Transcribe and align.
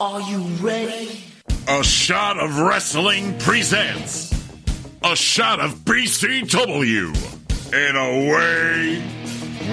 Are 0.00 0.20
you 0.20 0.38
ready? 0.62 1.24
A 1.66 1.82
Shot 1.82 2.38
of 2.38 2.60
Wrestling 2.60 3.36
presents 3.40 4.32
A 5.02 5.16
Shot 5.16 5.58
of 5.58 5.74
BCW. 5.84 7.10
And 7.74 7.96
away 7.98 9.02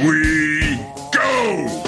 we 0.02 0.78
go. 1.14 1.84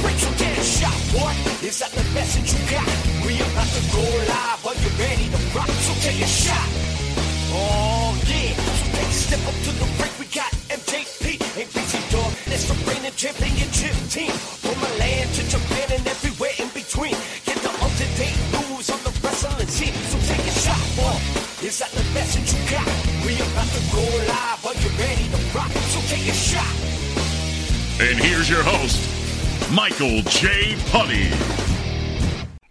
Break 0.00 0.16
some 0.16 0.34
damn 0.40 0.62
shot, 0.64 0.96
boy. 1.12 1.36
Is 1.60 1.80
that 1.80 1.90
the 1.92 2.02
message 2.14 2.54
you 2.56 2.70
got? 2.70 2.88
We 3.26 3.36
about 3.36 3.68
to 3.68 3.82
go 3.92 4.00
live. 4.24 4.64
Are 4.64 4.74
you 4.74 4.88
ready 4.96 5.28
to 5.28 5.54
rock? 5.54 5.68
So 5.68 5.92
take 6.00 6.22
a 6.22 6.26
shot. 6.26 6.68
Oh, 7.52 8.18
yeah. 8.24 8.56
So 8.56 8.96
take 8.96 9.06
a 9.06 9.12
step 9.12 9.46
up 9.46 9.54
to 9.64 9.70
the 9.70 9.84
break. 9.98 10.18
We 10.18 10.24
got 10.32 10.50
MJP 10.72 11.60
and 11.60 11.68
BC 11.68 12.10
Dog. 12.10 12.32
That's 12.48 12.64
the 12.64 12.90
reigning 12.90 13.12
championship 13.12 13.94
team. 14.08 14.61
And 28.04 28.18
here's 28.18 28.50
your 28.50 28.64
host, 28.64 29.70
Michael 29.70 30.22
J. 30.22 30.74
Putty. 30.86 31.28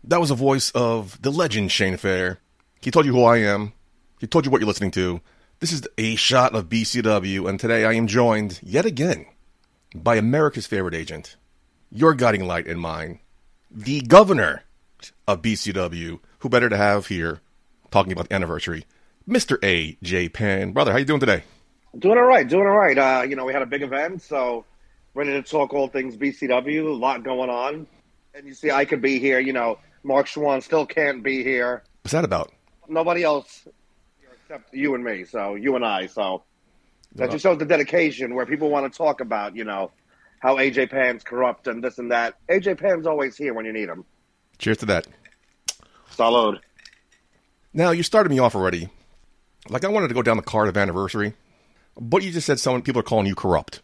That 0.04 0.20
was 0.20 0.27
the 0.27 0.35
voice 0.35 0.71
of 0.71 1.21
the 1.21 1.31
legend 1.31 1.71
Shane 1.71 1.95
Fair. 1.95 2.41
He 2.81 2.91
told 2.91 3.05
you 3.05 3.13
who 3.13 3.23
I 3.23 3.38
am. 3.38 3.71
He 4.20 4.27
told 4.27 4.44
you 4.44 4.52
what 4.52 4.59
you're 4.59 4.67
listening 4.67 4.91
to. 4.91 5.21
This 5.62 5.71
is 5.71 5.88
a 5.98 6.16
shot 6.16 6.54
of 6.54 6.67
BCW, 6.67 7.48
and 7.48 7.57
today 7.57 7.85
I 7.85 7.94
am 7.94 8.07
joined 8.07 8.59
yet 8.62 8.85
again 8.85 9.26
by 9.95 10.17
America's 10.17 10.67
favorite 10.67 10.94
agent, 10.94 11.38
your 11.90 12.13
guiding 12.13 12.45
light 12.45 12.68
and 12.68 12.82
mine, 12.82 13.20
the 13.71 14.02
governor 14.02 14.63
of 15.29 15.41
BCW. 15.41 16.20
Who 16.40 16.49
better 16.49 16.68
to 16.68 16.76
have 16.76 17.07
here 17.07 17.40
talking 17.90 18.12
about 18.12 18.27
the 18.27 18.35
anniversary, 18.35 18.84
Mr. 19.26 19.57
A. 19.63 19.98
J. 20.04 20.27
Pan. 20.27 20.73
Brother, 20.73 20.91
how 20.91 20.98
you 20.98 21.05
doing 21.05 21.21
today? 21.21 21.43
Doing 21.98 22.18
all 22.18 22.26
right, 22.26 22.45
doing 22.45 22.68
all 22.68 22.77
right. 22.77 22.98
Uh, 22.98 23.21
you 23.21 23.38
know, 23.38 23.45
we 23.45 23.54
had 23.54 23.62
a 23.62 23.66
big 23.66 23.82
event, 23.82 24.21
so 24.23 24.66
ready 25.13 25.31
to 25.31 25.41
talk 25.41 25.73
all 25.73 25.87
things 25.87 26.15
BCW. 26.15 26.87
A 26.87 26.93
lot 26.93 27.23
going 27.23 27.49
on, 27.49 27.87
and 28.34 28.48
you 28.48 28.54
see, 28.54 28.71
I 28.71 28.85
could 28.85 29.01
be 29.01 29.20
here. 29.20 29.40
You 29.40 29.54
know, 29.54 29.79
Marc 30.04 30.27
Chouen 30.27 30.62
still 30.63 30.85
can't 30.85 31.23
be 31.23 31.43
here. 31.43 31.84
What's 32.04 32.13
that 32.13 32.26
about? 32.26 32.51
Nobody 32.87 33.23
else 33.23 33.67
except 34.43 34.73
you 34.73 34.95
and 34.95 35.04
me. 35.04 35.26
So 35.26 35.55
you 35.55 35.76
and 35.76 35.85
I. 35.85 36.07
So 36.07 36.43
that 37.15 37.32
just 37.32 37.43
shows 37.43 37.57
the 37.57 37.65
dedication 37.65 38.35
where 38.35 38.45
people 38.45 38.70
want 38.70 38.91
to 38.91 38.98
talk 38.98 39.21
about. 39.21 39.55
You 39.55 39.63
know, 39.63 39.91
how 40.39 40.57
AJ 40.57 40.89
Pan's 40.89 41.23
corrupt 41.23 41.67
and 41.67 41.84
this 41.84 41.98
and 41.98 42.12
that. 42.12 42.35
AJ 42.49 42.79
Pan's 42.79 43.05
always 43.05 43.37
here 43.37 43.54
when 43.54 43.65
you 43.65 43.73
need 43.73 43.89
him. 43.89 44.05
Cheers 44.57 44.77
to 44.77 44.85
that. 44.87 45.07
Salud. 46.15 46.59
Now, 47.73 47.91
you 47.91 48.04
started 48.04 48.29
me 48.29 48.39
off 48.39 48.54
already. 48.54 48.89
Like, 49.70 49.85
I 49.85 49.87
wanted 49.87 50.09
to 50.09 50.13
go 50.13 50.21
down 50.21 50.37
the 50.37 50.43
card 50.43 50.67
of 50.67 50.76
anniversary, 50.76 51.34
but 51.95 52.21
you 52.21 52.32
just 52.32 52.45
said 52.45 52.59
some 52.59 52.82
people 52.82 52.99
are 52.99 53.04
calling 53.04 53.27
you 53.27 53.35
corrupt. 53.35 53.82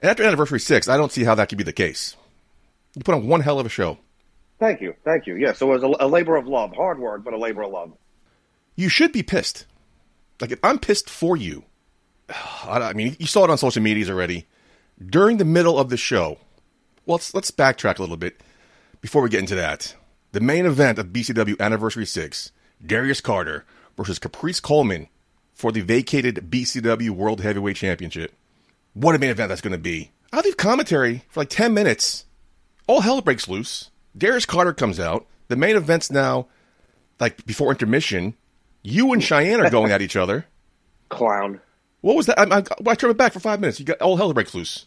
And 0.00 0.10
after 0.10 0.22
anniversary 0.22 0.60
six, 0.60 0.88
I 0.88 0.96
don't 0.96 1.12
see 1.12 1.24
how 1.24 1.34
that 1.34 1.48
could 1.48 1.58
be 1.58 1.64
the 1.64 1.72
case. 1.72 2.16
You 2.94 3.02
put 3.02 3.14
on 3.14 3.26
one 3.26 3.40
hell 3.40 3.58
of 3.58 3.66
a 3.66 3.70
show. 3.70 3.98
Thank 4.58 4.80
you, 4.80 4.94
thank 5.04 5.26
you. 5.26 5.36
Yes, 5.36 5.60
it 5.60 5.66
was 5.66 5.82
a, 5.82 5.92
a 6.00 6.08
labor 6.08 6.36
of 6.36 6.46
love, 6.46 6.72
hard 6.74 6.98
work, 6.98 7.22
but 7.24 7.32
a 7.32 7.38
labor 7.38 7.62
of 7.62 7.70
love. 7.70 7.92
You 8.74 8.88
should 8.88 9.12
be 9.12 9.22
pissed. 9.22 9.66
Like, 10.40 10.52
if 10.52 10.58
I'm 10.62 10.78
pissed 10.78 11.10
for 11.10 11.36
you. 11.36 11.64
I 12.28 12.80
I 12.80 12.92
mean, 12.92 13.16
you 13.18 13.26
saw 13.26 13.44
it 13.44 13.50
on 13.50 13.58
social 13.58 13.82
medias 13.82 14.10
already. 14.10 14.46
During 15.04 15.36
the 15.36 15.44
middle 15.44 15.78
of 15.78 15.90
the 15.90 15.96
show, 15.96 16.38
well, 17.06 17.16
let's, 17.16 17.34
let's 17.34 17.50
backtrack 17.50 17.98
a 17.98 18.02
little 18.02 18.16
bit 18.16 18.40
before 19.00 19.22
we 19.22 19.28
get 19.28 19.40
into 19.40 19.54
that. 19.54 19.94
The 20.32 20.40
main 20.40 20.66
event 20.66 20.98
of 20.98 21.06
BCW 21.06 21.58
Anniversary 21.60 22.04
6, 22.04 22.52
Darius 22.84 23.20
Carter 23.20 23.64
versus 23.96 24.18
Caprice 24.18 24.60
Coleman 24.60 25.08
for 25.54 25.72
the 25.72 25.80
vacated 25.80 26.50
BCW 26.50 27.10
World 27.10 27.40
Heavyweight 27.40 27.76
Championship. 27.76 28.34
What 29.00 29.14
a 29.14 29.18
main 29.18 29.30
event 29.30 29.48
that's 29.48 29.60
going 29.60 29.72
to 29.72 29.78
be. 29.78 30.10
I'll 30.32 30.42
leave 30.42 30.56
commentary 30.56 31.22
for 31.28 31.40
like 31.42 31.50
10 31.50 31.72
minutes. 31.72 32.24
All 32.88 33.00
hell 33.02 33.20
breaks 33.20 33.46
loose. 33.48 33.90
Darius 34.16 34.44
Carter 34.44 34.72
comes 34.72 34.98
out. 34.98 35.24
The 35.46 35.54
main 35.56 35.76
event's 35.76 36.10
now, 36.10 36.48
like 37.20 37.46
before 37.46 37.70
intermission, 37.70 38.34
you 38.82 39.12
and 39.12 39.22
Cheyenne 39.22 39.60
are 39.60 39.70
going 39.70 39.92
at 39.92 40.02
each 40.02 40.16
other. 40.16 40.46
Clown. 41.10 41.60
What 42.00 42.16
was 42.16 42.26
that? 42.26 42.38
I, 42.40 42.58
I, 42.58 42.62
I 42.90 42.94
turned 42.96 43.12
it 43.12 43.16
back 43.16 43.32
for 43.32 43.40
five 43.40 43.60
minutes. 43.60 43.78
You 43.78 43.86
got 43.86 44.00
all 44.02 44.16
hell 44.16 44.32
breaks 44.34 44.54
loose. 44.54 44.86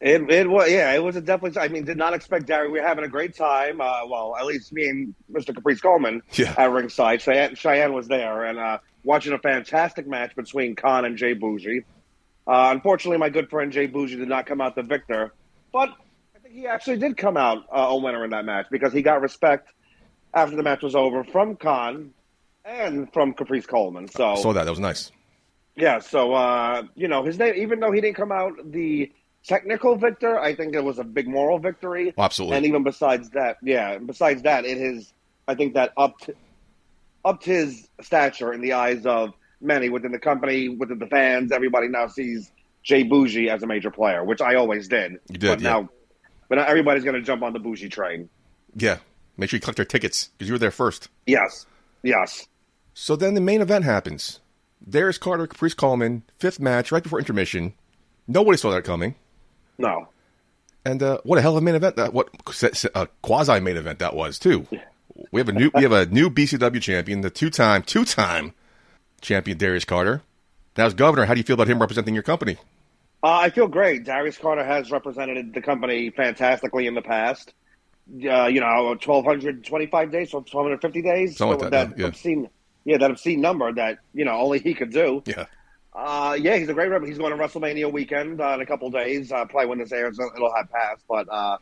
It, 0.00 0.28
it 0.30 0.50
was 0.50 0.68
yeah, 0.68 0.92
it 0.92 1.02
was 1.02 1.14
a 1.14 1.20
definitely. 1.20 1.60
I 1.60 1.68
mean, 1.68 1.84
did 1.84 1.96
not 1.96 2.12
expect 2.12 2.46
Darius. 2.46 2.72
We 2.72 2.80
were 2.80 2.86
having 2.86 3.04
a 3.04 3.08
great 3.08 3.36
time. 3.36 3.80
Uh, 3.80 4.00
well, 4.08 4.34
at 4.36 4.44
least 4.46 4.72
me 4.72 4.88
and 4.88 5.14
Mr. 5.32 5.54
Caprice 5.54 5.80
Coleman 5.80 6.22
Yeah. 6.32 6.54
at 6.58 6.70
ringside. 6.72 7.22
Cheyenne, 7.22 7.54
Cheyenne 7.54 7.92
was 7.92 8.08
there 8.08 8.44
and 8.44 8.58
uh, 8.58 8.78
watching 9.04 9.32
a 9.32 9.38
fantastic 9.38 10.08
match 10.08 10.34
between 10.34 10.74
Khan 10.74 11.04
and 11.04 11.16
Jay 11.16 11.34
Bougie. 11.34 11.84
Uh, 12.46 12.68
unfortunately, 12.72 13.18
my 13.18 13.28
good 13.30 13.48
friend 13.48 13.72
Jay 13.72 13.86
Bougie 13.86 14.16
did 14.16 14.28
not 14.28 14.46
come 14.46 14.60
out 14.60 14.74
the 14.74 14.82
victor, 14.82 15.32
but 15.72 15.90
I 16.34 16.38
think 16.40 16.54
he 16.54 16.66
actually 16.66 16.98
did 16.98 17.16
come 17.16 17.36
out 17.36 17.64
uh, 17.72 17.86
a 17.90 17.96
winner 17.96 18.24
in 18.24 18.30
that 18.30 18.44
match 18.44 18.66
because 18.70 18.92
he 18.92 19.02
got 19.02 19.20
respect 19.20 19.68
after 20.34 20.56
the 20.56 20.62
match 20.62 20.82
was 20.82 20.94
over 20.94 21.24
from 21.24 21.56
Khan 21.56 22.12
and 22.64 23.12
from 23.12 23.32
Caprice 23.34 23.66
Coleman. 23.66 24.08
So 24.08 24.34
Saw 24.36 24.52
that. 24.52 24.64
That 24.64 24.70
was 24.70 24.80
nice. 24.80 25.12
yeah, 25.76 26.00
so 26.00 26.32
uh, 26.34 26.82
you 26.94 27.08
know 27.08 27.22
his 27.24 27.38
name, 27.38 27.54
even 27.56 27.80
though 27.80 27.92
he 27.92 28.00
didn't 28.00 28.16
come 28.16 28.32
out 28.32 28.54
the 28.72 29.12
technical 29.44 29.96
victor, 29.96 30.38
I 30.38 30.54
think 30.54 30.74
it 30.74 30.82
was 30.84 30.98
a 30.98 31.04
big 31.04 31.28
moral 31.28 31.58
victory. 31.58 32.12
Oh, 32.18 32.22
absolutely. 32.22 32.56
And 32.56 32.66
even 32.66 32.82
besides 32.82 33.30
that, 33.30 33.58
yeah, 33.62 33.98
besides 33.98 34.42
that, 34.42 34.64
it 34.64 34.78
is 34.78 35.12
I 35.46 35.54
think 35.54 35.74
that 35.74 35.92
upped 35.96 36.30
upped 37.24 37.44
his 37.44 37.88
stature 38.00 38.52
in 38.52 38.60
the 38.60 38.72
eyes 38.72 39.06
of 39.06 39.32
many 39.62 39.88
within 39.88 40.12
the 40.12 40.18
company, 40.18 40.68
within 40.68 40.98
the 40.98 41.06
fans. 41.06 41.52
Everybody 41.52 41.88
now 41.88 42.06
sees 42.08 42.50
Jay 42.82 43.02
Bougie 43.02 43.48
as 43.48 43.62
a 43.62 43.66
major 43.66 43.90
player, 43.90 44.24
which 44.24 44.40
I 44.40 44.56
always 44.56 44.88
did. 44.88 45.12
You 45.28 45.38
did, 45.38 45.48
but 45.48 45.60
yeah. 45.60 45.70
now, 45.70 45.88
but 46.48 46.56
now 46.56 46.64
everybody's 46.64 47.04
going 47.04 47.16
to 47.16 47.22
jump 47.22 47.42
on 47.42 47.52
the 47.52 47.58
Bougie 47.58 47.88
train. 47.88 48.28
Yeah. 48.74 48.98
Make 49.36 49.50
sure 49.50 49.56
you 49.56 49.60
collect 49.60 49.76
their 49.76 49.86
tickets 49.86 50.28
because 50.36 50.48
you 50.48 50.54
were 50.54 50.58
there 50.58 50.70
first. 50.70 51.08
Yes, 51.26 51.66
yes. 52.02 52.46
So 52.94 53.16
then 53.16 53.34
the 53.34 53.40
main 53.40 53.62
event 53.62 53.84
happens. 53.84 54.40
Darius 54.88 55.18
Carter, 55.18 55.46
Caprice 55.46 55.74
Coleman, 55.74 56.22
fifth 56.38 56.60
match 56.60 56.92
right 56.92 57.02
before 57.02 57.18
intermission. 57.18 57.74
Nobody 58.26 58.58
saw 58.58 58.70
that 58.70 58.84
coming. 58.84 59.14
No, 59.78 60.08
And 60.84 61.02
uh, 61.02 61.18
what 61.24 61.38
a 61.38 61.42
hell 61.42 61.56
of 61.56 61.62
a 61.62 61.64
main 61.64 61.74
event 61.74 61.96
that 61.96 62.12
what 62.12 62.28
a 62.94 63.08
quasi 63.22 63.58
main 63.60 63.76
event 63.76 64.00
that 64.00 64.14
was 64.14 64.38
too. 64.38 64.66
We 65.30 65.40
have 65.40 65.48
a 65.48 65.52
new 65.52 65.70
we 65.74 65.82
have 65.82 65.92
a 65.92 66.06
new 66.06 66.30
BCW 66.30 66.80
champion, 66.80 67.22
the 67.22 67.30
two 67.30 67.50
time 67.50 67.82
two 67.82 68.04
time 68.04 68.54
champion 69.22 69.56
Darius 69.56 69.84
Carter. 69.84 70.22
Now 70.76 70.86
as 70.86 70.94
governor, 70.94 71.24
how 71.24 71.34
do 71.34 71.40
you 71.40 71.44
feel 71.44 71.54
about 71.54 71.68
him 71.68 71.80
representing 71.80 72.14
your 72.14 72.22
company? 72.22 72.56
Uh, 73.22 73.38
I 73.38 73.50
feel 73.50 73.68
great. 73.68 74.04
Darius 74.04 74.36
Carter 74.36 74.64
has 74.64 74.90
represented 74.90 75.54
the 75.54 75.62
company 75.62 76.10
fantastically 76.10 76.86
in 76.86 76.94
the 76.94 77.02
past. 77.02 77.54
Uh, 78.08 78.46
you 78.46 78.60
know, 78.60 78.84
1,225 78.84 80.10
days, 80.10 80.34
or 80.34 80.40
1,250 80.40 81.02
days. 81.02 81.36
Something 81.36 81.60
like 81.60 81.70
that, 81.70 81.98
yeah. 81.98 82.06
obscene, 82.06 82.50
yeah, 82.84 82.98
that 82.98 83.12
obscene 83.12 83.40
number 83.40 83.72
that, 83.72 83.98
you 84.12 84.24
know, 84.24 84.32
only 84.32 84.58
he 84.58 84.74
could 84.74 84.90
do. 84.90 85.22
Yeah. 85.24 85.46
Uh, 85.94 86.36
yeah, 86.40 86.56
he's 86.56 86.68
a 86.68 86.74
great 86.74 86.90
rep. 86.90 87.04
He's 87.04 87.18
going 87.18 87.36
to 87.36 87.42
WrestleMania 87.42 87.92
weekend 87.92 88.40
uh, 88.40 88.54
in 88.54 88.60
a 88.60 88.66
couple 88.66 88.90
days. 88.90 89.30
Uh, 89.30 89.44
probably 89.44 89.66
when 89.66 89.78
this 89.78 89.92
airs, 89.92 90.18
it'll 90.18 90.54
have 90.54 90.70
passed, 90.70 91.04
but 91.08 91.28
uh, 91.30 91.58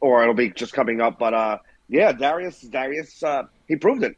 or 0.00 0.22
it'll 0.22 0.34
be 0.34 0.50
just 0.50 0.72
coming 0.72 1.00
up. 1.00 1.18
But 1.18 1.34
uh, 1.34 1.58
yeah, 1.88 2.12
Darius, 2.12 2.60
Darius, 2.60 3.22
uh, 3.22 3.44
he 3.68 3.76
proved 3.76 4.04
it, 4.04 4.16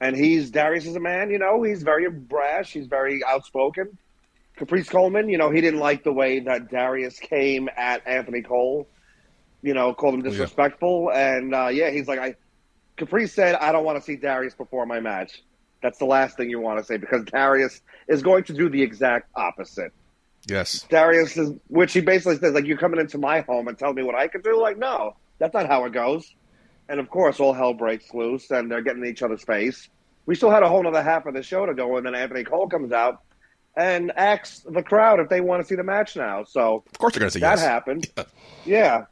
and 0.00 0.16
he's 0.16 0.50
Darius 0.50 0.86
is 0.86 0.96
a 0.96 1.00
man. 1.00 1.30
You 1.30 1.38
know, 1.38 1.62
he's 1.62 1.82
very 1.82 2.08
brash. 2.10 2.72
He's 2.72 2.86
very 2.86 3.22
outspoken. 3.24 3.98
Caprice 4.56 4.88
Coleman, 4.88 5.28
you 5.28 5.38
know, 5.38 5.50
he 5.50 5.60
didn't 5.60 5.80
like 5.80 6.02
the 6.02 6.12
way 6.12 6.40
that 6.40 6.70
Darius 6.70 7.18
came 7.18 7.68
at 7.76 8.06
Anthony 8.06 8.42
Cole. 8.42 8.88
You 9.62 9.74
know, 9.74 9.92
called 9.94 10.14
him 10.14 10.20
yeah. 10.20 10.30
disrespectful, 10.30 11.10
and 11.12 11.54
uh, 11.54 11.68
yeah, 11.68 11.90
he's 11.90 12.06
like, 12.06 12.18
I. 12.18 12.34
Caprice 12.96 13.32
said, 13.32 13.54
"I 13.56 13.72
don't 13.72 13.84
want 13.84 13.98
to 13.98 14.04
see 14.04 14.16
Darius 14.16 14.54
before 14.54 14.86
my 14.86 15.00
match." 15.00 15.42
That's 15.82 15.98
the 15.98 16.04
last 16.04 16.36
thing 16.36 16.50
you 16.50 16.60
want 16.60 16.78
to 16.78 16.84
say 16.84 16.96
because 16.96 17.24
Darius 17.24 17.80
is 18.08 18.22
going 18.22 18.44
to 18.44 18.52
do 18.52 18.68
the 18.68 18.82
exact 18.82 19.30
opposite. 19.36 19.92
Yes. 20.48 20.86
Darius 20.88 21.36
is, 21.36 21.52
which 21.68 21.92
he 21.92 22.00
basically 22.00 22.38
says, 22.38 22.54
like, 22.54 22.64
you're 22.64 22.78
coming 22.78 23.00
into 23.00 23.18
my 23.18 23.40
home 23.40 23.68
and 23.68 23.78
telling 23.78 23.94
me 23.94 24.02
what 24.02 24.14
I 24.14 24.28
can 24.28 24.40
do. 24.40 24.60
Like, 24.60 24.78
no, 24.78 25.14
that's 25.38 25.54
not 25.54 25.66
how 25.66 25.84
it 25.84 25.92
goes. 25.92 26.32
And 26.88 27.00
of 27.00 27.10
course, 27.10 27.38
all 27.40 27.52
hell 27.52 27.74
breaks 27.74 28.12
loose, 28.14 28.50
and 28.50 28.70
they're 28.70 28.82
getting 28.82 29.02
in 29.02 29.08
each 29.10 29.22
other's 29.22 29.44
face. 29.44 29.88
We 30.26 30.34
still 30.34 30.50
had 30.50 30.62
a 30.62 30.68
whole 30.68 30.86
other 30.86 31.02
half 31.02 31.26
of 31.26 31.34
the 31.34 31.42
show 31.42 31.66
to 31.66 31.74
go, 31.74 31.96
and 31.96 32.06
then 32.06 32.14
Anthony 32.14 32.44
Cole 32.44 32.68
comes 32.68 32.92
out 32.92 33.22
and 33.76 34.10
asks 34.16 34.60
the 34.60 34.82
crowd 34.82 35.20
if 35.20 35.28
they 35.28 35.40
want 35.40 35.62
to 35.62 35.68
see 35.68 35.74
the 35.76 35.84
match 35.84 36.16
now. 36.16 36.44
So 36.44 36.82
Of 36.86 36.98
course 36.98 37.14
they're 37.14 37.20
going 37.20 37.30
to 37.30 37.34
say 37.34 37.40
that 37.40 37.58
yes. 37.58 37.60
happened. 37.60 38.08
Yeah. 38.16 38.24
Yeah. 38.66 39.04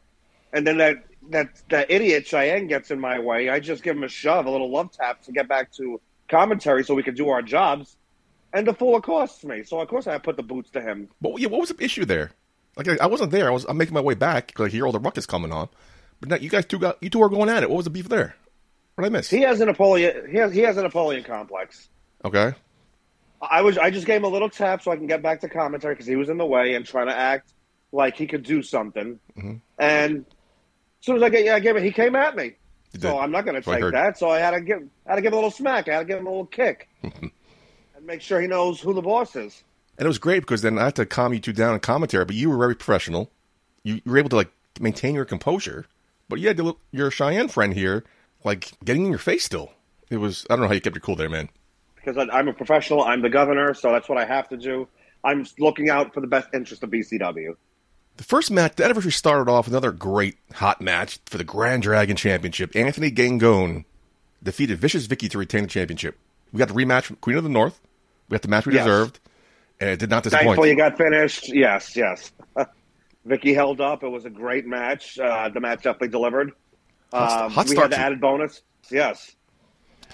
And 0.52 0.66
then 0.66 0.78
that 0.78 1.04
that 1.30 1.48
that 1.70 1.90
idiot 1.90 2.26
Cheyenne 2.26 2.66
gets 2.66 2.90
in 2.90 3.00
my 3.00 3.18
way. 3.18 3.48
I 3.48 3.60
just 3.60 3.82
give 3.82 3.96
him 3.96 4.04
a 4.04 4.08
shove, 4.08 4.46
a 4.46 4.50
little 4.50 4.70
love 4.70 4.92
tap 4.92 5.22
to 5.22 5.32
get 5.32 5.48
back 5.48 5.72
to 5.74 6.00
commentary 6.28 6.84
so 6.84 6.94
we 6.94 7.02
can 7.02 7.14
do 7.14 7.28
our 7.28 7.42
jobs. 7.42 7.96
And 8.52 8.66
the 8.66 8.74
fool 8.74 8.96
accosts 8.96 9.44
me. 9.44 9.62
So 9.64 9.80
of 9.80 9.88
course 9.88 10.06
I 10.06 10.18
put 10.18 10.36
the 10.36 10.42
boots 10.42 10.70
to 10.70 10.80
him. 10.80 11.08
But 11.20 11.38
yeah, 11.40 11.48
what 11.48 11.60
was 11.60 11.70
the 11.70 11.82
issue 11.84 12.04
there? 12.04 12.32
Like 12.76 12.88
I, 12.88 12.96
I 13.02 13.06
wasn't 13.06 13.30
there. 13.30 13.48
I 13.48 13.50
was 13.50 13.64
I'm 13.68 13.76
making 13.76 13.94
my 13.94 14.00
way 14.00 14.14
back 14.14 14.48
because 14.48 14.66
I 14.66 14.70
hear 14.70 14.86
all 14.86 14.92
the 14.92 15.00
ruckus 15.00 15.26
coming 15.26 15.52
on. 15.52 15.68
But 16.20 16.28
now 16.30 16.36
you 16.36 16.48
guys 16.48 16.66
two 16.66 16.78
got 16.78 17.02
you 17.02 17.10
two 17.10 17.22
are 17.22 17.28
going 17.28 17.48
at 17.48 17.62
it. 17.62 17.70
What 17.70 17.76
was 17.76 17.84
the 17.84 17.90
beef 17.90 18.08
there? 18.08 18.34
What 18.94 19.04
did 19.04 19.12
I 19.12 19.18
miss? 19.18 19.28
He 19.28 19.42
has 19.42 19.60
a 19.60 19.66
Napoleon. 19.66 20.30
He 20.30 20.38
has 20.38 20.52
he 20.52 20.60
has 20.60 20.76
a 20.76 20.82
Napoleon 20.82 21.22
complex. 21.24 21.88
Okay. 22.24 22.54
I 23.42 23.60
was 23.62 23.76
I 23.76 23.90
just 23.90 24.06
gave 24.06 24.18
him 24.18 24.24
a 24.24 24.28
little 24.28 24.48
tap 24.48 24.82
so 24.82 24.90
I 24.90 24.96
can 24.96 25.06
get 25.06 25.22
back 25.22 25.40
to 25.42 25.48
commentary 25.48 25.94
because 25.94 26.06
he 26.06 26.16
was 26.16 26.28
in 26.28 26.38
the 26.38 26.46
way 26.46 26.74
and 26.74 26.84
trying 26.86 27.08
to 27.08 27.14
act 27.14 27.52
like 27.92 28.16
he 28.16 28.26
could 28.26 28.42
do 28.42 28.62
something. 28.62 29.18
Mm-hmm. 29.36 29.56
And 29.78 30.18
as 30.18 31.04
soon 31.06 31.16
as 31.16 31.22
I 31.22 31.28
get 31.28 31.44
yeah, 31.44 31.56
I 31.56 31.60
gave 31.60 31.76
it, 31.76 31.82
he 31.82 31.92
came 31.92 32.16
at 32.16 32.36
me. 32.36 32.52
So. 33.00 33.18
I'm 33.18 33.30
not 33.30 33.44
going 33.44 33.60
to 33.60 33.62
take 33.62 33.92
that. 33.92 34.16
So 34.18 34.30
I 34.30 34.38
had 34.38 34.52
to 34.52 34.60
give 34.60 34.78
I 35.06 35.10
had 35.10 35.16
to 35.16 35.22
give 35.22 35.32
him 35.32 35.34
a 35.34 35.36
little 35.36 35.50
smack. 35.50 35.88
I 35.88 35.94
had 35.94 35.98
to 36.00 36.04
give 36.06 36.18
him 36.18 36.26
a 36.26 36.30
little 36.30 36.46
kick 36.46 36.88
and 37.02 37.30
make 38.02 38.22
sure 38.22 38.40
he 38.40 38.46
knows 38.46 38.80
who 38.80 38.94
the 38.94 39.02
boss 39.02 39.36
is. 39.36 39.62
And 39.98 40.06
it 40.06 40.08
was 40.08 40.18
great 40.18 40.40
because 40.40 40.62
then 40.62 40.78
I 40.78 40.84
had 40.84 40.96
to 40.96 41.06
calm 41.06 41.32
you 41.32 41.40
two 41.40 41.52
down 41.52 41.74
in 41.74 41.80
commentary, 41.80 42.24
but 42.24 42.34
you 42.34 42.50
were 42.50 42.58
very 42.58 42.74
professional. 42.74 43.30
You, 43.82 43.94
you 43.96 44.12
were 44.12 44.18
able 44.18 44.30
to 44.30 44.36
like 44.36 44.50
maintain 44.80 45.14
your 45.14 45.24
composure, 45.24 45.86
but 46.28 46.40
you 46.40 46.48
had 46.48 46.56
to, 46.58 46.76
your 46.92 47.10
Cheyenne 47.10 47.48
friend 47.48 47.74
here, 47.74 48.04
like 48.44 48.72
getting 48.84 49.04
in 49.04 49.10
your 49.10 49.18
face 49.18 49.44
still. 49.44 49.72
It 50.10 50.18
was 50.18 50.46
I 50.50 50.54
don't 50.54 50.62
know 50.62 50.68
how 50.68 50.74
you 50.74 50.80
kept 50.80 50.94
your 50.96 51.00
cool 51.00 51.16
there, 51.16 51.28
man. 51.28 51.48
because 51.96 52.16
I- 52.16 52.38
I'm 52.38 52.48
a 52.48 52.52
professional. 52.52 53.02
I'm 53.02 53.22
the 53.22 53.28
governor, 53.30 53.74
so 53.74 53.90
that's 53.92 54.08
what 54.08 54.18
I 54.18 54.24
have 54.24 54.48
to 54.50 54.56
do. 54.56 54.88
I'm 55.24 55.44
looking 55.58 55.90
out 55.90 56.14
for 56.14 56.20
the 56.20 56.26
best 56.28 56.48
interest 56.54 56.82
of 56.84 56.90
BCW. 56.90 57.56
The 58.16 58.24
first 58.24 58.50
match, 58.50 58.76
the 58.76 58.84
anniversary 58.84 59.10
started 59.12 59.50
off 59.50 59.66
with 59.66 59.74
another 59.74 59.90
great 59.92 60.36
hot 60.54 60.80
match 60.80 61.18
for 61.26 61.36
the 61.38 61.44
Grand 61.44 61.82
Dragon 61.82 62.16
Championship. 62.16 62.74
Anthony 62.76 63.10
Gangone 63.10 63.84
defeated 64.42 64.78
Vicious 64.78 65.06
Vicky 65.06 65.28
to 65.28 65.36
retain 65.38 65.62
the 65.62 65.68
championship. 65.68 66.16
We 66.52 66.58
got 66.58 66.68
the 66.68 66.74
rematch 66.74 67.02
from 67.04 67.16
Queen 67.16 67.36
of 67.36 67.42
the 67.42 67.50
North. 67.50 67.80
We 68.28 68.34
got 68.36 68.42
the 68.42 68.48
match 68.48 68.66
we 68.66 68.74
Yes. 68.74 68.84
deserved, 68.84 69.18
and 69.80 69.90
it 69.90 69.98
did 69.98 70.08
not 70.10 70.22
disappoint. 70.22 70.46
Thankfully, 70.46 70.70
it 70.70 70.76
got 70.76 70.96
finished. 70.96 71.52
Yes, 71.52 71.96
yes. 71.96 72.30
Vicky 73.26 73.52
held 73.52 73.80
up. 73.80 74.02
It 74.02 74.08
was 74.08 74.24
a 74.24 74.30
great 74.30 74.66
match. 74.66 75.18
Uh, 75.18 75.48
the 75.48 75.60
match 75.60 75.82
definitely 75.82 76.08
delivered. 76.08 76.52
Um, 77.12 77.50
hot 77.50 77.68
we 77.68 77.76
had 77.76 77.90
the 77.90 77.98
added 77.98 78.20
bonus. 78.20 78.62
Yes. 78.90 79.34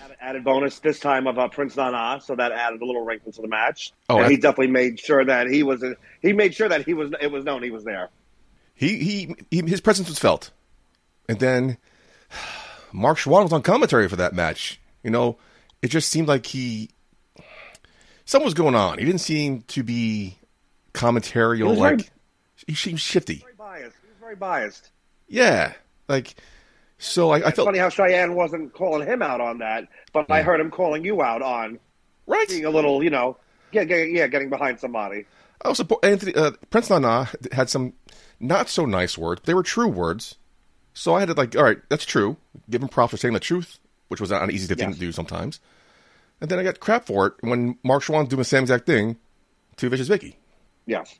Added, 0.03 0.17
added 0.21 0.45
bonus 0.45 0.79
this 0.79 0.99
time 0.99 1.27
of 1.27 1.39
uh, 1.39 1.49
Prince 1.49 1.77
Nana, 1.77 2.21
so 2.25 2.35
that 2.35 2.51
added 2.53 2.81
a 2.81 2.85
little 2.85 3.05
wrinkle 3.05 3.31
to 3.33 3.43
the 3.43 3.49
match. 3.49 3.93
Oh, 4.09 4.19
and 4.19 4.31
he 4.31 4.37
definitely 4.39 4.69
made 4.69 4.99
sure 4.99 5.23
that 5.25 5.47
he 5.49 5.63
was. 5.63 5.85
He 6.23 6.33
made 6.33 6.55
sure 6.55 6.69
that 6.69 6.87
he 6.87 6.95
was. 6.95 7.13
It 7.21 7.31
was 7.31 7.45
known 7.45 7.63
he 7.63 7.71
was 7.71 7.85
there. 7.85 8.09
He, 8.75 8.97
he 8.99 9.37
he 9.51 9.61
his 9.67 9.83
presence 9.83 10.09
was 10.09 10.19
felt, 10.19 10.51
and 11.29 11.39
then 11.39 11.77
Marc 12.93 13.19
Chouen 13.19 13.43
was 13.43 13.53
on 13.53 13.61
commentary 13.63 14.09
for 14.09 14.17
that 14.17 14.33
match. 14.33 14.81
You 15.03 15.11
know, 15.11 15.37
it 15.83 15.89
just 15.89 16.09
seemed 16.09 16.27
like 16.29 16.47
he 16.47 16.89
something 18.25 18.47
was 18.47 18.55
going 18.55 18.75
on. 18.75 18.99
He 18.99 19.05
didn't 19.05 19.21
seem 19.21 19.61
to 19.69 19.83
be 19.83 20.39
commentarial. 20.95 21.77
Like 21.77 21.99
very- 21.99 22.09
he 22.67 22.75
seemed 22.75 23.01
shifty. 23.01 23.37
Very 23.37 23.55
biased. 23.55 23.97
He 24.03 24.09
was 24.09 24.17
very 24.21 24.37
biased. 24.37 24.91
Yeah, 25.29 25.73
like 26.09 26.35
so. 26.99 27.31
I, 27.31 27.49
I 27.49 27.51
felt 27.53 27.67
funny 27.67 27.79
how 27.79 27.89
Cheyenne 27.89 28.35
wasn't 28.35 28.73
calling 28.73 29.07
him 29.07 29.23
out 29.23 29.41
on 29.41 29.59
that, 29.59 29.89
but 30.13 30.31
I 30.31 30.43
heard 30.43 30.61
him 30.61 30.71
calling 30.71 31.05
you 31.05 31.23
out 31.23 31.43
on 31.43 31.79
right. 32.27 32.49
being 32.49 32.65
a 32.65 32.71
little, 32.71 33.03
you 33.03 33.11
know, 33.11 33.37
yeah, 33.73 33.83
yeah, 33.83 33.97
yeah 33.97 34.27
getting 34.27 34.51
behind 34.51 34.81
somebody. 34.81 35.25
I 35.63 35.69
also 35.69 35.87
Anthony 36.03 36.35
uh, 36.35 36.53
Prince 36.71 36.91
Nana 36.91 37.29
had 37.53 37.71
some 37.71 37.95
not 38.41 38.69
so 38.69 38.85
nice 38.85 39.17
words. 39.17 39.43
They 39.45 39.55
were 39.55 39.63
true 39.63 39.89
words, 39.89 40.37
so 40.95 41.15
I 41.15 41.21
had 41.21 41.29
to 41.29 41.35
like, 41.35 41.57
all 41.57 41.65
right, 41.65 41.79
that's 41.89 42.05
true. 42.05 42.37
Give 42.69 42.83
him 42.83 42.89
props 42.89 43.13
for 43.13 43.17
saying 43.17 43.35
the 43.35 43.41
truth, 43.41 43.79
which 44.09 44.21
was 44.21 44.31
not 44.31 44.43
an 44.43 44.51
easy 44.51 44.67
thing 44.73 44.89
Yes. 44.89 44.95
to 44.95 45.01
do 45.01 45.13
sometimes. 45.13 45.61
And 46.41 46.51
then 46.51 46.59
I 46.59 46.65
got 46.65 46.81
crap 46.81 47.07
for 47.07 47.29
it 47.29 47.35
when 47.41 47.79
Marc 47.85 48.03
Chouen 48.03 48.29
doing 48.29 48.39
the 48.39 48.45
same 48.45 48.63
exact 48.63 48.85
thing 48.85 49.17
to 49.77 49.89
Vicious 49.89 50.09
Vicky. 50.09 50.37
Yes. 50.87 51.19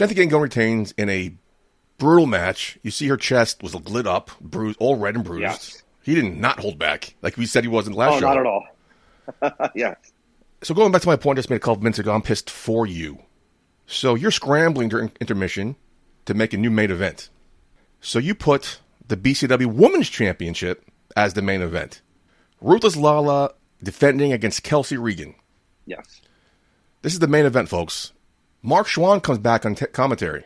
Anthony 0.00 0.26
Gangone 0.26 0.42
retains 0.42 0.92
in 0.98 1.08
a 1.08 1.34
brutal 1.98 2.26
match. 2.26 2.78
You 2.82 2.90
see 2.90 3.06
her 3.08 3.16
chest 3.16 3.62
was 3.62 3.74
lit 3.74 4.06
up, 4.06 4.30
bruised, 4.40 4.76
all 4.80 4.96
red 4.96 5.14
and 5.14 5.24
bruised. 5.24 5.82
He 6.02 6.14
did 6.14 6.36
not 6.36 6.60
hold 6.60 6.78
back 6.78 7.14
like 7.22 7.36
we 7.36 7.46
said 7.46 7.64
he 7.64 7.68
was 7.68 7.86
in 7.86 7.92
the 7.92 7.98
last 7.98 8.14
Oh, 8.16 8.20
show. 8.20 8.26
not 8.34 8.38
at 8.38 8.46
all. 8.46 9.70
yes. 9.74 9.96
So 10.62 10.74
going 10.74 10.92
back 10.92 11.02
to 11.02 11.08
my 11.08 11.16
point 11.16 11.38
I 11.38 11.40
just 11.40 11.50
made 11.50 11.56
a 11.56 11.60
couple 11.60 11.82
minutes 11.82 11.98
ago, 11.98 12.12
I'm 12.12 12.22
pissed 12.22 12.50
for 12.50 12.86
you. 12.86 13.18
So 13.86 14.14
you're 14.14 14.30
scrambling 14.30 14.88
during 14.88 15.12
intermission 15.20 15.76
to 16.26 16.34
make 16.34 16.52
a 16.52 16.56
new 16.58 16.70
main 16.70 16.90
event. 16.90 17.28
So 18.00 18.18
you 18.18 18.34
put 18.34 18.80
the 19.06 19.16
BCW 19.16 19.66
Women's 19.66 20.08
Championship 20.08 20.84
as 21.16 21.34
the 21.34 21.42
main 21.42 21.60
event. 21.62 22.00
Ruthless 22.60 22.96
Lala 22.96 23.52
defending 23.82 24.32
against 24.32 24.62
Kelsey 24.62 24.96
Regan. 24.96 25.34
Yes. 25.86 26.22
This 27.02 27.12
is 27.12 27.18
the 27.18 27.26
main 27.26 27.44
event, 27.44 27.68
folks. 27.68 28.12
Marc 28.66 28.86
Chouen 28.86 29.22
comes 29.22 29.38
back 29.38 29.66
on 29.66 29.74
t- 29.74 29.84
commentary. 29.86 30.42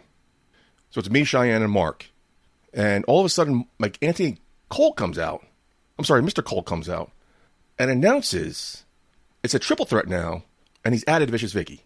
So 0.90 0.98
it's 0.98 1.08
me, 1.08 1.22
Cheyenne, 1.22 1.62
and 1.62 1.70
Mark. 1.70 2.06
And 2.74 3.04
all 3.04 3.20
of 3.20 3.26
a 3.26 3.28
sudden, 3.28 3.66
like 3.78 3.96
Anthony 4.02 4.38
Cole 4.68 4.92
comes 4.92 5.20
out. 5.20 5.46
I'm 5.96 6.04
sorry, 6.04 6.20
Mr. 6.20 6.44
Cole 6.44 6.64
comes 6.64 6.88
out 6.88 7.12
and 7.78 7.92
announces 7.92 8.84
it's 9.44 9.54
a 9.54 9.60
triple 9.60 9.86
threat 9.86 10.08
now, 10.08 10.42
and 10.84 10.94
he's 10.94 11.04
added 11.06 11.30
Vicious 11.30 11.52
Vicky. 11.52 11.84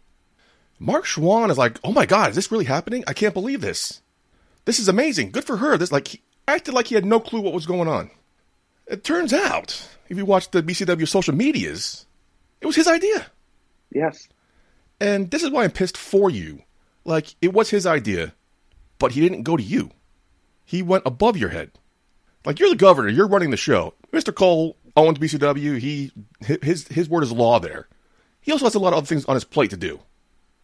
Marc 0.79 1.05
Chouen 1.05 1.51
is 1.51 1.59
like, 1.59 1.79
"Oh 1.85 1.93
my 1.93 2.07
God, 2.07 2.31
is 2.31 2.37
this 2.37 2.51
really 2.51 2.65
happening? 2.65 3.05
I 3.07 3.13
can't 3.13 3.35
believe 3.35 3.61
this. 3.61 4.01
This 4.65 4.79
is 4.79 4.89
amazing. 4.89 5.33
Good 5.33 5.45
for 5.45 5.59
her." 5.59 5.77
This 5.77 5.93
like 5.93 6.09
he 6.09 6.23
acted 6.49 6.73
like 6.73 6.87
he 6.87 6.95
had 6.95 7.05
no 7.05 7.21
clue 7.21 7.43
what 7.43 7.53
was 7.53 7.67
going 7.67 7.89
on. 7.89 8.11
It 8.87 9.05
turns 9.05 9.35
out, 9.35 9.87
if 10.09 10.17
you 10.17 10.25
watch 10.25 10.51
the 10.51 10.63
BCW 10.63 11.07
social 11.07 11.35
medias, 11.35 12.07
it 12.63 12.67
was 12.67 12.77
his 12.77 12.89
idea. 12.89 13.27
Yes. 13.91 14.29
And 15.03 15.33
this 15.33 15.43
is 15.43 15.51
why 15.51 15.65
I'm 15.65 15.73
pissed 15.73 15.97
for 15.97 16.31
you. 16.31 16.63
Like, 17.05 17.35
it 17.43 17.53
was 17.53 17.71
his 17.71 17.87
idea, 17.87 18.35
but 19.01 19.11
he 19.11 19.21
didn't 19.21 19.43
go 19.43 19.57
to 19.57 19.63
you. 19.63 19.91
He 20.65 20.81
went 20.81 21.03
above 21.05 21.37
your 21.37 21.49
head. 21.49 21.73
Like, 22.45 22.61
you're 22.61 22.69
the 22.69 22.77
governor, 22.77 23.09
you're 23.09 23.27
running 23.27 23.51
the 23.51 23.57
show. 23.57 23.95
Mr. 24.13 24.33
Cole 24.33 24.77
owns 24.97 25.19
BCW, 25.19 25.79
he 25.79 26.13
his 26.63 26.87
his 26.87 27.09
word 27.09 27.25
is 27.25 27.33
law 27.33 27.59
there. 27.59 27.89
He 28.41 28.53
also 28.53 28.65
has 28.67 28.77
a 28.77 28.79
lot 28.79 28.93
of 28.93 28.99
other 28.99 29.07
things 29.07 29.25
on 29.25 29.35
his 29.35 29.43
plate 29.43 29.71
to 29.71 29.77
do. 29.77 29.99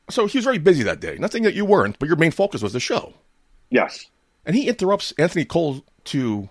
So 0.09 0.27
he 0.27 0.39
was 0.39 0.45
very 0.45 0.59
busy 0.59 0.85
that 0.85 1.01
day. 1.01 1.17
Nothing 1.19 1.43
that 1.43 1.55
you 1.55 1.65
weren't, 1.65 1.99
but 1.99 2.07
your 2.07 2.17
main 2.17 2.31
focus 2.31 2.63
was 2.63 2.73
the 2.73 2.81
show. 2.81 3.15
Yes. 3.71 4.07
And 4.47 4.55
he 4.55 4.69
interrupts 4.69 5.13
Anthony 5.19 5.47
Cole 5.47 5.85
to 6.05 6.49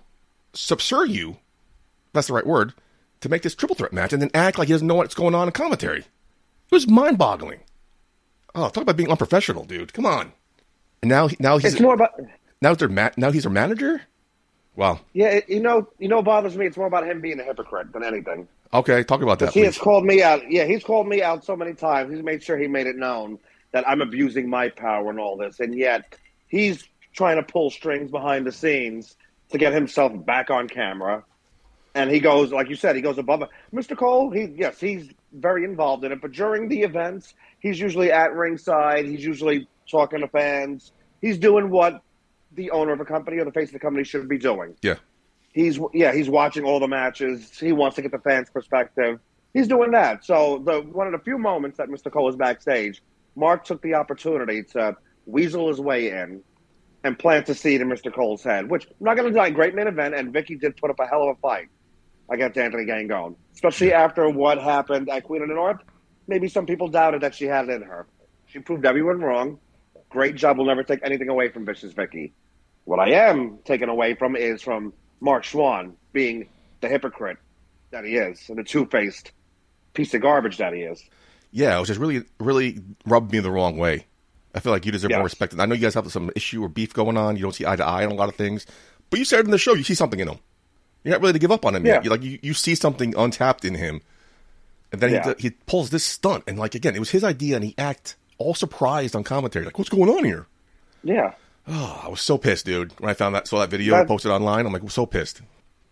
subser 0.52 1.08
you, 1.08 1.38
that's 2.12 2.26
the 2.26 2.34
right 2.34 2.46
word, 2.46 2.74
to 3.22 3.30
make 3.30 3.42
this 3.42 3.54
triple 3.54 3.76
threat 3.76 3.94
match 3.94 4.12
and 4.12 4.20
then 4.20 4.30
act 4.34 4.58
like 4.58 4.68
he 4.68 4.74
doesn't 4.74 4.86
know 4.86 4.96
what's 4.96 5.14
going 5.14 5.34
on 5.34 5.48
in 5.48 5.52
commentary. 5.52 6.00
It 6.00 6.06
was 6.70 6.86
mind 6.86 7.16
boggling. 7.16 7.60
Oh, 8.54 8.68
talk 8.68 8.82
about 8.82 8.96
being 8.96 9.10
unprofessional, 9.10 9.64
dude. 9.64 9.92
Come 9.92 10.06
on. 10.06 10.32
And 11.02 11.08
now, 11.08 11.28
now 11.38 11.58
he's 11.58 11.74
It's 11.74 11.80
more 11.80 11.94
about 11.94 12.20
now 12.60 12.74
their 12.74 12.88
ma- 12.88 13.10
now 13.16 13.30
he's 13.30 13.44
their 13.44 13.52
manager. 13.52 14.02
Wow. 14.74 15.00
yeah. 15.12 15.28
It, 15.28 15.48
you 15.48 15.60
know, 15.60 15.88
you 15.98 16.08
know, 16.08 16.16
what 16.16 16.24
bothers 16.24 16.56
me. 16.56 16.66
It's 16.66 16.76
more 16.76 16.86
about 16.86 17.06
him 17.06 17.20
being 17.20 17.40
a 17.40 17.44
hypocrite 17.44 17.92
than 17.92 18.04
anything. 18.04 18.48
Okay, 18.72 19.02
talk 19.02 19.22
about 19.22 19.38
that, 19.38 19.52
He 19.52 19.60
has 19.60 19.78
called 19.78 20.04
me 20.04 20.22
out. 20.22 20.42
Yeah, 20.50 20.64
he's 20.64 20.84
called 20.84 21.08
me 21.08 21.22
out 21.22 21.44
so 21.44 21.56
many 21.56 21.72
times. 21.72 22.12
He's 22.12 22.22
made 22.22 22.42
sure 22.42 22.58
he 22.58 22.68
made 22.68 22.86
it 22.86 22.96
known 22.96 23.38
that 23.72 23.88
I'm 23.88 24.02
abusing 24.02 24.48
my 24.48 24.68
power 24.68 25.08
and 25.08 25.18
all 25.18 25.36
this, 25.36 25.60
and 25.60 25.74
yet 25.74 26.16
he's 26.48 26.84
trying 27.14 27.36
to 27.36 27.42
pull 27.42 27.70
strings 27.70 28.10
behind 28.10 28.46
the 28.46 28.52
scenes 28.52 29.16
to 29.50 29.58
get 29.58 29.72
himself 29.72 30.12
back 30.26 30.50
on 30.50 30.68
camera. 30.68 31.24
And 31.94 32.10
he 32.10 32.20
goes, 32.20 32.52
like 32.52 32.68
you 32.68 32.76
said, 32.76 32.94
he 32.94 33.02
goes 33.02 33.16
above 33.18 33.42
it. 33.42 33.48
Mr. 33.74 33.96
Cole, 33.96 34.30
he 34.30 34.44
yes, 34.54 34.78
he's 34.78 35.08
very 35.32 35.64
involved 35.64 36.04
in 36.04 36.12
it, 36.12 36.20
but 36.20 36.32
during 36.32 36.68
the 36.68 36.82
events, 36.82 37.34
he's 37.60 37.78
usually 37.80 38.10
at 38.12 38.34
ringside. 38.34 39.06
He's 39.06 39.24
usually 39.24 39.68
talking 39.90 40.20
to 40.20 40.28
fans. 40.28 40.92
He's 41.20 41.38
doing 41.38 41.70
what 41.70 42.02
the 42.52 42.70
owner 42.70 42.92
of 42.92 43.00
a 43.00 43.04
company 43.04 43.38
or 43.38 43.44
the 43.44 43.52
face 43.52 43.68
of 43.68 43.74
the 43.74 43.78
company 43.78 44.04
should 44.04 44.28
be 44.28 44.38
doing. 44.38 44.74
Yeah. 44.82 44.96
He's 45.52 45.78
yeah, 45.92 46.12
he's 46.12 46.28
watching 46.28 46.64
all 46.64 46.78
the 46.78 46.88
matches. 46.88 47.58
He 47.58 47.72
wants 47.72 47.96
to 47.96 48.02
get 48.02 48.12
the 48.12 48.18
fans' 48.18 48.50
perspective. 48.50 49.18
He's 49.54 49.66
doing 49.66 49.92
that. 49.92 50.24
So 50.24 50.62
the 50.64 50.82
one 50.82 51.06
of 51.06 51.12
the 51.12 51.18
few 51.18 51.38
moments 51.38 51.78
that 51.78 51.88
Mr. 51.88 52.12
Cole 52.12 52.24
was 52.24 52.36
backstage, 52.36 53.02
Mark 53.34 53.64
took 53.64 53.82
the 53.82 53.94
opportunity 53.94 54.62
to 54.74 54.96
weasel 55.26 55.68
his 55.68 55.80
way 55.80 56.10
in 56.10 56.42
and 57.04 57.18
plant 57.18 57.48
a 57.48 57.54
seed 57.54 57.80
in 57.80 57.88
Mr. 57.88 58.12
Cole's 58.12 58.42
head. 58.42 58.70
Which 58.70 58.86
I'm 58.86 58.92
not 59.00 59.16
going 59.16 59.26
to 59.26 59.32
deny, 59.32 59.50
great 59.50 59.74
main 59.74 59.86
event, 59.86 60.14
and 60.14 60.32
Vicky 60.32 60.56
did 60.56 60.76
put 60.76 60.90
up 60.90 61.00
a 61.00 61.06
hell 61.06 61.22
of 61.28 61.36
a 61.36 61.40
fight 61.40 61.68
against 62.28 62.58
Anthony 62.58 62.84
Gangone, 62.84 63.36
especially 63.54 63.92
after 63.92 64.28
what 64.28 64.58
happened 64.58 65.08
at 65.08 65.24
Queen 65.24 65.42
of 65.42 65.48
the 65.48 65.54
North. 65.54 65.78
Maybe 66.28 66.48
some 66.48 66.66
people 66.66 66.88
doubted 66.88 67.22
that 67.22 67.34
she 67.34 67.46
had 67.46 67.68
it 67.68 67.72
in 67.72 67.82
her. 67.82 68.06
She 68.46 68.58
proved 68.60 68.84
everyone 68.86 69.20
wrong. 69.20 69.58
Great 70.10 70.36
job. 70.36 70.58
We'll 70.58 70.66
never 70.66 70.84
take 70.84 71.00
anything 71.02 71.28
away 71.28 71.48
from 71.48 71.64
Vicious 71.66 71.92
Vicky. 71.92 72.32
What 72.84 73.00
I 73.00 73.10
am 73.28 73.58
taking 73.64 73.88
away 73.88 74.14
from 74.14 74.36
is 74.36 74.62
from 74.62 74.92
Marc 75.20 75.44
Chouen 75.44 75.94
being 76.12 76.48
the 76.80 76.88
hypocrite 76.88 77.38
that 77.90 78.04
he 78.04 78.16
is 78.16 78.48
and 78.48 78.58
the 78.58 78.64
two 78.64 78.86
faced 78.86 79.32
piece 79.94 80.14
of 80.14 80.20
garbage 80.22 80.58
that 80.58 80.72
he 80.72 80.80
is. 80.82 81.02
Yeah, 81.50 81.78
was 81.78 81.88
just 81.88 81.98
really, 82.00 82.24
really 82.38 82.78
rubbed 83.06 83.32
me 83.32 83.40
the 83.40 83.50
wrong 83.50 83.76
way. 83.78 84.06
I 84.54 84.60
feel 84.60 84.72
like 84.72 84.86
you 84.86 84.92
deserve 84.92 85.10
more 85.10 85.22
respect. 85.24 85.52
And 85.52 85.60
I 85.62 85.66
know 85.66 85.74
you 85.74 85.80
guys 85.82 85.94
have 85.94 86.10
some 86.12 86.30
issue 86.36 86.62
or 86.62 86.68
beef 86.68 86.92
going 86.94 87.16
on. 87.16 87.36
You 87.36 87.42
don't 87.42 87.54
see 87.54 87.66
eye 87.66 87.76
to 87.76 87.84
eye 87.84 88.04
on 88.04 88.12
a 88.12 88.14
lot 88.14 88.28
of 88.28 88.34
things, 88.36 88.66
but 89.10 89.18
you 89.18 89.24
said 89.24 89.44
in 89.44 89.50
the 89.50 89.58
show 89.58 89.74
you 89.74 89.82
see 89.82 89.94
something 89.94 90.20
in 90.20 90.28
him. 90.28 90.38
You're 91.04 91.12
not 91.14 91.22
ready 91.22 91.34
to 91.34 91.38
give 91.38 91.52
up 91.52 91.64
on 91.64 91.74
him 91.74 91.86
Yeah. 91.86 91.94
yet. 91.94 92.04
You 92.04 92.10
like 92.10 92.22
you, 92.22 92.38
you 92.42 92.54
see 92.54 92.74
something 92.74 93.14
untapped 93.16 93.64
in 93.64 93.74
him, 93.74 94.00
and 94.92 95.00
then 95.00 95.12
Yeah. 95.12 95.34
he, 95.38 95.48
he 95.48 95.50
pulls 95.66 95.90
this 95.90 96.04
stunt. 96.04 96.44
And 96.46 96.58
like 96.58 96.74
again, 96.74 96.94
it 96.94 96.98
was 97.00 97.10
his 97.10 97.24
idea, 97.24 97.56
and 97.56 97.64
he 97.64 97.74
act 97.78 98.16
all 98.38 98.54
surprised 98.54 99.16
on 99.16 99.24
commentary, 99.24 99.64
like 99.64 99.78
what's 99.78 99.90
going 99.90 100.08
on 100.10 100.24
here? 100.24 100.46
Yeah. 101.02 101.32
Oh, 101.66 102.00
I 102.04 102.08
was 102.08 102.20
so 102.20 102.38
pissed, 102.38 102.64
dude. 102.66 102.92
When 103.00 103.10
I 103.10 103.14
found 103.14 103.34
that 103.34 103.46
saw 103.46 103.58
that 103.60 103.70
video 103.70 103.94
That- 103.96 104.08
posted 104.08 104.30
online, 104.30 104.64
I'm 104.66 104.72
like, 104.72 104.82
I'm 104.82 104.88
so 104.88 105.06
pissed. 105.06 105.42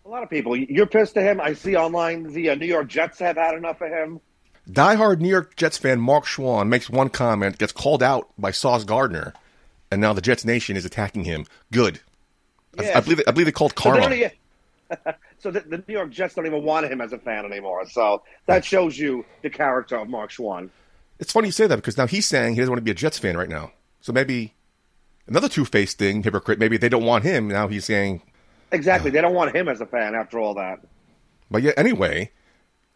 A 0.04 0.08
lot 0.08 0.22
of 0.22 0.30
people. 0.30 0.56
You're 0.56 0.86
pissed 0.86 1.16
at 1.16 1.24
him. 1.24 1.40
I 1.40 1.52
see 1.54 1.74
online 1.76 2.32
the 2.32 2.50
uh, 2.50 2.54
New 2.54 2.66
York 2.66 2.86
Jets 2.88 3.18
have 3.18 3.36
had 3.36 3.54
enough 3.56 3.80
of 3.80 3.88
him. 3.90 4.20
Diehard 4.70 5.20
New 5.20 5.28
York 5.28 5.56
Jets 5.56 5.78
fan 5.78 6.00
Marc 6.00 6.24
Chouen 6.24 6.68
makes 6.68 6.88
one 6.88 7.08
comment, 7.08 7.58
gets 7.58 7.72
called 7.72 8.02
out 8.02 8.28
by 8.38 8.50
Sauce 8.52 8.84
Gardner, 8.84 9.32
and 9.90 10.00
now 10.00 10.12
the 10.12 10.20
Jets 10.20 10.44
Nation 10.44 10.76
is 10.76 10.84
attacking 10.84 11.24
him. 11.24 11.44
Good. 11.72 12.00
I- 12.78 12.84
Yeah. 12.84 12.98
I, 12.98 13.00
believe 13.00 13.20
I 13.26 13.30
believe 13.32 13.46
they 13.46 13.52
called 13.52 13.72
So, 13.76 13.82
karma. 13.82 14.14
e- 14.14 14.26
so 15.38 15.50
the, 15.50 15.60
the 15.60 15.82
New 15.86 15.94
York 15.94 16.10
Jets 16.10 16.34
don't 16.34 16.46
even 16.46 16.62
want 16.62 16.86
him 16.90 17.00
as 17.00 17.12
a 17.12 17.18
fan 17.18 17.44
anymore. 17.44 17.88
So 17.88 18.22
that 18.46 18.64
shows 18.64 18.98
you 18.98 19.24
the 19.42 19.50
character 19.50 19.96
of 19.96 20.08
Marc 20.08 20.30
Chouen. 20.30 20.70
It's 21.18 21.32
funny 21.32 21.48
you 21.48 21.52
say 21.52 21.66
that 21.66 21.76
because 21.76 21.96
now 21.96 22.06
he's 22.06 22.26
saying 22.26 22.54
he 22.54 22.60
doesn't 22.60 22.70
want 22.70 22.78
to 22.80 22.84
be 22.84 22.90
a 22.90 22.94
Jets 22.94 23.18
fan 23.18 23.36
right 23.36 23.48
now. 23.48 23.72
So 24.00 24.12
maybe 24.12 24.54
another 25.26 25.48
two 25.48 25.64
faced 25.64 25.98
thing, 25.98 26.22
hypocrite. 26.22 26.58
Maybe 26.58 26.76
they 26.76 26.88
don't 26.88 27.04
want 27.04 27.24
him. 27.24 27.48
Now 27.48 27.68
he's 27.68 27.84
saying, 27.84 28.22
Exactly. 28.72 29.10
They 29.10 29.20
don't 29.20 29.34
want 29.34 29.54
him 29.54 29.68
as 29.68 29.80
a 29.80 29.86
fan 29.86 30.14
after 30.14 30.38
all 30.38 30.54
that. 30.54 30.80
but 31.50 31.62
yeah, 31.62 31.72
anyway, 31.76 32.32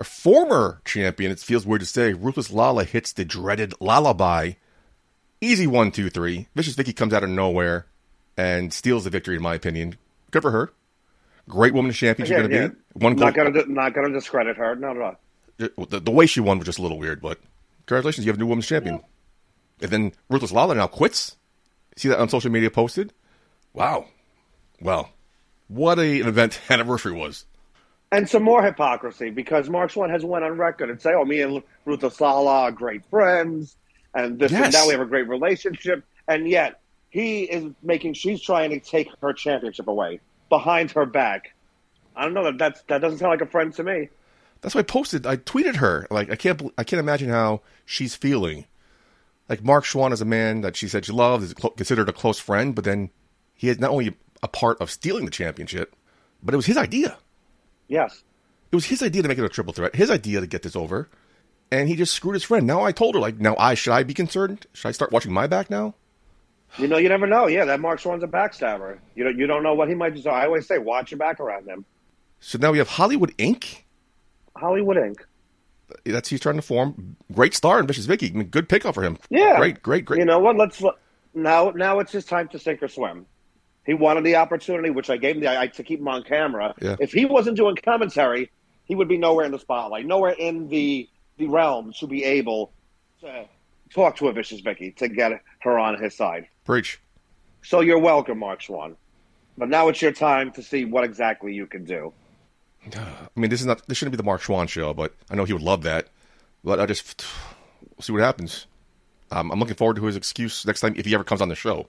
a 0.00 0.04
former 0.04 0.80
champion, 0.84 1.30
it 1.30 1.38
feels 1.38 1.64
weird 1.64 1.80
to 1.80 1.86
say, 1.86 2.12
Ruthless 2.12 2.50
Lala 2.50 2.84
hits 2.84 3.12
the 3.12 3.24
dreaded 3.24 3.74
lullaby. 3.80 4.52
Easy 5.40 5.66
one, 5.66 5.90
two, 5.92 6.10
three. 6.10 6.48
Vicious 6.54 6.74
Vicky 6.74 6.92
comes 6.92 7.14
out 7.14 7.22
of 7.24 7.30
nowhere 7.30 7.86
and 8.36 8.72
steals 8.72 9.04
the 9.04 9.10
victory, 9.10 9.36
in 9.36 9.42
my 9.42 9.54
opinion. 9.54 9.96
Good 10.30 10.42
for 10.42 10.50
her. 10.50 10.72
Great 11.50 11.74
woman 11.74 11.92
champion 11.92 12.26
she's 12.26 12.30
Yeah, 12.32 12.38
going 12.38 12.50
to 12.50 12.56
yeah. 12.56 12.68
be. 12.68 12.74
One 12.94 13.16
not 13.16 13.34
gonna 13.34 13.64
not 13.66 13.94
gonna 13.94 14.12
discredit 14.12 14.56
her. 14.56 14.74
Not 14.76 14.96
at 14.96 15.02
all. 15.02 15.16
the, 15.88 16.00
the 16.00 16.10
way 16.10 16.26
she 16.26 16.40
won 16.40 16.58
was 16.58 16.66
just 16.66 16.78
a 16.78 16.82
little 16.82 16.98
weird, 16.98 17.20
but 17.20 17.38
congratulations, 17.86 18.24
you 18.24 18.30
have 18.30 18.38
a 18.38 18.40
new 18.40 18.46
women's 18.46 18.66
champion. 18.66 19.00
And 19.82 19.90
then 19.90 20.12
Ruthless 20.28 20.52
Lala 20.52 20.74
now 20.74 20.86
quits. 20.86 21.36
See 21.96 22.08
that 22.08 22.18
on 22.20 22.28
social 22.28 22.50
media 22.50 22.70
posted? 22.70 23.12
Wow. 23.72 24.06
Well, 24.80 25.10
what 25.68 25.98
a, 25.98 26.20
an 26.20 26.28
event 26.28 26.60
anniversary 26.70 27.12
was. 27.12 27.44
And 28.12 28.28
some 28.28 28.42
more 28.42 28.62
hypocrisy 28.62 29.30
because 29.30 29.68
Marc 29.70 29.92
Chouen 29.92 30.10
has 30.10 30.24
went 30.24 30.44
on 30.44 30.56
record 30.58 30.90
and 30.90 31.00
say, 31.00 31.12
"Oh, 31.14 31.24
me 31.24 31.40
and 31.42 31.62
Ruthless 31.84 32.20
Lala 32.20 32.62
are 32.62 32.72
great 32.72 33.04
friends, 33.06 33.76
and 34.14 34.38
this 34.38 34.50
and 34.52 34.60
Yes. 34.64 34.72
now 34.72 34.86
we 34.86 34.92
have 34.92 35.00
a 35.00 35.06
great 35.06 35.28
relationship." 35.28 36.04
And 36.26 36.48
yet 36.48 36.80
he 37.10 37.42
is 37.44 37.72
making 37.82 38.14
she's 38.14 38.40
trying 38.42 38.70
to 38.70 38.80
take 38.80 39.08
her 39.20 39.32
championship 39.32 39.86
away 39.88 40.20
behind 40.50 40.90
her 40.90 41.06
back. 41.06 41.54
I 42.14 42.24
don't 42.24 42.34
know 42.34 42.44
that 42.44 42.58
that's, 42.58 42.82
that 42.82 42.98
doesn't 42.98 43.20
sound 43.20 43.30
like 43.30 43.40
a 43.40 43.50
friend 43.50 43.72
to 43.74 43.82
me. 43.82 44.10
That's 44.60 44.74
why 44.74 44.80
I 44.80 44.84
posted. 44.84 45.26
I 45.26 45.36
tweeted 45.36 45.76
her. 45.76 46.06
Like 46.10 46.30
I 46.30 46.36
can't. 46.36 46.62
I 46.76 46.84
can't 46.84 47.00
imagine 47.00 47.30
how 47.30 47.62
she's 47.86 48.14
feeling. 48.14 48.66
Like 49.48 49.64
Marc 49.64 49.84
Chouen 49.84 50.12
is 50.12 50.20
a 50.20 50.26
man 50.26 50.60
that 50.60 50.76
she 50.76 50.86
said 50.86 51.06
she 51.06 51.12
loved, 51.12 51.44
is 51.44 51.54
considered 51.54 52.08
a 52.08 52.12
close 52.12 52.38
friend, 52.38 52.74
but 52.74 52.84
then 52.84 53.10
he 53.54 53.68
is 53.68 53.80
not 53.80 53.90
only 53.90 54.14
a 54.42 54.48
part 54.48 54.80
of 54.80 54.90
stealing 54.90 55.24
the 55.24 55.30
championship, 55.30 55.96
but 56.42 56.54
it 56.54 56.56
was 56.56 56.66
his 56.66 56.76
idea. 56.76 57.18
Yes. 57.88 58.22
It 58.70 58.76
was 58.76 58.84
his 58.84 59.02
idea 59.02 59.22
to 59.22 59.28
make 59.28 59.38
it 59.38 59.44
a 59.44 59.48
triple 59.48 59.72
threat. 59.72 59.96
His 59.96 60.10
idea 60.10 60.40
to 60.40 60.46
get 60.46 60.62
this 60.62 60.76
over, 60.76 61.08
and 61.72 61.88
he 61.88 61.96
just 61.96 62.14
screwed 62.14 62.34
his 62.34 62.44
friend. 62.44 62.66
Now 62.66 62.82
I 62.82 62.92
told 62.92 63.14
her 63.14 63.20
like, 63.20 63.40
now 63.40 63.56
I 63.58 63.74
should 63.74 63.92
I 63.92 64.02
be 64.02 64.14
concerned? 64.14 64.66
Should 64.72 64.88
I 64.88 64.92
start 64.92 65.10
watching 65.10 65.32
my 65.32 65.46
back 65.46 65.70
now? 65.70 65.94
You 66.78 66.86
know, 66.88 66.98
you 66.98 67.08
never 67.08 67.26
know. 67.26 67.46
Yeah, 67.46 67.64
that 67.64 67.80
Marc 67.80 68.00
Chouen's 68.00 68.22
a 68.22 68.28
backstabber. 68.28 68.98
You 69.14 69.24
don't, 69.24 69.38
you 69.38 69.46
don't 69.46 69.62
know 69.62 69.74
what 69.74 69.88
he 69.88 69.94
might 69.94 70.14
do. 70.14 70.22
So 70.22 70.30
I 70.30 70.46
always 70.46 70.66
say, 70.66 70.78
watch 70.78 71.10
your 71.10 71.18
back 71.18 71.40
around 71.40 71.66
him. 71.66 71.84
So 72.40 72.58
now 72.58 72.72
we 72.72 72.78
have 72.78 72.88
Hollywood 72.88 73.36
Inc. 73.36 73.82
Hollywood 74.56 74.96
Inc. 74.96 75.16
That's 76.06 76.28
he's 76.28 76.40
trying 76.40 76.56
to 76.56 76.62
form. 76.62 77.16
Great 77.32 77.54
star 77.54 77.80
in 77.80 77.86
Vicious 77.86 78.06
Vicky. 78.06 78.28
I 78.28 78.32
mean, 78.32 78.48
good 78.48 78.68
pickup 78.68 78.94
for 78.94 79.02
him. 79.02 79.18
Yeah. 79.28 79.56
Great, 79.58 79.82
great, 79.82 80.04
great. 80.04 80.20
You 80.20 80.24
know 80.24 80.38
what? 80.38 80.56
Let's 80.56 80.82
now. 81.34 81.70
Now 81.70 81.98
it's 81.98 82.12
his 82.12 82.24
time 82.24 82.48
to 82.48 82.58
sink 82.58 82.82
or 82.82 82.88
swim. 82.88 83.26
He 83.84 83.94
wanted 83.94 84.24
the 84.24 84.36
opportunity, 84.36 84.90
which 84.90 85.10
I 85.10 85.16
gave 85.16 85.36
him 85.36 85.40
the 85.40 85.58
I, 85.58 85.66
to 85.66 85.82
keep 85.82 85.98
him 85.98 86.08
on 86.08 86.22
camera. 86.22 86.74
Yeah. 86.80 86.96
If 87.00 87.12
he 87.12 87.24
wasn't 87.24 87.56
doing 87.56 87.76
commentary, 87.76 88.50
he 88.84 88.94
would 88.94 89.08
be 89.08 89.18
nowhere 89.18 89.44
in 89.44 89.52
the 89.52 89.58
spotlight, 89.58 90.06
nowhere 90.06 90.34
in 90.38 90.68
the 90.68 91.08
the 91.38 91.48
realm 91.48 91.92
to 91.98 92.06
be 92.06 92.22
able 92.22 92.72
to 93.22 93.46
talk 93.92 94.16
to 94.16 94.28
a 94.28 94.32
vicious 94.32 94.60
Vicky 94.60 94.92
to 94.92 95.08
get 95.08 95.32
her 95.60 95.78
on 95.78 96.00
his 96.00 96.14
side. 96.14 96.46
Preach. 96.70 97.00
So 97.62 97.80
you're 97.80 97.98
welcome, 97.98 98.38
Marc 98.38 98.60
Chouen. 98.60 98.94
But 99.58 99.68
now 99.68 99.88
it's 99.88 100.00
your 100.00 100.12
time 100.12 100.52
to 100.52 100.62
see 100.62 100.84
what 100.84 101.02
exactly 101.02 101.52
you 101.52 101.66
can 101.66 101.82
do. 101.82 102.12
I 102.96 103.18
mean, 103.34 103.50
this 103.50 103.58
is 103.58 103.66
not. 103.66 103.84
This 103.88 103.98
shouldn't 103.98 104.12
be 104.12 104.16
the 104.16 104.22
Marc 104.22 104.40
Chouen 104.40 104.68
show, 104.68 104.94
but 104.94 105.12
I 105.28 105.34
know 105.34 105.44
he 105.44 105.52
would 105.52 105.62
love 105.62 105.82
that. 105.82 106.06
But 106.62 106.78
I 106.78 106.86
just 106.86 107.24
we'll 107.80 107.88
see 108.02 108.12
what 108.12 108.22
happens. 108.22 108.68
Um, 109.32 109.50
I'm 109.50 109.58
looking 109.58 109.74
forward 109.74 109.96
to 109.96 110.04
his 110.04 110.14
excuse 110.14 110.64
next 110.64 110.78
time 110.78 110.94
if 110.96 111.06
he 111.06 111.12
ever 111.12 111.24
comes 111.24 111.40
on 111.40 111.48
the 111.48 111.56
show 111.56 111.88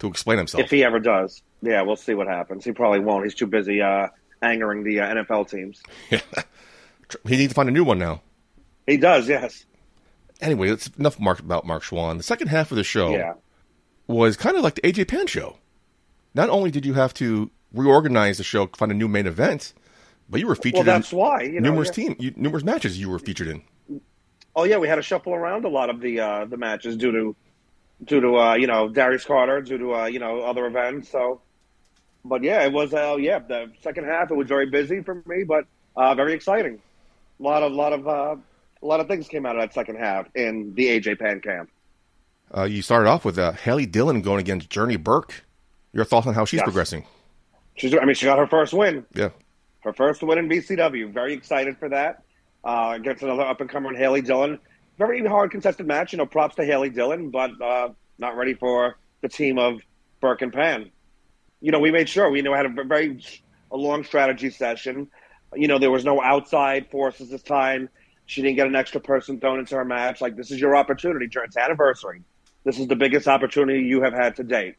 to 0.00 0.08
explain 0.08 0.36
himself. 0.36 0.62
If 0.62 0.70
he 0.70 0.84
ever 0.84 1.00
does, 1.00 1.42
yeah, 1.62 1.80
we'll 1.80 1.96
see 1.96 2.12
what 2.12 2.26
happens. 2.26 2.66
He 2.66 2.72
probably 2.72 3.00
won't. 3.00 3.24
He's 3.24 3.34
too 3.34 3.46
busy 3.46 3.80
uh, 3.80 4.08
angering 4.42 4.84
the 4.84 5.00
uh, 5.00 5.14
NFL 5.14 5.48
teams. 5.48 5.82
Yeah, 6.10 6.20
he 7.26 7.38
needs 7.38 7.52
to 7.52 7.54
find 7.54 7.70
a 7.70 7.72
new 7.72 7.84
one 7.84 7.98
now. 7.98 8.20
He 8.86 8.98
does, 8.98 9.26
yes. 9.26 9.64
Anyway, 10.42 10.68
that's 10.68 10.88
enough 10.98 11.18
Mark 11.18 11.40
about 11.40 11.64
Marc 11.64 11.82
Chouen. 11.82 12.18
The 12.18 12.22
second 12.22 12.48
half 12.48 12.70
of 12.70 12.76
the 12.76 12.84
show 12.84 13.12
Yeah. 13.12 13.32
Was 14.08 14.36
kind 14.36 14.56
of 14.56 14.64
like 14.64 14.74
the 14.74 14.82
AJ 14.82 15.08
Pan 15.08 15.26
show. 15.26 15.58
Not 16.34 16.50
only 16.50 16.70
did 16.70 16.84
you 16.84 16.94
have 16.94 17.14
to 17.14 17.50
reorganize 17.72 18.38
the 18.38 18.44
show, 18.44 18.66
find 18.68 18.90
a 18.90 18.94
new 18.94 19.08
main 19.08 19.26
event, 19.26 19.74
but 20.28 20.40
you 20.40 20.46
were 20.46 20.56
Well, 20.72 20.82
featured 20.82 20.86
that's 20.86 21.12
in 21.12 21.18
why. 21.18 21.42
You 21.42 21.60
know, 21.60 21.70
numerous 21.70 21.88
yeah. 21.88 21.92
team, 22.08 22.16
you, 22.18 22.32
numerous 22.36 22.64
matches 22.64 22.98
you 22.98 23.10
were 23.10 23.18
featured 23.18 23.48
in. 23.48 23.62
Oh 24.56 24.64
yeah, 24.64 24.78
we 24.78 24.88
had 24.88 24.96
to 24.96 25.02
shuffle 25.02 25.34
around 25.34 25.64
a 25.64 25.68
lot 25.68 25.90
of 25.90 26.00
the 26.00 26.20
uh, 26.20 26.44
the 26.46 26.56
matches 26.56 26.96
due 26.96 27.12
to 27.12 27.36
due 28.04 28.20
to 28.20 28.36
uh, 28.36 28.54
you 28.54 28.66
know 28.66 28.88
Darius 28.88 29.24
Carter, 29.24 29.60
due 29.60 29.78
to 29.78 29.94
uh, 29.94 30.06
you 30.06 30.18
know 30.18 30.40
other 30.40 30.66
events. 30.66 31.08
So, 31.10 31.40
but 32.24 32.42
yeah, 32.42 32.64
it 32.64 32.72
was 32.72 32.92
uh, 32.92 33.16
yeah 33.18 33.38
the 33.38 33.70
second 33.82 34.04
half. 34.04 34.30
It 34.30 34.34
was 34.34 34.48
very 34.48 34.66
busy 34.66 35.02
for 35.02 35.22
me, 35.26 35.44
but 35.46 35.66
uh, 35.96 36.14
very 36.14 36.32
exciting. 36.32 36.80
A 37.38 37.42
lot 37.42 37.62
of 37.62 37.72
lot 37.72 37.92
of 37.92 38.08
uh, 38.08 38.36
a 38.82 38.86
lot 38.86 39.00
of 39.00 39.08
things 39.08 39.28
came 39.28 39.46
out 39.46 39.56
of 39.56 39.62
that 39.62 39.74
second 39.74 39.96
half 39.96 40.26
in 40.34 40.74
the 40.74 40.86
AJ 40.86 41.18
Pan 41.20 41.40
camp. 41.40 41.70
Uh, 42.56 42.64
you 42.64 42.82
started 42.82 43.08
off 43.08 43.24
with 43.24 43.38
uh, 43.38 43.52
Haley 43.52 43.86
Dillon 43.86 44.22
going 44.22 44.40
against 44.40 44.70
Journey 44.70 44.96
Burke. 44.96 45.44
Your 45.92 46.04
thoughts 46.04 46.26
on 46.26 46.34
how 46.34 46.44
she's 46.44 46.58
Yes. 46.58 46.64
progressing? 46.64 47.04
She's 47.76 47.94
I 47.94 48.04
mean 48.04 48.14
she 48.14 48.26
got 48.26 48.38
her 48.38 48.46
first 48.46 48.72
win. 48.72 49.04
Yeah. 49.14 49.28
her 49.84 49.92
first 49.92 50.22
win 50.22 50.38
in 50.38 50.48
BCW. 50.48 51.12
Very 51.12 51.32
excited 51.32 51.78
for 51.78 51.88
that. 51.90 52.22
Uh, 52.64 52.92
against 52.96 53.22
another 53.22 53.42
up 53.42 53.60
and 53.60 53.70
comer, 53.70 53.94
Haley 53.94 54.20
Dillon. 54.20 54.58
Very 54.98 55.24
hard 55.24 55.50
contested 55.52 55.86
match. 55.86 56.12
You 56.12 56.18
know, 56.18 56.26
props 56.26 56.56
to 56.56 56.64
Haley 56.64 56.90
Dillon, 56.90 57.30
but 57.30 57.50
uh, 57.62 57.90
not 58.18 58.36
ready 58.36 58.54
for 58.54 58.98
the 59.20 59.28
team 59.28 59.58
of 59.58 59.80
Burke 60.20 60.42
and 60.42 60.52
Pan. 60.52 60.90
You 61.60 61.70
know, 61.70 61.78
we 61.78 61.90
made 61.92 62.08
sure 62.08 62.28
we 62.30 62.38
you 62.38 62.42
know 62.42 62.54
had 62.54 62.66
a 62.66 62.84
very 62.84 63.22
a 63.70 63.76
long 63.76 64.02
strategy 64.04 64.50
session. 64.50 65.08
You 65.54 65.68
know, 65.68 65.78
there 65.78 65.90
was 65.90 66.04
no 66.04 66.20
outside 66.20 66.90
forces 66.90 67.30
this 67.30 67.42
time. 67.42 67.88
She 68.26 68.42
didn't 68.42 68.56
get 68.56 68.66
an 68.66 68.74
extra 68.74 69.00
person 69.00 69.38
thrown 69.40 69.58
into 69.60 69.76
her 69.76 69.84
match. 69.84 70.20
Like 70.20 70.36
this 70.36 70.50
is 70.50 70.60
your 70.60 70.76
opportunity. 70.76 71.28
It's 71.32 71.56
anniversary. 71.56 72.22
This 72.64 72.78
is 72.78 72.86
the 72.86 72.96
biggest 72.96 73.28
opportunity 73.28 73.82
you 73.82 74.02
have 74.02 74.12
had 74.12 74.36
to 74.36 74.44
date. 74.44 74.76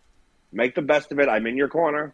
Make 0.52 0.76
the 0.76 0.82
best 0.82 1.12
of 1.12 1.20
it. 1.20 1.30
I'm 1.30 1.46
in 1.48 1.58
your 1.58 1.70
corner. 1.70 2.14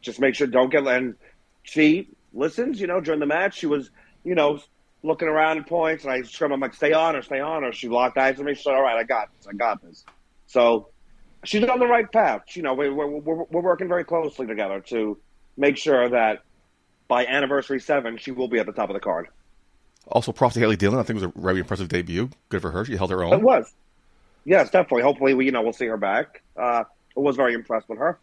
Just 0.00 0.20
make 0.20 0.34
sure 0.34 0.46
don't 0.46 0.70
get 0.70 0.86
and 0.86 1.14
she 1.62 2.08
listens. 2.32 2.80
You 2.80 2.86
know, 2.86 3.00
during 3.00 3.20
the 3.20 3.26
match, 3.26 3.58
she 3.58 3.66
was 3.66 3.90
you 4.24 4.34
know 4.34 4.60
looking 5.02 5.28
around 5.28 5.58
at 5.58 5.66
points, 5.66 6.04
and 6.04 6.12
I 6.12 6.22
screamed, 6.22 6.52
I'm 6.52 6.60
like, 6.60 6.74
"Stay 6.74 6.92
on 6.92 7.14
her, 7.14 7.22
stay 7.22 7.40
on 7.40 7.62
her." 7.62 7.72
She 7.72 7.88
locked 7.88 8.18
eyes 8.18 8.36
with 8.38 8.46
me. 8.46 8.54
She 8.54 8.62
said, 8.62 8.74
"All 8.74 8.82
right, 8.82 8.96
I 8.96 9.04
got 9.04 9.28
this. 9.36 9.46
I 9.46 9.52
got 9.52 9.82
this." 9.82 10.04
So 10.46 10.88
she's 11.44 11.64
on 11.64 11.78
the 11.78 11.86
right 11.86 12.10
path. 12.10 12.42
You 12.54 12.62
know, 12.62 12.74
we're 12.74 12.92
we're, 12.92 13.06
we're, 13.06 13.44
we're 13.44 13.62
working 13.62 13.88
very 13.88 14.04
closely 14.04 14.46
together 14.46 14.80
to 14.88 15.18
make 15.56 15.76
sure 15.76 16.08
that 16.10 16.42
by 17.08 17.26
anniversary 17.26 17.80
seven, 17.80 18.18
she 18.18 18.32
will 18.32 18.48
be 18.48 18.58
at 18.58 18.66
the 18.66 18.72
top 18.72 18.90
of 18.90 18.94
the 18.94 19.00
card. 19.00 19.28
Also, 20.08 20.32
props 20.32 20.54
to 20.54 20.60
Haley 20.60 20.76
Dillon. 20.76 20.98
I 20.98 21.02
think 21.02 21.20
it 21.20 21.26
was 21.26 21.32
a 21.36 21.40
very 21.40 21.58
impressive 21.58 21.88
debut. 21.88 22.30
Good 22.48 22.62
for 22.62 22.70
her. 22.70 22.84
She 22.84 22.96
held 22.96 23.10
her 23.10 23.24
own. 23.24 23.32
It 23.32 23.42
was, 23.42 23.72
yes, 24.46 24.70
definitely. 24.70 25.02
Hopefully, 25.02 25.34
we 25.34 25.44
you 25.44 25.52
know 25.52 25.60
we'll 25.60 25.74
see 25.74 25.86
her 25.86 25.98
back. 25.98 26.42
Uh, 26.56 26.84
I 27.16 27.20
was 27.20 27.36
very 27.36 27.52
impressed 27.52 27.88
with 27.88 27.98
her. 27.98 28.18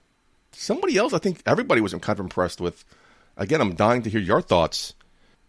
Somebody 0.51 0.97
else, 0.97 1.13
I 1.13 1.19
think 1.19 1.41
everybody 1.45 1.81
was 1.81 1.93
kind 1.93 2.19
of 2.19 2.19
impressed 2.19 2.59
with. 2.59 2.83
Again, 3.37 3.61
I'm 3.61 3.75
dying 3.75 4.03
to 4.03 4.09
hear 4.09 4.21
your 4.21 4.41
thoughts. 4.41 4.93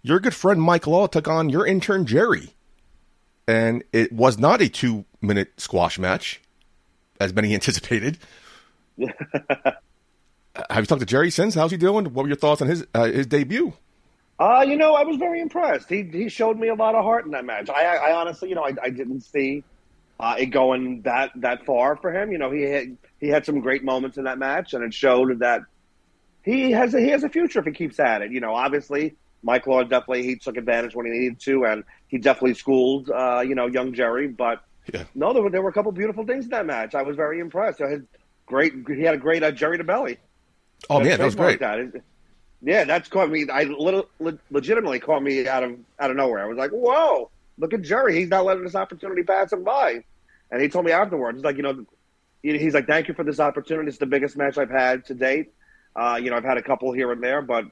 Your 0.03 0.21
good 0.21 0.35
friend 0.35 0.61
Mike 0.61 0.87
Law 0.87 1.07
took 1.07 1.29
on 1.29 1.49
your 1.49 1.67
intern 1.67 2.07
Jerry, 2.07 2.55
and 3.47 3.85
it 3.93 4.13
was 4.13 4.39
not 4.39 4.61
a 4.61 4.69
two 4.69 5.05
minute 5.23 5.53
squash 5.59 5.99
match, 5.99 6.41
as 7.21 7.35
many 7.35 7.55
anticipated. 7.55 8.19
Have 8.99 10.83
you 10.83 10.87
talked 10.87 11.01
to 11.01 11.07
Jerry 11.07 11.31
since? 11.31 11.55
How's 11.55 11.71
he 11.71 11.77
doing? 11.77 12.05
What 12.05 12.23
were 12.23 12.29
your 12.29 12.37
thoughts 12.37 12.63
on 12.63 12.69
his 12.69 12.87
uh, 12.95 13.05
his 13.05 13.27
debut? 13.27 13.73
Uh, 14.39 14.65
you 14.67 14.77
know, 14.77 14.95
I 14.95 15.05
was 15.05 15.17
very 15.17 15.41
impressed. 15.41 15.89
He 15.89 16.03
he 16.03 16.29
showed 16.29 16.59
me 16.59 16.69
a 16.69 16.75
lot 16.75 16.95
of 16.95 17.05
heart 17.05 17.25
in 17.25 17.33
that 17.33 17.45
match. 17.45 17.69
I 17.69 17.85
I, 17.85 18.11
I 18.11 18.15
honestly, 18.15 18.49
you 18.49 18.55
know, 18.55 18.65
I, 18.65 18.73
I 18.83 18.91
didn't 18.91 19.23
see 19.23 19.65
uh, 20.21 20.37
it 20.39 20.47
going 20.47 21.03
that 21.03 21.31
that 21.37 21.65
far 21.67 21.97
for 21.97 22.13
him. 22.13 22.31
You 22.33 22.39
know, 22.39 22.51
he 22.51 22.63
had 22.63 22.97
he 23.21 23.29
had 23.29 23.45
some 23.47 23.61
great 23.61 23.85
moments 23.85 24.17
in 24.19 24.25
that 24.25 24.39
match, 24.39 24.73
and 24.75 24.83
it 24.85 24.95
showed 24.95 25.41
that 25.41 25.63
he 26.45 26.71
has 26.73 26.95
a, 26.95 27.01
he 27.01 27.09
has 27.09 27.25
a 27.25 27.29
future 27.29 27.59
if 27.61 27.65
he 27.67 27.73
keeps 27.73 27.99
at 27.99 28.23
it. 28.23 28.31
You 28.31 28.41
know, 28.41 28.55
obviously, 28.55 29.15
Mike 29.43 29.67
Law 29.67 29.83
definitely 29.83 30.23
he 30.25 30.37
took 30.37 30.57
advantage 30.57 30.95
when 30.95 31.07
he 31.07 31.13
needed 31.13 31.41
to, 31.41 31.65
and 31.65 31.85
he 32.09 32.19
definitely 32.19 32.55
schooled 32.55 33.11
uh, 33.11 33.43
you 33.47 33.55
know 33.55 33.67
young 33.67 33.93
Jerry. 33.95 34.29
But 34.29 34.63
Yeah. 34.93 35.05
no, 35.15 35.33
there 35.33 35.43
were 35.43 35.51
there 35.51 35.63
were 35.63 35.71
a 35.71 35.73
couple 35.73 35.91
beautiful 35.93 36.25
things 36.25 36.45
in 36.45 36.51
that 36.51 36.67
match. 36.67 36.95
I 36.95 37.03
was 37.03 37.17
very 37.17 37.41
impressed. 37.41 37.81
I 37.81 37.89
had 37.91 38.07
great. 38.47 38.73
He 38.87 39.03
had 39.03 39.15
a 39.15 39.19
great 39.19 39.43
uh, 39.43 39.51
Jerry 39.51 39.79
to 39.79 39.85
belly. 39.85 40.19
Oh 40.91 40.99
Just 40.99 41.09
man, 41.09 41.19
that 41.19 41.25
was 41.25 41.35
great. 41.35 41.61
That. 41.61 42.03
Yeah, 42.63 42.85
that's 42.85 43.09
caught 43.09 43.31
me. 43.31 43.47
I 43.53 43.65
little, 43.65 44.09
le- 44.21 44.39
legitimately 44.51 45.01
caught 45.01 45.23
me 45.23 45.47
out 45.47 45.63
of 45.63 45.77
out 45.99 46.11
of 46.11 46.17
nowhere. 46.17 46.43
I 46.43 46.47
was 46.47 46.57
like, 46.57 46.71
"Whoa, 46.71 47.31
look 47.59 47.73
at 47.75 47.83
Jerry! 47.83 48.19
He's 48.19 48.29
not 48.29 48.45
letting 48.45 48.65
this 48.65 48.75
opportunity 48.75 49.23
pass 49.23 49.53
him 49.53 49.65
by." 49.65 50.05
And 50.51 50.61
he 50.63 50.69
told 50.69 50.85
me 50.85 50.93
afterwards, 50.93 51.39
he's 51.39 51.45
like, 51.45 51.57
"You 51.57 51.63
know, 51.63 51.87
he's 52.43 52.75
like, 52.75 52.87
thank 52.87 53.09
you 53.09 53.15
for 53.15 53.25
this 53.25 53.41
opportunity. 53.41 53.89
It's 53.89 53.99
the 53.99 54.07
biggest 54.07 54.37
match 54.37 54.59
I've 54.59 54.71
had 54.71 55.05
to 55.07 55.15
date. 55.15 55.53
Uh, 55.97 56.19
you 56.23 56.31
know, 56.31 56.37
I've 56.37 56.45
had 56.45 56.59
a 56.59 56.63
couple 56.63 56.93
here 56.93 57.11
and 57.13 57.23
there, 57.23 57.41
but 57.41 57.65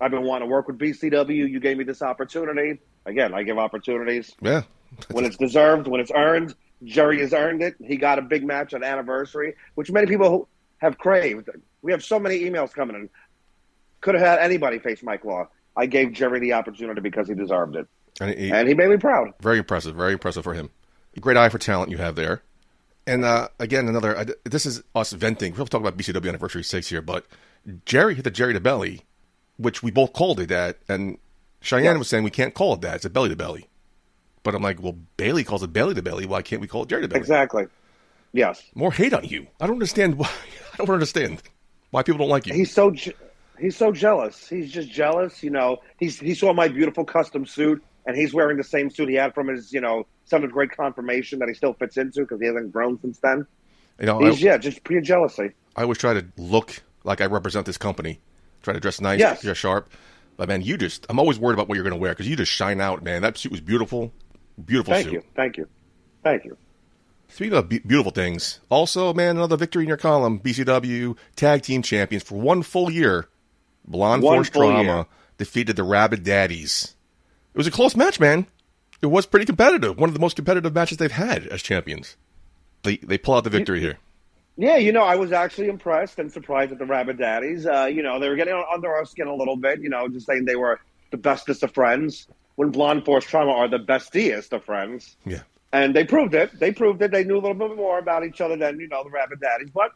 I've 0.00 0.10
been 0.10 0.22
wanting 0.22 0.48
to 0.48 0.52
work 0.52 0.68
with 0.68 0.78
BCW. 0.78 1.48
You 1.50 1.60
gave 1.60 1.76
me 1.76 1.84
this 1.84 2.02
opportunity. 2.02 2.78
Again, 3.06 3.34
I 3.34 3.42
give 3.42 3.58
opportunities 3.58 4.32
Yeah. 4.40 4.62
when 5.10 5.24
it's 5.24 5.36
deserved, 5.36 5.86
when 5.88 6.00
it's 6.00 6.12
earned. 6.14 6.54
Jerry 6.84 7.20
has 7.20 7.32
earned 7.32 7.62
it. 7.62 7.74
He 7.82 7.96
got 7.96 8.18
a 8.18 8.22
big 8.22 8.44
match 8.44 8.74
on 8.74 8.84
anniversary, 8.84 9.54
which 9.74 9.90
many 9.90 10.06
people 10.06 10.48
have 10.78 10.98
craved. 10.98 11.48
We 11.82 11.92
have 11.92 12.02
so 12.04 12.18
many 12.18 12.40
emails 12.40 12.72
coming 12.72 12.96
in. 12.96 13.08
Could 14.00 14.14
have 14.14 14.24
had 14.24 14.38
anybody 14.38 14.78
face 14.78 15.02
Mike 15.02 15.24
Law. 15.24 15.48
I 15.76 15.86
gave 15.86 16.12
Jerry 16.12 16.40
the 16.40 16.52
opportunity 16.52 17.00
because 17.00 17.26
he 17.28 17.34
deserved 17.34 17.76
it, 17.76 17.86
And 18.20 18.30
he, 18.38 18.50
and 18.52 18.68
he 18.68 18.74
made 18.74 18.90
me 18.90 18.96
proud. 18.96 19.32
very 19.40 19.58
impressive. 19.58 19.94
Very 19.96 20.12
impressive 20.12 20.44
for 20.44 20.54
him. 20.54 20.70
Great 21.20 21.36
eye 21.36 21.48
for 21.48 21.58
talent 21.58 21.90
you 21.90 21.96
have 21.98 22.14
there. 22.16 22.42
And 23.06 23.24
uh, 23.24 23.48
again, 23.58 23.88
another. 23.88 24.18
I, 24.18 24.26
this 24.44 24.66
is 24.66 24.82
us 24.94 25.12
venting. 25.12 25.54
We'll 25.54 25.66
talk 25.66 25.80
about 25.80 25.96
BCW 25.96 26.28
Anniversary 26.28 26.64
Six 26.64 26.88
here, 26.88 27.02
but 27.02 27.26
Jerry 27.84 28.14
hit 28.14 28.24
the 28.24 28.30
Jerry 28.30 28.52
to 28.54 28.60
belly, 28.60 29.02
which 29.58 29.82
we 29.82 29.90
both 29.90 30.12
called 30.12 30.40
it 30.40 30.48
that, 30.48 30.78
and 30.88 31.18
Cheyenne 31.60 31.84
Yeah. 31.84 31.96
was 31.96 32.08
saying 32.08 32.24
we 32.24 32.30
can't 32.30 32.54
call 32.54 32.74
it 32.74 32.80
that. 32.82 32.96
It's 32.96 33.04
a 33.04 33.10
belly 33.10 33.28
to 33.28 33.36
belly. 33.36 33.68
But 34.42 34.54
I'm 34.54 34.62
like, 34.62 34.82
well, 34.82 34.96
Bayley 35.16 35.44
calls 35.44 35.62
it 35.62 35.72
belly 35.72 35.94
to 35.94 36.02
belly. 36.02 36.26
Why 36.26 36.42
can't 36.42 36.60
we 36.60 36.66
call 36.68 36.82
it 36.82 36.88
Jerry 36.88 37.02
to 37.02 37.08
belly? 37.08 37.20
Exactly. 37.20 37.66
Yes. 38.32 38.62
More 38.74 38.92
hate 38.92 39.12
on 39.14 39.24
you. 39.24 39.46
I 39.60 39.66
don't 39.66 39.76
understand 39.76 40.16
why. 40.18 40.30
I 40.74 40.76
don't 40.78 40.90
understand 40.90 41.42
why 41.90 42.02
people 42.02 42.18
don't 42.18 42.28
like 42.28 42.46
you. 42.46 42.54
he's 42.54 42.72
so 42.72 42.90
je- 42.90 43.14
he's 43.60 43.76
so 43.76 43.92
jealous. 43.92 44.48
He's 44.48 44.70
just 44.72 44.90
jealous. 44.90 45.42
You 45.42 45.50
know, 45.50 45.80
he's 45.98 46.18
he 46.18 46.34
saw 46.34 46.52
my 46.52 46.68
beautiful 46.68 47.04
custom 47.04 47.46
suit, 47.46 47.82
and 48.06 48.16
he's 48.16 48.32
wearing 48.34 48.56
the 48.56 48.64
same 48.64 48.90
suit 48.90 49.08
he 49.08 49.14
had 49.14 49.34
from 49.34 49.48
his 49.48 49.72
you 49.72 49.80
know 49.80 50.06
seventh 50.26 50.52
grade 50.52 50.70
confirmation 50.76 51.38
that 51.40 51.48
he 51.48 51.54
still 51.54 51.72
fits 51.74 51.96
into 51.96 52.20
because 52.20 52.40
he 52.40 52.46
hasn't 52.46 52.72
grown 52.72 52.98
since 53.00 53.18
then. 53.18 53.46
you 54.00 54.06
know, 54.06 54.18
He's 54.20 54.42
I, 54.42 54.46
yeah, 54.46 54.56
just 54.58 54.82
pure 54.84 55.00
jealousy. 55.00 55.50
I 55.76 55.82
always 55.82 55.98
try 55.98 56.14
to 56.14 56.24
look 56.36 56.82
like 57.04 57.20
I 57.20 57.26
represent 57.26 57.66
this 57.66 57.76
company. 57.78 58.20
Try 58.62 58.72
to 58.74 58.80
dress 58.80 59.00
nice, 59.00 59.20
Yes. 59.20 59.42
dress 59.42 59.56
sharp. 59.58 59.90
But 60.36 60.48
man, 60.48 60.62
you 60.62 60.76
just, 60.76 61.06
I'm 61.08 61.18
always 61.18 61.38
worried 61.38 61.54
about 61.54 61.68
what 61.68 61.74
you're 61.76 61.84
going 61.84 61.94
to 61.94 62.00
wear 62.00 62.12
because 62.12 62.26
you 62.28 62.34
just 62.36 62.50
shine 62.50 62.80
out, 62.80 63.02
man. 63.04 63.22
That 63.22 63.36
suit 63.38 63.52
was 63.52 63.60
beautiful. 63.60 64.12
Beautiful 64.64 64.94
Thank 64.94 65.04
suit. 65.06 65.12
you, 65.14 65.22
thank 65.36 65.56
you, 65.58 65.68
thank 66.22 66.44
you. 66.44 66.56
Speaking 67.28 67.54
of 67.58 67.68
be- 67.68 67.80
beautiful 67.80 68.10
things, 68.12 68.60
also, 68.70 69.12
man, 69.12 69.36
another 69.36 69.56
victory 69.56 69.82
in 69.82 69.88
your 69.88 69.96
column. 69.96 70.38
BCW 70.40 71.16
Tag 71.36 71.62
Team 71.62 71.82
Champions 71.82 72.22
for 72.22 72.36
one 72.36 72.62
full 72.62 72.90
year. 72.90 73.28
Blonde 73.86 74.22
One 74.22 74.36
Force 74.38 74.50
Drama 74.50 74.82
year. 74.82 75.06
defeated 75.38 75.76
the 75.76 75.82
Rabid 75.84 76.22
Daddies. 76.24 76.94
It 77.54 77.58
was 77.58 77.66
a 77.66 77.70
close 77.70 77.94
match, 77.94 78.18
man. 78.18 78.46
It 79.00 79.06
was 79.06 79.26
pretty 79.26 79.46
competitive. 79.46 79.96
One 79.98 80.08
of 80.08 80.14
the 80.14 80.20
most 80.20 80.34
competitive 80.34 80.74
matches 80.74 80.98
they've 80.98 81.12
had 81.12 81.46
as 81.46 81.62
champions. 81.62 82.16
They 82.82 82.96
they 82.96 83.16
pull 83.16 83.34
out 83.34 83.44
the 83.44 83.50
victory 83.50 83.80
here. 83.80 83.98
Yeah, 84.56 84.76
you 84.76 84.92
know, 84.92 85.02
I 85.02 85.16
was 85.16 85.32
actually 85.32 85.68
impressed 85.68 86.18
and 86.18 86.30
surprised 86.30 86.72
at 86.72 86.78
the 86.78 86.86
Rabbit 86.86 87.18
Daddies. 87.18 87.66
Uh, 87.66 87.86
you 87.86 88.02
know, 88.02 88.20
they 88.20 88.28
were 88.28 88.36
getting 88.36 88.54
under 88.72 88.92
our 88.92 89.04
skin 89.04 89.26
a 89.26 89.34
little 89.34 89.56
bit. 89.56 89.80
You 89.80 89.88
know, 89.88 90.08
just 90.08 90.26
saying 90.26 90.44
they 90.44 90.56
were 90.56 90.80
the 91.10 91.16
bestest 91.16 91.62
of 91.62 91.72
friends. 91.72 92.28
When 92.56 92.70
Blonde 92.70 93.04
Force 93.04 93.24
Trauma 93.24 93.52
are 93.52 93.68
the 93.68 93.80
bestiest 93.80 94.52
of 94.52 94.64
friends. 94.64 95.16
Yeah. 95.26 95.42
And 95.72 95.94
they 95.94 96.04
proved 96.04 96.34
it. 96.34 96.56
They 96.60 96.70
proved 96.70 97.02
it. 97.02 97.10
They 97.10 97.24
knew 97.24 97.34
a 97.34 97.42
little 97.42 97.54
bit 97.54 97.76
more 97.76 97.98
about 97.98 98.24
each 98.24 98.40
other 98.40 98.56
than, 98.56 98.78
you 98.78 98.86
know, 98.86 99.02
the 99.02 99.10
Rabbit 99.10 99.40
Daddies. 99.40 99.70
But, 99.74 99.90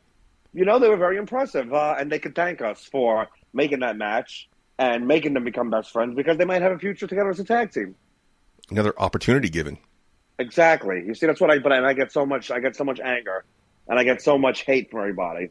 you 0.52 0.64
know, 0.64 0.80
they 0.80 0.88
were 0.88 0.96
very 0.96 1.18
impressive. 1.18 1.72
Uh, 1.72 1.94
and 1.96 2.10
they 2.10 2.18
could 2.18 2.34
thank 2.34 2.60
us 2.60 2.82
for 2.84 3.28
making 3.52 3.78
that 3.80 3.96
match 3.96 4.48
and 4.78 5.06
making 5.06 5.34
them 5.34 5.44
become 5.44 5.70
best 5.70 5.92
friends 5.92 6.14
because 6.14 6.38
they 6.38 6.44
might 6.44 6.62
have 6.62 6.72
a 6.72 6.78
future 6.78 7.06
together 7.06 7.30
as 7.30 7.40
a 7.40 7.44
tag 7.44 7.72
team. 7.72 7.94
Another 8.70 8.94
opportunity 8.98 9.48
given. 9.48 9.78
Exactly. 10.38 11.02
You 11.06 11.14
see, 11.14 11.26
that's 11.26 11.40
what 11.40 11.50
I, 11.50 11.58
but 11.58 11.72
I 11.72 11.92
get 11.94 12.12
so 12.12 12.24
much, 12.24 12.50
I 12.50 12.60
get 12.60 12.76
so 12.76 12.84
much 12.84 13.00
anger 13.00 13.44
and 13.88 13.98
I 13.98 14.04
get 14.04 14.22
so 14.22 14.38
much 14.38 14.60
hate 14.60 14.90
from 14.90 15.00
everybody 15.00 15.50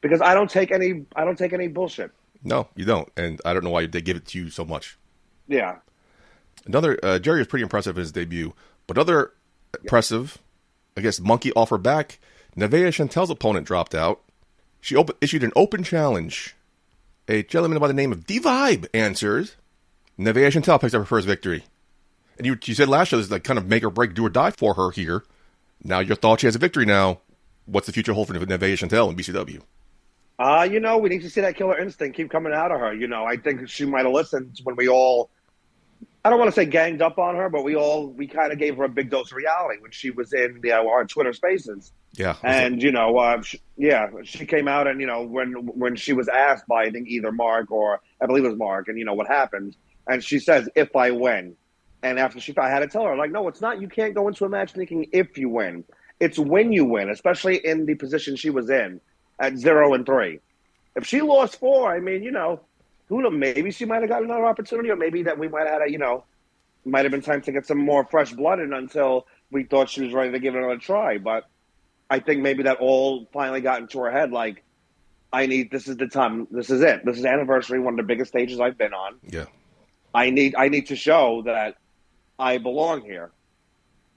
because 0.00 0.20
I 0.22 0.34
don't 0.34 0.48
take 0.48 0.70
any, 0.72 1.04
I 1.14 1.24
don't 1.24 1.36
take 1.36 1.52
any 1.52 1.68
bullshit. 1.68 2.10
No, 2.42 2.68
you 2.74 2.84
don't. 2.84 3.10
And 3.16 3.40
I 3.44 3.52
don't 3.52 3.64
know 3.64 3.70
why 3.70 3.86
they 3.86 4.00
give 4.00 4.16
it 4.16 4.26
to 4.28 4.38
you 4.38 4.50
so 4.50 4.64
much. 4.64 4.98
Yeah. 5.48 5.76
Another 6.66 6.98
uh, 7.02 7.18
Jerry 7.18 7.38
was 7.38 7.48
pretty 7.48 7.62
impressive 7.62 7.96
in 7.96 8.00
his 8.00 8.12
debut, 8.12 8.54
but 8.86 8.96
other 8.96 9.32
impressive, 9.80 10.38
I 10.96 11.02
guess, 11.02 11.20
monkey 11.20 11.52
off 11.52 11.70
her 11.70 11.78
back. 11.78 12.18
Nevaeh 12.56 12.88
Chantel's 12.88 13.30
opponent 13.30 13.66
dropped 13.66 13.94
out. 13.94 14.22
She 14.80 14.94
op- 14.96 15.16
issued 15.20 15.42
an 15.42 15.52
open 15.56 15.82
challenge. 15.82 16.54
A 17.26 17.42
gentleman 17.42 17.78
by 17.78 17.88
the 17.88 17.94
name 17.94 18.12
of 18.12 18.26
D 18.26 18.38
Vibe 18.38 18.86
answers. 18.92 19.56
Nevaeh 20.18 20.52
Chantel 20.52 20.80
picks 20.80 20.92
up 20.92 21.00
her 21.00 21.06
first 21.06 21.26
victory. 21.26 21.64
And 22.36 22.46
you, 22.46 22.58
you 22.64 22.74
said 22.74 22.88
last 22.88 23.12
year 23.12 23.16
this 23.16 23.26
is 23.26 23.32
like 23.32 23.44
kind 23.44 23.58
of 23.58 23.66
make 23.66 23.82
or 23.82 23.90
break, 23.90 24.14
do 24.14 24.26
or 24.26 24.30
die 24.30 24.50
for 24.50 24.74
her 24.74 24.90
here. 24.90 25.24
Now 25.82 26.00
your 26.00 26.16
thought 26.16 26.40
she 26.40 26.46
has 26.46 26.54
a 26.54 26.58
victory 26.58 26.84
now. 26.84 27.20
What's 27.64 27.86
the 27.86 27.92
future 27.92 28.12
hold 28.12 28.28
for 28.28 28.34
Nevaeh 28.34 28.74
Chantel 28.74 29.08
in 29.08 29.16
BCW? 29.16 29.62
Uh, 30.38 30.68
you 30.70 30.80
know, 30.80 30.98
we 30.98 31.08
need 31.08 31.22
to 31.22 31.30
see 31.30 31.40
that 31.40 31.56
killer 31.56 31.78
instinct 31.78 32.16
keep 32.16 32.30
coming 32.30 32.52
out 32.52 32.70
of 32.70 32.80
her. 32.80 32.92
You 32.92 33.06
know, 33.06 33.24
I 33.24 33.36
think 33.36 33.68
she 33.68 33.86
might 33.86 34.04
have 34.04 34.12
listened 34.12 34.60
when 34.64 34.76
we 34.76 34.88
all, 34.88 35.30
I 36.24 36.30
don't 36.30 36.38
want 36.38 36.50
to 36.50 36.54
say 36.54 36.64
ganged 36.64 37.02
up 37.02 37.18
on 37.18 37.36
her, 37.36 37.50
but 37.50 37.64
we 37.64 37.76
all, 37.76 38.08
we 38.08 38.26
kind 38.26 38.50
of 38.50 38.58
gave 38.58 38.78
her 38.78 38.84
a 38.84 38.88
big 38.88 39.10
dose 39.10 39.30
of 39.30 39.36
reality 39.36 39.80
when 39.80 39.90
she 39.90 40.10
was 40.10 40.32
in 40.32 40.60
the, 40.62 40.72
uh, 40.72 40.82
our 40.82 41.04
Twitter 41.04 41.34
spaces. 41.34 41.92
Yeah, 42.14 42.36
And, 42.42 42.82
you 42.82 42.92
know, 42.92 43.18
uh, 43.18 43.42
sh 43.42 43.56
yeah, 43.76 44.08
she 44.22 44.46
came 44.46 44.66
out 44.66 44.86
and, 44.86 45.00
you 45.00 45.06
know, 45.06 45.22
when, 45.22 45.52
when 45.52 45.96
she 45.96 46.14
was 46.14 46.28
asked 46.28 46.66
by, 46.66 46.84
I 46.84 46.90
think, 46.90 47.08
either 47.08 47.30
Mark 47.30 47.70
or 47.70 48.00
I 48.22 48.26
believe 48.26 48.44
it 48.44 48.48
was 48.48 48.56
Mark, 48.56 48.88
and, 48.88 48.98
you 48.98 49.04
know, 49.04 49.14
what 49.14 49.26
happened. 49.26 49.76
And 50.06 50.24
she 50.24 50.38
says, 50.38 50.68
if 50.74 50.96
I 50.96 51.10
win. 51.10 51.56
And 52.02 52.18
after 52.18 52.40
she, 52.40 52.56
I 52.56 52.68
had 52.68 52.80
to 52.80 52.86
tell 52.86 53.04
her, 53.04 53.16
like, 53.16 53.30
no, 53.30 53.48
it's 53.48 53.60
not. 53.60 53.80
You 53.80 53.88
can't 53.88 54.14
go 54.14 54.28
into 54.28 54.44
a 54.44 54.48
match 54.48 54.72
thinking 54.72 55.08
if 55.12 55.36
you 55.36 55.48
win. 55.48 55.84
It's 56.20 56.38
when 56.38 56.72
you 56.72 56.84
win, 56.84 57.10
especially 57.10 57.56
in 57.56 57.86
the 57.86 57.96
position 57.96 58.36
she 58.36 58.50
was 58.50 58.70
in 58.70 59.00
at 59.40 59.58
zero 59.58 59.94
and 59.94 60.06
three. 60.06 60.40
If 60.96 61.06
she 61.06 61.22
lost 61.22 61.58
four, 61.58 61.92
I 61.92 62.00
mean, 62.00 62.22
you 62.22 62.30
know, 62.30 62.60
who 63.08 63.22
knows? 63.22 63.32
Maybe 63.32 63.70
she 63.70 63.84
might 63.84 64.00
have 64.00 64.08
got 64.08 64.22
another 64.22 64.46
opportunity, 64.46 64.90
or 64.90 64.96
maybe 64.96 65.22
that 65.24 65.38
we 65.38 65.48
might 65.48 65.66
have 65.66 65.80
had 65.80 65.88
a, 65.88 65.90
you 65.90 65.98
know, 65.98 66.24
might 66.84 67.04
have 67.04 67.12
been 67.12 67.22
time 67.22 67.40
to 67.42 67.52
get 67.52 67.66
some 67.66 67.78
more 67.78 68.04
fresh 68.04 68.32
blood 68.32 68.60
in 68.60 68.72
until 68.72 69.26
we 69.50 69.64
thought 69.64 69.88
she 69.90 70.02
was 70.02 70.12
ready 70.12 70.32
to 70.32 70.38
give 70.38 70.54
it 70.54 70.58
another 70.58 70.78
try. 70.78 71.18
But 71.18 71.48
I 72.10 72.18
think 72.20 72.42
maybe 72.42 72.64
that 72.64 72.78
all 72.78 73.28
finally 73.32 73.60
got 73.60 73.80
into 73.80 74.00
her 74.00 74.10
head, 74.10 74.32
like, 74.32 74.62
I 75.32 75.46
need 75.46 75.70
this 75.70 75.88
is 75.88 75.96
the 75.96 76.06
time. 76.06 76.46
This 76.50 76.70
is 76.70 76.80
it. 76.80 77.04
This 77.04 77.18
is 77.18 77.24
anniversary, 77.24 77.80
one 77.80 77.94
of 77.94 77.98
the 77.98 78.04
biggest 78.04 78.30
stages 78.30 78.60
I've 78.60 78.78
been 78.78 78.94
on. 78.94 79.16
yeah. 79.28 79.46
I 80.14 80.30
need 80.30 80.54
I 80.56 80.68
need 80.68 80.86
to 80.86 80.96
show 80.96 81.42
that 81.42 81.76
I 82.38 82.58
belong 82.58 83.02
here. 83.02 83.32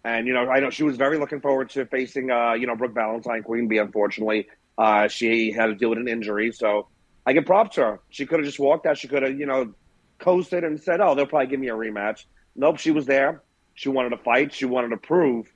And 0.04 0.28
you 0.28 0.34
know, 0.34 0.48
I 0.48 0.60
know 0.60 0.70
she 0.70 0.84
was 0.84 0.96
very 0.96 1.18
looking 1.18 1.42
forward 1.42 1.72
to 1.72 1.86
facing 1.88 2.30
uh, 2.30 2.54
you 2.54 2.68
know, 2.68 2.76
Brooke 2.76 2.94
Valentine, 2.94 3.42
Queen 3.42 3.68
Bee, 3.68 3.80
unfortunately. 3.80 4.48
Uh, 4.78 5.08
she 5.08 5.52
had 5.52 5.66
to 5.66 5.76
deal 5.76 5.90
with 5.90 5.98
an 5.98 6.08
injury, 6.08 6.52
so 6.52 6.88
I 7.28 7.34
give 7.34 7.46
props 7.46 7.76
to 7.76 7.82
her. 7.82 8.00
She 8.10 8.26
could 8.26 8.40
have 8.40 8.46
just 8.46 8.58
walked 8.60 8.86
out, 8.86 8.98
she 8.98 9.08
could 9.10 9.22
have, 9.22 9.38
you 9.38 9.46
know, 9.46 9.74
coasted 10.18 10.64
and 10.64 10.82
said, 10.82 11.02
Oh, 11.02 11.14
they'll 11.14 11.26
probably 11.28 11.48
give 11.48 11.60
me 11.60 11.68
a 11.68 11.74
rematch. 11.76 12.24
Nope, 12.56 12.78
she 12.80 12.92
was 12.92 13.06
there. 13.06 13.44
She 13.76 13.90
wanted 13.90 14.10
to 14.12 14.18
fight, 14.18 14.54
she 14.54 14.66
wanted 14.66 14.90
to 14.90 14.98
prove 14.98 15.52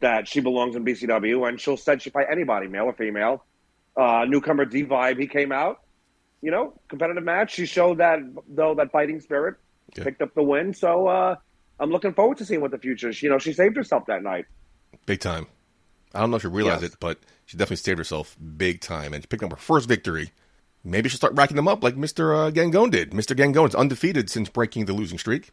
that 0.00 0.26
she 0.26 0.40
belongs 0.40 0.74
in 0.74 0.84
BCW 0.84 1.48
and 1.48 1.60
she'll 1.60 1.76
said 1.76 2.02
she 2.02 2.10
fight 2.10 2.26
anybody, 2.30 2.66
male 2.66 2.86
or 2.86 2.92
female. 2.92 3.44
Uh, 3.96 4.24
newcomer 4.28 4.64
D 4.64 4.84
Vibe, 4.84 5.18
he 5.20 5.26
came 5.28 5.52
out. 5.52 5.78
You 6.40 6.50
know, 6.50 6.74
competitive 6.88 7.22
match. 7.22 7.52
She 7.54 7.66
showed 7.66 7.98
that 7.98 8.18
though 8.48 8.74
that 8.74 8.90
fighting 8.90 9.20
spirit 9.20 9.54
Yeah. 9.96 10.02
picked 10.04 10.22
up 10.22 10.34
the 10.34 10.42
win. 10.42 10.74
So 10.74 11.06
uh, 11.06 11.36
I'm 11.78 11.90
looking 11.90 12.14
forward 12.14 12.38
to 12.38 12.44
seeing 12.44 12.60
what 12.60 12.72
the 12.72 12.78
future 12.78 13.10
is. 13.10 13.22
You 13.22 13.30
know, 13.30 13.38
she 13.38 13.52
saved 13.52 13.76
herself 13.76 14.06
that 14.06 14.24
night. 14.24 14.46
Big 15.06 15.20
time. 15.20 15.46
I 16.12 16.18
don't 16.20 16.30
know 16.32 16.36
if 16.36 16.42
you 16.44 16.50
realize 16.50 16.82
Yes. 16.82 16.92
it, 16.94 16.96
but 17.00 17.18
she 17.46 17.56
definitely 17.56 17.76
saved 17.76 17.98
herself 17.98 18.36
big 18.56 18.80
time 18.80 19.12
and 19.14 19.22
she 19.22 19.28
picked 19.28 19.44
up 19.44 19.50
her 19.50 19.56
first 19.56 19.88
victory. 19.88 20.32
Maybe 20.84 21.08
she'll 21.08 21.16
start 21.16 21.34
racking 21.34 21.56
them 21.56 21.68
up 21.68 21.82
like 21.84 21.94
Mr. 21.94 22.36
Uh, 22.36 22.50
Gangone 22.50 22.90
did. 22.90 23.12
Mr. 23.12 23.36
Gangone 23.36 23.68
is 23.68 23.74
undefeated 23.74 24.28
since 24.28 24.48
breaking 24.48 24.86
the 24.86 24.92
losing 24.92 25.18
streak. 25.18 25.50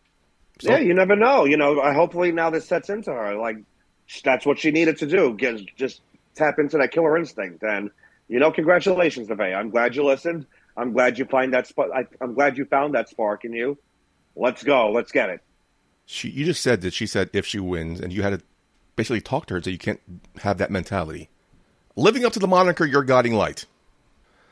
So, 0.59 0.71
yeah, 0.71 0.79
you 0.79 0.93
never 0.93 1.15
know. 1.15 1.45
You 1.45 1.57
know, 1.57 1.79
hopefully 1.93 2.31
now 2.31 2.49
this 2.49 2.65
sets 2.67 2.89
into 2.89 3.11
her. 3.11 3.35
Like 3.35 3.57
that's 4.23 4.45
what 4.45 4.59
she 4.59 4.71
needed 4.71 4.97
to 4.97 5.05
do. 5.05 5.35
Get, 5.35 5.61
just 5.75 6.01
tap 6.35 6.59
into 6.59 6.77
that 6.77 6.91
killer 6.91 7.17
instinct. 7.17 7.63
And 7.63 7.91
you 8.27 8.39
know, 8.39 8.51
congratulations, 8.51 9.27
Nevaeh. 9.27 9.55
I'm 9.55 9.69
glad 9.69 9.95
you 9.95 10.03
listened. 10.03 10.45
I'm 10.75 10.93
glad 10.93 11.19
you 11.19 11.25
find 11.25 11.53
that 11.53 11.67
spot. 11.67 11.89
I'm 12.21 12.33
glad 12.33 12.57
you 12.57 12.65
found 12.65 12.95
that 12.95 13.09
spark 13.09 13.45
in 13.45 13.53
you. 13.53 13.77
Let's 14.35 14.63
go. 14.63 14.91
Let's 14.91 15.11
get 15.11 15.29
it. 15.29 15.41
she, 16.05 16.29
you 16.29 16.45
just 16.45 16.61
said 16.61 16.81
that 16.81 16.93
she 16.93 17.05
said 17.05 17.29
if 17.33 17.45
she 17.45 17.59
wins, 17.59 17.99
and 17.99 18.11
you 18.13 18.23
had 18.23 18.39
to 18.39 18.41
basically 18.95 19.21
talk 19.21 19.45
to 19.47 19.55
her 19.55 19.61
so 19.61 19.69
you 19.69 19.77
can't 19.77 20.01
have 20.41 20.57
that 20.57 20.71
mentality. 20.71 21.29
Living 21.95 22.25
up 22.25 22.33
to 22.33 22.39
the 22.39 22.47
moniker, 22.47 22.85
you're 22.85 23.03
guiding 23.03 23.33
light. 23.33 23.65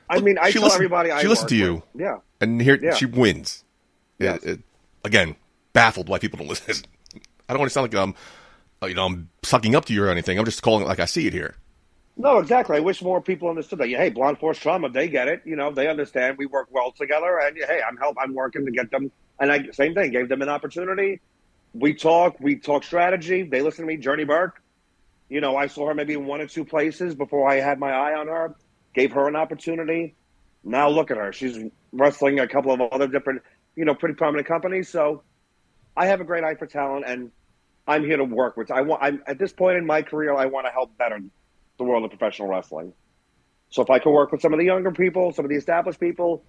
I 0.09 0.19
mean, 0.19 0.37
I 0.37 0.47
She 0.49 0.53
tell 0.53 0.63
listened- 0.63 0.77
everybody 0.77 1.11
I 1.11 1.21
she 1.21 1.27
listened 1.27 1.49
to 1.49 1.55
you. 1.55 1.73
with- 1.93 2.01
Yeah. 2.01 2.17
And 2.41 2.61
here 2.61 2.79
Yeah. 2.81 2.93
she 2.95 3.05
wins. 3.05 3.63
Yes. 4.19 4.41
It- 4.43 4.49
it- 4.49 4.59
again, 5.03 5.35
baffled 5.73 6.07
why 6.09 6.19
people 6.19 6.37
don't 6.37 6.47
listen. 6.49 6.75
I 7.49 7.53
don't 7.53 7.59
want 7.59 7.69
to 7.69 7.73
sound 7.73 7.91
like 7.93 8.01
I'm, 8.01 8.15
uh, 8.81 8.87
you 8.87 8.95
know, 8.95 9.05
I'm 9.05 9.29
sucking 9.43 9.75
up 9.75 9.85
to 9.85 9.93
you 9.93 10.03
or 10.03 10.09
anything. 10.09 10.37
I'm 10.37 10.45
just 10.45 10.61
calling 10.61 10.83
it 10.83 10.87
like 10.87 10.99
I 10.99 11.05
see 11.05 11.27
it 11.27 11.33
here. 11.33 11.55
No, 12.19 12.39
exactly. 12.39 12.77
I 12.77 12.79
wish 12.79 13.01
more 13.03 13.21
people 13.21 13.47
understood 13.47 13.79
that. 13.79 13.89
Hey, 13.89 14.09
Blonde 14.09 14.39
Force 14.39 14.57
Trauma, 14.57 14.89
they 14.89 15.07
get 15.07 15.27
it. 15.27 15.41
You 15.45 15.55
know, 15.55 15.71
they 15.71 15.87
understand. 15.87 16.37
We 16.39 16.47
work 16.47 16.67
well 16.71 16.91
together, 16.91 17.37
and 17.39 17.55
hey, 17.57 17.79
I'm 17.87 17.95
help. 17.97 18.17
I'm 18.19 18.33
working 18.33 18.65
to 18.65 18.71
get 18.71 18.89
them. 18.89 19.11
And 19.39 19.51
I 19.51 19.67
same 19.71 19.93
thing. 19.93 20.11
Gave 20.11 20.27
them 20.29 20.41
an 20.41 20.49
opportunity. 20.49 21.19
We 21.73 21.93
talk. 21.93 22.39
We 22.39 22.55
talk 22.55 22.83
strategy. 22.83 23.43
They 23.43 23.61
listen 23.61 23.83
to 23.85 23.87
me. 23.87 23.97
Journey 23.97 24.23
Burke. 24.23 24.59
You 25.29 25.41
know, 25.41 25.55
I 25.57 25.67
saw 25.67 25.87
her 25.89 25.93
maybe 25.93 26.13
in 26.13 26.25
one 26.25 26.41
or 26.41 26.47
two 26.47 26.65
places 26.65 27.13
before 27.13 27.47
I 27.47 27.55
had 27.59 27.77
my 27.79 27.91
eye 27.91 28.15
on 28.15 28.27
her. 28.27 28.55
Gave 28.97 29.11
her 29.11 29.27
an 29.27 29.35
opportunity. 29.35 30.15
Now 30.63 30.89
look 30.89 31.11
at 31.11 31.17
her. 31.17 31.31
She's 31.31 31.55
wrestling 31.91 32.39
a 32.39 32.47
couple 32.47 32.71
of 32.71 32.81
other 32.81 33.07
different, 33.07 33.43
you 33.75 33.85
know, 33.85 33.93
pretty 33.93 34.15
prominent 34.15 34.47
companies. 34.47 34.89
So 34.89 35.21
I 35.95 36.07
have 36.07 36.19
a 36.19 36.23
great 36.23 36.43
eye 36.43 36.55
for 36.55 36.65
talent, 36.65 37.05
and 37.07 37.29
I'm 37.87 38.03
here 38.03 38.17
to 38.17 38.23
work 38.23 38.57
with. 38.57 38.71
I 38.71 38.81
want. 38.81 39.03
I'm 39.03 39.21
at 39.27 39.37
this 39.37 39.53
point 39.53 39.77
in 39.77 39.85
my 39.85 40.01
career. 40.01 40.33
I 40.33 40.47
want 40.47 40.65
to 40.65 40.71
help 40.71 40.97
better 40.97 41.19
the 41.77 41.83
world 41.83 42.05
of 42.05 42.09
professional 42.09 42.47
wrestling. 42.47 42.91
So 43.69 43.83
if 43.83 43.91
I 43.91 43.99
can 43.99 44.13
work 44.13 44.31
with 44.31 44.41
some 44.41 44.51
of 44.51 44.57
the 44.57 44.65
younger 44.65 44.91
people, 44.91 45.31
some 45.31 45.45
of 45.45 45.49
the 45.49 45.57
established 45.57 45.99
people, 45.99 46.43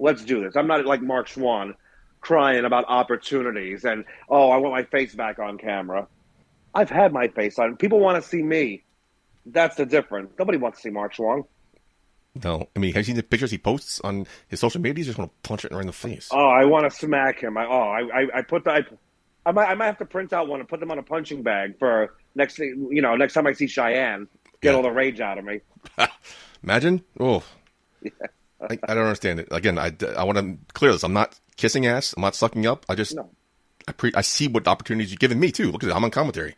let's 0.00 0.24
do 0.24 0.42
this. 0.42 0.56
I'm 0.56 0.66
not 0.66 0.84
like 0.84 1.02
Marc 1.02 1.28
Chouen 1.28 1.74
crying 2.20 2.64
about 2.64 2.86
opportunities 2.88 3.84
and 3.84 4.04
oh, 4.28 4.50
I 4.50 4.56
want 4.56 4.74
my 4.74 4.84
face 4.84 5.14
back 5.14 5.38
on 5.38 5.56
camera. 5.56 6.08
I've 6.74 6.90
had 6.90 7.12
my 7.12 7.28
face 7.28 7.60
on. 7.60 7.76
People 7.76 8.00
want 8.00 8.20
to 8.20 8.28
see 8.28 8.42
me. 8.42 8.82
That's 9.46 9.76
the 9.76 9.86
difference. 9.86 10.32
Nobody 10.36 10.58
wants 10.58 10.78
to 10.78 10.82
see 10.82 10.90
Marc 10.90 11.14
Chouen. 11.14 11.44
No, 12.42 12.66
I 12.74 12.78
mean, 12.78 12.92
have 12.94 13.00
you 13.00 13.04
seen 13.04 13.16
the 13.16 13.22
pictures 13.22 13.50
he 13.50 13.58
posts 13.58 14.00
on 14.02 14.26
his 14.48 14.60
social 14.60 14.80
media? 14.80 15.00
You 15.02 15.04
just 15.06 15.18
want 15.18 15.30
to 15.30 15.48
punch 15.48 15.64
it 15.66 15.72
right 15.72 15.80
in 15.82 15.86
the 15.86 15.92
face. 15.92 16.28
Oh, 16.32 16.48
I 16.48 16.64
want 16.64 16.90
to 16.90 16.96
smack 16.96 17.40
him. 17.42 17.58
I, 17.58 17.66
oh, 17.66 17.70
I, 17.90 18.00
I, 18.22 18.26
I 18.38 18.42
put 18.42 18.64
the, 18.64 18.70
I, 18.72 18.80
I 19.44 19.52
might, 19.52 19.66
I 19.66 19.74
might 19.74 19.86
have 19.86 19.98
to 19.98 20.06
print 20.06 20.32
out 20.32 20.48
one 20.48 20.60
and 20.60 20.68
put 20.68 20.80
them 20.80 20.90
on 20.90 20.98
a 20.98 21.02
punching 21.02 21.42
bag 21.42 21.78
for 21.78 22.14
next, 22.34 22.58
you 22.58 23.02
know, 23.02 23.14
next 23.16 23.34
time 23.34 23.46
I 23.46 23.52
see 23.52 23.66
Cheyenne, 23.66 24.28
get 24.62 24.70
Yeah. 24.70 24.76
all 24.76 24.82
the 24.82 24.90
rage 24.90 25.20
out 25.20 25.36
of 25.36 25.44
me. 25.44 25.60
Imagine. 26.62 27.02
Oh, 27.20 27.42
I, 28.62 28.78
I 28.88 28.94
don't 28.94 29.04
understand 29.04 29.40
it. 29.40 29.48
Again, 29.50 29.78
I, 29.78 29.92
I 30.16 30.24
want 30.24 30.38
to 30.38 30.56
clear 30.72 30.92
this. 30.92 31.02
I'm 31.02 31.12
not 31.12 31.38
kissing 31.56 31.86
ass. 31.86 32.14
I'm 32.16 32.22
not 32.22 32.34
sucking 32.34 32.66
up. 32.66 32.86
I 32.88 32.94
just 32.94 33.14
No. 33.14 33.28
I 33.88 33.92
pre 33.92 34.12
I 34.14 34.20
see 34.22 34.46
what 34.48 34.66
opportunities 34.68 35.10
you've 35.10 35.20
given 35.20 35.38
me 35.40 35.50
too. 35.52 35.70
Look 35.72 35.82
at 35.82 35.90
it. 35.90 35.94
I'm 35.94 36.04
on 36.04 36.10
commentary, 36.12 36.54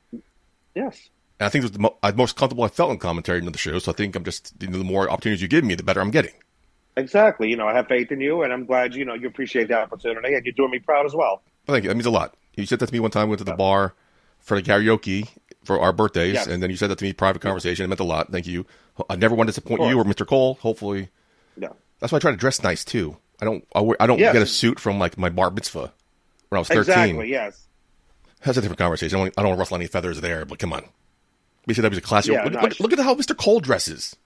Yes. 0.74 1.08
And 1.40 1.46
I 1.46 1.48
think 1.50 1.62
it 1.62 1.66
was 1.66 1.72
the 1.72 1.78
mo- 1.80 1.96
uh, 2.02 2.08
I'm 2.08 2.16
most 2.16 2.36
comfortable 2.36 2.64
I 2.64 2.68
felt 2.68 2.90
in 2.92 2.98
commentary 2.98 3.38
in 3.38 3.50
the 3.50 3.58
show. 3.58 3.78
So 3.78 3.92
I 3.92 3.94
think 3.94 4.14
I'm 4.16 4.24
just 4.24 4.52
you 4.60 4.68
know, 4.68 4.78
the 4.78 4.84
more 4.84 5.08
opportunities 5.10 5.42
you 5.42 5.48
give 5.48 5.64
me, 5.64 5.74
the 5.74 5.82
better 5.82 6.00
I'm 6.00 6.10
getting. 6.10 6.32
Exactly. 6.96 7.48
You 7.50 7.56
know, 7.56 7.66
I 7.66 7.74
have 7.74 7.88
faith 7.88 8.12
in 8.12 8.20
you, 8.20 8.42
and 8.42 8.52
I'm 8.52 8.64
glad 8.66 8.94
you 8.94 9.04
know 9.04 9.14
you 9.14 9.26
appreciate 9.26 9.68
the 9.68 9.78
opportunity, 9.80 10.34
and 10.34 10.44
you're 10.46 10.52
doing 10.52 10.70
me 10.70 10.78
proud 10.78 11.06
as 11.06 11.14
well. 11.14 11.42
Well, 11.66 11.74
thank 11.74 11.84
you. 11.84 11.88
That 11.88 11.94
means 11.96 12.06
a 12.06 12.10
lot. 12.10 12.34
You 12.56 12.66
said 12.66 12.78
that 12.78 12.86
to 12.86 12.92
me 12.92 13.00
one 13.00 13.10
time. 13.10 13.26
We 13.28 13.30
went 13.30 13.38
to 13.40 13.44
the 13.44 13.54
bar 13.56 13.94
for 14.38 14.60
the 14.60 14.62
karaoke 14.62 15.28
for 15.64 15.80
our 15.80 15.92
birthdays, 15.92 16.34
Yes. 16.34 16.46
and 16.46 16.62
then 16.62 16.70
you 16.70 16.76
said 16.76 16.90
that 16.90 16.98
to 16.98 17.04
me 17.04 17.12
private 17.12 17.42
conversation. 17.42 17.84
It 17.84 17.88
meant 17.88 18.00
a 18.00 18.04
lot. 18.04 18.30
Thank 18.30 18.46
you. 18.46 18.64
I 19.10 19.16
never 19.16 19.34
want 19.34 19.48
to 19.48 19.52
disappoint 19.52 19.80
you 19.82 19.98
or. 19.98 20.04
Mr. 20.04 20.24
Cole. 20.26 20.54
Hopefully, 20.60 21.08
Yeah. 21.56 21.70
that's 21.98 22.12
why 22.12 22.16
I 22.16 22.20
try 22.20 22.30
to 22.30 22.36
dress 22.36 22.62
nice 22.62 22.84
too. 22.84 23.16
I 23.40 23.44
don't. 23.44 23.66
I, 23.74 23.80
wear, 23.80 23.96
I 24.00 24.06
don't 24.06 24.20
Yes. 24.20 24.32
get 24.32 24.42
a 24.42 24.46
suit 24.46 24.78
from 24.78 25.00
like 25.00 25.18
my 25.18 25.30
bar 25.30 25.50
mitzvah 25.50 25.92
when 26.50 26.56
I 26.56 26.60
was 26.60 26.68
thirteen. 26.68 26.80
Exactly. 27.16 27.30
Yes. 27.30 27.66
That's 28.44 28.56
a 28.58 28.60
different 28.60 28.78
conversation. 28.78 29.18
I 29.18 29.22
don't, 29.24 29.34
I 29.38 29.42
don't 29.42 29.48
want 29.50 29.56
to 29.56 29.60
rustle 29.60 29.76
any 29.76 29.86
feathers 29.88 30.20
there, 30.20 30.44
but 30.44 30.58
come 30.60 30.72
on. 30.74 30.84
BCW's 31.68 31.98
a 31.98 32.00
classy. 32.00 32.32
Yeah, 32.32 32.44
look, 32.44 32.52
no, 32.52 32.60
look, 32.60 32.80
look 32.80 32.92
at 32.92 32.98
how 32.98 33.14
Mr. 33.14 33.36
Cole 33.36 33.60
dresses. 33.60 34.16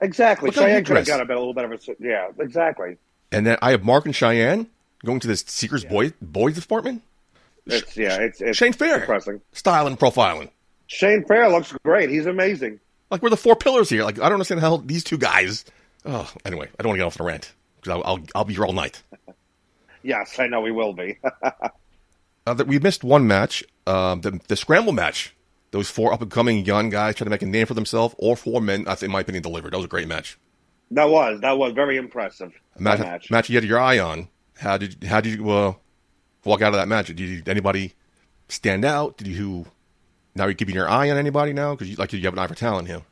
Exactly. 0.00 0.48
Look 0.48 0.56
Cheyenne 0.56 0.84
could 0.84 0.96
have 0.96 1.06
got 1.06 1.20
a, 1.20 1.24
bit, 1.24 1.36
a 1.36 1.38
little 1.38 1.54
bit 1.54 1.64
of 1.64 1.72
a 1.72 1.78
yeah. 2.00 2.28
Exactly. 2.38 2.96
And 3.32 3.46
then 3.46 3.58
I 3.62 3.70
have 3.72 3.84
Mark 3.84 4.06
and 4.06 4.14
Cheyenne 4.14 4.66
going 5.04 5.20
to 5.20 5.28
this 5.28 5.44
Seekers 5.46 5.84
boy, 5.84 6.12
boys 6.20 6.54
department. 6.54 7.02
It's 7.66 7.96
yeah. 7.96 8.16
It's 8.16 8.40
it's 8.40 8.58
Shane 8.58 8.72
Fair. 8.72 9.00
depressing. 9.00 9.40
Styling, 9.52 9.96
profiling. 9.96 10.50
Shane 10.86 11.24
Fair 11.24 11.48
looks 11.48 11.72
great. 11.84 12.10
He's 12.10 12.26
amazing. 12.26 12.80
Like 13.10 13.22
we're 13.22 13.30
the 13.30 13.36
four 13.36 13.56
pillars 13.56 13.90
here. 13.90 14.04
Like 14.04 14.18
I 14.18 14.22
don't 14.24 14.34
understand 14.34 14.60
how 14.60 14.78
these 14.78 15.04
two 15.04 15.18
guys. 15.18 15.64
Oh, 16.04 16.30
anyway, 16.44 16.68
I 16.78 16.82
don't 16.82 16.90
want 16.90 16.96
to 16.96 17.00
get 17.02 17.06
off 17.06 17.18
the 17.18 17.24
rant 17.24 17.52
because 17.80 17.96
I'll, 17.96 18.02
I'll 18.04 18.24
I'll 18.34 18.44
be 18.44 18.54
here 18.54 18.64
all 18.64 18.72
night. 18.72 19.02
Yes, 20.02 20.38
I 20.38 20.46
know 20.46 20.62
we 20.62 20.72
will 20.72 20.94
be. 20.94 21.18
Uh, 22.46 22.54
that 22.54 22.66
we 22.66 22.78
missed 22.78 23.04
one 23.04 23.26
match, 23.26 23.62
um, 23.86 24.22
the 24.22 24.40
the 24.48 24.56
scramble 24.56 24.94
match. 24.94 25.34
Those 25.72 25.88
four 25.88 26.12
up 26.12 26.20
and 26.20 26.30
coming 26.30 26.64
young 26.64 26.90
guys 26.90 27.14
trying 27.14 27.26
to 27.26 27.30
make 27.30 27.42
a 27.42 27.46
name 27.46 27.66
for 27.66 27.74
themselves. 27.74 28.14
All 28.18 28.36
four 28.36 28.60
men, 28.60 28.86
I 28.88 28.94
think, 28.94 29.08
in 29.08 29.12
my 29.12 29.20
opinion, 29.20 29.42
delivered. 29.42 29.72
That 29.72 29.78
was 29.78 29.84
a 29.84 29.88
great 29.88 30.08
match. 30.08 30.38
that 30.90 31.08
was 31.08 31.40
that 31.40 31.56
was 31.56 31.72
very 31.72 31.96
impressive. 31.96 32.52
A 32.76 32.82
match, 32.82 32.98
match. 32.98 33.30
match 33.30 33.48
you 33.50 33.56
had 33.56 33.64
your 33.64 33.78
eye 33.78 33.98
on. 33.98 34.28
How 34.58 34.76
did 34.76 35.04
how 35.04 35.20
did 35.20 35.38
you 35.38 35.50
uh, 35.50 35.74
walk 36.44 36.62
out 36.62 36.74
of 36.74 36.80
that 36.80 36.88
match? 36.88 37.06
Did 37.06 37.20
you, 37.20 37.42
anybody 37.46 37.94
stand 38.48 38.84
out? 38.84 39.16
Did 39.16 39.28
you 39.28 39.66
now 40.34 40.44
you're 40.44 40.54
keeping 40.54 40.74
your 40.74 40.88
eye 40.88 41.10
on 41.10 41.16
anybody 41.16 41.52
now 41.52 41.74
because 41.74 41.88
you 41.88 41.96
like 41.96 42.12
you 42.12 42.20
have 42.22 42.32
an 42.32 42.38
eye 42.38 42.46
for 42.46 42.54
talent 42.54 42.88
here. 42.88 43.02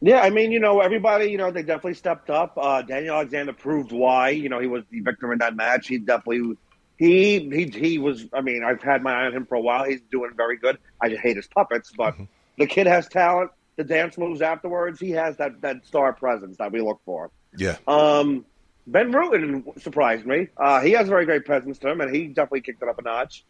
Yeah, 0.00 0.20
I 0.20 0.28
mean, 0.28 0.52
you 0.52 0.60
know, 0.60 0.80
everybody, 0.80 1.26
you 1.26 1.38
know, 1.38 1.50
they 1.50 1.62
definitely 1.62 1.94
stepped 1.94 2.28
up. 2.28 2.58
Uh, 2.60 2.82
Daniel 2.82 3.14
Alexander 3.14 3.54
proved 3.54 3.92
why. 3.92 4.28
You 4.28 4.50
know, 4.50 4.60
he 4.60 4.66
was 4.66 4.84
the 4.90 5.00
victor 5.00 5.32
in 5.32 5.38
that 5.38 5.56
match. 5.56 5.88
He 5.88 5.96
definitely, 5.98 6.56
he 6.98 7.40
he 7.50 7.66
he 7.66 7.98
was. 7.98 8.24
I 8.32 8.40
mean, 8.40 8.64
I've 8.64 8.82
had 8.82 9.02
my 9.02 9.12
eye 9.12 9.26
on 9.26 9.34
him 9.34 9.46
for 9.46 9.54
a 9.56 9.60
while. 9.60 9.84
He's 9.84 10.00
doing 10.10 10.30
very 10.36 10.56
good. 10.56 10.78
I 11.00 11.08
just 11.08 11.20
hate 11.22 11.36
his 11.36 11.46
puppets, 11.46 11.92
but 11.96 12.14
the 12.58 12.66
kid 12.66 12.86
has 12.86 13.08
talent. 13.08 13.50
The 13.76 13.84
dance 13.84 14.16
moves 14.16 14.40
afterwards. 14.40 14.98
He 14.98 15.10
has 15.10 15.36
that 15.36 15.60
that 15.60 15.86
star 15.86 16.12
presence 16.12 16.56
that 16.58 16.72
we 16.72 16.80
look 16.80 17.00
for. 17.04 17.30
Yeah, 17.56 17.76
Um, 17.86 18.44
ben 18.86 19.12
Rutten 19.12 19.80
surprised 19.80 20.26
me. 20.26 20.48
Uh, 20.56 20.80
he 20.80 20.92
has 20.92 21.06
a 21.06 21.10
very 21.10 21.26
great 21.26 21.44
presence 21.44 21.78
to 21.78 21.90
him, 21.90 22.00
and 22.00 22.14
he 22.14 22.26
definitely 22.28 22.62
kicked 22.62 22.82
it 22.82 22.88
up 22.88 22.98
a 22.98 23.02
notch. 23.02 23.44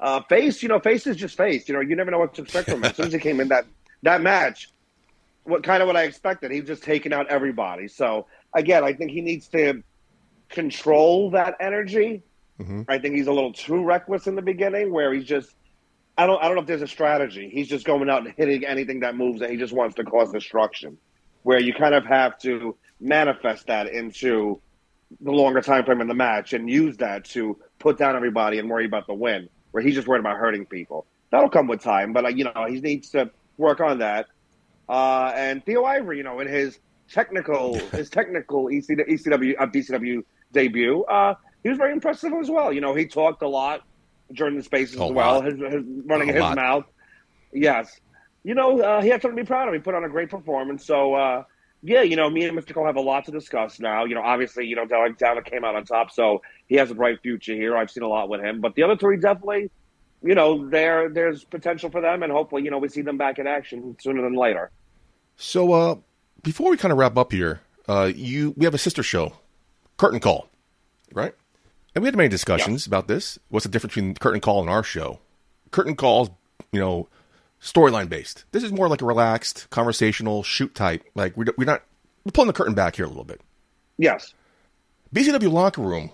Uh, 0.00 0.20
face, 0.22 0.62
you 0.62 0.68
know, 0.68 0.80
face 0.80 1.06
is 1.06 1.16
just 1.16 1.36
face. 1.36 1.68
You 1.68 1.74
know, 1.74 1.80
you 1.80 1.94
never 1.94 2.10
know 2.10 2.18
what 2.18 2.34
to 2.34 2.42
expect 2.42 2.70
from 2.70 2.78
him. 2.78 2.84
As 2.86 2.96
soon 2.96 3.06
as 3.06 3.12
he 3.12 3.18
came 3.18 3.40
in 3.40 3.48
that 3.48 3.66
that 4.02 4.20
match, 4.20 4.68
what 5.44 5.62
kind 5.62 5.82
of 5.82 5.86
what 5.86 5.96
I 5.96 6.04
expected. 6.04 6.50
He 6.50 6.60
was 6.60 6.68
just 6.68 6.82
taking 6.82 7.12
out 7.12 7.28
everybody. 7.28 7.88
So 7.88 8.26
again, 8.54 8.84
I 8.84 8.92
think 8.92 9.10
he 9.12 9.20
needs 9.20 9.48
to 9.48 9.82
control 10.48 11.30
that 11.30 11.56
energy. 11.60 12.22
Mhm. 12.60 12.84
I 12.88 12.98
think 12.98 13.14
he's 13.14 13.26
a 13.26 13.32
little 13.32 13.52
too 13.52 13.82
reckless 13.84 14.26
in 14.26 14.34
the 14.34 14.42
beginning, 14.42 14.92
where 14.92 15.12
he's 15.12 15.24
just. 15.24 15.54
I 16.16 16.26
don't. 16.26 16.42
I 16.42 16.46
don't 16.46 16.56
know 16.56 16.60
if 16.62 16.66
there's 16.66 16.82
a 16.82 16.86
strategy. 16.86 17.48
He's 17.52 17.68
just 17.68 17.86
going 17.86 18.08
out 18.10 18.24
and 18.26 18.34
hitting 18.36 18.64
anything 18.66 19.00
that 19.00 19.16
moves, 19.16 19.40
and 19.40 19.50
he 19.50 19.56
just 19.56 19.72
wants 19.72 19.96
to 19.96 20.04
cause 20.04 20.30
destruction. 20.30 20.98
Where 21.42 21.58
you 21.58 21.72
kind 21.74 21.94
of 21.94 22.04
have 22.04 22.38
to 22.40 22.76
manifest 23.00 23.66
that 23.66 23.88
into 23.88 24.60
the 25.20 25.30
longer 25.32 25.60
time 25.60 25.84
frame 25.84 26.00
in 26.00 26.08
the 26.08 26.14
match 26.14 26.52
and 26.52 26.70
use 26.70 26.98
that 26.98 27.24
to 27.24 27.58
put 27.78 27.98
down 27.98 28.14
everybody 28.16 28.58
and 28.58 28.70
worry 28.70 28.84
about 28.86 29.06
the 29.06 29.14
win. 29.14 29.48
Where 29.72 29.82
he's 29.82 29.94
just 29.94 30.06
worried 30.06 30.20
about 30.20 30.36
hurting 30.36 30.66
people. 30.66 31.06
That'll 31.30 31.48
come 31.48 31.66
with 31.66 31.80
time, 31.82 32.12
but 32.12 32.24
uh, 32.26 32.28
you 32.28 32.44
know 32.44 32.66
he 32.68 32.80
needs 32.80 33.10
to 33.10 33.30
work 33.56 33.80
on 33.80 33.98
that. 33.98 34.26
Uh, 34.88 35.32
and 35.34 35.64
Theo 35.64 35.84
Ivory, 35.84 36.18
you 36.18 36.22
know, 36.24 36.40
in 36.40 36.46
his 36.48 36.78
technical 37.10 37.74
his 37.90 38.10
technical 38.10 38.70
E 38.70 38.78
EC, 38.78 38.98
ECW 39.08 39.54
uh, 39.58 39.66
BCW 39.66 40.24
debut, 40.52 41.02
uh, 41.04 41.34
he 41.62 41.68
was 41.68 41.78
very 41.78 41.92
impressive 41.92 42.32
as 42.32 42.50
well. 42.50 42.72
You 42.72 42.80
know, 42.80 42.94
he 42.94 43.06
talked 43.06 43.42
a 43.42 43.48
lot 43.48 43.82
during 44.32 44.56
the 44.56 44.62
spaces 44.62 44.98
A 44.98 45.04
as 45.04 45.12
well, 45.12 45.42
his, 45.42 45.54
his 45.54 45.84
running 46.06 46.30
A 46.30 46.32
his 46.32 46.40
lot. 46.40 46.56
mouth. 46.56 46.84
Yes, 47.52 48.00
you 48.44 48.54
know, 48.54 48.80
uh, 48.80 49.02
he 49.02 49.08
had 49.08 49.22
something 49.22 49.36
to 49.36 49.42
be 49.42 49.46
proud 49.46 49.68
of. 49.68 49.74
He 49.74 49.80
put 49.80 49.94
on 49.94 50.04
a 50.04 50.08
great 50.08 50.30
performance. 50.30 50.84
So, 50.86 51.14
uh, 51.14 51.44
yeah, 51.82 52.02
you 52.02 52.16
know, 52.16 52.30
me 52.30 52.44
and 52.44 52.56
Mr. 52.58 52.72
Cole 52.74 52.86
have 52.86 52.96
a 52.96 53.00
lot 53.00 53.24
to 53.26 53.30
discuss 53.32 53.78
now. 53.78 54.04
You 54.04 54.14
know, 54.14 54.22
obviously, 54.22 54.66
you 54.66 54.76
know, 54.76 54.86
Dalek 54.86 55.18
Downer 55.18 55.42
came 55.42 55.64
out 55.64 55.74
on 55.76 55.84
top, 55.84 56.10
so 56.10 56.42
he 56.68 56.76
has 56.76 56.90
a 56.90 56.94
bright 56.94 57.20
future 57.22 57.54
here. 57.54 57.76
I've 57.76 57.90
seen 57.90 58.02
a 58.04 58.08
lot 58.08 58.28
with 58.28 58.40
him, 58.40 58.60
but 58.60 58.74
the 58.74 58.82
other 58.84 58.96
three 58.96 59.16
definitely, 59.16 59.70
you 60.22 60.34
know, 60.34 60.68
there 60.68 61.08
there's 61.08 61.44
potential 61.44 61.90
for 61.90 62.00
them, 62.00 62.22
and 62.22 62.32
hopefully, 62.32 62.62
you 62.62 62.70
know, 62.70 62.78
we 62.78 62.88
see 62.88 63.02
them 63.02 63.18
back 63.18 63.38
in 63.38 63.46
action 63.46 63.96
sooner 64.00 64.22
than 64.22 64.34
later. 64.34 64.70
So 65.36 65.72
uh, 65.72 65.96
before 66.42 66.70
we 66.70 66.76
kind 66.76 66.92
of 66.92 66.98
wrap 66.98 67.16
up 67.16 67.32
here, 67.32 67.60
uh, 67.88 68.12
you 68.14 68.54
we 68.56 68.64
have 68.64 68.74
a 68.74 68.78
sister 68.78 69.02
show, 69.02 69.32
Curtain 69.96 70.20
Call, 70.20 70.48
right? 71.12 71.34
And 71.94 72.02
we 72.02 72.06
had 72.06 72.16
many 72.16 72.28
discussions 72.28 72.86
about 72.86 73.06
this. 73.06 73.38
What's 73.48 73.64
the 73.64 73.70
difference 73.70 73.94
between 73.94 74.14
Curtain 74.14 74.40
Call 74.40 74.60
and 74.60 74.70
our 74.70 74.82
show? 74.82 75.20
Curtain 75.70 75.94
Call's, 75.94 76.30
you 76.72 76.80
know, 76.80 77.08
storyline 77.60 78.08
based. 78.08 78.44
This 78.52 78.62
is 78.62 78.72
more 78.72 78.88
like 78.88 79.02
a 79.02 79.06
relaxed, 79.06 79.68
conversational 79.70 80.42
shoot 80.42 80.74
type. 80.74 81.04
Like 81.14 81.36
we're, 81.36 81.46
we're 81.56 81.64
not 81.64 81.82
we're 82.24 82.32
pulling 82.32 82.48
the 82.48 82.52
curtain 82.54 82.74
back 82.74 82.96
here 82.96 83.04
a 83.04 83.08
little 83.08 83.24
bit. 83.24 83.40
Yes, 83.98 84.34
BCW 85.14 85.50
locker 85.52 85.82
room 85.82 86.10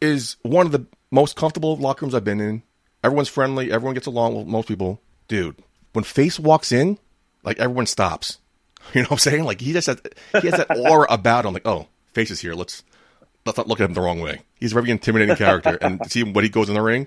is 0.00 0.36
one 0.42 0.66
of 0.66 0.72
the 0.72 0.86
most 1.10 1.36
comfortable 1.36 1.76
locker 1.76 2.04
rooms 2.04 2.14
I've 2.14 2.24
been 2.24 2.40
in. 2.40 2.62
Everyone's 3.04 3.28
friendly. 3.28 3.70
Everyone 3.70 3.94
gets 3.94 4.06
along 4.06 4.34
with 4.36 4.46
most 4.46 4.68
people. 4.68 5.00
Dude, 5.28 5.56
when 5.92 6.04
Face 6.04 6.38
walks 6.40 6.72
in, 6.72 6.98
like 7.42 7.58
everyone 7.58 7.86
stops. 7.86 8.38
You 8.94 9.02
know 9.02 9.04
what 9.04 9.12
I'm 9.12 9.18
saying? 9.18 9.44
Like 9.44 9.60
he 9.60 9.72
just 9.72 9.86
has, 9.86 10.02
he 10.40 10.48
has 10.48 10.56
that 10.58 10.76
aura 10.76 11.06
about 11.08 11.46
him. 11.46 11.52
Like, 11.52 11.66
oh, 11.66 11.86
Face 12.14 12.32
is 12.32 12.40
here. 12.40 12.52
Let's 12.54 12.82
let's 13.46 13.58
not 13.58 13.68
look 13.68 13.80
at 13.80 13.84
him 13.88 13.94
the 13.94 14.00
wrong 14.00 14.20
way. 14.20 14.40
He's 14.58 14.72
a 14.72 14.74
very 14.74 14.90
intimidating 14.90 15.36
character, 15.36 15.78
and 15.80 16.02
to 16.02 16.08
see 16.08 16.22
what 16.22 16.44
he 16.44 16.50
goes 16.50 16.68
in 16.68 16.74
the 16.74 16.82
ring, 16.82 17.06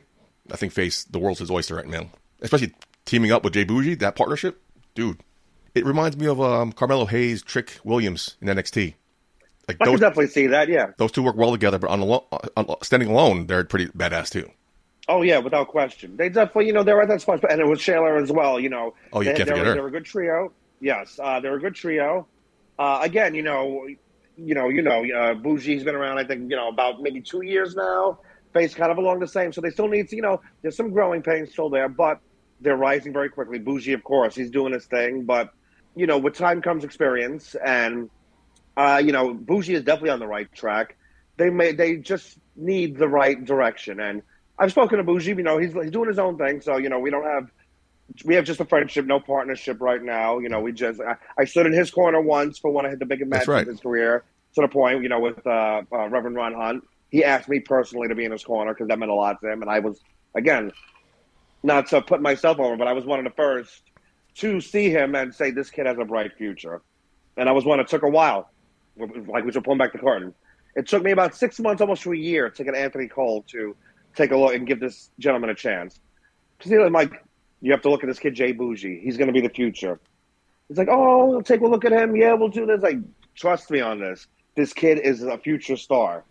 I 0.52 0.58
think 0.58 0.74
Face 0.74 1.04
the 1.06 1.20
world's 1.20 1.40
his 1.40 1.52
oyster 1.52 1.76
right 1.76 1.88
now. 1.88 2.10
Especially 2.42 2.74
teaming 3.06 3.32
up 3.32 3.44
with 3.44 3.54
Jay 3.54 3.64
Bougie, 3.64 3.96
that 3.96 4.16
partnership, 4.16 4.62
dude. 4.94 5.20
It 5.74 5.86
reminds 5.86 6.16
me 6.18 6.28
of 6.28 6.40
um, 6.42 6.72
Carmelo 6.72 7.06
Hayes, 7.06 7.42
Trick 7.42 7.80
Williams 7.84 8.38
in 8.42 8.48
NXT. 8.48 8.94
Like 9.68 9.78
I 9.82 9.86
those, 9.86 9.94
can 9.96 10.00
definitely 10.02 10.28
see 10.28 10.48
that. 10.48 10.70
Yeah. 10.70 10.92
those 10.98 11.12
two 11.12 11.24
work 11.24 11.36
well 11.36 11.52
together, 11.52 11.80
but 11.80 11.90
on, 11.90 12.00
alo- 12.02 12.28
on 12.56 12.68
standing 12.84 13.10
alone, 13.10 13.48
they're 13.48 13.64
pretty 13.64 13.88
badass 13.88 14.30
too. 14.30 14.50
Oh 15.08 15.22
yeah, 15.22 15.40
without 15.40 15.68
question. 15.68 16.18
They 16.18 16.30
definitely, 16.30 16.68
you 16.68 16.74
know, 16.74 16.84
they're 16.84 17.02
at 17.02 17.08
that 17.10 17.22
spot, 17.22 17.44
and 17.50 17.60
it 17.60 17.68
was 17.68 17.80
Shayla 17.80 18.22
as 18.22 18.32
well. 18.32 18.60
You 18.60 18.70
know, 18.70 18.94
Oh, 19.12 19.22
you 19.22 19.26
they, 19.32 19.34
can't 19.36 19.48
they're, 19.48 19.56
forget 19.58 19.68
her. 19.68 19.74
They're 19.74 19.88
a 19.88 19.92
good 19.92 20.06
trio. 20.06 20.52
Yes, 20.80 21.20
uh, 21.22 21.40
they're 21.40 21.56
a 21.56 21.60
good 21.60 21.76
trio. 21.76 22.28
uh, 22.80 23.00
again, 23.02 23.34
you 23.36 23.42
know, 23.44 23.88
you 24.38 24.56
know, 24.56 24.70
you 24.70 24.82
know, 24.82 25.00
uh, 25.04 25.34
Bougie's 25.34 25.84
been 25.84 25.96
around. 25.96 26.18
I 26.18 26.26
think 26.26 26.50
you 26.50 26.56
know 26.56 26.70
about 26.70 27.02
maybe 27.02 27.22
two 27.22 27.44
years 27.44 27.76
now. 27.76 28.20
Face 28.54 28.74
kind 28.74 28.92
of 28.92 28.98
along 28.98 29.20
the 29.20 29.28
same, 29.28 29.52
so 29.52 29.60
they 29.60 29.70
still 29.70 29.90
need 29.90 30.08
to, 30.10 30.16
you 30.16 30.22
know, 30.22 30.42
there's 30.62 30.78
some 30.78 30.92
growing 30.92 31.22
pains 31.22 31.52
still 31.52 31.70
there, 31.70 31.90
but 31.90 32.22
they're 32.62 32.78
rising 32.78 33.12
very 33.12 33.30
quickly. 33.30 33.60
Bougie, 33.60 33.92
of 33.92 34.04
course, 34.04 34.34
he's 34.34 34.50
doing 34.50 34.72
his 34.72 34.86
thing, 34.86 35.24
but 35.24 35.50
you 35.96 36.08
know, 36.08 36.18
with 36.18 36.36
time 36.36 36.62
comes 36.62 36.84
experience, 36.84 37.56
and 37.56 38.10
uh, 38.78 39.02
you 39.04 39.12
know, 39.12 39.34
Bougie 39.34 39.74
is 39.74 39.84
definitely 39.84 40.12
on 40.12 40.20
the 40.20 40.28
right 40.28 40.52
track. 40.54 40.98
They 41.38 41.50
may, 41.50 41.74
they 41.74 41.98
just 41.98 42.38
need 42.56 42.98
the 42.98 43.10
right 43.10 43.44
direction, 43.44 44.00
and 44.00 44.22
I've 44.58 44.72
spoken 44.72 44.98
to 45.00 45.04
Bougie. 45.04 45.32
You 45.32 45.44
know, 45.44 45.58
he's 45.58 45.74
he's 45.74 45.92
doing 45.92 46.08
his 46.08 46.20
own 46.20 46.38
thing, 46.38 46.62
so 46.62 46.78
you 46.78 46.90
know, 46.90 47.00
we 47.00 47.10
don't 47.10 47.26
have 47.26 47.50
we 48.24 48.36
have 48.36 48.46
just 48.46 48.60
a 48.60 48.66
friendship, 48.66 49.06
no 49.06 49.20
partnership 49.20 49.82
right 49.82 50.02
now. 50.02 50.40
You 50.40 50.50
know, 50.50 50.60
we 50.60 50.72
just 50.72 51.02
I, 51.02 51.16
I 51.38 51.46
stood 51.46 51.66
in 51.66 51.74
his 51.74 51.92
corner 51.92 52.22
once 52.22 52.60
for 52.60 52.72
when 52.72 52.86
I 52.86 52.90
hit 52.90 53.00
the 53.00 53.06
biggest 53.06 53.30
match 53.30 53.48
right. 53.48 53.62
of 53.62 53.68
his 53.68 53.80
career. 53.80 54.24
To 54.56 54.62
the 54.62 54.68
point, 54.68 55.04
you 55.04 55.10
know, 55.10 55.20
with 55.20 55.46
uh, 55.46 55.82
uh, 55.92 56.08
Reverend 56.08 56.38
Ron 56.38 56.54
Hunt, 56.54 56.88
he 57.10 57.26
asked 57.26 57.50
me 57.50 57.60
personally 57.60 58.08
to 58.08 58.16
be 58.16 58.24
in 58.24 58.32
his 58.32 58.44
corner 58.44 58.74
because 58.74 58.88
that 58.88 58.98
meant 58.98 59.12
a 59.12 59.16
lot 59.16 59.42
to 59.42 59.52
him, 59.52 59.62
and 59.62 59.70
I 59.70 59.80
was 59.80 60.00
again 60.34 60.72
not 61.64 61.88
to 61.88 62.02
put 62.02 62.22
myself 62.22 62.60
over, 62.60 62.78
but 62.78 62.88
I 62.88 62.94
was 62.94 63.06
one 63.06 63.20
of 63.20 63.26
the 63.26 63.32
first 63.32 63.82
to 64.36 64.62
see 64.62 64.90
him 64.90 65.16
and 65.16 65.34
say 65.34 65.52
this 65.52 65.70
kid 65.70 65.88
has 65.88 65.98
a 65.98 66.06
bright 66.06 66.38
future. 66.38 66.82
And 67.38 67.50
I 67.50 67.52
was 67.52 67.66
one. 67.66 67.80
It 67.80 67.88
took 67.88 68.04
a 68.04 68.10
while, 68.10 68.50
like 68.98 69.44
we 69.44 69.52
were 69.52 69.62
pulling 69.62 69.80
back 69.80 69.92
the 69.92 70.00
curtain. 70.00 70.34
It 70.76 70.88
took 70.88 71.04
me 71.04 71.12
about 71.12 71.36
six 71.36 71.60
months, 71.60 71.82
almost 71.82 72.04
to 72.04 72.14
a 72.14 72.18
year, 72.18 72.50
to 72.50 72.64
get 72.64 72.76
Anthony 72.76 73.08
Cole 73.08 73.44
to 73.50 73.76
take 74.16 74.32
a 74.32 74.38
look 74.38 74.54
and 74.54 74.68
give 74.68 74.80
this 74.80 75.10
gentleman 75.20 75.50
a 75.50 75.56
chance. 75.56 76.00
Because 76.58 76.72
you 76.72 76.80
know, 76.80 76.88
like 76.88 77.25
you 77.66 77.72
have 77.72 77.82
to 77.82 77.90
look 77.90 78.04
at 78.04 78.08
this 78.08 78.20
kid 78.20 78.36
Jay 78.36 78.52
Bougie. 78.52 79.00
He's 79.04 79.18
going 79.18 79.28
to 79.28 79.34
be 79.34 79.42
the 79.42 79.50
future. 79.54 80.00
He's 80.68 80.78
like, 80.78 80.88
oh, 80.90 81.26
we'll 81.26 81.42
take 81.42 81.62
a 81.62 81.68
look 81.68 81.84
at 81.84 81.92
him. 81.92 82.16
Yeah, 82.16 82.34
we'll 82.34 82.50
do 82.50 82.66
this. 82.68 82.82
Like, 82.82 82.98
trust 83.36 83.72
me 83.72 83.82
on 83.82 84.00
this. 84.00 84.28
This 84.56 84.72
kid 84.72 85.00
is 85.00 85.24
a 85.24 85.38
future 85.40 85.76
star. 85.76 86.24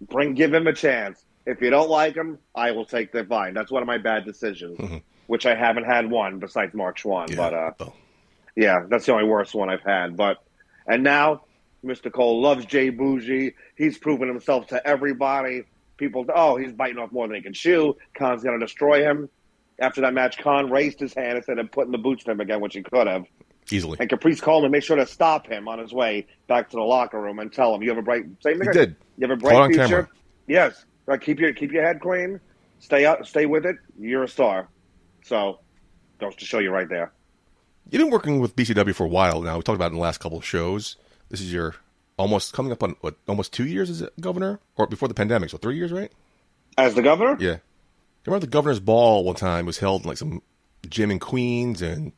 Bring, 0.00 0.34
give 0.34 0.52
him 0.54 0.66
a 0.66 0.72
chance. 0.72 1.22
If 1.46 1.60
you 1.60 1.68
don't 1.68 1.90
like 1.90 2.14
him, 2.14 2.38
I 2.54 2.70
will 2.70 2.86
take 2.86 3.12
the 3.12 3.24
fine. 3.24 3.52
That's 3.52 3.70
one 3.70 3.82
of 3.82 3.86
my 3.86 3.98
bad 3.98 4.24
decisions, 4.24 5.02
which 5.26 5.44
I 5.44 5.54
haven't 5.54 5.84
had 5.84 6.10
one 6.10 6.38
besides 6.38 6.72
Marc 6.74 6.96
Chouen. 6.98 7.28
Yeah. 7.28 7.36
But 7.36 7.54
uh, 7.54 7.70
Oh. 7.80 7.92
yeah, 8.56 8.84
that's 8.88 9.04
the 9.04 9.12
only 9.12 9.28
worst 9.28 9.54
one 9.54 9.68
I've 9.68 9.82
had. 9.82 10.16
But 10.16 10.38
and 10.86 11.02
now 11.02 11.42
Mr. 11.84 12.10
Cole 12.10 12.40
loves 12.40 12.64
Jay 12.64 12.88
Bougie. 12.88 13.52
He's 13.76 13.98
proven 13.98 14.28
himself 14.28 14.68
to 14.68 14.86
everybody. 14.86 15.64
People, 15.98 16.24
oh, 16.34 16.56
he's 16.56 16.72
biting 16.72 16.98
off 16.98 17.12
more 17.12 17.26
than 17.28 17.36
he 17.36 17.42
can 17.42 17.52
chew. 17.52 17.96
Khan's 18.14 18.42
going 18.42 18.58
to 18.58 18.64
destroy 18.64 19.02
him. 19.02 19.28
After 19.78 20.00
that 20.02 20.14
match, 20.14 20.38
Khan 20.38 20.70
raised 20.70 21.00
his 21.00 21.14
hand 21.14 21.36
instead 21.36 21.58
of 21.58 21.70
putting 21.72 21.92
the 21.92 21.98
boots 21.98 22.24
to 22.24 22.30
him 22.30 22.40
again, 22.40 22.60
which 22.60 22.74
he 22.74 22.82
could 22.82 23.06
have. 23.06 23.24
easily. 23.70 23.96
And 23.98 24.10
Caprice 24.10 24.40
called 24.42 24.62
him 24.62 24.66
and 24.66 24.72
made 24.72 24.84
sure 24.84 24.96
to 24.96 25.06
stop 25.06 25.46
him 25.46 25.68
on 25.68 25.78
his 25.78 25.90
way 25.92 26.26
back 26.48 26.68
to 26.70 26.76
the 26.76 26.82
locker 26.82 27.18
room 27.20 27.38
and 27.38 27.50
tell 27.52 27.74
him, 27.74 27.82
"You 27.82 27.88
have 27.90 27.98
a 27.98 28.02
bright." 28.02 28.24
Same 28.42 28.60
He 28.60 28.68
did. 28.68 28.94
You 29.16 29.26
have 29.26 29.38
a 29.38 29.40
bright 29.40 29.68
future. 29.68 29.86
camera. 29.88 30.08
Yes. 30.46 30.84
Right, 31.06 31.20
keep 31.20 31.40
your 31.40 31.52
keep 31.54 31.72
your 31.72 31.82
head 31.82 32.00
clean. 32.00 32.40
Stay 32.80 33.06
out. 33.06 33.26
Stay 33.26 33.46
with 33.46 33.64
it. 33.64 33.76
You're 33.98 34.24
a 34.24 34.28
star. 34.28 34.68
So, 35.24 35.60
goes 36.20 36.36
to 36.36 36.44
show 36.44 36.58
you 36.58 36.70
right 36.70 36.88
there. 36.88 37.10
You've 37.90 38.00
been 38.02 38.10
working 38.10 38.38
with 38.40 38.54
BCW 38.54 38.94
for 38.94 39.04
a 39.04 39.08
while 39.08 39.40
now. 39.40 39.56
We 39.56 39.62
talked 39.62 39.76
about 39.76 39.86
it 39.86 39.94
in 39.94 39.96
the 39.96 40.02
last 40.02 40.18
couple 40.18 40.36
of 40.38 40.44
shows. 40.44 40.96
This 41.30 41.40
is 41.40 41.52
your 41.52 41.74
almost 42.18 42.52
coming 42.52 42.70
up 42.70 42.82
on 42.82 42.96
what 43.00 43.16
almost 43.28 43.52
two 43.52 43.66
years 43.66 43.88
as 43.90 44.02
a 44.02 44.10
governor, 44.20 44.60
or 44.76 44.86
before 44.86 45.08
the 45.08 45.14
pandemic, 45.14 45.50
so 45.50 45.56
three 45.58 45.76
years, 45.76 45.90
right? 45.90 46.12
As 46.76 46.94
the 46.94 47.02
governor, 47.02 47.36
Yeah. 47.40 47.56
You 48.24 48.30
remember 48.30 48.46
the 48.46 48.50
governor's 48.50 48.80
ball 48.80 49.24
one 49.24 49.34
time 49.34 49.66
was 49.66 49.78
held 49.78 50.02
in 50.02 50.08
like 50.08 50.16
some 50.16 50.40
gym 50.88 51.10
in 51.10 51.18
Queens, 51.18 51.82
and 51.82 52.12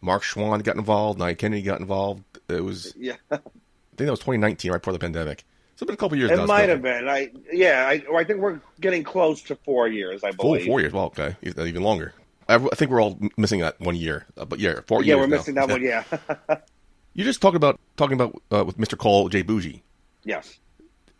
Marc 0.00 0.22
Chouen 0.22 0.62
got 0.62 0.76
involved, 0.76 1.18
Nia 1.18 1.34
Kennedy 1.34 1.62
got 1.62 1.80
involved. 1.80 2.24
It 2.48 2.64
was, 2.64 2.94
yeah. 2.98 3.16
I 3.30 3.36
think 3.36 3.48
that 3.96 4.10
was 4.10 4.20
2019, 4.20 4.70
right 4.72 4.80
before 4.80 4.92
the 4.94 4.98
pandemic. 4.98 5.44
So 5.76 5.84
it's 5.84 5.88
been 5.88 5.94
a 5.94 5.96
couple 5.98 6.16
years. 6.16 6.30
It 6.30 6.46
might 6.46 6.68
have 6.68 6.82
been. 6.82 7.08
I 7.08 7.30
yeah. 7.52 7.86
I, 7.88 8.02
I 8.14 8.24
think 8.24 8.40
we're 8.40 8.60
getting 8.80 9.02
close 9.02 9.42
to 9.44 9.56
four 9.56 9.88
years. 9.88 10.22
I 10.24 10.30
believe. 10.30 10.66
four 10.66 10.80
years. 10.80 10.92
Well, 10.92 11.06
okay, 11.06 11.36
even 11.42 11.66
even 11.66 11.82
longer. 11.82 12.12
I, 12.48 12.56
I 12.56 12.74
think 12.74 12.90
we're 12.90 13.00
all 13.02 13.18
missing 13.36 13.60
that 13.60 13.78
one 13.80 13.96
year, 13.96 14.26
uh, 14.36 14.44
but 14.44 14.58
yeah, 14.58 14.80
four 14.86 15.02
Yeah, 15.02 15.14
years. 15.14 15.20
we're 15.20 15.26
now. 15.28 15.36
missing 15.36 15.54
that 15.54 15.68
one. 15.68 15.82
Yeah. 15.82 16.04
You 17.12 17.24
just 17.24 17.42
talked 17.42 17.56
about 17.56 17.78
talking 17.96 18.14
about 18.14 18.40
uh, 18.52 18.64
with 18.64 18.78
Mr. 18.78 18.96
Cole, 18.96 19.28
Jay 19.28 19.42
Bougie. 19.42 19.82
yes. 20.24 20.58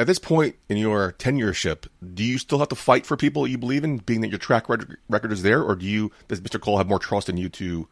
At 0.01 0.07
this 0.07 0.19
point 0.19 0.57
in 0.71 0.79
your 0.79 1.13
tenureship, 1.13 1.87
do 2.15 2.25
you 2.25 2.39
still 2.39 2.59
have 2.59 2.69
to 2.69 2.75
fight 2.75 3.05
for 3.05 3.19
people 3.19 3.47
you 3.47 3.59
believe 3.59 3.85
in, 3.85 3.99
being 3.99 4.23
that 4.23 4.31
your 4.31 4.39
track 4.39 4.67
record, 4.67 5.31
is 5.31 5.43
there, 5.43 5.63
or 5.63 5.77
do 5.77 5.85
you 5.85 6.11
does 6.27 6.41
Mr. 6.41 6.59
Cole 6.59 6.79
have 6.79 6.89
more 6.89 6.99
trust 6.99 7.29
in 7.29 7.37
you 7.37 7.51
to 7.51 7.87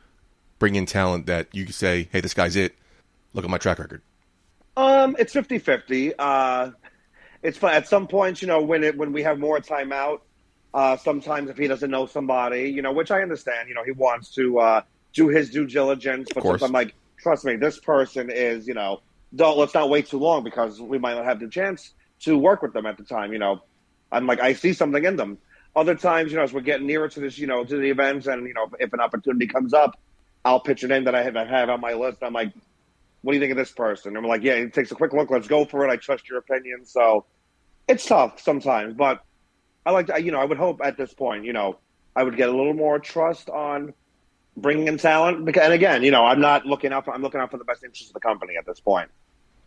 bring 0.59 0.75
in 0.75 0.87
talent 0.87 1.27
that 1.27 1.49
you 1.53 1.65
can 1.65 1.75
say, 1.75 2.09
"Hey, 2.11 2.23
this 2.23 2.33
guy's 2.33 2.57
it. 2.57 2.75
Look 3.35 3.45
at 3.45 3.51
my 3.51 3.59
track 3.59 3.79
record." 3.79 4.01
Um, 4.75 5.17
it's 5.19 5.35
50-50. 5.35 6.15
Uh, 6.19 6.71
it's 7.43 7.59
fun. 7.59 7.75
At 7.75 7.87
some 7.87 8.07
points, 8.07 8.41
you 8.41 8.49
know, 8.49 8.63
when 8.63 8.85
it 8.85 8.97
when 8.97 9.13
we 9.13 9.23
have 9.25 9.39
more 9.39 9.61
time 9.61 9.93
out, 9.93 10.23
uh, 10.73 10.97
sometimes 10.97 11.51
if 11.51 11.59
he 11.59 11.69
doesn't 11.69 11.91
know 11.91 12.07
somebody, 12.07 12.71
you 12.71 12.81
know, 12.81 12.93
which 12.93 13.11
I 13.11 13.21
understand, 13.21 13.69
you 13.69 13.75
know, 13.75 13.85
he 13.85 13.93
wants 13.93 14.31
to 14.37 14.59
uh, 14.61 14.83
do 15.13 15.29
his 15.29 15.51
due 15.51 15.67
diligence. 15.67 16.31
But 16.35 16.63
I'm 16.63 16.73
like, 16.73 16.95
trust 17.19 17.45
me, 17.45 17.57
this 17.57 17.79
person 17.79 18.31
is, 18.31 18.67
you 18.67 18.73
know, 18.73 19.03
don't 19.37 19.59
let's 19.59 19.75
not 19.75 19.91
wait 19.91 20.07
too 20.07 20.19
long 20.19 20.43
because 20.43 20.81
we 20.81 20.97
might 20.97 21.15
not 21.15 21.27
have 21.27 21.39
the 21.39 21.49
chance 21.49 21.93
to 22.21 22.37
work 22.37 22.63
with 22.63 22.73
them 22.73 22.87
at 22.87 22.97
the 22.97 23.05
time. 23.05 23.33
You 23.33 23.39
know, 23.39 23.63
I'm 24.11 24.27
like, 24.27 24.41
I 24.41 24.53
see 24.53 24.73
something 24.73 25.05
in 25.05 25.17
them. 25.17 25.39
Other 25.77 25.95
times, 25.95 26.31
you 26.33 26.39
know, 26.39 26.45
as 26.45 26.53
we're 26.53 26.61
getting 26.61 26.87
nearer 26.87 27.09
to 27.09 27.21
this, 27.21 27.39
you 27.39 27.47
know, 27.47 27.65
to 27.65 27.77
the 27.77 27.91
events, 27.91 28.27
and 28.27 28.47
you 28.47 28.55
know, 28.55 28.69
if 28.81 28.93
an 28.93 29.01
opportunity 29.01 29.47
comes 29.47 29.75
up, 29.75 29.99
I'll 30.45 30.61
pitch 30.61 30.83
it 30.83 30.91
in 30.91 31.05
that 31.05 31.15
I 31.15 31.23
have, 31.23 31.37
I 31.37 31.45
have 31.45 31.69
on 31.69 31.81
my 31.81 31.93
list. 31.93 32.19
I'm 32.23 32.33
like, 32.33 32.53
what 33.23 33.33
do 33.33 33.37
you 33.37 33.41
think 33.41 33.53
of 33.53 33.59
this 33.59 33.73
person? 33.73 34.17
And 34.17 34.19
I'm 34.19 34.29
like, 34.29 34.43
yeah, 34.43 34.55
it 34.55 34.73
takes 34.73 34.91
a 34.91 34.95
quick 34.95 35.13
look. 35.13 35.31
Let's 35.31 35.49
go 35.49 35.65
for 35.65 35.87
it. 35.87 35.91
I 35.91 35.97
trust 35.97 36.29
your 36.29 36.39
opinion. 36.39 36.85
So 36.85 37.27
it's 37.87 38.07
tough 38.07 38.41
sometimes, 38.41 38.95
but 38.95 39.23
I 39.85 39.91
like 39.91 40.07
to, 40.07 40.23
you 40.23 40.33
know, 40.33 40.41
I 40.41 40.45
would 40.45 40.59
hope 40.59 40.81
at 40.83 40.97
this 40.97 41.13
point, 41.13 41.45
you 41.45 41.53
know, 41.53 41.79
I 42.15 42.23
would 42.23 42.37
get 42.37 42.49
a 42.49 42.53
little 42.53 42.75
more 42.75 42.99
trust 42.99 43.49
on 43.51 43.95
bringing 44.57 44.89
in 44.89 44.99
talent. 44.99 45.45
Because, 45.45 45.65
and 45.65 45.73
again, 45.73 46.03
you 46.03 46.11
know, 46.11 46.25
I'm 46.25 46.41
not 46.41 46.67
looking 46.67 46.93
out 46.93 47.05
for, 47.05 47.15
I'm 47.15 47.23
looking 47.23 47.41
out 47.41 47.51
for 47.51 47.59
the 47.59 47.65
best 47.65 47.85
interest 47.85 48.11
of 48.11 48.15
the 48.15 48.21
company 48.21 48.55
at 48.59 48.67
this 48.67 48.81
point. 48.81 49.11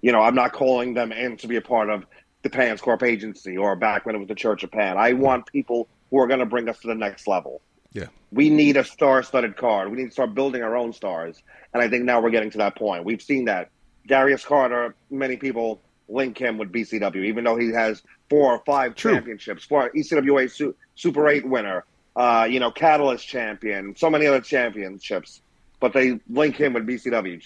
You 0.02 0.12
know, 0.12 0.22
I'm 0.22 0.36
not 0.36 0.54
calling 0.54 0.94
them 0.94 1.12
in 1.12 1.38
to 1.38 1.48
be 1.48 1.56
a 1.56 1.62
part 1.62 1.90
of 1.90 2.06
the 2.44 2.50
Pans 2.50 2.82
Corp 2.82 3.04
agency 3.04 3.58
or 3.58 3.76
back 3.76 4.06
when 4.06 4.16
it 4.16 4.20
was 4.20 4.28
the 4.28 4.36
Church 4.36 4.64
of 4.64 4.72
Pan. 4.72 4.98
I 4.98 5.14
want 5.14 5.46
people 5.48 5.88
who 6.10 6.20
are 6.20 6.28
going 6.28 6.40
to 6.40 6.46
bring 6.46 6.68
us 6.70 6.80
to 6.80 6.88
the 6.88 6.96
next 6.96 7.28
level. 7.28 7.62
Yeah, 7.94 8.08
We 8.32 8.50
need 8.50 8.78
a 8.78 8.84
star-studded 8.84 9.58
card. 9.58 9.92
We 9.92 9.98
need 9.98 10.06
to 10.06 10.12
start 10.12 10.34
building 10.34 10.64
our 10.64 10.76
own 10.78 10.94
stars, 10.94 11.42
and 11.74 11.84
I 11.84 11.90
think 11.90 12.06
now 12.06 12.22
we're 12.22 12.30
getting 12.30 12.50
to 12.52 12.58
that 12.60 12.76
point. 12.78 13.04
We've 13.04 13.22
seen 13.22 13.46
that 13.46 13.70
Darius 14.08 14.46
Carter. 14.46 14.96
Many 15.10 15.36
people 15.36 15.82
link 16.08 16.38
him 16.38 16.58
with 16.58 16.72
BCW, 16.72 17.26
even 17.26 17.44
though 17.44 17.58
he 17.58 17.70
has 17.74 18.02
four 18.30 18.54
or 18.54 18.60
five 18.66 18.96
True. 18.96 19.14
championships, 19.14 19.66
four 19.66 19.90
ECWA 19.92 20.50
Su- 20.50 20.76
Super 20.96 21.28
Eight 21.28 21.46
winner, 21.48 21.84
uh, 22.16 22.48
you 22.50 22.60
know, 22.62 22.72
Catalyst 22.72 23.28
champion, 23.28 23.96
so 23.98 24.10
many 24.10 24.26
other 24.26 24.42
championships, 24.42 25.42
but 25.82 25.92
they 25.94 26.20
link 26.30 26.56
him 26.56 26.74
with 26.74 26.88
BCW 26.88 27.46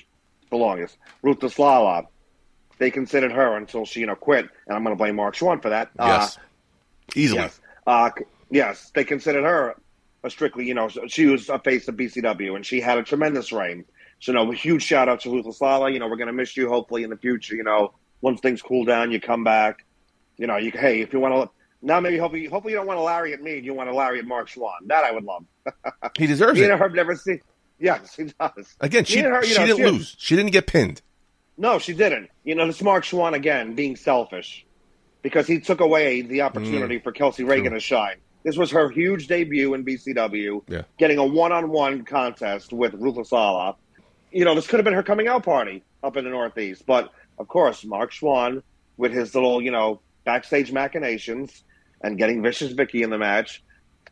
the 0.52 0.56
longest. 0.58 0.98
Ruthless 1.24 1.58
Lala, 1.58 2.06
they 2.78 2.92
considered 2.92 3.32
her 3.32 3.56
until 3.56 3.86
she, 3.86 4.02
you 4.02 4.06
know, 4.06 4.16
quit, 4.16 4.50
and 4.68 4.76
I'm 4.76 4.84
going 4.84 4.96
to 4.96 5.02
blame 5.02 5.16
Marc 5.16 5.36
Chouen 5.36 5.62
for 5.62 5.70
that. 5.70 5.90
yes, 6.00 6.38
easily. 7.16 7.42
Yes. 7.42 7.60
Uh, 7.88 8.10
yes, 8.50 8.92
they 8.96 9.04
considered 9.04 9.44
her 9.44 9.76
a 10.26 10.30
strictly, 10.30 10.66
you 10.66 10.74
know, 10.74 10.90
she 11.08 11.28
was 11.28 11.50
a 11.50 11.60
face 11.60 11.88
of 11.88 11.96
BCW 11.96 12.56
and 12.56 12.66
she 12.66 12.82
had 12.82 12.98
a 12.98 13.04
tremendous 13.04 13.52
reign. 13.52 13.86
So, 14.20 14.32
you 14.32 14.38
know, 14.38 14.52
a 14.52 14.56
huge 14.56 14.84
shout 14.84 15.08
out 15.08 15.22
to 15.22 15.30
Ruthless 15.32 15.62
Lala. 15.62 15.92
You 15.92 16.00
know, 16.00 16.08
we're 16.08 16.16
going 16.18 16.28
to 16.28 16.34
miss 16.34 16.58
you 16.58 16.68
hopefully 16.68 17.04
in 17.04 17.10
the 17.10 17.18
future. 17.18 17.56
You 17.56 17.64
know, 17.64 17.94
once 18.22 18.42
things 18.42 18.62
cool 18.62 18.86
down, 18.86 19.12
you 19.12 19.22
come 19.22 19.44
back. 19.44 19.86
You 20.38 20.48
know, 20.48 20.58
you 20.58 20.72
hey, 20.72 21.02
if 21.02 21.14
you 21.14 21.20
want 21.20 21.34
to, 21.36 21.50
now 21.82 22.00
maybe 22.00 22.18
hopefully, 22.18 22.46
hopefully 22.46 22.74
you 22.74 22.78
don't 22.78 22.88
want 22.88 22.98
to 22.98 23.04
lariat 23.04 23.42
me. 23.42 23.60
You 23.60 23.74
want 23.74 23.90
to 23.90 23.96
lariat 23.96 24.26
Marc 24.26 24.50
Chouen. 24.50 24.88
That 24.88 25.04
I 25.04 25.12
would 25.12 25.24
love. 25.24 25.46
He 26.18 26.28
deserves 26.28 26.60
Me 26.60 26.66
it. 26.66 26.72
and 26.72 26.80
her 26.80 26.90
never 26.90 27.16
see. 27.16 27.40
Yes, 27.80 28.16
he 28.16 28.24
does. 28.40 28.76
Again, 28.80 29.06
she 29.06 29.20
her, 29.20 29.44
she 29.44 29.58
know, 29.60 29.66
didn't 29.68 29.86
lose. 29.86 30.16
She 30.18 30.36
didn't 30.36 30.52
get 30.52 30.66
pinned. 30.66 31.02
No, 31.58 31.80
she 31.80 31.94
didn't. 31.94 32.30
You 32.44 32.56
know, 32.56 32.68
this 32.68 32.82
Marc 32.82 33.06
Chouen 33.06 33.34
again 33.34 33.76
being 33.76 33.96
selfish 33.96 34.66
because 35.22 35.48
he 35.48 35.60
took 35.60 35.80
away 35.80 36.22
the 36.22 36.42
opportunity 36.42 37.00
mm. 37.00 37.04
for 37.04 37.12
Kelsey 37.12 37.44
Reagan 37.44 37.74
to 37.74 37.80
shine. 37.80 38.18
This 38.44 38.58
was 38.58 38.70
her 38.72 38.90
huge 38.90 39.28
debut 39.28 39.74
in 39.74 39.84
BCW, 39.84 40.62
Yeah. 40.68 40.84
getting 41.00 41.18
a 41.18 41.26
one-on-one 41.26 42.04
contest 42.06 42.72
with 42.72 42.94
Ruthless 42.94 43.32
Lala. 43.32 43.76
You 44.32 44.46
know, 44.46 44.54
this 44.54 44.68
could 44.68 44.78
have 44.78 44.84
been 44.84 44.94
her 44.94 45.02
coming 45.02 45.28
out 45.28 45.44
party 45.44 45.84
up 46.04 46.16
in 46.16 46.26
the 46.26 46.30
Northeast, 46.30 46.84
but 46.86 47.10
of 47.40 47.48
course, 47.48 47.84
Marc 47.84 48.12
Chouen 48.12 48.62
with 48.98 49.14
his 49.14 49.34
little, 49.34 49.62
you 49.62 49.72
know, 49.72 50.00
backstage 50.26 50.72
machinations 50.72 51.64
and 52.02 52.18
getting 52.18 52.44
Vicious 52.44 52.72
Vicky 52.74 53.02
in 53.02 53.10
the 53.10 53.18
match. 53.18 53.64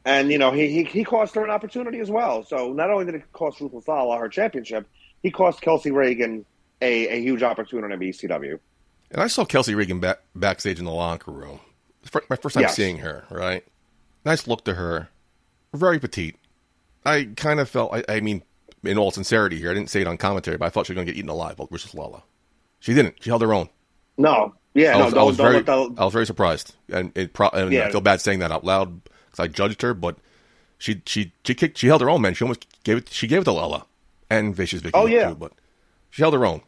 And, 0.06 0.32
you 0.32 0.38
know, 0.38 0.51
he, 0.51 0.67
he, 0.69 0.84
he 0.84 1.03
cost 1.03 1.36
her 1.36 1.43
an 1.43 1.51
opportunity 1.51 1.99
as 1.99 2.10
well. 2.10 2.43
So 2.43 2.73
not 2.73 2.89
only 2.89 3.06
did 3.06 3.15
it 3.15 3.32
cost 3.32 3.62
Ruthless 3.62 3.88
Lala 3.88 4.17
her 4.17 4.29
championship, 4.29 4.88
he 5.21 5.32
cost 5.32 5.62
Kelsey 5.62 5.91
Reagan 5.91 6.45
a, 6.84 7.08
a 7.17 7.22
huge 7.22 7.43
opportunity 7.43 7.93
in 7.93 8.00
BCW. 8.00 8.60
And 9.12 9.22
I 9.22 9.28
saw 9.28 9.46
Kelsey 9.46 9.76
Regan 9.76 10.00
back, 10.00 10.19
backstage 10.36 10.80
in 10.80 10.86
the 10.86 10.91
locker 10.91 11.32
room. 11.32 11.60
My 12.30 12.36
first 12.36 12.56
time 12.56 12.63
Yes. 12.63 12.76
seeing 12.76 12.98
her, 12.98 13.26
right? 13.30 13.63
Nice 14.26 14.48
look 14.48 14.63
to 14.65 14.74
her. 14.74 15.10
Very 15.74 16.00
petite. 16.00 16.36
I 17.06 17.30
kind 17.36 17.60
of 17.60 17.69
felt, 17.69 17.93
I, 17.93 18.04
I 18.08 18.19
mean, 18.19 18.43
in 18.84 18.98
all 18.98 19.12
sincerity 19.12 19.58
here, 19.58 19.72
I 19.72 19.74
didn't 19.74 19.89
say 19.89 20.02
it 20.02 20.08
on 20.08 20.17
commentary, 20.17 20.58
but 20.58 20.65
I 20.65 20.69
thought 20.69 20.86
she 20.88 20.93
was 20.93 20.96
going 20.96 21.08
to 21.08 21.13
get 21.13 21.17
eaten 21.17 21.30
alive 21.30 21.58
by 21.58 21.65
Ruthless 21.69 21.93
Lala. 21.93 22.24
She 22.80 22.93
didn't. 22.93 23.15
She 23.22 23.30
held 23.30 23.41
her 23.41 23.54
own. 23.54 23.69
No, 24.17 24.54
yeah, 24.74 24.96
I 24.96 25.00
no, 25.00 25.06
was, 25.06 25.13
don't, 25.13 25.22
I 25.22 25.26
was 25.26 25.38
don't 25.38 25.46
very, 25.46 25.56
let 25.58 25.65
the, 25.65 26.02
I 26.02 26.06
was 26.06 26.13
very 26.13 26.26
surprised, 26.26 26.76
and 26.89 27.12
it 27.17 27.34
pro- 27.34 27.50
and 27.50 27.74
I 27.76 27.89
feel 27.91 28.02
bad 28.02 28.22
saying 28.22 28.39
that 28.39 28.52
out 28.52 28.63
loud 28.63 29.04
because 29.04 29.39
I 29.39 29.48
judged 29.48 29.82
her, 29.82 29.93
but 29.96 30.17
she 30.78 31.02
she 31.06 31.32
she 31.46 31.56
kicked, 31.56 31.78
she 31.80 31.88
held 31.88 32.02
her 32.02 32.10
own, 32.10 32.22
man. 32.22 32.34
She 32.36 32.43
almost 32.43 32.67
gave 32.84 32.98
it. 32.98 33.10
She 33.10 33.26
gave 33.28 33.41
it 33.41 33.46
to 33.46 33.54
Lella 33.54 33.86
and 34.30 34.56
Vicious 34.56 34.82
Vicky. 34.82 34.93
Oh, 34.93 35.06
yeah. 35.08 35.30
too, 35.30 35.36
but 35.36 35.54
she 36.12 36.22
held 36.22 36.34
her 36.36 36.46
own. 36.46 36.62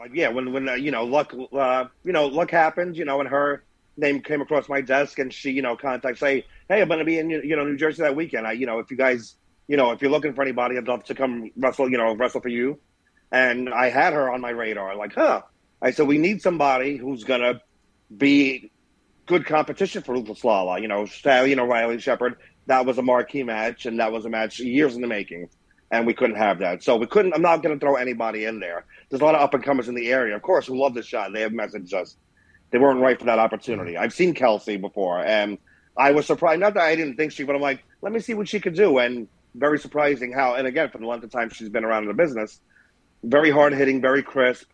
Like, 0.00 0.12
yeah, 0.14 0.28
when 0.28 0.52
when 0.52 0.68
uh, 0.68 0.74
you 0.74 0.90
know 0.90 1.04
luck, 1.04 1.34
uh, 1.52 1.84
you 2.04 2.12
know 2.12 2.26
luck 2.26 2.50
happened, 2.50 2.96
you 2.96 3.04
know, 3.04 3.20
and 3.20 3.28
her 3.28 3.62
name 3.96 4.22
came 4.22 4.40
across 4.40 4.68
my 4.68 4.80
desk, 4.80 5.18
and 5.18 5.32
she, 5.32 5.50
you 5.50 5.62
know, 5.62 5.76
contacts 5.76 6.20
say, 6.20 6.44
hey, 6.68 6.80
I'm 6.80 6.88
going 6.88 7.00
to 7.00 7.04
be 7.04 7.18
in, 7.18 7.28
you 7.28 7.54
know, 7.54 7.64
New 7.64 7.76
Jersey 7.76 8.02
that 8.02 8.16
weekend. 8.16 8.46
I, 8.46 8.52
you 8.52 8.66
know, 8.66 8.78
if 8.78 8.90
you 8.90 8.96
guys, 8.96 9.34
you 9.68 9.76
know, 9.76 9.92
if 9.92 10.00
you're 10.00 10.10
looking 10.10 10.32
for 10.32 10.42
anybody, 10.42 10.78
I'd 10.78 10.88
love 10.88 11.04
to 11.04 11.14
come 11.14 11.50
wrestle, 11.56 11.90
you 11.90 11.98
know, 11.98 12.14
wrestle 12.14 12.40
for 12.40 12.48
you. 12.48 12.78
And 13.30 13.68
I 13.68 13.90
had 13.90 14.12
her 14.14 14.32
on 14.32 14.40
my 14.40 14.50
radar, 14.50 14.96
like, 14.96 15.14
huh. 15.14 15.42
I 15.82 15.92
said, 15.92 16.06
we 16.06 16.18
need 16.18 16.42
somebody 16.42 16.96
who's 16.96 17.24
going 17.24 17.40
to 17.40 17.60
be 18.14 18.70
good 19.26 19.46
competition 19.46 20.02
for 20.02 20.12
Ruthless 20.14 20.44
Lala. 20.44 20.80
You 20.80 20.88
know, 20.88 21.06
know, 21.24 21.66
Riley 21.66 21.98
Shepard. 22.00 22.36
That 22.66 22.86
was 22.86 22.98
a 22.98 23.02
marquee 23.02 23.42
match, 23.42 23.86
and 23.86 23.98
that 24.00 24.12
was 24.12 24.24
a 24.24 24.28
match 24.30 24.60
years 24.60 24.94
in 24.94 25.00
the 25.00 25.08
making, 25.08 25.48
and 25.90 26.06
we 26.06 26.14
couldn't 26.14 26.36
have 26.36 26.58
that. 26.58 26.82
So 26.82 26.96
we 26.96 27.06
couldn't. 27.06 27.32
I'm 27.34 27.42
not 27.42 27.62
going 27.62 27.78
to 27.78 27.84
throw 27.84 27.96
anybody 27.96 28.44
in 28.44 28.60
there. 28.60 28.84
There's 29.10 29.20
a 29.20 29.24
lot 29.24 29.34
of 29.34 29.40
up 29.40 29.54
and 29.54 29.62
comers 29.62 29.88
in 29.88 29.94
the 29.94 30.08
area, 30.08 30.36
of 30.36 30.42
course, 30.42 30.66
who 30.66 30.80
love 30.80 30.94
the 30.94 31.02
shot. 31.02 31.32
They 31.32 31.42
have 31.42 31.52
messaged 31.52 31.92
us. 31.92 32.16
They 32.70 32.78
weren't 32.78 33.00
right 33.00 33.18
for 33.18 33.26
that 33.26 33.38
opportunity. 33.38 33.96
I've 33.96 34.12
seen 34.12 34.34
Kelsey 34.34 34.76
before, 34.76 35.18
and 35.18 35.58
I 35.96 36.12
was 36.12 36.26
surprised. 36.26 36.60
Not 36.60 36.74
that 36.74 36.84
I 36.84 36.94
didn't 36.94 37.16
think 37.16 37.32
she, 37.32 37.42
but 37.42 37.56
I'm 37.56 37.60
like, 37.60 37.82
let 38.00 38.12
me 38.12 38.20
see 38.20 38.34
what 38.34 38.48
she 38.48 38.60
could 38.60 38.74
do. 38.74 38.98
And 38.98 39.26
very 39.54 39.78
surprising 39.78 40.32
how. 40.32 40.54
And 40.54 40.66
again, 40.66 40.90
for 40.90 40.98
the 40.98 41.06
length 41.06 41.24
of 41.24 41.30
time 41.30 41.50
she's 41.50 41.68
been 41.68 41.84
around 41.84 42.04
in 42.04 42.08
the 42.08 42.14
business, 42.14 42.60
very 43.24 43.50
hard 43.50 43.74
hitting, 43.74 44.00
very 44.00 44.22
crisp. 44.22 44.66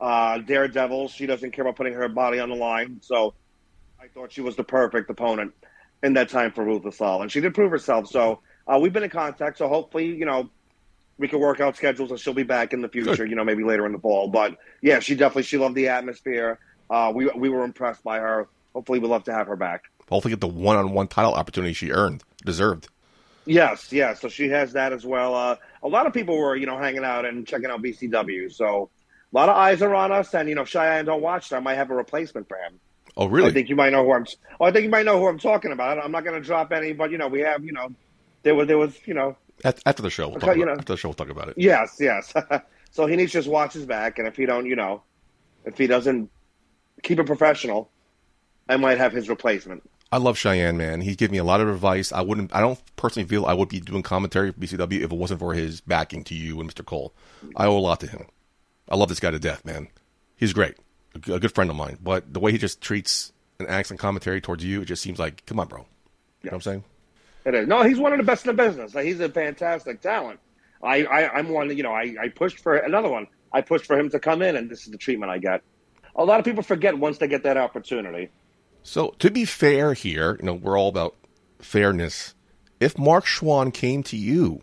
Uh, 0.00 0.38
daredevil. 0.38 1.08
She 1.08 1.24
doesn't 1.24 1.52
care 1.52 1.62
about 1.62 1.76
putting 1.76 1.94
her 1.94 2.08
body 2.08 2.38
on 2.38 2.50
the 2.50 2.56
line. 2.56 2.98
So 3.00 3.32
I 4.02 4.08
thought 4.08 4.32
she 4.32 4.40
was 4.40 4.56
the 4.56 4.64
perfect 4.64 5.08
opponent 5.08 5.54
in 6.02 6.14
that 6.14 6.28
time 6.28 6.52
for 6.52 6.64
Ruthless 6.64 7.00
Lala, 7.00 7.22
and 7.22 7.32
she 7.32 7.40
did 7.40 7.54
prove 7.54 7.70
herself. 7.70 8.08
So 8.08 8.40
uh, 8.66 8.78
we've 8.78 8.92
been 8.92 9.04
in 9.04 9.10
contact. 9.10 9.56
So 9.58 9.68
hopefully, 9.68 10.06
you 10.06 10.26
know, 10.26 10.50
we 11.18 11.28
can 11.28 11.40
work 11.40 11.60
out 11.60 11.76
schedules, 11.76 12.10
and 12.10 12.18
she'll 12.18 12.34
be 12.34 12.42
back 12.42 12.72
in 12.72 12.82
the 12.82 12.88
future. 12.88 13.16
Good. 13.16 13.30
You 13.30 13.36
know, 13.36 13.44
maybe 13.44 13.64
later 13.64 13.86
in 13.86 13.92
the 13.92 13.98
fall. 13.98 14.28
But 14.28 14.56
yeah, 14.80 15.00
she 15.00 15.14
definitely 15.14 15.44
she 15.44 15.58
loved 15.58 15.74
the 15.74 15.88
atmosphere. 15.88 16.58
Uh, 16.90 17.12
we 17.14 17.30
we 17.34 17.48
were 17.48 17.64
impressed 17.64 18.02
by 18.02 18.18
her. 18.18 18.48
Hopefully, 18.74 18.98
we'd 18.98 19.08
love 19.08 19.24
to 19.24 19.32
have 19.32 19.46
her 19.46 19.56
back. 19.56 19.84
Hopefully, 20.08 20.32
get 20.32 20.40
the 20.40 20.48
one-on-one 20.48 21.08
title 21.08 21.34
opportunity 21.34 21.72
she 21.72 21.90
earned, 21.90 22.22
deserved. 22.44 22.88
Yes, 23.46 23.92
yes. 23.92 24.20
So 24.20 24.28
she 24.28 24.48
has 24.48 24.72
that 24.72 24.92
as 24.92 25.04
well. 25.04 25.34
Uh, 25.34 25.56
a 25.82 25.88
lot 25.88 26.06
of 26.06 26.12
people 26.12 26.36
were, 26.36 26.56
you 26.56 26.66
know, 26.66 26.78
hanging 26.78 27.04
out 27.04 27.24
and 27.24 27.46
checking 27.46 27.70
out 27.70 27.82
BCW. 27.82 28.52
So 28.52 28.90
a 29.32 29.36
lot 29.36 29.48
of 29.48 29.56
eyes 29.56 29.82
are 29.82 29.94
on 29.94 30.12
us, 30.12 30.34
and 30.34 30.48
you 30.48 30.54
know, 30.54 30.64
Cheyenne 30.64 31.04
don't 31.04 31.22
watch, 31.22 31.52
I 31.52 31.60
might 31.60 31.74
have 31.74 31.90
a 31.90 31.94
replacement 31.94 32.48
for 32.48 32.56
him. 32.56 32.80
Oh, 33.16 33.26
really? 33.26 33.50
I 33.50 33.52
think 33.52 33.68
you 33.68 33.76
might 33.76 33.92
know 33.92 34.04
who 34.04 34.12
I'm. 34.12 34.26
Oh, 34.60 34.64
I 34.64 34.72
think 34.72 34.84
you 34.84 34.90
might 34.90 35.04
know 35.06 35.18
who 35.18 35.28
I'm 35.28 35.38
talking 35.38 35.72
about. 35.72 35.98
I'm 35.98 36.10
not 36.10 36.24
going 36.24 36.40
to 36.40 36.46
drop 36.46 36.72
any, 36.72 36.92
but 36.92 37.10
you 37.10 37.18
know, 37.18 37.28
we 37.28 37.40
have, 37.40 37.64
you 37.64 37.72
know, 37.72 37.90
there 38.42 38.54
was 38.54 38.66
there 38.66 38.78
was, 38.78 38.96
you 39.06 39.14
know, 39.14 39.36
After 39.64 40.02
the 40.02 40.10
show, 40.10 40.28
we'll 40.28 40.40
talk 40.40 40.56
you 40.56 40.66
know. 40.66 40.72
after 40.72 40.94
the 40.94 40.96
show, 40.96 41.08
we'll 41.08 41.14
talk 41.14 41.30
about 41.30 41.48
it. 41.48 41.54
yes, 41.56 41.96
yes. 42.00 42.32
so 42.90 43.06
he 43.06 43.16
needs 43.16 43.32
to 43.32 43.38
just 43.38 43.48
watch 43.48 43.72
his 43.72 43.86
back, 43.86 44.18
and 44.18 44.28
if 44.28 44.36
he 44.36 44.46
don't, 44.46 44.66
you 44.66 44.76
know, 44.76 45.02
if 45.64 45.78
he 45.78 45.86
doesn't 45.86 46.30
keep 47.02 47.18
it 47.18 47.24
professional, 47.24 47.90
I 48.68 48.76
might 48.76 48.98
have 48.98 49.12
his 49.12 49.28
replacement. 49.28 49.88
I 50.12 50.18
love 50.18 50.38
Cheyenne, 50.38 50.76
man. 50.76 51.00
He's 51.00 51.16
given 51.16 51.32
me 51.32 51.38
a 51.38 51.44
lot 51.44 51.60
of 51.60 51.68
advice. 51.68 52.12
I 52.12 52.20
wouldn't. 52.20 52.54
I 52.54 52.60
don't 52.60 52.78
personally 52.96 53.28
feel 53.28 53.46
I 53.46 53.54
would 53.54 53.68
be 53.68 53.80
doing 53.80 54.02
commentary 54.02 54.52
for 54.52 54.60
BCW 54.60 55.00
if 55.00 55.10
it 55.10 55.12
wasn't 55.12 55.40
for 55.40 55.54
his 55.54 55.80
backing 55.80 56.22
to 56.24 56.34
you 56.34 56.60
and 56.60 56.72
Mr. 56.72 56.84
Cole. 56.84 57.12
I 57.56 57.66
owe 57.66 57.76
a 57.76 57.80
lot 57.80 58.00
to 58.00 58.06
him. 58.06 58.26
I 58.88 58.96
love 58.96 59.08
this 59.08 59.20
guy 59.20 59.30
to 59.30 59.38
death, 59.38 59.64
man. 59.64 59.88
He's 60.36 60.52
great, 60.52 60.76
a 61.14 61.18
good 61.18 61.54
friend 61.54 61.70
of 61.70 61.76
mine. 61.76 61.98
But 62.02 62.32
the 62.32 62.40
way 62.40 62.52
he 62.52 62.58
just 62.58 62.80
treats 62.80 63.32
and 63.58 63.68
acts 63.68 63.90
in 63.90 63.96
commentary 63.96 64.40
towards 64.40 64.64
you, 64.64 64.82
it 64.82 64.86
just 64.86 65.02
seems 65.02 65.18
like, 65.18 65.44
come 65.46 65.58
on, 65.58 65.68
bro. 65.68 65.80
You 65.80 65.84
know 65.84 65.88
what 66.50 66.54
I'm 66.54 66.60
saying? 66.60 66.84
It 67.44 67.54
is. 67.54 67.68
No, 67.68 67.82
he's 67.82 67.98
one 67.98 68.12
of 68.12 68.18
the 68.18 68.24
best 68.24 68.46
in 68.46 68.56
the 68.56 68.62
business. 68.62 68.94
Like, 68.94 69.04
he's 69.04 69.20
a 69.20 69.28
fantastic 69.28 70.00
talent. 70.00 70.40
I, 70.82 71.04
I, 71.04 71.34
I'm 71.34 71.48
one, 71.48 71.74
you 71.76 71.82
know, 71.82 71.92
I, 71.92 72.14
I 72.20 72.28
pushed 72.28 72.60
for 72.60 72.76
another 72.76 73.08
one. 73.08 73.26
I 73.52 73.60
pushed 73.60 73.86
for 73.86 73.98
him 73.98 74.10
to 74.10 74.18
come 74.18 74.42
in, 74.42 74.56
and 74.56 74.70
this 74.70 74.84
is 74.84 74.90
the 74.90 74.98
treatment 74.98 75.30
I 75.30 75.38
get. 75.38 75.62
A 76.16 76.24
lot 76.24 76.38
of 76.38 76.44
people 76.44 76.62
forget 76.62 76.98
once 76.98 77.18
they 77.18 77.28
get 77.28 77.42
that 77.44 77.56
opportunity. 77.56 78.30
So 78.82 79.14
to 79.18 79.30
be 79.30 79.44
fair 79.44 79.94
here, 79.94 80.36
you 80.40 80.46
know, 80.46 80.54
we're 80.54 80.78
all 80.78 80.88
about 80.88 81.16
fairness. 81.58 82.34
If 82.80 82.98
Marc 82.98 83.24
Chouen 83.24 83.72
came 83.72 84.02
to 84.04 84.16
you 84.16 84.62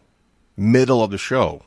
middle 0.55 1.03
of 1.03 1.11
the 1.11 1.17
show 1.17 1.63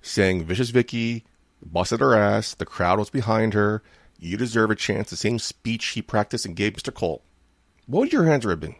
saying 0.00 0.44
Vicious 0.44 0.70
Vicky 0.70 1.24
busted 1.62 2.00
her 2.00 2.14
ass, 2.14 2.54
the 2.54 2.64
crowd 2.64 2.98
was 2.98 3.10
behind 3.10 3.52
her, 3.52 3.82
you 4.18 4.36
deserve 4.36 4.70
a 4.70 4.74
chance, 4.74 5.10
the 5.10 5.16
same 5.16 5.38
speech 5.38 5.86
he 5.88 6.02
practiced 6.02 6.46
and 6.46 6.56
gave 6.56 6.72
Mr. 6.72 6.92
Cole, 6.92 7.22
what 7.86 8.00
would 8.00 8.12
your 8.12 8.28
answer 8.28 8.50
have 8.50 8.60
been? 8.60 8.76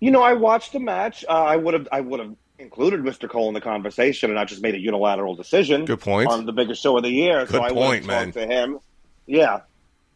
You 0.00 0.10
know, 0.10 0.22
I 0.22 0.34
watched 0.34 0.72
the 0.72 0.80
match. 0.80 1.24
Uh, 1.28 1.32
I 1.32 1.56
would 1.56 1.74
have, 1.74 1.88
I 1.90 2.00
would 2.00 2.20
have 2.20 2.34
included 2.58 3.00
Mr. 3.00 3.28
Cole 3.28 3.48
in 3.48 3.54
the 3.54 3.60
conversation, 3.60 4.30
and 4.30 4.36
not 4.36 4.48
just 4.48 4.62
made 4.62 4.74
a 4.74 4.78
unilateral 4.78 5.34
decision. 5.34 5.84
Good 5.84 6.00
point. 6.00 6.28
On 6.30 6.44
the 6.46 6.52
biggest 6.52 6.82
show 6.82 6.96
of 6.96 7.02
the 7.02 7.10
year, 7.10 7.46
so 7.46 7.52
Good 7.52 7.62
I 7.62 7.70
point, 7.70 8.06
man. 8.06 8.32
to 8.32 8.46
him. 8.46 8.78
Yeah, 9.26 9.60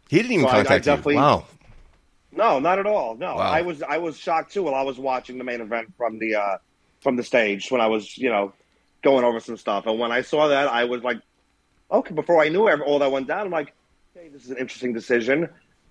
He 0.09 0.17
didn't 0.17 0.33
even 0.33 0.45
So 0.47 0.49
I- 0.49 0.53
I 0.53 0.57
contact 0.63 0.85
definitely- 0.85 1.15
you. 1.15 1.21
Wow. 1.21 1.45
No, 2.33 2.59
not 2.61 2.79
at 2.79 2.87
all. 2.87 3.17
No, 3.17 3.35
Wow. 3.37 3.41
I 3.43 3.63
was 3.63 3.83
I 3.83 3.99
was 3.99 4.17
shocked 4.17 4.53
too 4.53 4.63
while 4.63 4.75
I 4.75 4.83
was 4.83 4.99
watching 4.99 5.37
the 5.39 5.45
main 5.45 5.61
event 5.61 5.93
from 5.97 6.19
the 6.21 6.37
uh, 6.37 6.59
from 7.01 7.17
the 7.17 7.25
stage 7.25 7.71
when 7.73 7.81
I 7.81 7.87
was 7.89 8.17
you 8.17 8.29
know 8.31 8.53
going 9.03 9.25
over 9.25 9.41
some 9.41 9.57
stuff, 9.57 9.87
and 9.87 9.99
when 9.99 10.13
I 10.13 10.21
saw 10.23 10.47
that, 10.49 10.69
I 10.69 10.85
was 10.85 11.03
like, 11.03 11.19
okay. 11.91 12.15
Before 12.15 12.41
I 12.43 12.49
knew 12.49 12.69
all 12.69 12.99
that 13.01 13.11
went 13.11 13.27
down, 13.27 13.47
I'm 13.47 13.51
like, 13.51 13.73
okay, 14.17 14.29
this 14.29 14.45
is 14.45 14.51
an 14.51 14.59
interesting 14.59 14.93
decision. 14.93 15.49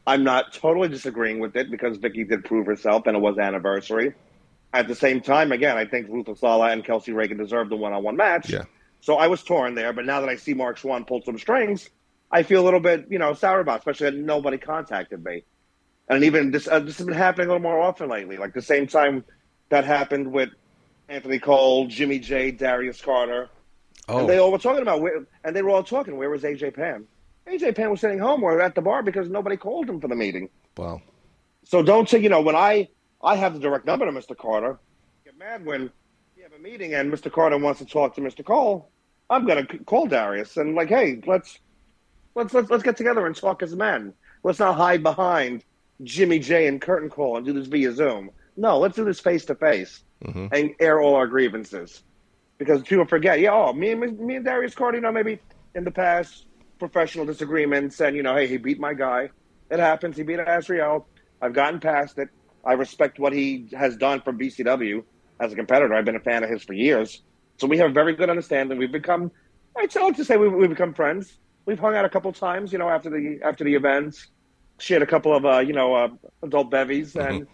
I'm 0.09 0.23
not 0.23 0.53
totally 0.53 0.87
disagreeing 0.87 1.39
with 1.39 1.55
it 1.55 1.69
because 1.69 1.97
Vicky 1.97 2.23
did 2.23 2.43
prove 2.43 2.65
herself, 2.65 3.05
and 3.05 3.15
it 3.15 3.19
was 3.19 3.37
anniversary. 3.37 4.13
At 4.73 4.87
the 4.87 4.95
same 4.95 5.21
time, 5.21 5.51
again, 5.51 5.77
I 5.77 5.85
think 5.85 6.09
Ruthless 6.09 6.41
Lala 6.41 6.71
and 6.71 6.83
Kelsey 6.83 7.11
Raegan 7.11 7.37
deserved 7.37 7.69
the 7.71 7.75
one-on-one 7.75 8.15
match. 8.15 8.49
Yeah. 8.49 8.63
So 9.01 9.17
I 9.17 9.27
was 9.27 9.43
torn 9.43 9.75
there, 9.75 9.93
but 9.93 10.05
now 10.05 10.19
that 10.19 10.29
I 10.29 10.35
see 10.35 10.53
Marc 10.53 10.79
Chouen 10.79 11.05
pull 11.05 11.21
some 11.21 11.37
strings, 11.37 11.89
I 12.31 12.43
feel 12.43 12.61
a 12.61 12.65
little 12.65 12.79
bit, 12.79 13.05
you 13.09 13.19
know, 13.19 13.33
sour 13.33 13.59
about, 13.59 13.75
it, 13.75 13.79
especially 13.79 14.09
that 14.11 14.17
nobody 14.17 14.57
contacted 14.57 15.23
me. 15.23 15.43
And 16.07 16.23
even 16.23 16.51
this, 16.51 16.67
uh, 16.67 16.79
this 16.79 16.97
has 16.97 17.05
been 17.05 17.15
happening 17.15 17.47
a 17.47 17.51
little 17.51 17.61
more 17.61 17.79
often 17.79 18.09
lately. 18.09 18.37
Like 18.37 18.53
the 18.53 18.61
same 18.61 18.87
time 18.87 19.23
that 19.69 19.85
happened 19.85 20.31
with 20.31 20.49
Anthony 21.07 21.39
Cole, 21.39 21.87
Jimmy 21.87 22.19
J, 22.19 22.51
Darius 22.51 22.99
Carter, 23.01 23.49
Oh, 24.09 24.19
and 24.19 24.29
they 24.29 24.39
all 24.39 24.51
were 24.51 24.57
talking 24.57 24.81
about 24.81 25.01
where, 25.01 25.25
and 25.43 25.55
they 25.55 25.61
were 25.61 25.69
all 25.69 25.83
talking. 25.83 26.17
Where 26.17 26.29
was 26.31 26.41
AJ 26.41 26.73
Pan? 26.73 27.05
AJ 27.49 27.75
Pan 27.75 27.89
was 27.89 28.01
sitting 28.01 28.19
home 28.19 28.43
or 28.43 28.61
at 28.61 28.75
the 28.75 28.81
bar 28.81 29.01
because 29.03 29.29
nobody 29.29 29.57
called 29.57 29.89
him 29.89 29.99
for 29.99 30.07
the 30.07 30.15
meeting. 30.15 30.49
wow. 30.77 31.01
So 31.65 31.83
don't 31.83 32.09
say, 32.09 32.19
you 32.19 32.29
know, 32.29 32.41
when 32.41 32.55
I 32.55 32.89
I 33.21 33.35
have 33.35 33.53
the 33.53 33.59
direct 33.59 33.85
number 33.85 34.05
to 34.05 34.11
Mr. 34.11 34.35
Carter, 34.35 34.79
get 35.23 35.37
mad 35.37 35.65
when 35.65 35.91
you 36.37 36.43
have 36.43 36.53
a 36.53 36.59
meeting 36.59 36.93
and 36.93 37.11
Mr. 37.11 37.31
Carter 37.31 37.57
wants 37.57 37.79
to 37.79 37.85
talk 37.85 38.15
to 38.15 38.21
Mr. 38.21 38.43
Cole. 38.43 38.89
I'm 39.29 39.45
gonna 39.45 39.65
call 39.85 40.07
Darius 40.07 40.57
and 40.57 40.73
like, 40.75 40.89
hey, 40.89 41.21
let's 41.27 41.59
let's 42.35 42.53
let's 42.53 42.69
let's 42.69 42.83
get 42.83 42.97
together 42.97 43.25
and 43.27 43.35
talk 43.35 43.61
as 43.61 43.75
men. 43.75 44.13
Let's 44.43 44.59
not 44.59 44.75
hide 44.75 45.03
behind 45.03 45.63
Jimmy 46.03 46.39
J 46.39 46.67
and 46.67 46.81
Curtain 46.81 47.09
Call 47.09 47.37
and 47.37 47.45
do 47.45 47.53
this 47.53 47.67
via 47.67 47.91
Zoom. 47.91 48.31
No, 48.57 48.79
let's 48.79 48.95
do 48.95 49.05
this 49.05 49.19
face 49.19 49.45
to 49.45 49.55
face 49.55 50.01
and 50.51 50.73
air 50.79 50.99
all 51.01 51.15
our 51.15 51.27
grievances. 51.27 52.03
Because 52.57 52.81
people 52.81 53.05
forget, 53.05 53.39
yeah, 53.39 53.53
oh, 53.53 53.73
me 53.73 53.91
and 53.91 54.19
me 54.19 54.35
and 54.35 54.45
Darius 54.45 54.75
Carter, 54.75 54.97
you 54.97 55.01
know, 55.01 55.11
maybe 55.11 55.39
in 55.75 55.83
the 55.83 55.91
past 55.91 56.45
professional 56.79 57.25
disagreements, 57.25 57.99
and 57.99 58.15
you 58.15 58.23
know, 58.23 58.35
hey, 58.35 58.47
he 58.47 58.57
beat 58.57 58.79
my 58.79 58.93
guy. 58.93 59.29
It 59.69 59.79
happens. 59.79 60.17
He 60.17 60.23
beat 60.23 60.39
Asriel. 60.39 61.05
I've 61.41 61.53
gotten 61.53 61.79
past 61.79 62.17
it. 62.17 62.29
I 62.65 62.73
respect 62.73 63.19
what 63.19 63.33
he 63.33 63.69
has 63.77 63.95
done 63.95 64.21
for 64.21 64.33
BCW 64.33 65.03
as 65.39 65.53
a 65.53 65.55
competitor. 65.55 65.93
I've 65.93 66.05
been 66.05 66.15
a 66.15 66.21
fan 66.21 66.43
of 66.43 66.49
his 66.49 66.63
for 66.63 66.73
years. 66.73 67.21
So 67.57 67.67
we 67.67 67.77
have 67.77 67.91
a 67.91 67.93
very 67.93 68.15
good 68.15 68.29
understanding. 68.29 68.77
We've 68.77 68.91
become, 68.91 69.31
I'd 69.77 69.93
like 69.95 70.15
to 70.17 70.25
say, 70.25 70.37
we've, 70.37 70.51
we've 70.51 70.69
become 70.69 70.93
friends. 70.93 71.37
We've 71.65 71.79
hung 71.79 71.95
out 71.95 72.05
a 72.05 72.09
couple 72.09 72.31
times, 72.33 72.71
you 72.73 72.79
know, 72.79 72.89
after 72.89 73.09
the 73.09 73.39
after 73.43 73.63
the 73.63 73.75
events. 73.75 74.27
Shared 74.79 75.01
a 75.01 75.05
couple 75.05 75.35
of, 75.35 75.45
uh, 75.45 75.59
you 75.59 75.73
know, 75.73 75.93
uh, 75.93 76.07
adult 76.41 76.71
bevies, 76.71 77.15
and 77.15 77.47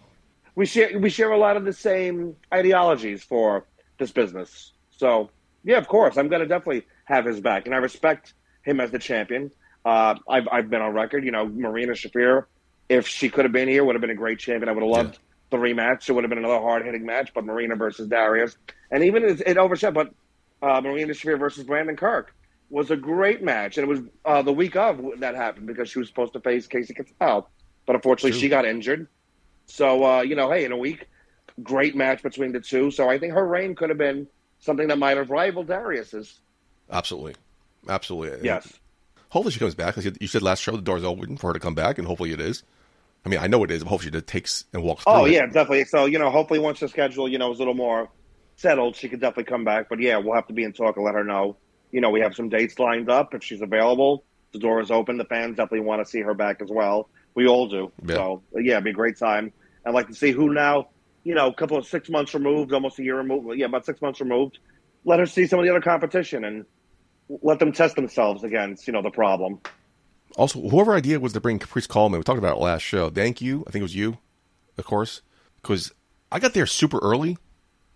we 0.54 0.64
share 0.64 0.96
we 0.98 1.10
share 1.10 1.32
a 1.32 1.38
lot 1.38 1.56
of 1.56 1.64
the 1.64 1.72
same 1.72 2.36
ideologies 2.54 3.24
for 3.24 3.66
this 3.98 4.12
business. 4.12 4.72
So 4.90 5.30
yeah, 5.64 5.78
of 5.78 5.88
course, 5.88 6.16
I'm 6.16 6.28
going 6.28 6.40
to 6.40 6.46
definitely 6.46 6.86
have 7.04 7.24
his 7.24 7.40
back, 7.40 7.66
and 7.66 7.74
I 7.74 7.78
respect 7.78 8.34
him 8.66 8.80
as 8.80 8.90
the 8.90 8.98
champion. 8.98 9.50
Uh, 9.84 10.16
I've 10.28 10.48
I've 10.50 10.68
been 10.68 10.82
on 10.82 10.92
record, 10.92 11.24
you 11.24 11.30
know, 11.30 11.46
Marina 11.46 11.92
Shafir. 11.92 12.44
If 12.88 13.08
she 13.08 13.30
could 13.30 13.44
have 13.44 13.52
been 13.52 13.68
here, 13.68 13.84
would 13.84 13.94
have 13.94 14.00
been 14.00 14.10
a 14.10 14.14
great 14.14 14.38
champion. 14.38 14.68
I 14.68 14.72
would 14.72 14.82
have 14.82 14.90
loved 14.90 15.18
the 15.50 15.56
rematch. 15.56 16.08
It 16.08 16.12
would 16.12 16.24
have 16.24 16.28
been 16.28 16.38
another 16.38 16.60
hard 16.60 16.84
hitting 16.84 17.06
match, 17.06 17.32
but 17.34 17.44
Marina 17.44 17.76
versus 17.76 18.08
Darius, 18.08 18.56
and 18.90 19.02
even 19.02 19.24
it, 19.24 19.40
it 19.46 19.56
overshot. 19.56 19.94
But 19.94 20.12
uh, 20.60 20.80
Marina 20.80 21.12
Shafir 21.12 21.38
versus 21.38 21.64
Brandon 21.64 21.96
Kirk 21.96 22.34
was 22.68 22.90
a 22.90 22.96
great 22.96 23.42
match, 23.42 23.78
and 23.78 23.84
it 23.84 23.88
was 23.88 24.00
uh, 24.24 24.42
the 24.42 24.52
week 24.52 24.76
of 24.76 25.00
that 25.18 25.36
happened 25.36 25.68
because 25.68 25.88
she 25.88 26.00
was 26.00 26.08
supposed 26.08 26.32
to 26.32 26.40
face 26.40 26.66
Kasey 26.66 26.94
Catal, 26.94 27.48
but 27.86 27.94
unfortunately 27.96 28.32
True. 28.32 28.40
she 28.40 28.48
got 28.48 28.64
injured. 28.64 29.06
So 29.66 30.04
uh, 30.04 30.20
you 30.22 30.34
know, 30.34 30.50
hey, 30.50 30.64
in 30.64 30.72
a 30.72 30.76
week, 30.76 31.06
great 31.62 31.94
match 31.94 32.22
between 32.22 32.52
the 32.52 32.60
two. 32.60 32.90
So 32.90 33.08
I 33.08 33.18
think 33.18 33.32
her 33.34 33.46
reign 33.46 33.76
could 33.76 33.88
have 33.88 33.98
been 33.98 34.26
something 34.58 34.88
that 34.88 34.98
might 34.98 35.16
have 35.16 35.30
rivaled 35.30 35.68
Darius's. 35.68 36.40
Absolutely. 36.90 37.34
Absolutely. 37.88 38.44
Yes. 38.46 38.72
hopefully 39.28 39.52
she 39.52 39.58
comes 39.58 39.74
back. 39.74 39.96
you- 39.96 40.12
You 40.20 40.26
said 40.28 40.42
last 40.42 40.62
show 40.62 40.72
the 40.72 40.82
door's 40.82 41.04
open 41.04 41.36
for 41.36 41.48
her 41.48 41.52
to 41.54 41.60
come 41.60 41.74
back, 41.74 41.98
and 41.98 42.06
hopefully 42.06 42.32
it 42.32 42.40
is. 42.40 42.62
I 43.24 43.28
mean, 43.28 43.40
I 43.40 43.48
know 43.48 43.64
it 43.64 43.70
is, 43.70 43.82
but 43.82 43.88
hopefully 43.90 44.12
she 44.12 44.20
takes 44.22 44.64
and 44.72 44.82
walks. 44.82 45.02
Through 45.04 45.12
Oh 45.12 45.24
it. 45.24 45.32
yeah, 45.32 45.46
definitely. 45.46 45.84
So 45.86 46.06
you 46.06 46.18
know, 46.18 46.30
hopefully 46.30 46.60
once 46.60 46.80
the 46.80 46.88
schedule 46.88 47.28
you 47.28 47.38
know 47.38 47.50
is 47.52 47.58
a 47.58 47.60
little 47.60 47.74
more 47.74 48.08
settled, 48.56 48.96
she 48.96 49.08
could 49.08 49.20
definitely 49.20 49.44
come 49.50 49.64
back. 49.64 49.88
But 49.88 50.00
yeah, 50.00 50.16
we'll 50.18 50.34
have 50.34 50.46
to 50.46 50.52
be 50.54 50.62
in 50.62 50.72
talk 50.72 50.96
and 50.96 51.04
let 51.04 51.14
her 51.14 51.24
know. 51.24 51.56
You 51.92 52.00
know, 52.00 52.10
we 52.10 52.20
have 52.20 52.34
some 52.34 52.48
dates 52.48 52.78
lined 52.78 53.10
up. 53.10 53.34
If 53.34 53.42
she's 53.44 53.60
available, 53.62 54.24
the 54.52 54.58
door 54.58 54.80
is 54.80 54.90
open. 54.90 55.18
The 55.18 55.24
fans 55.24 55.56
definitely 55.56 55.80
want 55.86 56.04
to 56.04 56.10
see 56.10 56.20
her 56.20 56.34
back 56.34 56.62
as 56.62 56.68
well. 56.70 57.08
We 57.34 57.46
all 57.46 57.68
do. 57.68 57.90
Yeah. 58.06 58.14
So 58.14 58.42
yeah, 58.54 58.72
it'd 58.74 58.84
be 58.84 58.90
a 58.90 58.94
great 58.94 59.18
time. 59.18 59.52
I'd 59.84 59.92
like 59.94 60.06
to 60.08 60.14
see 60.14 60.30
who 60.30 60.52
now. 60.54 60.88
You 61.24 61.34
know, 61.34 61.48
a 61.48 61.54
couple 61.54 61.76
of 61.76 61.84
six 61.86 62.08
months 62.08 62.32
removed, 62.34 62.72
almost 62.72 62.98
a 63.00 63.02
year 63.02 63.16
removed. 63.16 63.58
Yeah, 63.58 63.66
about 63.66 63.84
six 63.84 64.00
months 64.00 64.20
removed. 64.20 64.58
Let 65.04 65.18
her 65.18 65.26
see 65.26 65.46
some 65.48 65.58
of 65.58 65.64
the 65.64 65.70
other 65.70 65.80
competition 65.80 66.44
and 66.44 66.64
let 67.28 67.58
them 67.58 67.72
test 67.72 67.96
themselves 67.96 68.44
against 68.44 68.86
you 68.86 68.92
know 68.92 69.02
the 69.02 69.10
problem. 69.10 69.60
Also, 70.36 70.60
whoever 70.68 70.94
idea 70.94 71.18
was 71.20 71.32
to 71.32 71.40
bring 71.40 71.58
Caprice 71.58 71.86
Coleman, 71.86 72.18
we 72.18 72.24
talked 72.24 72.38
about 72.38 72.56
it 72.56 72.60
last 72.60 72.82
show. 72.82 73.08
Thank 73.10 73.40
you. 73.40 73.64
I 73.66 73.70
think 73.70 73.80
it 73.80 73.84
was 73.84 73.94
you, 73.94 74.18
of 74.76 74.84
course, 74.84 75.22
because 75.62 75.92
I 76.30 76.38
got 76.38 76.52
there 76.52 76.66
super 76.66 76.98
early 76.98 77.38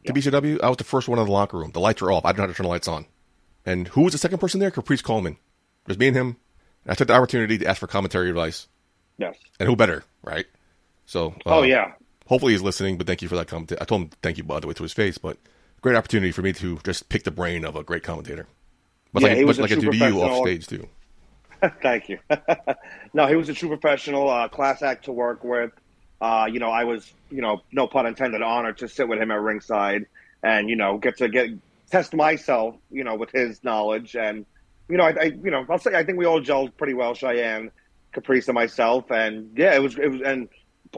to 0.07 0.12
BCW. 0.12 0.61
I 0.62 0.68
was 0.68 0.78
the 0.78 0.85
first 0.85 1.09
one 1.09 1.18
in 1.18 1.26
the 1.26 1.31
locker 1.33 1.59
room. 1.59 1.72
The 1.72 1.81
lights 1.81 2.01
were 2.01 2.11
off. 2.12 2.24
I 2.24 2.31
didn't 2.31 2.39
know 2.39 2.43
how 2.45 2.49
to 2.49 2.55
turn 2.55 2.64
the 2.64 2.70
lights 2.70 2.89
on. 2.89 3.07
And 3.66 3.89
who 3.89 4.03
was 4.03 4.12
the 4.12 4.18
second 4.18 4.39
person 4.39 4.59
there? 4.61 4.70
Caprice 4.70 5.03
Coleman. 5.03 5.37
Was 5.87 5.99
me 5.99 6.09
and 6.09 6.16
him. 6.16 6.37
And 6.85 6.93
I 6.93 6.95
took 6.95 7.09
the 7.09 7.14
opportunity 7.14 7.59
to 7.59 7.66
ask 7.66 7.78
for 7.78 7.87
commentary 7.87 8.31
advice. 8.31 8.68
Yes. 9.18 9.37
And 9.59 9.68
who 9.68 9.76
better, 9.76 10.05
right? 10.22 10.47
So, 11.05 11.35
uh, 11.45 11.59
Oh 11.59 11.62
yeah. 11.62 11.93
hopefully 12.26 12.53
he's 12.53 12.62
listening. 12.62 12.97
But 12.97 13.07
thank 13.07 13.20
you 13.20 13.28
for 13.28 13.37
that 13.37 13.49
comment. 13.49 13.72
I 13.78 13.85
told 13.85 14.03
him 14.03 14.11
thank 14.22 14.39
you 14.39 14.45
by 14.45 14.61
the 14.61 14.66
way 14.66 14.72
to 14.74 14.83
his 14.83 14.95
face. 14.95 15.18
But 15.18 15.37
great 15.83 15.97
opportunity 15.97 16.33
for 16.33 16.41
me 16.41 16.55
to 16.55 16.78
just 16.85 17.11
pick 17.11 17.24
the 17.24 17.31
brain 17.31 17.64
of 17.66 17.76
a 17.76 17.83
great 17.83 18.03
commentator. 18.03 18.47
But 19.13 19.23
Yeah, 19.23 19.29
like, 19.31 19.39
he 19.39 19.45
was 19.45 19.59
a 19.59 19.63
like 19.63 19.71
do 19.71 19.81
to 19.81 19.97
you 19.97 20.23
off 20.23 20.37
stage 20.37 20.67
too. 20.67 20.89
Thank 21.83 22.09
you. 22.09 22.19
no, 23.15 23.27
he 23.27 23.37
was 23.37 23.49
a 23.49 23.55
true 23.55 23.69
professional, 23.69 24.29
uh, 24.29 24.49
class 24.49 24.83
act 24.83 25.05
to 25.07 25.13
work 25.13 25.45
with. 25.45 25.71
Uh, 26.21 26.47
you 26.51 26.59
know, 26.59 26.71
I 26.71 26.85
was, 26.85 27.13
you 27.31 27.41
know, 27.43 27.61
no 27.73 27.87
pun 27.87 28.07
intended, 28.07 28.43
honored 28.43 28.79
to 28.79 28.89
sit 28.89 29.09
with 29.09 29.19
him 29.21 29.31
at 29.31 29.41
ringside 29.41 30.05
and 30.43 30.69
you 30.71 30.77
know 30.77 30.99
get 30.99 31.19
to 31.19 31.29
get 31.29 31.51
test 31.91 32.15
myself, 32.15 32.77
you 32.91 33.05
know, 33.05 33.15
with 33.17 33.31
his 33.33 33.63
knowledge 33.65 34.15
and 34.17 34.47
you 34.89 34.97
know, 34.97 35.05
I, 35.05 35.11
I 35.11 35.25
you 35.25 35.51
know, 35.51 35.65
I'll 35.71 35.79
say 35.79 35.95
I 35.95 36.05
think 36.05 36.19
we 36.19 36.27
all 36.27 36.41
gelled 36.41 36.77
pretty 36.77 36.95
well, 36.95 37.15
Cheyenne, 37.15 37.71
Caprice, 38.13 38.49
and 38.49 38.55
myself, 38.55 39.11
and 39.11 39.57
yeah, 39.57 39.75
it 39.75 39.83
was 39.83 39.97
it 39.99 40.09
was 40.11 40.21
and 40.23 40.49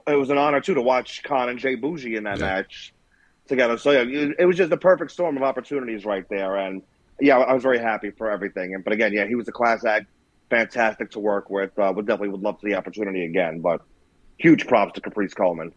it 0.06 0.14
was 0.14 0.30
an 0.30 0.38
honor 0.38 0.60
too 0.60 0.74
to 0.74 0.82
watch 0.82 1.22
Khan 1.24 1.48
and 1.48 1.58
Jay 1.58 1.74
Bougie 1.74 2.16
in 2.16 2.24
that 2.24 2.38
Yeah. 2.38 2.46
match 2.46 2.94
together. 3.48 3.76
So 3.78 3.90
yeah, 3.90 4.02
it, 4.02 4.36
it 4.38 4.46
was 4.46 4.56
just 4.56 4.70
the 4.70 4.76
perfect 4.78 5.10
storm 5.10 5.36
of 5.36 5.42
opportunities 5.42 6.04
right 6.04 6.24
there, 6.30 6.56
and 6.56 6.82
yeah, 7.22 7.38
I 7.38 7.52
was 7.54 7.62
very 7.62 7.78
happy 7.78 8.10
for 8.10 8.30
everything. 8.30 8.74
And 8.74 8.84
but 8.84 8.92
again, 8.92 9.12
yeah, 9.12 9.26
he 9.26 9.34
was 9.34 9.48
a 9.48 9.52
class 9.52 9.84
act, 9.84 10.06
fantastic 10.50 11.12
to 11.12 11.20
work 11.20 11.48
with. 11.50 11.78
Uh, 11.78 11.92
would 11.94 12.06
definitely 12.06 12.30
would 12.30 12.42
love 12.42 12.58
the 12.62 12.74
opportunity 12.74 13.24
again. 13.24 13.60
But 13.60 13.82
huge 14.38 14.66
props 14.66 14.94
to 14.94 15.00
Caprice 15.00 15.34
Coleman. 15.34 15.72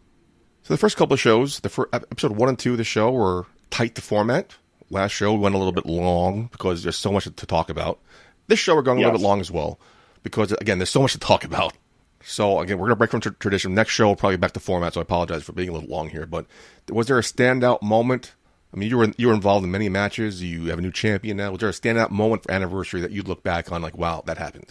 So 0.62 0.74
the 0.74 0.78
first 0.78 0.96
couple 0.96 1.14
of 1.14 1.20
shows, 1.20 1.60
the 1.60 1.68
first, 1.68 1.88
episode 1.92 2.32
one 2.32 2.48
and 2.48 2.58
two 2.58 2.72
of 2.72 2.78
the 2.78 2.84
show 2.84 3.12
were 3.12 3.46
tight 3.70 3.94
to 3.94 4.02
format. 4.02 4.56
Last 4.90 5.12
show 5.12 5.32
went 5.34 5.54
a 5.54 5.58
little 5.58 5.72
bit 5.72 5.86
long 5.86 6.48
because 6.50 6.82
there's 6.82 6.96
so 6.96 7.12
much 7.12 7.24
to 7.24 7.46
talk 7.46 7.70
about. 7.70 8.00
This 8.48 8.58
show 8.58 8.74
we're 8.74 8.82
going 8.82 8.98
a 8.98 9.02
little 9.02 9.18
bit 9.18 9.24
long 9.24 9.40
as 9.40 9.50
well 9.50 9.80
because 10.22 10.52
again 10.52 10.78
there's 10.78 10.90
so 10.90 11.02
much 11.02 11.12
to 11.12 11.18
talk 11.18 11.44
about. 11.44 11.74
So 12.22 12.60
again, 12.60 12.78
we're 12.78 12.86
gonna 12.86 12.96
break 12.96 13.10
from 13.10 13.20
tra- 13.20 13.34
tradition. 13.34 13.74
Next 13.74 13.92
show 13.92 14.14
probably 14.14 14.36
back 14.36 14.52
to 14.52 14.60
format. 14.60 14.94
So 14.94 15.00
I 15.00 15.02
apologize 15.02 15.44
for 15.44 15.52
being 15.52 15.68
a 15.68 15.72
little 15.72 15.88
long 15.88 16.10
here. 16.10 16.26
But 16.26 16.46
was 16.88 17.06
there 17.06 17.18
a 17.18 17.22
standout 17.22 17.82
moment? 17.82 18.34
I 18.76 18.78
mean, 18.78 18.90
you 18.90 18.98
were 18.98 19.08
you 19.16 19.28
were 19.28 19.34
involved 19.34 19.64
in 19.64 19.70
many 19.70 19.88
matches. 19.88 20.42
You 20.42 20.66
have 20.66 20.78
a 20.78 20.82
new 20.82 20.92
champion 20.92 21.38
now. 21.38 21.50
Was 21.50 21.60
there 21.60 21.68
a 21.70 21.72
standout 21.72 22.10
moment 22.10 22.42
for 22.42 22.52
anniversary 22.52 23.00
that 23.00 23.10
you'd 23.10 23.26
look 23.26 23.42
back 23.42 23.72
on 23.72 23.80
like, 23.80 23.96
wow, 23.96 24.22
that 24.26 24.36
happened? 24.36 24.66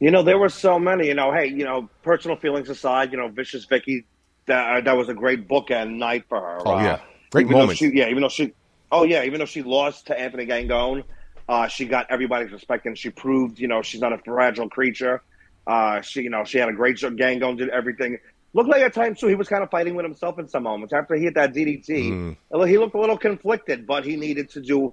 You 0.00 0.10
know, 0.10 0.22
there 0.22 0.38
were 0.38 0.50
so 0.50 0.78
many. 0.78 1.06
You 1.06 1.14
know, 1.14 1.32
hey, 1.32 1.46
you 1.46 1.64
know, 1.64 1.88
personal 2.02 2.36
feelings 2.36 2.68
aside, 2.68 3.10
you 3.10 3.16
know, 3.16 3.28
Vicious 3.28 3.64
Vicky, 3.64 4.04
that 4.46 4.84
that 4.84 4.96
was 4.98 5.08
a 5.08 5.14
great 5.14 5.48
bookend 5.48 5.96
night 5.96 6.26
for 6.28 6.38
her. 6.38 6.58
Oh, 6.66 6.74
Uh, 6.74 6.82
yeah. 6.82 7.00
Great 7.30 7.48
moment. 7.48 7.78
She, 7.78 7.90
yeah, 7.94 8.08
even 8.08 8.20
though 8.20 8.28
she, 8.28 8.52
oh 8.92 9.04
yeah, 9.04 9.24
even 9.24 9.38
though 9.38 9.46
she 9.46 9.62
lost 9.62 10.06
to 10.08 10.18
Anthony 10.18 10.44
Gangone, 10.44 11.04
uh, 11.48 11.68
she 11.68 11.86
got 11.86 12.06
everybody's 12.10 12.52
respect 12.52 12.84
and 12.84 12.98
she 12.98 13.08
proved, 13.08 13.58
you 13.58 13.68
know, 13.68 13.80
she's 13.80 14.00
not 14.00 14.12
a 14.12 14.18
fragile 14.18 14.68
creature. 14.68 15.22
Uh, 15.66 16.02
she, 16.02 16.22
you 16.22 16.30
know, 16.30 16.44
she 16.44 16.58
had 16.58 16.68
a 16.68 16.72
great 16.72 16.98
show. 16.98 17.10
Gangone 17.10 17.56
did 17.56 17.70
everything. 17.70 18.18
Looked 18.58 18.70
like 18.70 18.82
at 18.82 18.92
times 18.92 19.20
too 19.20 19.28
he 19.28 19.36
was 19.36 19.46
kind 19.46 19.62
of 19.62 19.70
fighting 19.70 19.94
with 19.94 20.04
himself 20.04 20.36
in 20.40 20.48
some 20.48 20.64
moments 20.64 20.92
after 20.92 21.14
he 21.14 21.22
hit 21.22 21.34
that 21.34 21.54
DDT. 21.54 22.36
Mm. 22.50 22.68
He 22.68 22.76
looked 22.76 22.96
a 22.96 22.98
little 22.98 23.16
conflicted, 23.16 23.86
but 23.86 24.04
he 24.04 24.16
needed 24.16 24.50
to 24.50 24.60
do, 24.60 24.92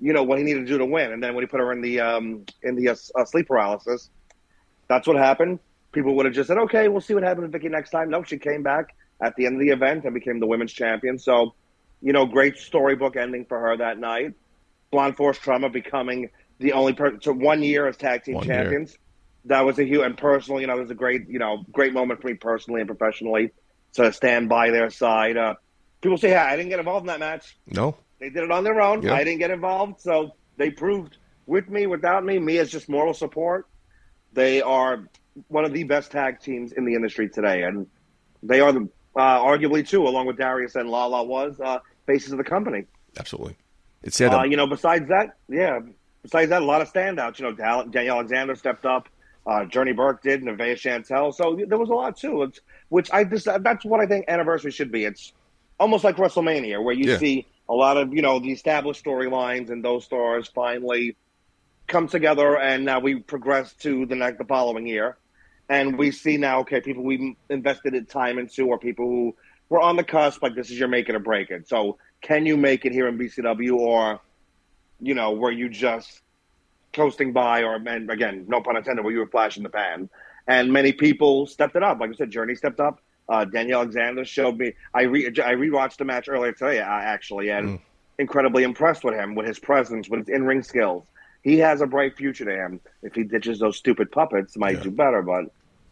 you 0.00 0.12
know, 0.12 0.24
what 0.24 0.38
he 0.38 0.44
needed 0.44 0.66
to 0.66 0.72
do 0.72 0.78
to 0.78 0.84
win. 0.84 1.12
And 1.12 1.22
then 1.22 1.36
when 1.36 1.44
he 1.44 1.46
put 1.46 1.60
her 1.60 1.70
in 1.70 1.80
the 1.80 2.00
um, 2.00 2.44
in 2.64 2.74
the 2.74 2.88
uh, 2.88 2.96
uh, 3.14 3.24
sleep 3.24 3.46
paralysis, 3.46 4.10
that's 4.88 5.06
what 5.06 5.16
happened. 5.16 5.60
People 5.92 6.16
would 6.16 6.26
have 6.26 6.34
just 6.34 6.48
said, 6.48 6.58
"Okay, 6.58 6.88
we'll 6.88 7.00
see 7.00 7.14
what 7.14 7.22
happens 7.22 7.42
with 7.42 7.52
Vicky 7.52 7.68
next 7.68 7.90
time." 7.90 8.10
No, 8.10 8.24
she 8.24 8.36
came 8.36 8.64
back 8.64 8.96
at 9.22 9.36
the 9.36 9.46
end 9.46 9.54
of 9.54 9.60
the 9.60 9.68
event 9.72 10.04
and 10.04 10.12
became 10.12 10.40
the 10.40 10.48
women's 10.48 10.72
champion. 10.72 11.20
So, 11.20 11.54
you 12.02 12.12
know, 12.12 12.26
great 12.26 12.58
storybook 12.58 13.14
ending 13.14 13.44
for 13.44 13.60
her 13.60 13.76
that 13.76 14.00
night. 14.00 14.34
Blonde 14.90 15.16
Force 15.16 15.38
Trauma 15.38 15.70
becoming 15.70 16.30
the 16.58 16.72
only 16.72 16.94
person 16.94 17.20
so 17.22 17.32
one 17.32 17.62
year 17.62 17.86
as 17.86 17.96
tag 17.96 18.24
team 18.24 18.34
One 18.34 18.44
year. 18.48 18.88
That 19.44 19.64
was 19.64 19.78
a 19.78 19.84
huge 19.84 20.02
and 20.04 20.16
personally, 20.16 20.62
you 20.62 20.66
know, 20.66 20.76
it 20.76 20.82
was 20.82 20.90
a 20.90 20.94
great, 20.94 21.28
you 21.28 21.38
know, 21.38 21.64
great 21.72 21.92
moment 21.92 22.20
for 22.20 22.26
me 22.28 22.34
personally 22.34 22.80
and 22.80 22.88
professionally 22.88 23.50
to 23.94 24.12
stand 24.12 24.48
by 24.48 24.70
their 24.70 24.90
side. 24.90 25.36
Uh, 25.36 25.54
people 26.00 26.18
say, 26.18 26.30
"Yeah, 26.30 26.44
I 26.44 26.56
didn't 26.56 26.68
get 26.70 26.78
involved 26.78 27.04
in 27.04 27.06
that 27.08 27.20
match." 27.20 27.56
No, 27.66 27.96
They 28.18 28.30
did 28.30 28.42
it 28.44 28.50
on 28.50 28.64
their 28.64 28.80
own. 28.80 29.02
Yeah. 29.02 29.14
I 29.14 29.24
didn't 29.24 29.38
get 29.38 29.50
involved, 29.50 30.00
so 30.00 30.34
they 30.56 30.70
proved 30.70 31.16
with 31.46 31.68
me, 31.68 31.86
without 31.86 32.24
me, 32.24 32.38
me 32.38 32.58
as 32.58 32.70
just 32.70 32.88
moral 32.88 33.14
support. 33.14 33.66
They 34.32 34.60
are 34.60 35.08
one 35.46 35.64
of 35.64 35.72
the 35.72 35.84
best 35.84 36.10
tag 36.10 36.40
teams 36.40 36.72
in 36.72 36.84
the 36.84 36.94
industry 36.94 37.28
today, 37.28 37.62
and 37.62 37.86
they 38.42 38.60
are 38.60 38.72
the 38.72 38.88
uh, 39.16 39.40
arguably 39.40 39.86
too, 39.86 40.06
along 40.06 40.26
with 40.26 40.36
Darius 40.36 40.74
and 40.74 40.90
Lala, 40.90 41.24
was 41.24 41.58
uh, 41.60 41.78
faces 42.06 42.32
of 42.32 42.38
the 42.38 42.44
company. 42.44 42.84
absolutely. 43.18 43.56
It's. 44.02 44.20
Uh, 44.20 44.42
you 44.42 44.56
know, 44.56 44.66
besides 44.66 45.08
that, 45.08 45.36
yeah, 45.48 45.80
besides 46.22 46.50
that, 46.50 46.62
a 46.62 46.64
lot 46.64 46.82
of 46.82 46.92
standouts. 46.92 47.38
You 47.38 47.46
know, 47.46 47.52
Dal- 47.52 47.86
Danielle 47.88 48.16
Alexander 48.16 48.54
stepped 48.54 48.84
up. 48.84 49.08
Uh, 49.48 49.64
Journey 49.64 49.92
Burke 49.92 50.22
did, 50.22 50.42
Nevaeh 50.42 50.74
Chantel. 50.74 51.32
So 51.34 51.58
there 51.66 51.78
was 51.78 51.88
a 51.88 51.94
lot 51.94 52.18
too. 52.18 52.42
It's, 52.42 52.60
which 52.90 53.10
I 53.10 53.24
just 53.24 53.46
that's 53.46 53.84
what 53.84 53.98
I 54.00 54.06
think 54.06 54.26
anniversary 54.28 54.70
should 54.70 54.92
be. 54.92 55.06
It's 55.06 55.32
almost 55.80 56.04
like 56.04 56.16
WrestleMania, 56.16 56.82
where 56.84 56.94
you 56.94 57.06
Yeah. 57.10 57.18
see 57.18 57.46
a 57.68 57.72
lot 57.74 57.96
of 57.96 58.12
you 58.12 58.20
know 58.20 58.40
the 58.40 58.52
established 58.52 59.02
storylines 59.02 59.70
and 59.70 59.82
those 59.82 60.04
stars 60.04 60.50
finally 60.54 61.16
come 61.86 62.08
together, 62.08 62.58
and 62.58 62.84
now 62.84 63.00
we 63.00 63.20
progress 63.20 63.72
to 63.76 64.04
the 64.04 64.14
next 64.14 64.36
the 64.36 64.44
following 64.44 64.86
year, 64.86 65.16
and 65.70 65.96
we 65.96 66.10
see 66.10 66.36
now 66.36 66.60
okay, 66.60 66.82
people 66.82 67.02
we 67.02 67.34
invested 67.48 68.08
time 68.10 68.38
into, 68.38 68.66
or 68.66 68.78
people 68.78 69.06
who 69.06 69.36
were 69.70 69.80
on 69.80 69.96
the 69.96 70.04
cusp, 70.04 70.42
like 70.42 70.54
this 70.54 70.70
is 70.70 70.78
your 70.78 70.88
make 70.88 71.08
it 71.08 71.14
or 71.14 71.20
break 71.20 71.50
it. 71.50 71.68
So 71.68 71.96
can 72.20 72.44
you 72.44 72.58
make 72.58 72.84
it 72.84 72.92
here 72.92 73.08
in 73.08 73.16
BCW, 73.16 73.76
or 73.76 74.20
you 75.00 75.14
know, 75.14 75.32
were 75.32 75.52
you 75.52 75.70
just 75.70 76.20
coasting 76.98 77.32
by, 77.32 77.62
or 77.62 77.76
and 77.76 78.10
again, 78.10 78.44
no 78.48 78.60
pun 78.60 78.76
intended, 78.76 79.04
were 79.04 79.12
you 79.12 79.20
were 79.20 79.26
flashing 79.36 79.62
the 79.62 79.70
pan? 79.70 80.10
And 80.46 80.72
many 80.72 80.92
people 80.92 81.46
stepped 81.46 81.76
it 81.76 81.82
up. 81.82 82.00
Like 82.00 82.10
I 82.10 82.14
said, 82.14 82.30
Journey 82.30 82.54
stepped 82.54 82.80
up. 82.80 83.00
Uh, 83.28 83.44
Danielle 83.44 83.80
Alexander 83.82 84.24
showed 84.24 84.56
me. 84.58 84.72
I 84.94 85.02
re, 85.02 85.26
I 85.26 85.52
rewatched 85.54 85.98
the 85.98 86.04
match 86.04 86.28
earlier 86.28 86.52
today, 86.52 86.80
uh, 86.80 86.84
actually, 86.86 87.50
and 87.50 87.78
incredibly 88.18 88.62
impressed 88.64 89.04
with 89.04 89.14
him, 89.14 89.34
with 89.34 89.46
his 89.46 89.58
presence, 89.58 90.08
with 90.08 90.20
his 90.26 90.28
in 90.36 90.44
ring 90.44 90.62
skills. 90.62 91.06
He 91.42 91.58
has 91.58 91.80
a 91.82 91.86
bright 91.86 92.16
future 92.16 92.44
to 92.46 92.50
him. 92.64 92.80
If 93.02 93.14
he 93.14 93.22
ditches 93.24 93.58
those 93.60 93.76
stupid 93.76 94.10
puppets, 94.10 94.56
might 94.56 94.76
Yeah. 94.78 94.82
do 94.84 94.90
better. 94.90 95.22
But 95.22 95.44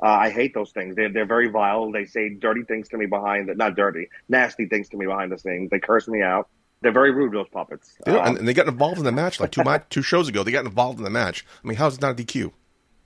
uh, 0.03 0.09
I 0.27 0.31
hate 0.31 0.55
those 0.55 0.73
things. 0.73 0.97
They're 0.97 1.13
they're 1.13 1.27
very 1.37 1.49
vile. 1.49 1.93
They 1.93 2.05
say 2.07 2.31
dirty 2.31 2.63
things 2.65 2.89
to 2.89 2.97
me 2.97 3.07
behind 3.07 3.49
it. 3.51 3.57
Not 3.57 3.77
dirty, 3.77 4.09
nasty 4.29 4.67
things 4.67 4.89
to 4.91 4.97
me 4.97 5.07
behind 5.07 5.31
the 5.31 5.39
scenes. 5.39 5.71
They 5.71 5.79
curse 5.79 6.09
me 6.09 6.23
out. 6.23 6.49
They're 6.83 6.93
very 6.93 7.11
rude. 7.11 7.33
Those 7.33 7.49
puppets. 7.49 7.97
Um, 8.07 8.37
and, 8.37 8.49
they 8.49 8.55
got 8.55 8.69
involved 8.69 8.99
in 8.99 9.05
the 9.05 9.13
match 9.13 9.41
like 9.41 9.51
two 9.51 9.63
two 9.91 10.03
shows 10.03 10.29
ago. 10.29 10.43
They 10.43 10.53
got 10.53 10.65
involved 10.65 10.99
in 10.99 11.05
the 11.05 11.11
match. 11.11 11.45
I 11.65 11.67
mean, 11.67 11.77
how's 11.77 11.97
it 11.97 12.03
not 12.03 12.19
a 12.19 12.23
DQ? 12.23 12.53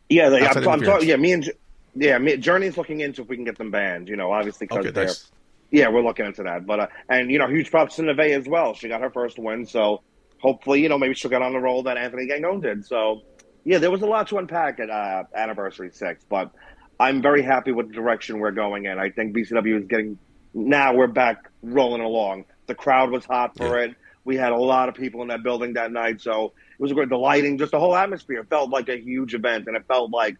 Yeah, 0.08 0.28
they, 0.28 0.46
I'm, 0.46 0.68
I'm 0.68 0.82
talking. 0.82 1.08
Yeah, 1.08 1.16
me 1.16 1.32
and 1.32 1.50
yeah, 1.94 2.18
me, 2.18 2.36
Journey's 2.36 2.76
looking 2.76 3.00
into 3.00 3.22
if 3.22 3.28
we 3.28 3.36
can 3.36 3.44
get 3.44 3.58
them 3.58 3.70
banned. 3.70 4.08
You 4.08 4.16
know, 4.16 4.32
obviously 4.32 4.66
because 4.66 4.80
Okay, 4.80 4.90
they're 4.90 5.06
that's 5.06 5.30
yeah, 5.70 5.88
we're 5.88 6.02
looking 6.02 6.26
into 6.26 6.42
that. 6.42 6.66
But 6.66 6.80
uh, 6.80 6.86
and 7.08 7.30
you 7.30 7.38
know, 7.38 7.46
huge 7.46 7.70
props 7.70 7.96
to 7.96 8.02
Neve 8.02 8.18
as 8.18 8.48
well. 8.48 8.74
She 8.74 8.88
got 8.88 9.00
her 9.00 9.10
first 9.10 9.38
win, 9.38 9.66
so 9.66 10.02
hopefully, 10.38 10.82
you 10.82 10.88
know, 10.88 10.98
maybe 10.98 11.14
she'll 11.14 11.30
get 11.30 11.42
on 11.42 11.52
the 11.52 11.58
roll 11.58 11.82
that 11.84 11.96
Anthony 11.96 12.26
Gangone 12.26 12.62
did. 12.62 12.84
So 12.84 13.22
yeah, 13.64 13.78
there 13.78 13.90
was 13.90 14.02
a 14.02 14.06
lot 14.06 14.28
to 14.28 14.38
unpack 14.38 14.80
at 14.80 14.90
uh, 14.90 15.24
Anniversary 15.34 15.90
Six, 15.92 16.24
but 16.28 16.50
I'm 16.98 17.22
very 17.22 17.42
happy 17.42 17.72
with 17.72 17.88
the 17.88 17.94
direction 17.94 18.40
we're 18.40 18.50
going 18.50 18.86
in. 18.86 18.98
I 18.98 19.10
think 19.10 19.34
BCW 19.34 19.80
is 19.80 19.86
getting 19.86 20.18
now 20.54 20.94
we're 20.94 21.06
back 21.06 21.48
rolling 21.62 22.02
along. 22.02 22.44
The 22.70 22.76
crowd 22.76 23.10
was 23.10 23.24
hot 23.24 23.56
for 23.56 23.76
Yeah. 23.80 23.86
it. 23.86 23.96
We 24.24 24.36
had 24.36 24.52
a 24.52 24.56
lot 24.56 24.88
of 24.88 24.94
people 24.94 25.22
in 25.22 25.28
that 25.28 25.42
building 25.42 25.72
that 25.72 25.90
night, 25.90 26.20
so 26.20 26.52
it 26.78 26.80
was 26.80 26.92
a 26.92 26.94
great. 26.94 27.08
The 27.08 27.18
lighting, 27.18 27.58
just 27.58 27.72
the 27.72 27.80
whole 27.80 27.96
atmosphere, 27.96 28.44
felt 28.44 28.70
like 28.70 28.88
a 28.88 28.96
huge 28.96 29.34
event, 29.34 29.66
and 29.66 29.76
it 29.76 29.84
felt 29.88 30.12
like 30.12 30.36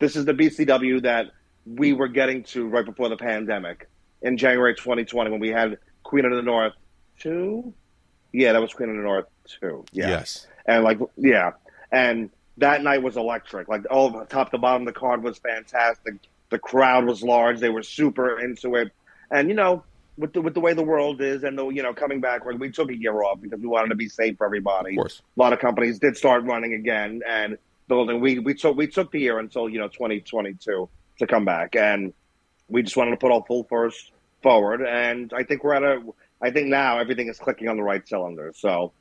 this 0.00 0.16
is 0.16 0.24
the 0.24 0.34
BCW 0.34 1.02
that 1.02 1.26
we 1.64 1.92
were 1.92 2.08
getting 2.08 2.42
to 2.42 2.66
right 2.66 2.84
before 2.84 3.08
the 3.08 3.16
pandemic 3.16 3.88
in 4.22 4.36
January 4.36 4.74
2020 4.74 5.30
when 5.30 5.38
we 5.38 5.50
had 5.50 5.78
Queen 6.02 6.24
of 6.24 6.32
the 6.32 6.42
North 6.42 6.72
two. 7.20 7.72
Yeah, 8.32 8.54
that 8.54 8.60
was 8.60 8.72
Queen 8.72 8.88
of 8.90 8.96
the 8.96 9.02
North 9.02 9.26
two. 9.46 9.84
Yeah, 9.92 10.08
yes. 10.08 10.48
and 10.66 10.82
like 10.82 10.98
yeah, 11.16 11.52
and 11.92 12.28
that 12.56 12.82
night 12.82 13.04
was 13.04 13.16
electric. 13.16 13.68
Like 13.68 13.82
all 13.88 14.24
top 14.26 14.50
to 14.50 14.58
bottom, 14.58 14.84
the 14.84 14.92
card 14.92 15.22
was 15.22 15.38
fantastic. 15.38 16.14
The 16.48 16.58
crowd 16.58 17.04
was 17.04 17.22
large. 17.22 17.60
They 17.60 17.68
were 17.70 17.84
super 17.84 18.40
into 18.40 18.74
it, 18.74 18.90
and 19.30 19.48
you 19.48 19.54
know, 19.54 19.84
with 20.22 20.32
the 20.32 20.40
with 20.40 20.54
the 20.54 20.60
way 20.60 20.72
the 20.72 20.82
world 20.82 21.20
is, 21.20 21.42
and 21.42 21.58
the 21.58 21.68
you 21.68 21.82
know 21.82 21.92
coming 21.92 22.20
back, 22.20 22.46
like 22.46 22.58
we 22.58 22.70
took 22.70 22.90
a 22.90 22.96
year 22.96 23.22
off 23.22 23.40
because 23.42 23.60
we 23.60 23.66
wanted 23.66 23.88
to 23.88 23.96
be 23.96 24.08
safe 24.08 24.38
for 24.38 24.46
everybody. 24.46 24.92
Of 24.92 24.96
course. 24.96 25.20
A 25.36 25.40
lot 25.40 25.52
of 25.52 25.58
companies 25.58 25.98
did 25.98 26.16
start 26.16 26.44
running 26.44 26.72
again 26.72 27.20
and 27.28 27.58
building. 27.88 28.20
We 28.20 28.38
we 28.38 28.54
took 28.54 28.76
we 28.76 28.86
took 28.86 29.10
the 29.10 29.20
year 29.20 29.38
until 29.38 29.68
you 29.68 29.78
know 29.78 29.88
2022 29.88 30.88
to 31.18 31.26
come 31.26 31.44
back, 31.44 31.76
and 31.76 32.14
we 32.68 32.82
just 32.82 32.96
wanted 32.96 33.10
to 33.10 33.16
put 33.18 33.32
our 33.32 33.44
full 33.46 33.64
force 33.64 34.10
forward. 34.42 34.82
And 34.82 35.32
I 35.34 35.42
think 35.42 35.64
we're 35.64 35.74
at 35.74 35.82
a. 35.82 36.02
I 36.40 36.50
think 36.50 36.68
now 36.68 36.98
everything 36.98 37.28
is 37.28 37.38
clicking 37.38 37.68
on 37.68 37.76
the 37.76 37.82
right 37.82 38.06
cylinders. 38.08 38.58
So 38.58 38.92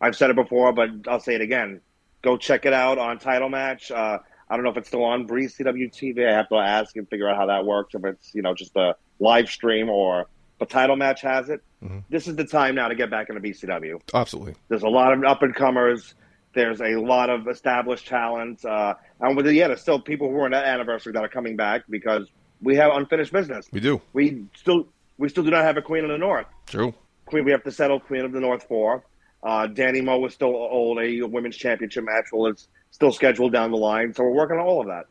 I've 0.00 0.16
said 0.16 0.30
it 0.30 0.36
before, 0.36 0.72
but 0.72 0.90
I'll 1.06 1.20
say 1.20 1.34
it 1.34 1.40
again. 1.40 1.80
Go 2.22 2.36
check 2.36 2.66
it 2.66 2.72
out 2.72 2.98
on 2.98 3.18
Title 3.18 3.48
Match. 3.48 3.90
Uh, 3.90 4.18
I 4.48 4.56
don't 4.56 4.64
know 4.64 4.70
if 4.70 4.76
it's 4.76 4.88
still 4.88 5.04
on 5.04 5.26
Breeze 5.26 5.56
CW 5.56 5.92
TV. 5.92 6.26
I 6.26 6.32
have 6.32 6.48
to 6.48 6.56
ask 6.56 6.96
and 6.96 7.08
figure 7.08 7.28
out 7.28 7.36
how 7.36 7.46
that 7.46 7.66
works. 7.66 7.94
If 7.94 8.04
it's 8.04 8.34
you 8.34 8.42
know 8.42 8.54
just 8.54 8.76
a 8.76 8.96
live 9.18 9.48
stream 9.48 9.88
or 9.90 10.28
but 10.58 10.70
Title 10.70 10.96
Match 10.96 11.20
has 11.22 11.48
it. 11.48 11.62
This 12.10 12.26
is 12.26 12.36
the 12.36 12.44
time 12.44 12.74
now 12.74 12.88
to 12.88 12.94
get 12.94 13.10
back 13.10 13.28
into 13.28 13.40
BCW. 13.40 14.00
Absolutely. 14.12 14.54
There's 14.68 14.82
a 14.82 14.88
lot 14.88 15.12
of 15.12 15.24
up 15.24 15.42
and 15.42 15.54
comers. 15.54 16.14
There's 16.54 16.80
a 16.80 16.96
lot 16.96 17.30
of 17.30 17.46
established 17.46 18.08
talent, 18.08 18.64
uh, 18.64 18.94
and 19.20 19.36
with 19.36 19.46
yeah, 19.46 19.68
there's 19.68 19.80
still 19.80 20.00
people 20.00 20.30
who 20.30 20.36
are 20.38 20.46
in 20.46 20.52
that 20.52 20.64
anniversary 20.64 21.12
that 21.12 21.22
are 21.22 21.28
coming 21.28 21.56
back 21.56 21.82
because 21.88 22.28
we 22.60 22.74
have 22.76 22.90
unfinished 22.92 23.32
business. 23.32 23.68
We 23.70 23.80
do. 23.80 24.00
We 24.12 24.46
still 24.56 24.88
we 25.18 25.28
still 25.28 25.44
do 25.44 25.50
not 25.50 25.64
have 25.64 25.76
a 25.76 25.82
Queen 25.82 26.04
of 26.04 26.10
the 26.10 26.18
North. 26.18 26.46
True. 26.66 26.94
Queen, 27.26 27.44
we 27.44 27.52
have 27.52 27.62
to 27.64 27.70
settle 27.70 28.00
Queen 28.00 28.24
of 28.24 28.32
the 28.32 28.40
North 28.40 28.64
for. 28.66 29.04
Uh, 29.42 29.66
Danny 29.68 30.00
Moe 30.00 30.24
is 30.26 30.34
still 30.34 30.48
old. 30.48 30.98
A 30.98 31.22
women's 31.22 31.56
championship 31.56 32.04
match 32.04 32.26
well, 32.32 32.50
it's 32.50 32.66
still 32.90 33.12
scheduled 33.12 33.52
down 33.52 33.70
the 33.70 33.76
line. 33.76 34.14
So 34.14 34.24
we're 34.24 34.34
working 34.34 34.58
on 34.58 34.66
all 34.66 34.80
of 34.80 34.88
that. 34.88 35.04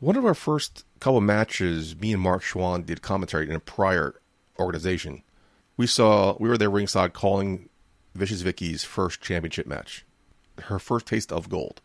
One 0.00 0.16
of 0.16 0.24
our 0.24 0.34
first 0.34 0.84
couple 0.98 1.20
matches, 1.20 1.94
me 1.94 2.12
and 2.12 2.22
Marc 2.22 2.42
Chouen 2.42 2.84
did 2.84 3.02
commentary 3.02 3.48
in 3.48 3.54
a 3.54 3.60
prior 3.60 4.16
organization. 4.58 5.22
We 5.76 5.86
saw 5.86 6.36
we 6.38 6.48
were 6.48 6.58
there 6.58 6.70
ringside 6.70 7.12
calling 7.12 7.68
Vicious 8.14 8.42
Vicky's 8.42 8.84
first 8.84 9.20
championship 9.20 9.66
match, 9.66 10.04
her 10.64 10.78
first 10.78 11.06
taste 11.06 11.32
of 11.32 11.48
gold. 11.48 11.80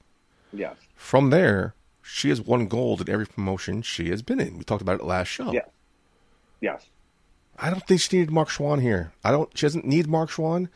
Yes. 0.54 0.76
From 0.96 1.30
there, 1.30 1.74
she 2.02 2.30
has 2.30 2.42
won 2.42 2.68
gold 2.68 3.02
in 3.02 3.10
every 3.10 3.26
promotion 3.26 3.82
she 3.82 4.10
has 4.10 4.22
been 4.22 4.40
in. 4.40 4.58
We 4.58 4.64
talked 4.64 4.82
about 4.82 5.00
it 5.00 5.06
last 5.06 5.28
show. 5.28 5.52
Yeah. 5.52 5.66
Yes. 6.62 6.86
I 7.60 7.70
don't 7.70 7.86
think 7.88 8.02
she 8.02 8.18
needed 8.18 8.32
Marc 8.32 8.50
Chouen 8.50 8.82
here. 8.82 9.14
I 9.24 9.32
don't. 9.32 9.56
She 9.58 9.66
doesn't 9.66 9.86
need 9.86 10.08
Marc 10.08 10.30
Chouen. 10.30 10.70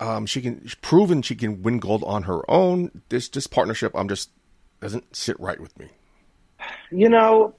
Um, 0.00 0.26
she 0.26 0.40
can 0.40 0.60
she's 0.62 0.74
proven 0.74 1.22
she 1.22 1.36
can 1.36 1.62
win 1.62 1.78
gold 1.78 2.02
on 2.04 2.24
her 2.24 2.48
own. 2.50 3.02
This 3.08 3.28
this 3.28 3.46
partnership, 3.46 3.92
I'm 3.94 4.08
just 4.08 4.30
doesn't 4.80 5.14
sit 5.14 5.38
right 5.38 5.60
with 5.60 5.78
me. 5.78 5.88
You 6.90 7.08
know, 7.08 7.54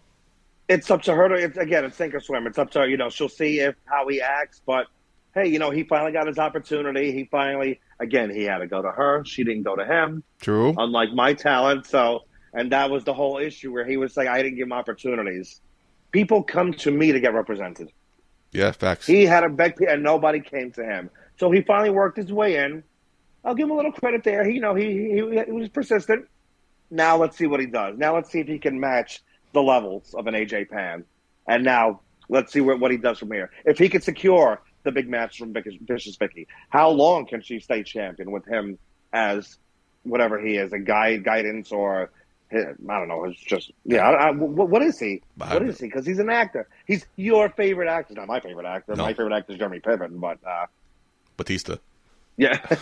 it's 0.67 0.89
up 0.89 1.03
to 1.03 1.13
her 1.13 1.29
to. 1.29 1.35
It's, 1.35 1.57
again, 1.57 1.85
it's 1.85 1.97
sink 1.97 2.13
or 2.13 2.19
swim. 2.19 2.47
It's 2.47 2.57
up 2.57 2.71
to 2.71 2.79
her. 2.79 2.87
You 2.87 2.97
know, 2.97 3.09
she'll 3.09 3.29
see 3.29 3.59
if 3.59 3.75
how 3.85 4.07
he 4.07 4.21
acts. 4.21 4.61
But 4.65 4.87
hey, 5.33 5.47
you 5.47 5.59
know, 5.59 5.69
he 5.69 5.83
finally 5.83 6.11
got 6.11 6.27
his 6.27 6.39
opportunity. 6.39 7.11
He 7.11 7.25
finally, 7.25 7.79
again, 7.99 8.29
he 8.29 8.43
had 8.43 8.59
to 8.59 8.67
go 8.67 8.81
to 8.81 8.89
her. 8.89 9.23
She 9.25 9.43
didn't 9.43 9.63
go 9.63 9.75
to 9.75 9.85
him. 9.85 10.23
True. 10.39 10.73
unlike 10.77 11.11
my 11.13 11.33
talent. 11.33 11.85
So, 11.85 12.21
and 12.53 12.71
that 12.71 12.89
was 12.89 13.03
the 13.03 13.13
whole 13.13 13.37
issue 13.37 13.71
where 13.71 13.85
he 13.85 13.97
was 13.97 14.13
saying, 14.13 14.29
I 14.29 14.41
didn't 14.41 14.55
give 14.55 14.67
him 14.67 14.73
opportunities. 14.73 15.61
People 16.11 16.43
come 16.43 16.73
to 16.75 16.91
me 16.91 17.11
to 17.11 17.19
get 17.19 17.33
represented. 17.33 17.91
yeah, 18.53 18.71
facts. 18.71 19.05
He 19.05 19.25
had 19.25 19.43
a 19.43 19.49
big, 19.49 19.81
and 19.81 20.01
nobody 20.01 20.39
came 20.39 20.71
to 20.73 20.83
him. 20.83 21.09
So 21.37 21.51
he 21.51 21.61
finally 21.61 21.89
worked 21.89 22.17
his 22.17 22.31
way 22.31 22.55
in. 22.55 22.83
I'll 23.43 23.55
give 23.55 23.65
him 23.65 23.71
a 23.71 23.75
little 23.75 23.91
credit 23.91 24.23
there. 24.23 24.45
He, 24.45 24.55
you 24.55 24.61
know, 24.61 24.73
he, 24.73 24.85
he, 24.85 25.43
he 25.45 25.51
was 25.51 25.67
persistent. 25.69 26.27
Now 26.89 27.17
let's 27.17 27.37
see 27.37 27.45
what 27.47 27.59
he 27.59 27.65
does. 27.65 27.97
Now 27.97 28.15
let's 28.15 28.31
see 28.31 28.39
if 28.39 28.47
he 28.47 28.57
can 28.57 28.79
match 28.79 29.21
the 29.55 29.63
levels 29.63 30.13
of 30.13 30.27
an 30.27 30.35
AJ 30.35 30.69
Pan. 30.69 31.03
And 31.47 31.63
now 31.63 32.01
let's 32.29 32.53
see 32.53 32.61
what, 32.61 32.79
what 32.79 32.91
he 32.91 32.97
does 32.97 33.17
from 33.17 33.31
here. 33.31 33.49
If 33.65 33.79
he 33.79 33.89
can 33.89 34.01
secure 34.01 34.61
the 34.83 34.91
big 34.91 35.09
match 35.09 35.39
from 35.39 35.53
Vicious 35.53 36.15
Vicky, 36.17 36.47
how 36.69 36.89
long 36.89 37.25
can 37.25 37.41
she 37.41 37.59
stay 37.59 37.81
champion 37.81 38.29
with 38.29 38.45
him 38.45 38.77
as 39.11 39.57
whatever 40.03 40.39
he 40.39 40.57
is, 40.57 40.71
a 40.73 40.79
guide, 40.79 41.23
guidance, 41.23 41.71
or 41.71 42.11
I 42.51 42.63
don't 42.87 43.07
know. 43.07 43.25
It's 43.25 43.41
just 43.41 43.71
yeah. 43.85 44.07
I, 44.07 44.27
I, 44.27 44.31
what, 44.31 44.69
what 44.69 44.81
is 44.83 44.99
he? 44.99 45.23
What 45.35 45.63
is 45.63 45.79
he? 45.79 45.87
Because 45.87 46.05
he's 46.05 46.19
an 46.19 46.29
actor. 46.29 46.67
He's 46.85 47.05
your 47.15 47.49
favorite 47.49 47.89
actor, 47.89 48.13
not 48.13 48.27
my 48.27 48.39
favorite 48.39 48.67
actor. 48.67 48.95
No. 48.95 49.03
My 49.03 49.13
favorite 49.13 49.35
actor 49.35 49.53
is 49.53 49.57
Jeremy 49.57 49.79
Piven, 49.79 50.19
but 50.19 50.37
uh, 50.45 50.67
Batista. 51.37 51.77
yeah, 52.37 52.59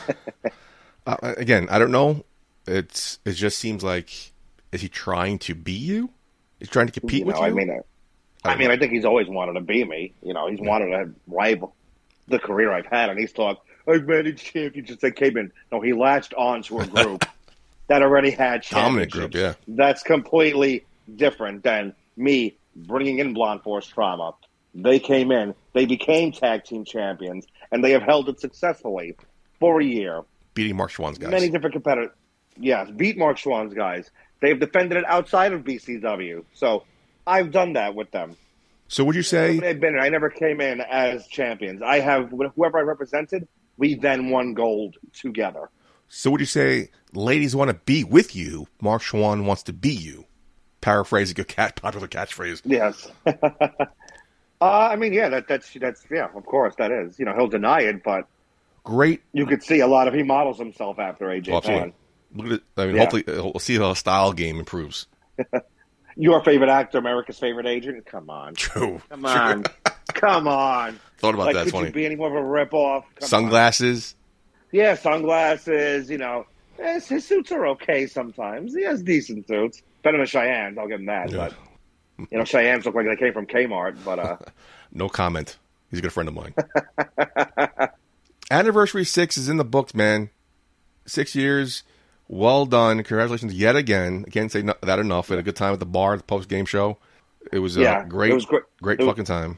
Uh, 1.06 1.18
again, 1.36 1.68
I 1.70 1.80
don't 1.80 1.92
know. 1.92 2.24
It's 2.66 3.20
it 3.26 3.34
just 3.34 3.58
seems 3.58 3.84
like 3.84 4.32
is 4.72 4.82
he 4.82 4.88
trying 4.88 5.38
to 5.40 5.56
be 5.56 5.74
you? 5.74 6.12
Is 6.64 6.70
he 6.70 6.72
trying 6.74 6.88
to 6.88 7.00
compete 7.00 7.20
you 7.20 7.26
with 7.26 7.36
know, 7.36 7.42
you? 7.46 7.48
I 7.48 7.54
mean, 7.54 7.70
uh, 7.70 8.48
I 8.48 8.56
mean, 8.56 8.72
I 8.72 8.78
think 8.78 8.94
he's 8.94 9.06
always 9.06 9.28
wanted 9.28 9.54
to 9.54 9.62
be 9.62 9.84
me. 9.84 10.14
You 10.24 10.34
know, 10.34 10.48
he's 10.48 10.60
wanted 10.60 10.88
to 10.88 11.14
rival 11.28 11.76
the 12.28 12.40
career 12.40 12.72
I've 12.72 12.86
had, 12.86 13.10
and 13.10 13.20
he's 13.20 13.34
talked. 13.34 13.68
I've 13.88 14.06
managed 14.08 14.46
championships 14.46 15.02
that 15.02 15.12
came 15.12 15.38
in. 15.38 15.52
No, 15.72 15.82
he 15.82 15.94
latched 15.94 16.34
on 16.34 16.64
to 16.64 16.80
a 16.80 16.88
group 16.88 17.26
that 17.88 18.02
already 18.02 18.32
had 18.32 18.64
Dominant 18.64 19.12
group, 19.12 19.34
yeah. 19.34 19.56
That's 19.68 20.04
completely 20.04 20.86
different 21.14 21.64
than 21.64 21.94
me 22.16 22.56
bringing 22.76 23.20
in 23.20 23.34
Blonde 23.34 23.62
Force 23.62 23.86
Trauma. 23.88 24.34
They 24.74 25.00
came 25.00 25.32
in, 25.32 25.54
they 25.74 25.86
became 25.86 26.32
tag 26.32 26.64
team 26.64 26.86
champions, 26.86 27.46
and 27.72 27.84
they 27.84 27.92
have 27.92 28.04
held 28.04 28.30
it 28.30 28.40
successfully 28.40 29.16
for 29.60 29.82
a 29.82 29.86
year. 29.86 30.24
Beating 30.54 30.78
Marc 30.78 30.92
Chouen's 30.92 31.18
guys. 31.18 31.30
Many 31.30 31.50
different 31.50 31.74
competitors. 31.74 32.12
Yes, 32.58 32.90
beat 32.96 33.18
Marc 33.18 33.38
Chouen's 33.38 33.74
guys. 33.74 34.10
They've 34.44 34.60
defended 34.60 34.98
it 34.98 35.06
outside 35.06 35.54
of 35.54 35.62
BCW. 35.62 36.44
So 36.54 36.84
I've 37.26 37.52
done 37.52 37.74
that 37.74 37.96
with 37.96 38.12
them. 38.12 38.36
so 38.90 39.06
would 39.06 39.16
you 39.16 39.24
say 39.24 39.58
I've 39.58 39.80
been. 39.80 39.98
I 39.98 40.10
never 40.10 40.30
came 40.30 40.60
in 40.60 40.82
as 40.82 41.26
champions. 41.28 41.82
I 41.82 42.02
have 42.02 42.30
whoever 42.30 42.78
I 42.78 42.82
represented. 42.82 43.48
We 43.78 43.96
then 43.96 44.30
won 44.30 44.54
gold 44.54 44.98
together. 45.14 45.70
so 46.10 46.30
would 46.30 46.42
you 46.42 46.46
say 46.46 46.90
ladies 47.14 47.56
want 47.56 47.70
to 47.70 47.76
be 47.86 48.04
with 48.04 48.36
you, 48.36 48.68
Marc 48.82 49.02
Chouen 49.04 49.46
wants 49.46 49.64
to 49.64 49.74
be 49.74 49.94
you? 49.94 50.26
Paraphrasing 50.82 51.40
a 51.40 51.46
cat 51.46 51.76
popular 51.82 52.10
catchphrase. 52.10 52.64
Yes. 52.66 53.10
uh, 53.26 53.86
I 54.62 54.98
mean, 54.98 55.14
yeah, 55.14 55.30
that, 55.30 55.48
that's 55.48 55.72
that's 55.74 56.04
yeah. 56.12 56.28
Of 56.36 56.46
course, 56.46 56.76
that 56.80 56.92
is. 56.92 57.18
You 57.18 57.24
know, 57.24 57.34
he'll 57.34 57.48
deny 57.48 57.84
it, 57.84 58.04
but 58.04 58.28
Great 58.84 59.22
you 59.32 59.46
could 59.46 59.64
see 59.64 59.80
a 59.80 59.88
lot 59.88 60.10
of 60.10 60.14
he 60.14 60.22
models 60.22 60.60
himself 60.60 61.00
after 61.00 61.28
AJ 61.28 61.56
absolutely. 61.56 61.94
Look 62.34 62.48
at 62.48 62.52
it. 62.54 62.64
I 62.78 62.86
mean, 62.88 62.96
Yeah. 62.96 63.02
hopefully 63.02 63.24
uh, 63.28 63.44
we'll 63.44 63.60
see 63.60 63.78
how 63.78 63.94
style 63.94 64.34
game 64.34 64.60
improves. 64.60 65.08
Your 66.16 66.44
favorite 66.44 66.70
actor, 66.70 67.00
America's 67.00 67.40
favorite 67.40 67.66
agent. 67.66 68.06
Come 68.06 68.30
on, 68.30 68.54
True. 68.56 69.02
come 69.10 69.26
on, 69.26 69.64
come 70.14 70.48
on. 70.48 71.00
Thought 71.18 71.34
about 71.36 71.46
like, 71.48 71.56
that. 71.56 71.64
could 71.66 71.72
Funny. 71.74 71.88
you 71.88 71.94
be 71.94 72.06
any 72.06 72.16
more 72.16 72.28
of 72.28 72.36
a 72.36 72.48
ripoff? 72.48 73.02
Come 73.16 73.24
on. 73.24 73.28
Sunglasses. 73.30 74.16
Yeah, 74.72 74.94
sunglasses. 74.96 76.10
You 76.12 76.18
know, 76.20 76.46
eh, 76.80 77.00
his 77.00 77.26
suits 77.26 77.52
are 77.52 77.66
okay 77.70 78.06
sometimes. 78.08 78.76
He 78.76 78.84
has 78.84 79.02
decent 79.02 79.48
suits. 79.48 79.82
Better 80.04 80.18
than 80.18 80.28
Cheyenne's, 80.28 80.78
I'll 80.78 80.88
give 80.88 81.00
him 81.00 81.06
that. 81.08 81.32
Yeah. 81.32 81.50
But 82.18 82.28
you 82.32 82.38
know, 82.38 82.44
Cheyenne's 82.44 82.86
look 82.86 82.94
like 82.96 83.06
they 83.08 83.16
came 83.16 83.34
from 83.34 83.48
Kmart. 83.48 83.98
But 84.06 84.20
uh, 84.20 84.38
No 84.92 85.10
comment. 85.10 85.58
He's 85.90 86.00
a 86.00 86.02
good 86.04 86.14
friend 86.14 86.28
of 86.30 86.36
mine. 86.36 86.54
Anniversary 88.52 89.06
six 89.06 89.38
is 89.38 89.50
in 89.50 89.58
the 89.58 89.64
books, 89.64 89.96
man. 89.96 90.30
Six 91.06 91.36
years. 91.36 91.84
Well 92.28 92.66
done. 92.66 92.98
Congratulations 93.04 93.54
yet 93.54 93.76
again. 93.76 94.24
I 94.28 94.30
can't 94.32 94.52
say 94.52 94.62
no- 94.62 94.76
that 94.82 95.00
enough. 95.00 95.30
We 95.30 95.36
had 95.36 95.40
a 95.40 95.44
good 95.44 95.56
time 95.56 95.74
at 95.74 95.80
the 95.80 95.86
bar, 95.86 96.18
the 96.18 96.24
post 96.24 96.50
game 96.50 96.66
show. 96.66 96.98
It 97.52 97.60
was 97.60 97.78
a 97.78 97.82
Yeah, 97.82 98.06
great, 98.06 98.32
it 98.32 98.36
was 98.36 98.46
great. 98.46 98.64
great 98.82 99.00
was- 99.00 99.08
fucking 99.08 99.26
time. 99.26 99.58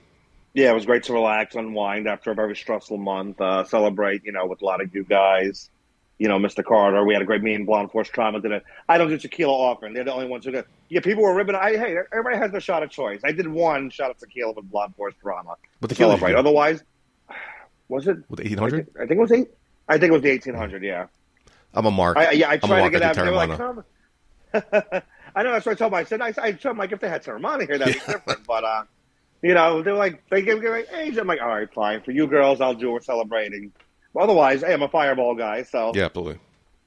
yeah, 0.53 0.71
it 0.71 0.73
was 0.73 0.85
great 0.85 1.03
to 1.03 1.13
relax, 1.13 1.55
unwind 1.55 2.07
after 2.07 2.31
a 2.31 2.35
very 2.35 2.55
stressful 2.55 2.97
month. 2.97 3.39
Uh, 3.39 3.63
celebrate, 3.65 4.23
you 4.25 4.31
know, 4.31 4.45
with 4.47 4.61
a 4.61 4.65
lot 4.65 4.81
of 4.81 4.93
you 4.95 5.03
guys. 5.03 5.69
You 6.17 6.29
know, 6.29 6.39
Mr. 6.39 6.63
Carter. 6.63 7.03
We 7.03 7.13
had 7.13 7.21
a 7.21 7.25
great 7.25 7.43
meeting. 7.43 7.65
Blonde 7.65 7.91
Force 7.91 8.07
Trauma 8.07 8.39
did 8.39 8.53
it. 8.53 8.63
I 8.87 8.97
don't 8.97 9.09
do 9.09 9.17
tequila 9.17 9.51
often. 9.51 9.93
They're 9.93 10.05
the 10.05 10.13
only 10.13 10.27
ones 10.27 10.45
who 10.45 10.51
did. 10.51 10.63
Yeah, 10.87 11.01
people 11.01 11.23
were 11.23 11.35
ribbing. 11.35 11.55
I 11.55 11.71
hey, 11.75 11.97
everybody 12.13 12.37
has 12.37 12.51
their 12.51 12.61
shot 12.61 12.83
of 12.83 12.89
choice. 12.89 13.19
I 13.25 13.33
did 13.33 13.47
one 13.49 13.89
shot 13.89 14.11
of 14.11 14.17
tequila 14.17 14.53
with 14.53 14.71
Blonde 14.71 14.95
Force 14.95 15.13
Trauma. 15.21 15.55
But 15.81 15.91
you 15.91 15.97
celebrate. 15.97 16.35
Otherwise, 16.35 16.81
was 17.89 18.07
it? 18.07 18.17
With 18.29 18.39
eighteen 18.39 18.57
hundred, 18.59 18.87
I 18.95 18.99
think 19.05 19.11
it 19.19 19.21
was 19.21 19.31
eight. 19.33 19.49
I 19.89 19.97
think 19.97 20.11
it 20.11 20.13
was 20.13 20.21
the 20.21 20.29
eighteen 20.29 20.53
hundred. 20.55 20.83
Yeah. 20.83 21.07
I'm 21.75 21.85
a 21.85 21.91
mark. 21.91 22.17
I, 22.17 22.31
yeah, 22.31 22.49
I 22.49 22.57
tried 22.57 22.83
to 22.83 22.89
get 22.89 23.01
out. 23.01 23.15
They 23.15 23.23
were 23.23 23.31
like, 23.31 23.57
come. 23.57 23.83
I 25.35 25.43
know. 25.43 25.51
That's 25.51 25.65
what 25.65 25.73
I 25.73 25.75
told 25.75 25.91
them. 25.91 25.95
I 25.95 26.03
said, 26.05 26.21
I, 26.21 26.27
I 26.41 26.51
told 26.51 26.63
them, 26.63 26.77
like, 26.77 26.91
if 26.91 26.99
they 27.01 27.09
had 27.09 27.23
Teremana 27.23 27.67
here, 27.67 27.77
that'd 27.77 27.93
be 27.93 27.99
different. 27.99 28.45
But, 28.47 28.63
uh, 28.63 28.83
you 29.41 29.53
know, 29.53 29.81
they're 29.81 29.93
like, 29.93 30.23
they 30.29 30.41
give 30.41 30.59
me 30.61 30.69
like 30.69 30.87
age. 30.93 31.17
I'm 31.17 31.27
like, 31.27 31.41
all 31.41 31.49
right, 31.49 31.71
fine. 31.73 32.01
For 32.01 32.11
you 32.11 32.25
girls, 32.27 32.61
I'll 32.61 32.73
do. 32.73 32.91
We're 32.91 33.01
celebrating. 33.01 33.71
But 34.13 34.21
otherwise, 34.23 34.61
hey, 34.61 34.73
I'm 34.73 34.81
a 34.81 34.87
fireball 34.87 35.35
guy. 35.35 35.63
So, 35.63 35.91
Yeah, 35.93 36.05
absolutely. 36.05 36.39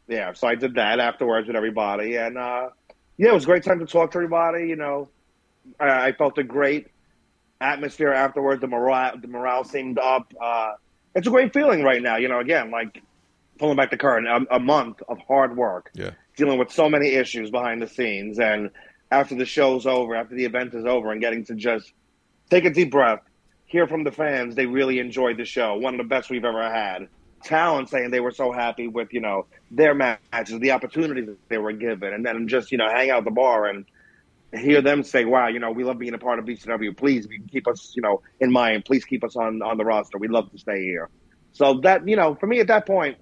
yeah. 0.09 0.33
So 0.33 0.49
I 0.49 0.55
did 0.55 0.75
that 0.77 0.99
afterwards 0.99 1.47
with 1.47 1.57
everybody. 1.57 2.17
And, 2.17 2.39
uh, 2.39 2.71
yeah, 3.19 3.29
it 3.31 3.35
was 3.35 3.45
a 3.45 3.47
great 3.47 3.65
time 3.65 3.81
to 3.81 3.87
talk 3.87 4.13
to 4.13 4.19
everybody. 4.19 4.67
You 4.69 4.77
know, 4.77 5.09
I, 5.79 6.07
I 6.09 6.13
felt 6.13 6.39
a 6.39 6.43
great 6.45 6.87
atmosphere 7.61 8.13
afterwards. 8.13 8.61
The 8.63 8.69
morale, 8.69 9.19
the 9.21 9.29
morale 9.29 9.65
seemed 9.65 9.99
up. 9.99 10.33
Uh, 10.41 10.73
it's 11.15 11.27
a 11.27 11.31
great 11.31 11.53
feeling 11.53 11.83
right 11.83 12.01
now. 12.01 12.17
You 12.17 12.29
know, 12.29 12.39
again, 12.39 12.71
like 12.71 13.03
pulling 13.59 13.77
back 13.77 13.91
the 13.91 13.97
curtain, 13.99 14.27
a, 14.27 14.57
a 14.57 14.61
month 14.61 15.03
of 15.09 15.19
hard 15.27 15.57
work 15.57 15.91
Yeah. 15.95 16.11
dealing 16.37 16.59
with 16.59 16.71
so 16.71 16.89
many 16.89 17.09
issues 17.15 17.51
behind 17.51 17.83
the 17.83 17.89
scenes, 17.89 18.39
and 18.39 18.71
after 19.11 19.35
the 19.35 19.47
show's 19.47 19.87
over, 19.87 20.15
after 20.15 20.35
the 20.35 20.45
event 20.45 20.75
is 20.75 20.85
over, 20.85 21.13
and 21.13 21.21
getting 21.21 21.45
to 21.47 21.55
just 21.55 21.93
take 22.51 22.65
a 22.65 22.71
deep 22.71 22.91
breath, 22.91 23.21
hear 23.67 23.87
from 23.87 24.05
the 24.05 24.13
fans 24.13 24.55
they 24.55 24.67
really 24.67 24.99
enjoyed 24.99 25.37
the 25.39 25.45
show, 25.45 25.77
one 25.77 25.95
of 25.95 25.99
the 25.99 26.05
best 26.09 26.31
we've 26.31 26.45
ever 26.45 26.63
had. 26.73 27.09
Talent 27.45 27.89
saying 27.89 28.11
they 28.11 28.21
were 28.21 28.33
so 28.33 28.51
happy 28.53 28.89
with 28.89 29.09
you 29.13 29.21
know 29.21 29.47
their 29.71 29.95
matches, 29.95 30.59
the 30.59 30.73
opportunities 30.73 31.27
that 31.27 31.39
they 31.49 31.59
were 31.59 31.73
given, 31.73 32.13
and 32.13 32.25
then 32.27 32.49
just 32.49 32.73
you 32.73 32.79
know 32.79 32.89
hang 32.89 33.11
out 33.11 33.19
at 33.19 33.25
the 33.25 33.31
bar 33.31 33.67
and 33.67 33.87
hear 34.53 34.83
them 34.83 35.05
say, 35.05 35.25
"Wow, 35.25 35.49
you 35.49 35.61
know 35.61 35.71
we 35.71 35.85
love 35.85 35.99
being 35.99 36.15
a 36.15 36.19
part 36.19 36.39
of 36.41 36.47
BCW. 36.47 36.97
Please 36.97 37.29
keep 37.53 37.69
us 37.69 37.93
you 37.95 38.03
know 38.03 38.23
in 38.41 38.51
mind. 38.51 38.85
Please 38.85 39.05
keep 39.05 39.23
us 39.23 39.37
on 39.37 39.63
on 39.63 39.77
the 39.79 39.85
roster. 39.85 40.19
We'd 40.19 40.31
love 40.33 40.51
to 40.51 40.59
stay 40.59 40.83
here." 40.83 41.09
So 41.53 41.81
that 41.85 42.09
you 42.09 42.17
know 42.17 42.35
for 42.35 42.47
me 42.47 42.59
at 42.61 42.67
that 42.69 42.87
point, 42.87 43.19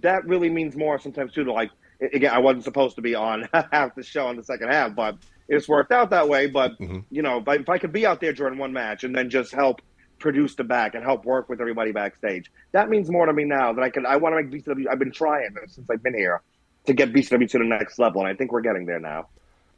that 0.00 0.24
really 0.26 0.50
means 0.50 0.76
more 0.76 0.98
sometimes 0.98 1.32
too. 1.32 1.44
To 1.44 1.52
like 1.52 1.70
again, 2.00 2.32
I 2.32 2.38
wasn't 2.38 2.64
supposed 2.64 2.96
to 2.96 3.02
be 3.02 3.14
on 3.14 3.48
half 3.72 3.94
the 3.94 4.02
show 4.02 4.30
in 4.30 4.36
the 4.36 4.44
second 4.44 4.68
half, 4.68 4.94
but 4.94 5.16
it's 5.48 5.68
worked 5.68 5.92
out 5.92 6.10
that 6.10 6.28
way. 6.28 6.46
But 6.46 6.78
Mm-hmm. 6.78 7.00
you 7.10 7.22
know, 7.22 7.42
if 7.46 7.68
I 7.68 7.78
could 7.78 7.92
be 7.92 8.06
out 8.06 8.20
there 8.20 8.32
during 8.32 8.58
one 8.58 8.72
match 8.72 9.04
and 9.04 9.14
then 9.14 9.30
just 9.30 9.52
help 9.52 9.80
produce 10.18 10.54
the 10.56 10.64
back 10.64 10.94
and 10.94 11.04
help 11.04 11.24
work 11.24 11.48
with 11.48 11.60
everybody 11.60 11.92
backstage, 11.92 12.50
that 12.72 12.88
means 12.88 13.10
more 13.10 13.26
to 13.26 13.32
me 13.32 13.44
now. 13.44 13.72
That 13.72 13.82
I 13.82 13.90
can, 13.90 14.04
I 14.06 14.16
want 14.16 14.34
to 14.36 14.42
make 14.42 14.64
BCW. 14.64 14.86
I've 14.90 14.98
been 14.98 15.12
trying 15.12 15.54
since 15.68 15.88
I've 15.90 16.02
been 16.02 16.14
here 16.14 16.42
to 16.86 16.92
get 16.92 17.12
BCW 17.12 17.48
to 17.50 17.58
the 17.58 17.64
next 17.64 17.98
level, 17.98 18.20
and 18.20 18.28
I 18.30 18.34
think 18.34 18.52
we're 18.52 18.60
getting 18.62 18.86
there 18.86 19.00
now. 19.00 19.28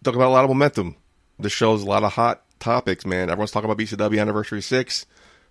Talking 0.02 0.20
about 0.20 0.28
a 0.30 0.32
lot 0.34 0.44
of 0.44 0.50
momentum. 0.50 0.96
The 1.38 1.50
show's 1.50 1.82
a 1.82 1.86
lot 1.86 2.04
of 2.04 2.12
hot 2.12 2.42
topics, 2.58 3.04
man. 3.06 3.30
Everyone's 3.30 3.50
talking 3.50 3.70
about 3.70 3.78
BCW 3.82 4.20
Anniversary 4.20 4.62
6. 4.62 5.06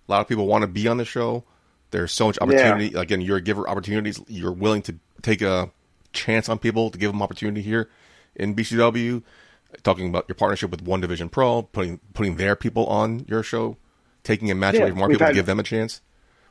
A 0.08 0.10
lot 0.10 0.20
of 0.20 0.28
people 0.28 0.46
want 0.46 0.62
to 0.62 0.68
be 0.68 0.86
on 0.88 0.96
the 0.96 1.04
show. 1.04 1.44
There's 1.90 2.12
so 2.12 2.26
much 2.26 2.38
opportunity. 2.40 2.94
Again, 2.96 3.20
you're 3.20 3.36
a 3.38 3.40
giver 3.42 3.68
opportunities. 3.68 4.20
You're 4.28 4.52
willing 4.52 4.82
to 4.82 4.96
take 5.22 5.42
a 5.42 5.70
chance 6.12 6.48
on 6.48 6.58
people 6.58 6.90
to 6.90 6.98
give 6.98 7.10
them 7.12 7.22
opportunity 7.22 7.62
here 7.62 7.88
in 8.36 8.54
BCW. 8.54 9.22
Talking 9.84 10.08
about 10.08 10.24
your 10.28 10.34
partnership 10.34 10.70
with 10.72 10.82
One 10.82 11.00
Division 11.00 11.28
Pro, 11.28 11.62
putting 11.62 11.98
putting 12.12 12.36
their 12.36 12.56
people 12.56 12.86
on 12.86 13.24
your 13.28 13.44
show, 13.44 13.76
taking 14.24 14.50
a 14.50 14.54
match 14.54 14.74
Yeah, 14.74 14.80
away 14.82 14.90
from 14.90 14.98
more 14.98 15.08
people 15.08 15.26
had- 15.26 15.32
to 15.32 15.34
give 15.36 15.46
them 15.46 15.60
a 15.60 15.62
chance. 15.62 16.00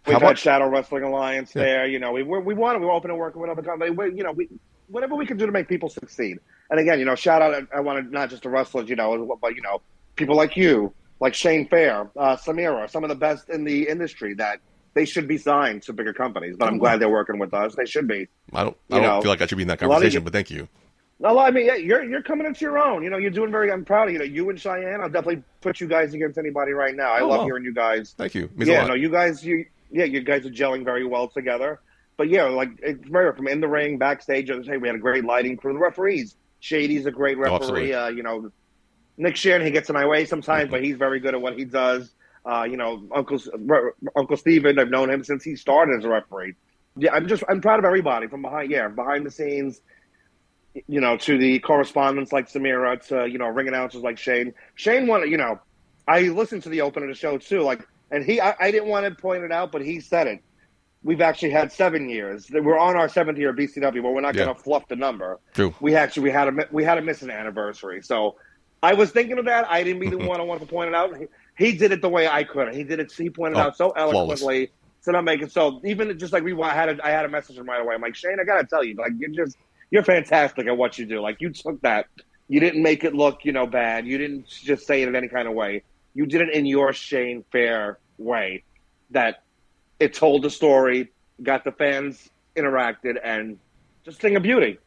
We've 0.06 0.14
How 0.14 0.20
had 0.22 0.26
about 0.28 0.38
Shadow 0.38 0.70
Wrestling 0.70 1.04
Alliance 1.04 1.52
Yeah. 1.54 1.64
there. 1.64 1.86
You 1.88 2.00
know, 2.00 2.14
we 2.14 2.24
we 2.24 2.40
we 2.40 2.54
want 2.54 2.80
to. 2.80 2.86
We're 2.88 2.94
open 2.94 3.10
to 3.10 3.16
working 3.16 3.42
with 3.42 3.52
other 3.52 3.62
companies. 3.62 3.98
We, 3.98 4.14
you 4.16 4.24
know, 4.24 4.32
we 4.32 4.48
whatever 4.88 5.16
we 5.16 5.26
can 5.26 5.36
do 5.36 5.46
to 5.46 5.52
make 5.52 5.68
people 5.68 5.90
succeed. 5.90 6.40
And 6.70 6.80
again, 6.80 6.98
you 7.00 7.04
know, 7.06 7.16
shout 7.16 7.42
out. 7.42 7.68
I 7.76 7.82
wanted 7.82 8.10
not 8.12 8.30
just 8.30 8.44
the 8.44 8.50
wrestlers, 8.50 8.88
you 8.90 8.96
know, 8.96 9.38
but 9.42 9.54
you 9.56 9.62
know, 9.62 9.82
people 10.16 10.38
like 10.38 10.56
you, 10.56 10.94
like 11.20 11.34
Shane 11.34 11.68
Fair, 11.68 12.10
uh, 12.16 12.38
Samira, 12.38 12.90
some 12.90 13.04
of 13.04 13.10
the 13.10 13.16
best 13.16 13.50
in 13.50 13.66
the 13.66 13.90
industry 13.90 14.34
that 14.36 14.60
they 14.94 15.06
should 15.06 15.28
be 15.28 15.38
signed 15.38 15.84
to 15.84 15.94
bigger 15.94 16.14
companies. 16.14 16.56
But 16.58 16.68
I'm 16.70 16.78
glad 16.78 17.00
they're 17.00 17.10
working 17.10 17.40
with 17.40 17.54
us. 17.54 17.76
They 17.76 17.86
should 17.86 18.08
be. 18.08 18.28
I 18.54 18.64
don't 18.64 18.78
I 18.92 18.96
you 18.96 19.02
don't 19.02 19.10
know, 19.16 19.22
feel 19.22 19.32
like 19.32 19.42
I 19.42 19.46
should 19.46 19.58
be 19.58 19.62
in 19.64 19.68
that 19.70 19.82
a 19.82 19.86
lot 19.88 19.96
of 19.98 20.02
conversation, 20.02 20.22
you- 20.22 20.24
but 20.26 20.34
thank 20.34 20.50
you. 20.52 20.68
No, 21.22 21.38
I 21.38 21.52
mean, 21.52 21.66
yeah, 21.66 21.76
you're 21.76 22.02
you're 22.04 22.22
coming 22.24 22.48
into 22.48 22.62
your 22.62 22.80
own. 22.80 23.04
You 23.04 23.10
know, 23.10 23.18
you're 23.18 23.30
doing 23.30 23.52
very. 23.52 23.70
I'm 23.72 23.84
proud 23.84 24.08
of 24.08 24.14
you. 24.14 24.20
Know, 24.20 24.24
you 24.26 24.50
and 24.50 24.58
Cheyenne. 24.60 25.02
I'll 25.02 25.10
definitely 25.10 25.44
put 25.60 25.82
you 25.82 25.88
guys 25.88 26.14
against 26.14 26.38
anybody 26.38 26.72
right 26.72 26.96
now. 26.96 27.12
I 27.12 27.20
Oh, 27.20 27.28
love 27.28 27.40
wow. 27.40 27.46
hearing 27.46 27.66
you 27.66 27.74
guys 27.74 28.16
Thank 28.18 28.36
you. 28.36 28.50
Means 28.56 28.70
a 28.70 28.72
yeah, 28.72 28.80
lot. 28.84 28.88
no, 28.88 28.94
you 28.94 29.10
guys, 29.10 29.44
you 29.46 29.66
yeah, 29.92 30.06
you 30.06 30.22
guys 30.22 30.46
are 30.46 30.50
gelling 30.50 30.86
very 30.86 31.06
well 31.06 31.28
together. 31.28 31.82
But 32.16 32.30
yeah, 32.30 32.44
like 32.46 32.70
it's 32.82 33.06
very 33.06 33.36
from 33.36 33.50
in 33.50 33.60
the 33.60 33.68
ring, 33.68 33.98
backstage. 33.98 34.48
Hey, 34.50 34.78
we 34.78 34.88
had 34.88 34.96
a 34.96 35.00
great 35.00 35.26
lighting 35.26 35.58
crew. 35.58 35.74
The 35.74 35.80
referees, 35.80 36.36
Shady's 36.62 37.06
a 37.06 37.12
great 37.12 37.38
Oh, 37.38 37.54
absolutely. 37.54 37.92
referee. 37.92 37.94
uh, 37.96 38.08
you 38.10 38.24
know, 38.24 38.50
Nick 39.18 39.36
Sharon, 39.36 39.62
he 39.66 39.72
gets 39.72 39.90
in 39.90 39.96
my 39.96 40.06
way 40.06 40.24
sometimes, 40.24 40.72
but 40.72 40.82
he's 40.84 40.96
very 40.96 41.20
good 41.20 41.34
at 41.34 41.42
what 41.42 41.58
he 41.58 41.66
does. 41.66 42.10
Uh, 42.50 42.64
you 42.64 42.78
know, 42.78 43.04
Uncle 43.14 43.40
Uncle 44.16 44.38
Steven, 44.38 44.80
I've 44.80 44.90
known 44.90 45.10
him 45.10 45.24
since 45.24 45.44
he 45.44 45.56
started 45.56 45.98
as 46.00 46.06
a 46.06 46.10
referee. 46.10 46.56
Yeah, 46.98 47.14
I'm 47.14 47.28
just 47.28 47.44
I'm 47.48 47.62
proud 47.62 47.78
of 47.80 47.86
everybody 47.86 48.28
from 48.28 48.42
behind. 48.42 48.72
Yeah, 48.72 48.88
behind 48.88 49.26
the 49.26 49.32
scenes. 49.32 49.82
You 50.88 51.02
know, 51.02 51.18
to 51.18 51.38
the 51.38 51.60
correspondents 51.60 52.32
like 52.32 52.50
Samira, 52.50 53.06
to 53.08 53.28
you 53.30 53.38
know, 53.38 53.48
ring 53.48 53.68
announcers 53.68 54.02
like 54.02 54.18
Shane. 54.18 54.54
Shane 54.76 55.08
wanted, 55.08 55.30
you 55.30 55.38
know, 55.38 55.60
I 56.08 56.22
listened 56.22 56.64
to 56.64 56.70
the 56.70 56.82
open 56.82 57.04
of 57.04 57.10
the 57.10 57.16
show 57.16 57.38
too, 57.38 57.62
like, 57.62 57.86
and 58.12 58.24
he, 58.24 58.40
I, 58.40 58.56
I 58.60 58.72
didn't 58.72 58.88
want 58.88 59.06
to 59.06 59.12
point 59.20 59.44
it 59.44 59.52
out, 59.52 59.72
but 59.72 59.84
he 59.84 60.00
said 60.00 60.28
it. 60.28 60.42
We've 61.04 61.22
actually 61.22 61.52
had 61.52 61.72
seven 61.72 62.08
years. 62.10 62.50
We're 62.52 62.78
on 62.78 62.96
our 62.96 63.10
seventh 63.10 63.38
year 63.40 63.50
of 63.50 63.56
BCW, 63.58 64.02
but 64.04 64.12
we're 64.14 64.22
not 64.22 64.36
Yeah. 64.36 64.46
going 64.46 64.56
to 64.56 64.62
fluff 64.62 64.88
the 64.88 64.96
number. 64.96 65.40
True. 65.54 65.74
We 65.80 65.96
actually 65.96 66.24
we 66.24 66.32
had 66.32 66.48
a 66.48 66.68
we 66.72 66.84
had 66.84 66.98
a 66.98 67.02
missing 67.02 67.30
anniversary, 67.30 68.02
so 68.02 68.36
I 68.82 68.94
was 68.94 69.10
thinking 69.12 69.38
of 69.40 69.46
that. 69.46 69.70
I 69.70 69.84
didn't 69.84 70.00
be 70.02 70.10
the 70.10 70.18
one 70.18 70.40
I 70.40 70.44
wanted 70.44 70.62
to 70.68 70.72
point 70.74 70.90
it 70.90 70.96
out. 70.96 71.16
He, 71.60 71.74
did 71.74 71.92
it 71.92 72.02
the 72.02 72.10
way 72.10 72.28
I 72.28 72.44
couldn't. 72.44 72.74
He 72.74 72.84
did 72.84 73.00
it. 73.00 73.12
He 73.12 73.30
pointed 73.30 73.58
Oh, 73.58 73.64
out 73.64 73.78
so 73.78 73.92
eloquently. 73.92 74.72
So 75.02 75.12
not 75.12 75.24
making 75.24 75.50
so 75.50 75.80
even 75.86 76.18
just 76.20 76.34
like 76.34 76.44
we 76.44 76.54
I 76.62 76.74
had 76.74 76.90
a, 77.00 77.06
I 77.06 77.10
had 77.12 77.26
a 77.26 77.30
message 77.30 77.58
from 77.58 77.70
right 77.70 77.82
away. 77.82 77.96
I'm 77.96 78.02
like 78.02 78.16
Shane, 78.16 78.38
I 78.40 78.44
gotta 78.44 78.66
tell 78.66 78.84
you, 78.84 78.96
like 78.96 79.12
you're 79.18 79.30
just 79.30 79.58
you're 79.92 80.04
fantastic 80.04 80.68
at 80.68 80.76
what 80.76 80.98
you 80.98 81.06
do. 81.06 81.22
Like 81.22 81.40
you 81.40 81.52
took 81.52 81.80
that, 81.82 82.08
you 82.48 82.60
didn't 82.60 82.84
make 82.84 83.04
it 83.04 83.14
look 83.14 83.46
you 83.46 83.52
know 83.54 83.66
bad. 83.66 84.06
You 84.06 84.18
didn't 84.18 84.48
just 84.48 84.86
say 84.86 85.02
it 85.02 85.08
in 85.08 85.16
any 85.16 85.30
kind 85.30 85.48
of 85.48 85.54
way. 85.54 85.84
You 86.14 86.26
did 86.26 86.42
it 86.42 86.54
in 86.54 86.66
your 86.66 86.92
Shane 86.92 87.46
Fair 87.52 87.98
way. 88.18 88.64
That 89.12 89.44
it 90.00 90.14
told 90.14 90.44
the 90.44 90.50
story, 90.50 91.12
got 91.42 91.64
the 91.64 91.72
fans 91.72 92.30
interacted, 92.56 93.16
and 93.24 93.58
just 94.04 94.20
thing 94.20 94.36
of 94.36 94.44
beauty. 94.44 94.80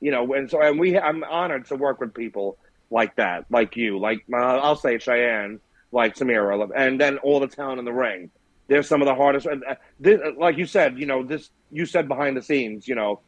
You 0.00 0.12
know, 0.12 0.32
and 0.32 0.50
so 0.50 0.62
and 0.62 0.78
we 0.80 0.98
I'm 0.98 1.24
honored 1.24 1.66
to 1.66 1.76
work 1.76 2.00
with 2.00 2.14
people 2.14 2.56
like 2.90 3.16
that, 3.16 3.44
like 3.50 3.76
you, 3.76 3.98
like 3.98 4.24
uh, 4.32 4.36
I'll 4.36 4.76
say 4.76 4.98
Cheyenne, 4.98 5.60
like 5.92 6.14
Samira, 6.16 6.70
and 6.76 7.00
then 7.00 7.18
all 7.18 7.40
the 7.40 7.46
talent 7.48 7.78
in 7.78 7.84
the 7.84 7.92
ring. 7.92 8.30
They're 8.68 8.82
some 8.82 9.00
of 9.00 9.06
the 9.06 9.14
hardest. 9.14 9.46
and, 9.46 9.64
uh, 9.64 9.76
This, 9.98 10.20
like 10.36 10.58
you 10.58 10.66
said, 10.66 10.98
you 10.98 11.06
know, 11.06 11.22
this 11.22 11.50
you 11.70 11.86
said 11.86 12.06
behind 12.08 12.36
the 12.36 12.42
scenes, 12.42 12.86
you 12.86 12.94
know, 12.94 13.20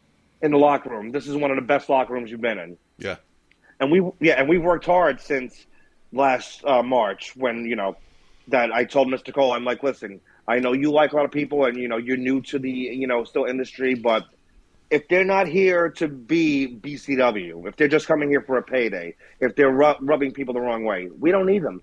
in 0.43 0.51
the 0.51 0.59
locker 0.59 0.91
room. 0.91 1.11
This 1.13 1.27
is 1.27 1.37
one 1.37 1.51
of 1.51 1.57
the 1.57 1.63
best 1.63 1.89
locker 1.89 2.13
rooms 2.13 2.31
you've 2.31 2.41
been 2.41 2.59
in 2.59 2.77
Yeah. 2.99 3.17
and 3.81 3.91
we 3.91 4.03
yeah, 4.21 4.35
and 4.39 4.49
we've 4.49 4.63
worked 4.63 4.85
hard 4.87 5.21
since 5.21 5.67
last 6.13 6.63
uh, 6.65 6.83
March 6.83 7.35
when 7.37 7.65
you 7.65 7.77
know 7.77 7.97
that 8.49 8.73
I 8.73 8.85
told 8.85 9.09
Mr. 9.09 9.33
Cole, 9.33 9.53
I'm 9.53 9.65
like, 9.65 9.83
listen, 9.83 10.21
I 10.49 10.59
know 10.59 10.73
you 10.73 10.91
like 10.91 11.13
a 11.13 11.17
lot 11.17 11.25
of 11.25 11.31
people, 11.31 11.65
and 11.65 11.77
you 11.79 11.89
know 11.89 11.97
you're 11.97 12.17
new 12.19 12.43
to 12.43 12.59
the 12.59 12.71
you 12.71 13.07
know 13.07 13.25
still 13.25 13.45
industry, 13.47 13.95
but 13.95 14.25
if 14.91 15.07
they're 15.09 15.25
not 15.25 15.47
here 15.47 15.89
to 15.89 16.09
be 16.09 16.77
BCW, 16.81 17.67
if 17.69 17.77
they're 17.77 17.89
just 17.89 18.07
coming 18.09 18.29
here 18.29 18.43
for 18.43 18.59
a 18.59 18.63
payday, 18.63 19.15
if 19.41 19.55
they're 19.57 19.71
ru- 19.71 19.95
rubbing 20.01 20.33
people 20.33 20.53
the 20.53 20.61
wrong 20.61 20.85
way, 20.85 21.09
we 21.19 21.31
don't 21.31 21.47
need 21.47 21.63
them. 21.63 21.81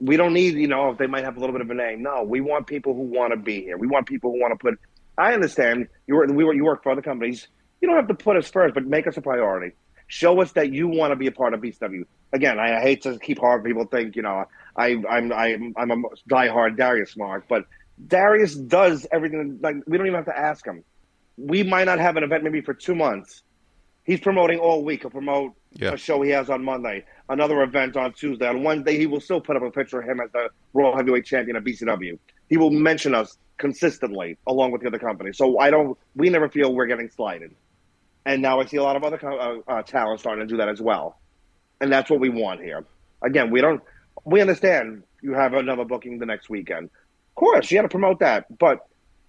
We 0.00 0.16
don't 0.16 0.32
need, 0.32 0.54
you 0.54 0.68
know, 0.68 0.90
if 0.90 0.98
they 0.98 1.06
might 1.08 1.24
have 1.24 1.36
a 1.36 1.40
little 1.40 1.52
bit 1.52 1.62
of 1.62 1.70
a 1.70 1.74
name. 1.74 2.02
No, 2.02 2.22
we 2.22 2.40
want 2.40 2.66
people 2.66 2.94
who 2.94 3.02
want 3.02 3.32
to 3.32 3.36
be 3.36 3.62
here. 3.62 3.76
We 3.76 3.88
want 3.88 4.06
people 4.06 4.30
who 4.30 4.40
want 4.40 4.52
to 4.52 4.56
put. 4.58 4.78
I 5.16 5.34
understand 5.34 5.88
you 6.06 6.14
work, 6.14 6.30
we 6.30 6.44
you 6.56 6.64
work 6.64 6.82
for 6.84 6.92
other 6.92 7.02
companies. 7.02 7.48
You 7.80 7.88
don't 7.88 7.96
have 7.96 8.08
to 8.08 8.14
put 8.14 8.36
us 8.36 8.48
first, 8.48 8.74
but 8.74 8.86
make 8.86 9.06
us 9.08 9.16
a 9.16 9.20
priority. 9.20 9.74
Show 10.06 10.40
us 10.40 10.52
that 10.52 10.72
you 10.72 10.88
want 10.88 11.10
to 11.12 11.16
be 11.16 11.26
a 11.26 11.32
part 11.32 11.52
of 11.52 11.60
BCW. 11.60 12.04
Again, 12.32 12.58
I 12.58 12.80
hate 12.80 13.02
to 13.02 13.18
keep 13.18 13.38
hard. 13.40 13.64
People 13.64 13.84
think, 13.86 14.14
you 14.16 14.22
know, 14.22 14.44
I, 14.76 14.96
I'm 15.08 15.32
I'm 15.32 15.74
I'm 15.76 15.90
a 15.90 15.96
diehard 16.30 16.76
Darius 16.76 17.16
mark, 17.16 17.46
but 17.48 17.64
Darius 18.06 18.54
does 18.54 19.06
everything. 19.10 19.58
Like 19.60 19.76
we 19.86 19.98
don't 19.98 20.06
even 20.06 20.16
have 20.16 20.26
to 20.26 20.38
ask 20.38 20.64
him. 20.64 20.84
We 21.36 21.62
might 21.62 21.84
not 21.84 21.98
have 21.98 22.16
an 22.16 22.22
event 22.24 22.44
maybe 22.44 22.60
for 22.60 22.74
two 22.74 22.94
months. 22.94 23.42
He's 24.04 24.20
promoting 24.20 24.58
all 24.58 24.84
week. 24.84 25.02
He'll 25.02 25.10
promote 25.10 25.54
Yeah. 25.72 25.92
a 25.92 25.96
show 25.96 26.22
he 26.22 26.30
has 26.30 26.48
on 26.48 26.64
Monday, 26.64 27.04
another 27.28 27.62
event 27.62 27.96
on 27.96 28.12
Tuesday. 28.12 28.46
On 28.46 28.62
Wednesday, 28.62 28.96
he 28.98 29.06
will 29.06 29.20
still 29.20 29.40
put 29.40 29.56
up 29.56 29.62
a 29.62 29.70
picture 29.70 30.00
of 30.00 30.08
him 30.08 30.20
as 30.20 30.30
the 30.32 30.48
World 30.72 30.96
Heavyweight 30.96 31.24
Champion 31.24 31.56
of 31.56 31.64
BCW. 31.64 32.18
He 32.48 32.56
will 32.56 32.70
mention 32.70 33.14
us 33.14 33.36
consistently 33.58 34.38
along 34.46 34.70
with 34.70 34.82
the 34.82 34.88
other 34.88 34.98
companies. 34.98 35.36
So 35.36 35.58
I 35.58 35.70
don't. 35.70 35.98
We 36.14 36.30
never 36.30 36.48
feel 36.48 36.74
we're 36.74 36.86
getting 36.86 37.10
slighted. 37.10 37.54
And 38.24 38.42
now 38.42 38.60
I 38.60 38.66
see 38.66 38.76
a 38.76 38.82
lot 38.82 38.96
of 38.96 39.04
other 39.04 39.18
co- 39.18 39.62
uh, 39.68 39.70
uh, 39.70 39.82
talent 39.82 40.20
starting 40.20 40.46
to 40.46 40.52
do 40.52 40.58
that 40.58 40.68
as 40.68 40.80
well. 40.80 41.18
And 41.80 41.92
that's 41.92 42.10
what 42.10 42.20
we 42.20 42.28
want 42.28 42.60
here. 42.60 42.84
Again, 43.22 43.50
we 43.50 43.60
don't. 43.60 43.82
We 44.24 44.40
understand 44.40 45.02
you 45.22 45.32
have 45.34 45.54
another 45.54 45.84
booking 45.84 46.18
the 46.18 46.26
next 46.26 46.48
weekend. 46.50 46.84
Of 46.86 47.34
course, 47.34 47.70
you 47.70 47.78
got 47.78 47.82
to 47.82 47.88
promote 47.88 48.20
that, 48.20 48.58
but 48.58 48.80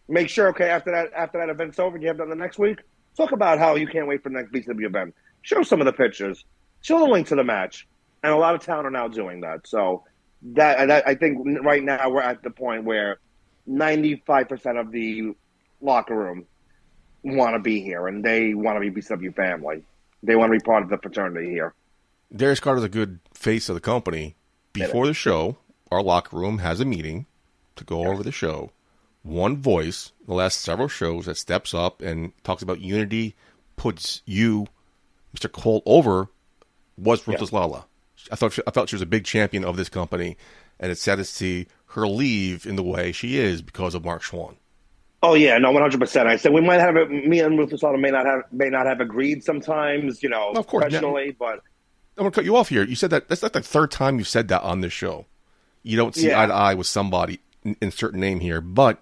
make 0.08 0.30
sure 0.30 0.50
okay 0.50 0.70
after 0.70 0.92
that 0.92 1.12
after 1.16 1.38
that 1.40 1.50
event's 1.50 1.80
over, 1.80 1.98
you 1.98 2.08
have 2.08 2.18
done 2.18 2.30
the 2.30 2.36
next 2.36 2.58
week. 2.58 2.80
Talk 3.16 3.32
about 3.32 3.60
how 3.60 3.76
you 3.76 3.88
can't 3.88 4.08
wait 4.08 4.24
for 4.24 4.30
the 4.30 4.36
next 4.36 4.52
BCW 4.52 4.86
event. 4.86 5.16
Show 5.42 5.64
some 5.64 5.80
of 5.82 5.86
the 5.86 5.94
pictures. 5.94 6.44
Show 6.82 7.00
the 7.00 7.06
link 7.06 7.28
to 7.28 7.36
the 7.36 7.44
match. 7.44 7.88
And 8.24 8.34
a 8.34 8.38
lot 8.38 8.56
of 8.56 8.66
town 8.66 8.86
are 8.86 8.92
now 8.92 9.08
doing 9.08 9.42
that. 9.42 9.68
So 9.68 10.04
that, 10.42 10.92
I 11.08 11.16
think 11.16 11.64
right 11.64 11.84
now 11.84 12.10
we're 12.10 12.22
at 12.22 12.44
the 12.44 12.50
point 12.50 12.84
where 12.84 13.20
ninety 13.66 14.22
five 14.26 14.50
percent 14.50 14.78
of 14.78 14.92
the 14.92 15.34
locker 15.82 16.16
room 16.16 16.46
want 17.24 17.56
to 17.56 17.60
be 17.60 17.82
here 17.82 18.08
and 18.08 18.24
they 18.24 18.54
want 18.54 18.76
to 18.76 18.80
be 18.80 19.02
BCW 19.02 19.36
family. 19.36 19.84
They 20.24 20.36
want 20.36 20.52
to 20.52 20.60
be 20.60 20.64
part 20.64 20.84
of 20.84 20.90
the 20.90 20.98
fraternity 20.98 21.50
here. 21.50 21.74
Darius 22.36 22.60
Carter's 22.60 22.84
a 22.84 22.90
good 22.90 23.20
face 23.34 23.70
of 23.70 23.76
the 23.76 23.82
company. 23.82 24.36
Before 24.74 25.08
the 25.08 25.14
show, 25.14 25.58
our 25.92 26.04
locker 26.04 26.38
room 26.38 26.60
has 26.60 26.80
a 26.80 26.86
meeting 26.86 27.26
to 27.76 27.84
go 27.84 28.06
over 28.06 28.22
the 28.22 28.32
show. 28.32 28.72
One 29.24 29.58
voice, 29.58 30.12
the 30.28 30.34
last 30.34 30.62
several 30.62 30.88
shows, 30.88 31.26
that 31.26 31.38
steps 31.38 31.74
up 31.74 32.02
and 32.02 32.32
talks 32.44 32.62
about 32.62 32.80
unity, 32.80 33.36
puts 33.76 34.22
you, 34.26 34.68
Mr. 35.36 35.52
Cole, 35.52 35.82
over, 35.86 36.30
was 37.00 37.28
Ruthless 37.28 37.52
Lala. 37.54 37.86
I 38.32 38.36
thought 38.36 38.54
she, 38.54 38.62
I 38.68 38.72
felt 38.72 38.90
she 38.90 38.96
was 38.96 39.02
a 39.02 39.06
big 39.08 39.24
champion 39.26 39.64
of 39.64 39.78
this 39.78 39.90
company, 39.90 40.38
and 40.80 40.92
it's 40.92 41.02
sad 41.02 41.18
to 41.18 41.26
see 41.26 41.68
her 41.88 42.08
leave 42.08 42.66
in 42.66 42.76
the 42.76 42.84
way 42.84 43.12
she 43.12 43.38
is 43.38 43.62
because 43.62 43.96
of 43.96 44.04
Marc 44.06 44.22
Chouen. 44.24 44.56
Oh 45.24 45.34
yeah, 45.34 45.58
no, 45.58 45.72
one 45.72 45.82
hundred 45.82 46.00
percent. 46.00 46.28
I 46.30 46.38
said 46.38 46.54
we 46.54 46.62
might 46.62 46.80
have 46.80 46.96
it. 46.96 47.10
Me 47.10 47.40
and 47.40 47.58
Ruthless 47.58 47.84
Auto 47.84 47.98
may 47.98 48.10
not 48.12 48.26
have 48.26 48.42
may 48.52 48.70
not 48.70 48.86
have 48.86 49.00
agreed 49.02 49.44
sometimes, 49.44 50.22
you 50.24 50.30
know, 50.30 50.52
Of 50.52 50.68
course, 50.68 50.84
yeah. 50.84 51.00
professionally, 51.00 51.36
but 51.38 51.56
I'm 52.18 52.24
gonna 52.24 52.32
cut 52.32 52.46
you 52.46 52.56
off 52.56 52.70
here. 52.70 52.84
You 52.84 52.96
said 52.96 53.10
that 53.12 53.28
that's 53.30 53.42
not 53.42 53.54
the 53.54 53.62
third 53.62 53.92
time 53.92 54.18
you've 54.18 54.28
said 54.28 54.48
that 54.50 54.62
on 54.64 54.82
this 54.82 54.94
show. 54.94 55.26
You 55.84 55.98
don't 55.98 56.14
see 56.16 56.28
Yeah. 56.28 56.44
eye 56.44 56.46
to 56.48 56.54
eye 56.54 56.74
with 56.74 56.88
somebody 56.88 57.40
in, 57.64 57.76
in 57.82 57.92
certain 57.92 58.20
name 58.20 58.40
here, 58.42 58.62
but 58.62 59.00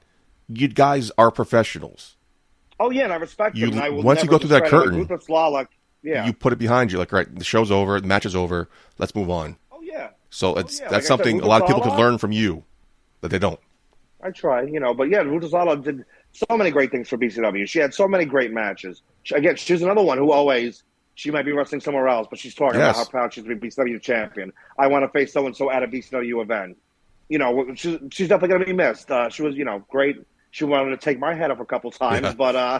you 0.47 0.67
guys 0.67 1.11
are 1.17 1.29
professionals. 1.31 2.15
oh 2.79 2.89
yeah, 2.91 3.03
and 3.03 3.13
I 3.13 3.17
respect 3.17 3.55
You- 3.55 3.67
him. 3.67 3.73
And 3.73 3.81
I 3.81 3.89
will 3.89 4.03
once 4.03 4.23
you 4.23 4.29
go 4.29 4.37
through 4.37 4.49
that 4.49 4.65
curtain, 4.65 4.97
Ruthless 4.99 5.27
like, 5.29 5.69
yeah. 6.03 6.25
You 6.25 6.33
put 6.33 6.53
it 6.53 6.59
behind 6.59 6.91
you, 6.91 6.97
like 6.99 7.11
right, 7.11 7.33
the 7.33 7.43
show's 7.43 7.71
over, 7.71 7.99
the 7.99 8.07
match 8.07 8.25
is 8.25 8.35
over, 8.35 8.69
let's 8.97 9.13
move 9.15 9.29
on. 9.29 9.57
oh 9.71 9.81
yeah, 9.81 10.09
So 10.29 10.55
it's 10.55 10.79
yeah, 10.79 10.85
like 10.85 10.91
I 10.91 10.95
that's 10.95 11.07
said, 11.07 11.13
something 11.17 11.41
a 11.41 11.45
lot 11.47 11.61
of 11.61 11.67
people 11.67 11.81
could 11.81 11.97
learn 11.97 12.17
from 12.17 12.31
you 12.31 12.63
that 13.21 13.29
they 13.29 13.39
don't. 13.39 13.59
I 14.21 14.31
try, 14.31 14.63
you 14.63 14.79
know, 14.79 14.93
but 14.93 15.09
yeah, 15.09 15.19
Ruthless 15.19 15.51
Lala 15.53 15.77
did 15.77 16.03
so 16.31 16.57
many 16.57 16.71
great 16.71 16.91
things 16.91 17.07
for 17.09 17.17
BCW. 17.17 17.67
She 17.67 17.79
had 17.79 17.93
so 17.93 18.07
many 18.07 18.25
great 18.25 18.51
matches. 18.51 19.01
She, 19.23 19.35
again, 19.35 19.55
she's 19.55 19.81
another 19.81 20.01
one 20.01 20.17
who 20.17 20.31
always 20.31 20.83
she 21.15 21.31
might 21.31 21.45
be 21.45 21.51
wrestling 21.51 21.81
somewhere 21.81 22.07
else, 22.07 22.27
but 22.29 22.37
she's 22.39 22.53
talking 22.55 22.79
Yes. 22.79 22.95
about 22.95 23.05
how 23.05 23.09
proud 23.11 23.33
she's 23.33 23.43
to 23.43 23.55
be 23.55 23.67
BCW 23.69 23.99
champion. 24.01 24.53
I 24.77 24.87
want 24.87 25.03
to 25.03 25.09
face 25.09 25.33
so 25.33 25.45
and 25.45 25.55
so 25.55 25.71
at 25.71 25.81
a 25.83 25.87
BCW 25.87 26.41
event. 26.43 26.77
You 27.29 27.39
know, 27.39 27.73
she's, 27.75 27.97
she's 28.11 28.27
definitely 28.27 28.49
going 28.49 28.59
to 28.61 28.65
be 28.67 28.73
missed. 28.73 29.09
Uh, 29.11 29.29
she 29.29 29.41
was, 29.41 29.55
you 29.55 29.65
know, 29.65 29.83
great. 29.89 30.17
She 30.51 30.63
wanted 30.63 30.91
to 30.91 30.97
take 30.97 31.19
my 31.19 31.33
head 31.33 31.49
off 31.51 31.59
a 31.59 31.65
couple 31.65 31.89
times, 31.91 32.21
Yeah. 32.23 32.33
but 32.33 32.55
uh, 32.55 32.79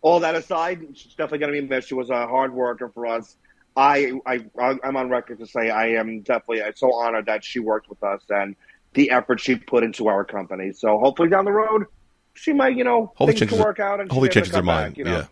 all 0.00 0.20
that 0.20 0.34
aside, 0.34 0.80
she's 0.94 1.12
definitely 1.14 1.38
going 1.38 1.54
to 1.54 1.60
be 1.62 1.66
missed. 1.68 1.88
She 1.88 1.94
was 1.94 2.10
a 2.10 2.26
hard 2.26 2.52
worker 2.52 2.88
for 2.94 3.06
us. 3.06 3.36
I, 3.76 4.12
I, 4.26 4.44
I'm 4.58 4.96
on 4.96 5.08
record 5.08 5.38
to 5.38 5.46
say 5.46 5.70
I 5.70 5.88
am 6.00 6.20
definitely 6.22 6.62
so 6.76 6.92
honored 6.94 7.26
that 7.26 7.44
she 7.44 7.60
worked 7.60 7.88
with 7.88 8.02
us 8.02 8.20
and 8.28 8.56
the 8.94 9.10
effort 9.10 9.40
she 9.40 9.54
put 9.56 9.84
into 9.84 10.08
our 10.08 10.24
company. 10.24 10.72
So 10.72 10.98
hopefully 10.98 11.28
down 11.28 11.44
the 11.44 11.52
road, 11.52 11.86
she 12.34 12.52
might, 12.52 12.76
you 12.76 12.84
know, 12.84 13.06
Hopefully 13.16 13.32
things 13.32 13.40
changes 13.50 13.58
work 13.60 13.78
out 13.80 14.00
and 14.00 14.10
hopefully 14.10 14.28
changes 14.30 14.52
come 14.52 14.64
mind. 14.64 14.94
back, 14.94 14.98
you 14.98 15.04
know? 15.04 15.18
Yeah. 15.18 15.26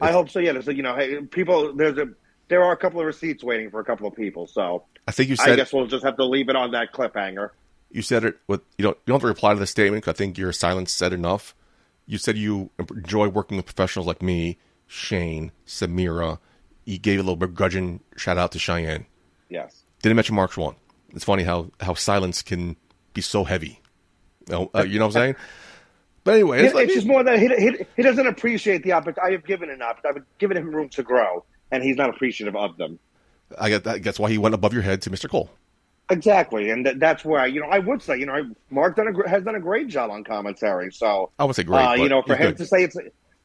I 0.00 0.12
hope 0.12 0.28
so. 0.30 0.38
Yeah, 0.38 0.52
there's 0.52 0.68
a, 0.68 0.74
you 0.74 0.82
know, 0.82 0.94
hey, 0.96 1.20
people. 1.22 1.74
There's 1.74 1.98
a 1.98 2.08
there 2.48 2.62
are 2.62 2.72
a 2.72 2.76
couple 2.76 3.00
of 3.00 3.06
receipts 3.06 3.42
waiting 3.42 3.68
for 3.70 3.80
a 3.80 3.84
couple 3.84 4.06
of 4.06 4.14
people. 4.14 4.46
So 4.46 4.84
I 5.06 5.10
think 5.12 5.28
you 5.28 5.36
said. 5.36 5.50
I 5.50 5.56
guess 5.56 5.72
we'll 5.72 5.86
just 5.86 6.04
have 6.04 6.16
to 6.18 6.24
leave 6.24 6.48
it 6.48 6.56
on 6.56 6.70
that 6.70 6.92
cliffhanger. 6.92 7.50
you 7.90 8.02
said 8.02 8.24
it 8.24 8.36
with 8.46 8.60
you 8.76 8.84
don't 8.84 8.96
you 8.98 9.02
don't 9.12 9.16
have 9.16 9.22
to 9.22 9.26
reply 9.26 9.54
to 9.54 9.58
the 9.58 9.66
statement 9.66 10.04
'cause 10.04 10.14
I 10.14 10.16
think 10.16 10.38
your 10.38 10.52
silence 10.52 10.92
said 10.92 11.12
enough. 11.12 11.54
You 12.08 12.16
said 12.16 12.38
you 12.38 12.70
enjoy 12.78 13.28
working 13.28 13.58
with 13.58 13.66
professionals 13.66 14.06
like 14.06 14.22
me, 14.22 14.56
Shane, 14.86 15.52
Samira. 15.66 16.38
You 16.86 16.98
gave 16.98 17.18
a 17.20 17.22
little 17.22 17.36
begrudging 17.36 18.00
shout 18.16 18.38
out 18.38 18.50
to 18.52 18.58
Cheyenne. 18.58 19.04
Yes. 19.50 19.84
Didn't 20.02 20.16
mention 20.16 20.34
Marc 20.34 20.52
Chouen. 20.52 20.74
It's 21.10 21.24
funny 21.24 21.42
how 21.42 21.70
how 21.80 21.92
silence 21.92 22.40
can 22.40 22.76
be 23.12 23.20
so 23.20 23.44
heavy. 23.44 23.82
You 24.48 24.54
know, 24.54 24.70
uh, 24.74 24.84
you 24.84 24.98
know 24.98 25.06
what 25.06 25.16
I'm 25.16 25.22
saying? 25.22 25.36
But 26.24 26.34
anyway, 26.34 26.58
It's, 26.58 26.66
it's 26.66 26.74
like, 26.74 26.88
just 26.88 27.06
more 27.06 27.24
that 27.24 27.38
he, 27.38 27.48
he, 27.48 27.86
he 27.96 28.02
doesn't 28.02 28.26
appreciate 28.26 28.82
the 28.82 28.92
opportunity. 28.92 29.20
I 29.22 29.30
have 29.32 29.46
given 29.46 29.70
an 29.70 29.80
opportunity. 29.80 30.20
I've 30.20 30.38
given 30.38 30.58
him 30.58 30.74
room 30.74 30.90
to 30.90 31.02
grow, 31.02 31.46
and 31.70 31.82
he's 31.82 31.96
not 31.96 32.10
appreciative 32.10 32.54
of 32.54 32.76
them. 32.76 32.98
I 33.58 33.70
get 33.70 33.84
that. 33.84 34.02
That's 34.02 34.18
why 34.18 34.28
he 34.28 34.36
went 34.36 34.54
above 34.54 34.74
your 34.74 34.82
head 34.82 35.00
to 35.02 35.10
Mr. 35.10 35.26
Cole. 35.30 35.48
Exactly, 36.10 36.70
and 36.70 36.84
th- 36.86 36.96
that's 36.98 37.22
where 37.24 37.46
you 37.46 37.60
know 37.60 37.66
I 37.66 37.78
would 37.80 38.00
say 38.02 38.18
you 38.18 38.24
know 38.26 38.32
I- 38.34 38.44
Mark 38.70 38.96
done 38.96 39.08
a, 39.08 39.12
gr- 39.12 39.26
has 39.26 39.42
done 39.44 39.56
a 39.56 39.60
great 39.60 39.88
job 39.88 40.10
on 40.10 40.24
commentary. 40.24 40.90
So 40.92 41.30
I 41.38 41.44
would 41.44 41.54
say 41.54 41.64
great. 41.64 41.84
uh, 41.84 41.94
you 41.94 42.08
know, 42.08 42.22
for 42.22 42.34
him 42.34 42.48
good. 42.52 42.56
to 42.58 42.66
say 42.66 42.82
it's, 42.84 42.96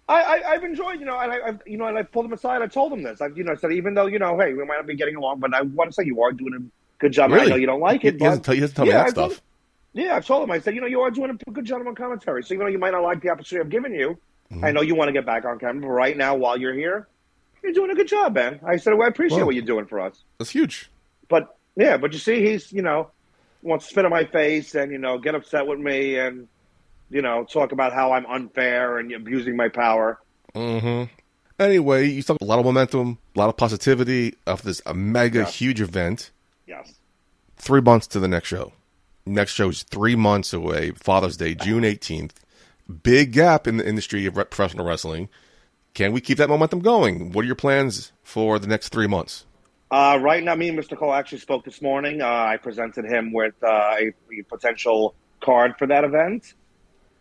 I, 0.07 0.22
I 0.22 0.51
I've 0.51 0.64
enjoyed, 0.64 0.99
you 0.99 1.05
know, 1.05 1.18
and 1.20 1.32
I, 1.32 1.39
I've, 1.47 1.61
you 1.66 1.78
know, 1.78 1.88
and 1.88 1.97
I 1.97 2.03
pulled 2.03 2.26
him 2.26 2.32
aside. 2.34 2.61
I 2.61 2.68
told 2.68 2.93
him 2.93 3.03
this. 3.03 3.20
I've, 3.20 3.38
you 3.38 3.43
know, 3.43 3.51
I 3.51 3.55
said 3.55 3.74
even 3.74 3.93
though 3.93 4.05
you 4.05 4.18
know, 4.18 4.39
hey, 4.39 4.53
we 4.53 4.64
might 4.66 4.78
not 4.78 4.88
be 4.88 4.95
getting 4.95 5.16
along, 5.18 5.39
but 5.39 5.53
I 5.53 5.61
want 5.64 5.89
to 5.89 5.93
say 5.93 6.03
you 6.05 6.22
are 6.22 6.32
doing 6.32 6.53
a 6.55 6.99
good 6.99 7.11
job. 7.11 7.34
I 7.34 7.45
know 7.45 7.55
you 7.55 7.66
don't 7.66 7.82
like 7.82 8.05
it. 8.05 8.14
he 8.14 8.20
but, 8.20 8.26
doesn't 8.26 8.43
tell- 8.43 8.53
he 8.53 8.59
doesn't 8.61 8.76
tell 8.76 8.86
me 8.86 8.91
yeah, 8.91 8.97
that 9.03 9.07
I 9.07 9.11
told 9.11 9.32
stuff. 9.34 9.39
him- 9.39 9.49
yeah, 10.05 10.16
I've 10.16 10.26
told 10.26 10.43
him. 10.43 10.51
I 10.51 10.59
said, 10.59 10.74
you 10.74 10.82
know, 10.82 10.88
you 10.88 11.01
are 11.01 11.11
doing 11.11 11.38
a 11.45 11.51
good 11.51 11.66
job 11.66 11.86
on 11.86 11.93
commentary. 11.95 12.43
So 12.43 12.53
even 12.55 12.66
though 12.66 12.72
you 12.72 12.80
might 12.80 12.91
not 12.93 13.03
like 13.03 13.22
the 13.22 13.30
opportunity 13.30 13.66
I've 13.66 13.70
given 13.72 13.93
you, 13.93 14.18
Mm-hmm. 14.51 14.66
I 14.66 14.72
know 14.72 14.82
you 14.82 14.93
want 14.93 15.07
to 15.07 15.14
get 15.14 15.26
back 15.26 15.45
on 15.45 15.57
camera. 15.57 15.82
But 15.82 15.88
right 15.88 16.16
now, 16.18 16.36
while 16.36 16.57
you're 16.57 16.74
here, 16.74 17.07
you're 17.64 17.72
doing 17.72 17.89
a 17.91 17.95
good 17.95 18.07
job, 18.09 18.36
man. 18.36 18.59
I 18.64 18.76
said, 18.78 18.93
well, 18.93 19.03
I 19.05 19.07
appreciate 19.07 19.38
Well- 19.38 19.47
what 19.47 19.55
you're 19.55 19.64
doing 19.66 19.86
for 19.86 19.99
us. 19.99 20.22
That's 20.38 20.51
huge. 20.51 20.91
But 21.30 21.55
yeah, 21.76 21.97
but 21.97 22.13
you 22.13 22.19
see, 22.19 22.43
he's 22.45 22.71
you 22.71 22.82
know 22.82 23.09
wants 23.61 23.86
to 23.86 23.91
spit 23.91 24.05
in 24.05 24.11
my 24.11 24.26
face 24.26 24.76
and 24.76 24.91
you 24.91 24.97
know 24.97 25.17
get 25.17 25.36
upset 25.36 25.65
with 25.67 25.80
me 25.80 26.17
and 26.17 26.47
you 27.09 27.21
know 27.21 27.43
talk 27.45 27.71
about 27.71 27.93
how 27.93 28.11
I'm 28.13 28.26
unfair 28.26 28.97
and 28.97 29.11
abusing 29.13 29.55
my 29.55 29.69
power. 29.69 30.19
hmm 30.53 31.03
Anyway, 31.59 32.07
you 32.07 32.24
talk 32.24 32.38
a 32.41 32.45
lot 32.45 32.57
of 32.57 32.65
momentum, 32.65 33.19
a 33.36 33.39
lot 33.39 33.47
of 33.47 33.55
positivity 33.55 34.36
of 34.47 34.63
this 34.63 34.82
a 34.88 34.93
mega 34.93 35.39
Yeah. 35.39 35.45
huge 35.45 35.82
event. 35.82 36.32
Yes. 36.67 36.93
Three 37.57 37.80
months 37.82 38.07
to 38.07 38.19
the 38.19 38.28
next 38.28 38.47
show. 38.47 38.74
Next 39.26 39.53
show 39.53 39.69
is 39.69 39.84
three 39.84 40.15
months 40.15 40.51
away. 40.51 40.91
Father's 40.91 41.38
Day, 41.38 41.53
June 41.55 41.84
eighteenth. 41.86 42.34
Big 43.03 43.32
gap 43.32 43.67
in 43.67 43.78
the 43.78 43.88
industry 43.88 44.26
of 44.26 44.34
professional 44.34 44.86
wrestling. 44.86 45.30
Can 45.93 46.11
we 46.11 46.19
keep 46.19 46.39
that 46.39 46.49
momentum 46.49 46.80
going? 46.80 47.32
What 47.32 47.43
are 47.43 47.45
your 47.45 47.55
plans 47.55 48.11
for 48.24 48.57
the 48.59 48.67
next 48.67 48.89
three 48.89 49.07
months? 49.07 49.45
Uh, 49.93 50.17
right 50.17 50.43
now, 50.43 50.55
me 50.55 50.69
and 50.69 50.79
Mr. 50.79 50.97
Cole 50.97 51.13
actually 51.13 51.37
spoke 51.37 51.63
this 51.63 51.79
morning. 51.79 52.19
Uh, 52.19 52.25
I 52.25 52.57
presented 52.57 53.05
him 53.05 53.31
with 53.31 53.53
uh, 53.61 53.67
a, 53.67 54.07
a 54.07 54.41
potential 54.49 55.13
card 55.39 55.75
for 55.77 55.85
that 55.85 56.03
event. 56.03 56.55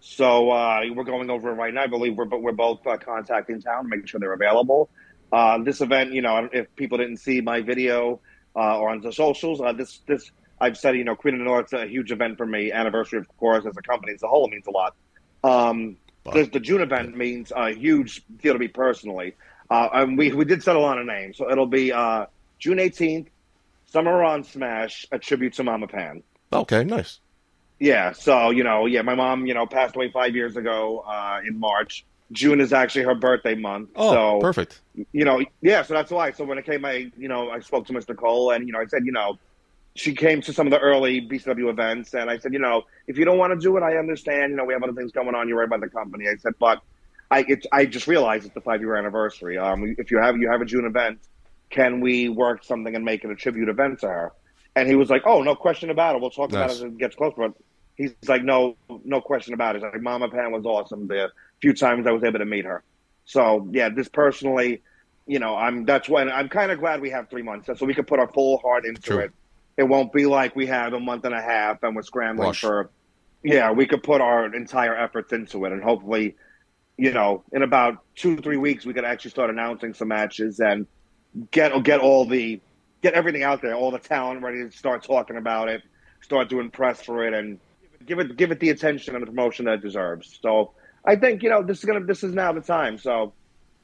So 0.01 0.51
uh, 0.51 0.81
we're 0.95 1.05
going 1.05 1.29
over 1.29 1.51
it 1.51 1.53
right 1.57 1.75
now. 1.75 1.83
I 1.83 1.87
believe 1.87 2.17
we're, 2.17 2.25
we're 2.25 2.53
both 2.53 2.87
uh, 2.87 2.97
contacting 2.97 3.61
town, 3.61 3.91
making 3.91 4.07
sure 4.07 4.21
they're 4.21 4.33
available. 4.33 4.89
Uh, 5.31 5.59
this 5.59 5.83
event, 5.83 6.15
you 6.15 6.23
know, 6.23 6.49
if 6.51 6.75
people 6.75 6.97
didn't 6.97 7.19
see 7.19 7.43
my 7.43 7.61
video 7.61 8.21
uh, 8.57 8.79
or 8.79 8.89
on 8.89 9.03
the 9.03 9.13
socials, 9.13 9.61
uh, 9.61 9.75
this 9.75 10.01
this 10.07 10.33
I've 10.59 10.79
said, 10.79 10.97
you 10.97 11.05
know, 11.05 11.15
Queen 11.15 11.35
of 11.35 11.41
the 11.41 11.45
North's 11.45 11.75
a 11.75 11.87
huge 11.87 12.11
event 12.11 12.39
for 12.39 12.47
me. 12.47 12.73
Anniversary, 12.73 13.19
of 13.19 13.29
course, 13.37 13.67
as 13.67 13.77
a 13.77 13.83
company 13.83 14.15
as 14.15 14.23
a 14.23 14.29
whole, 14.29 14.47
it 14.47 14.51
means 14.51 14.67
a 14.67 14.71
lot. 14.71 14.95
Um, 15.45 15.99
the, 16.33 16.45
the 16.45 16.61
June 16.61 16.81
event 16.81 17.19
means 17.19 17.53
a 17.55 17.75
huge 17.75 18.25
deal 18.39 18.55
to 18.55 18.59
me 18.59 18.69
personally. 18.69 19.35
Uh, 19.69 19.91
and 19.93 20.17
we 20.17 20.33
we 20.33 20.47
did 20.47 20.63
settle 20.63 20.85
on 20.85 20.99
a 20.99 21.05
name, 21.05 21.35
so 21.35 21.51
it'll 21.51 21.67
be 21.67 21.93
uh, 21.93 22.25
June 22.63 22.79
eighteenth, 22.79 23.29
Summer 23.87 24.23
on 24.23 24.45
Smash, 24.45 25.05
a 25.11 25.19
tribute 25.19 25.55
to 25.55 25.65
Mama 25.65 25.89
Pan. 25.89 26.23
Okay, 26.53 26.85
nice. 26.85 27.19
Yeah, 27.81 28.13
so 28.13 28.51
you 28.51 28.63
know, 28.63 28.87
yeah, 28.87 29.03
my 29.03 29.17
mom, 29.17 29.47
you 29.47 29.55
know, 29.55 29.67
passed 29.67 29.97
away 29.97 30.13
five 30.13 30.37
years 30.37 30.57
ago 30.57 31.01
uh, 31.01 31.41
in 31.45 31.59
March. 31.59 32.07
June 32.31 32.61
is 32.61 32.73
actually 32.73 33.03
her 33.03 33.17
birthday 33.17 33.57
month. 33.57 33.91
Oh, 33.97 34.13
so 34.13 34.41
perfect. 34.41 34.81
you 35.13 35.25
know, 35.25 35.45
yeah, 35.61 35.83
so 35.83 35.93
that's 35.93 36.13
why. 36.13 36.31
So 36.31 36.45
when 36.45 36.57
it 36.57 36.65
came, 36.65 36.85
I, 36.85 37.11
you 37.19 37.27
know, 37.27 37.51
I 37.51 37.59
spoke 37.59 37.87
to 37.89 37.93
Mr. 37.93 38.17
Cole, 38.17 38.53
and 38.53 38.65
you 38.65 38.73
know, 38.73 38.79
I 38.79 38.87
said, 38.87 39.05
you 39.05 39.11
know, 39.11 39.41
she 39.97 40.15
came 40.15 40.41
to 40.43 40.53
some 40.53 40.69
of 40.69 40.71
the 40.71 40.79
early 40.79 41.21
BCW 41.21 41.69
events, 41.69 42.15
and 42.15 42.31
I 42.31 42.39
said, 42.39 42.53
you 42.53 42.61
know, 42.61 42.85
if 43.09 43.19
you 43.19 43.25
don't 43.25 43.39
want 43.39 43.53
to 43.53 43.59
do 43.59 43.77
it, 43.77 43.83
I 43.83 43.97
understand. 43.97 44.51
You 44.53 44.57
know, 44.57 44.65
we 44.65 44.73
have 44.73 44.85
other 44.85 44.93
things 44.95 45.11
going 45.11 45.35
on. 45.35 45.49
You're 45.49 45.59
right 45.59 45.69
by 45.69 45.79
the 45.79 45.89
company. 45.89 46.29
I 46.29 46.37
said, 46.37 46.53
but 46.61 46.81
I, 47.33 47.45
it's, 47.49 47.67
I 47.73 47.87
just 47.87 48.07
realized 48.07 48.45
it's 48.45 48.55
the 48.55 48.61
five 48.61 48.81
year 48.81 48.95
anniversary. 48.95 49.59
Um, 49.59 49.97
if 49.99 50.13
you 50.13 50.19
have 50.19 50.37
you 50.37 50.49
have 50.49 50.61
a 50.61 50.65
June 50.65 50.87
event, 50.87 51.19
can 51.73 52.01
we 52.01 52.29
work 52.29 52.63
something 52.63 52.95
and 52.95 53.05
make 53.05 53.25
it 53.25 53.31
a 53.31 53.35
tribute 53.35 53.69
event 53.69 54.01
to 54.01 54.09
her? 54.09 54.33
And 54.77 54.89
he 54.89 54.95
was 54.95 55.11
like, 55.11 55.23
oh, 55.27 55.43
no 55.43 55.57
question 55.57 55.91
about 55.91 56.15
it. 56.15 56.21
We'll 56.21 56.31
talk 56.31 56.51
about 56.51 56.71
it 56.71 56.75
as 56.75 56.83
it 56.83 56.97
gets 56.99 57.17
closer. 57.17 57.35
But 57.37 57.55
he's 57.97 58.15
like, 58.29 58.45
no, 58.45 58.77
no 59.05 59.21
question 59.21 59.55
about 59.55 59.75
it. 59.75 59.83
He's 59.83 59.93
like, 59.93 60.01
Mama 60.01 60.29
Pan 60.29 60.53
was 60.53 60.65
awesome. 60.65 61.09
The 61.09 61.31
few 61.61 61.75
times 61.75 62.07
I 62.07 62.13
was 62.13 62.23
able 62.23 62.39
to 62.39 62.45
meet 62.45 62.65
her. 62.65 62.83
So 63.25 63.69
yeah, 63.73 63.89
this 63.89 64.09
personally, 64.09 64.83
you 65.27 65.39
know, 65.39 65.57
I'm 65.57 65.85
that's 65.85 66.09
when 66.09 66.31
I'm 66.31 66.49
kind 66.49 66.73
of 66.73 66.79
glad 66.79 67.01
we 67.01 67.11
have 67.11 67.29
three 67.31 67.43
months 67.43 67.69
so 67.79 67.87
we 67.87 67.95
can 67.95 68.05
put 68.05 68.19
our 68.19 68.29
full 68.29 68.59
heart 68.59 68.85
into 68.85 69.01
True. 69.01 69.19
it. 69.19 69.33
It 69.77 69.85
won't 69.85 70.13
be 70.13 70.27
like 70.27 70.55
we 70.55 70.67
have 70.67 70.93
a 70.93 71.01
month 71.01 71.25
and 71.25 71.35
a 71.35 71.41
half 71.41 71.83
and 71.83 71.97
we're 71.97 72.03
scrambling 72.03 72.49
Rush. 72.49 72.61
for. 72.61 72.91
Yeah, 73.45 73.73
we 73.73 73.87
could 73.87 74.05
put 74.05 74.21
our 74.21 74.55
entire 74.55 74.97
efforts 74.97 75.33
into 75.33 75.65
it, 75.65 75.73
and 75.73 75.83
hopefully, 75.83 76.37
you 76.97 77.13
know, 77.13 77.43
in 77.53 77.63
about 77.63 77.99
two 78.15 78.37
three 78.37 78.57
weeks, 78.57 78.87
we 78.87 78.95
could 78.95 79.05
actually 79.05 79.33
start 79.33 79.51
announcing 79.51 79.95
some 79.95 80.09
matches 80.09 80.61
and 80.61 80.87
get 81.51 81.83
get 81.83 82.01
all 82.01 82.27
the 82.27 82.61
get 83.03 83.15
everything 83.15 83.43
out 83.43 83.63
there, 83.63 83.75
all 83.75 83.91
the 83.91 83.99
talent 83.99 84.43
ready 84.43 84.63
to 84.65 84.71
start 84.77 85.05
talking 85.05 85.37
about 85.37 85.69
it, 85.69 85.83
start 86.21 86.49
doing 86.49 86.71
press 86.71 87.03
for 87.03 87.27
it, 87.27 87.35
and 87.35 87.59
give 88.07 88.19
it 88.19 88.37
give 88.37 88.51
it 88.51 88.61
the 88.61 88.71
attention 88.71 89.15
and 89.15 89.23
the 89.23 89.27
promotion 89.27 89.65
that 89.67 89.75
it 89.75 89.83
deserves. 89.83 90.39
So 90.43 90.73
I 91.05 91.17
think 91.17 91.43
you 91.43 91.51
know 91.51 91.63
this 91.63 91.79
is 91.79 91.85
gonna 91.85 92.05
this 92.05 92.23
is 92.23 92.35
now 92.35 92.53
the 92.53 92.61
time. 92.61 92.99
So 92.99 93.35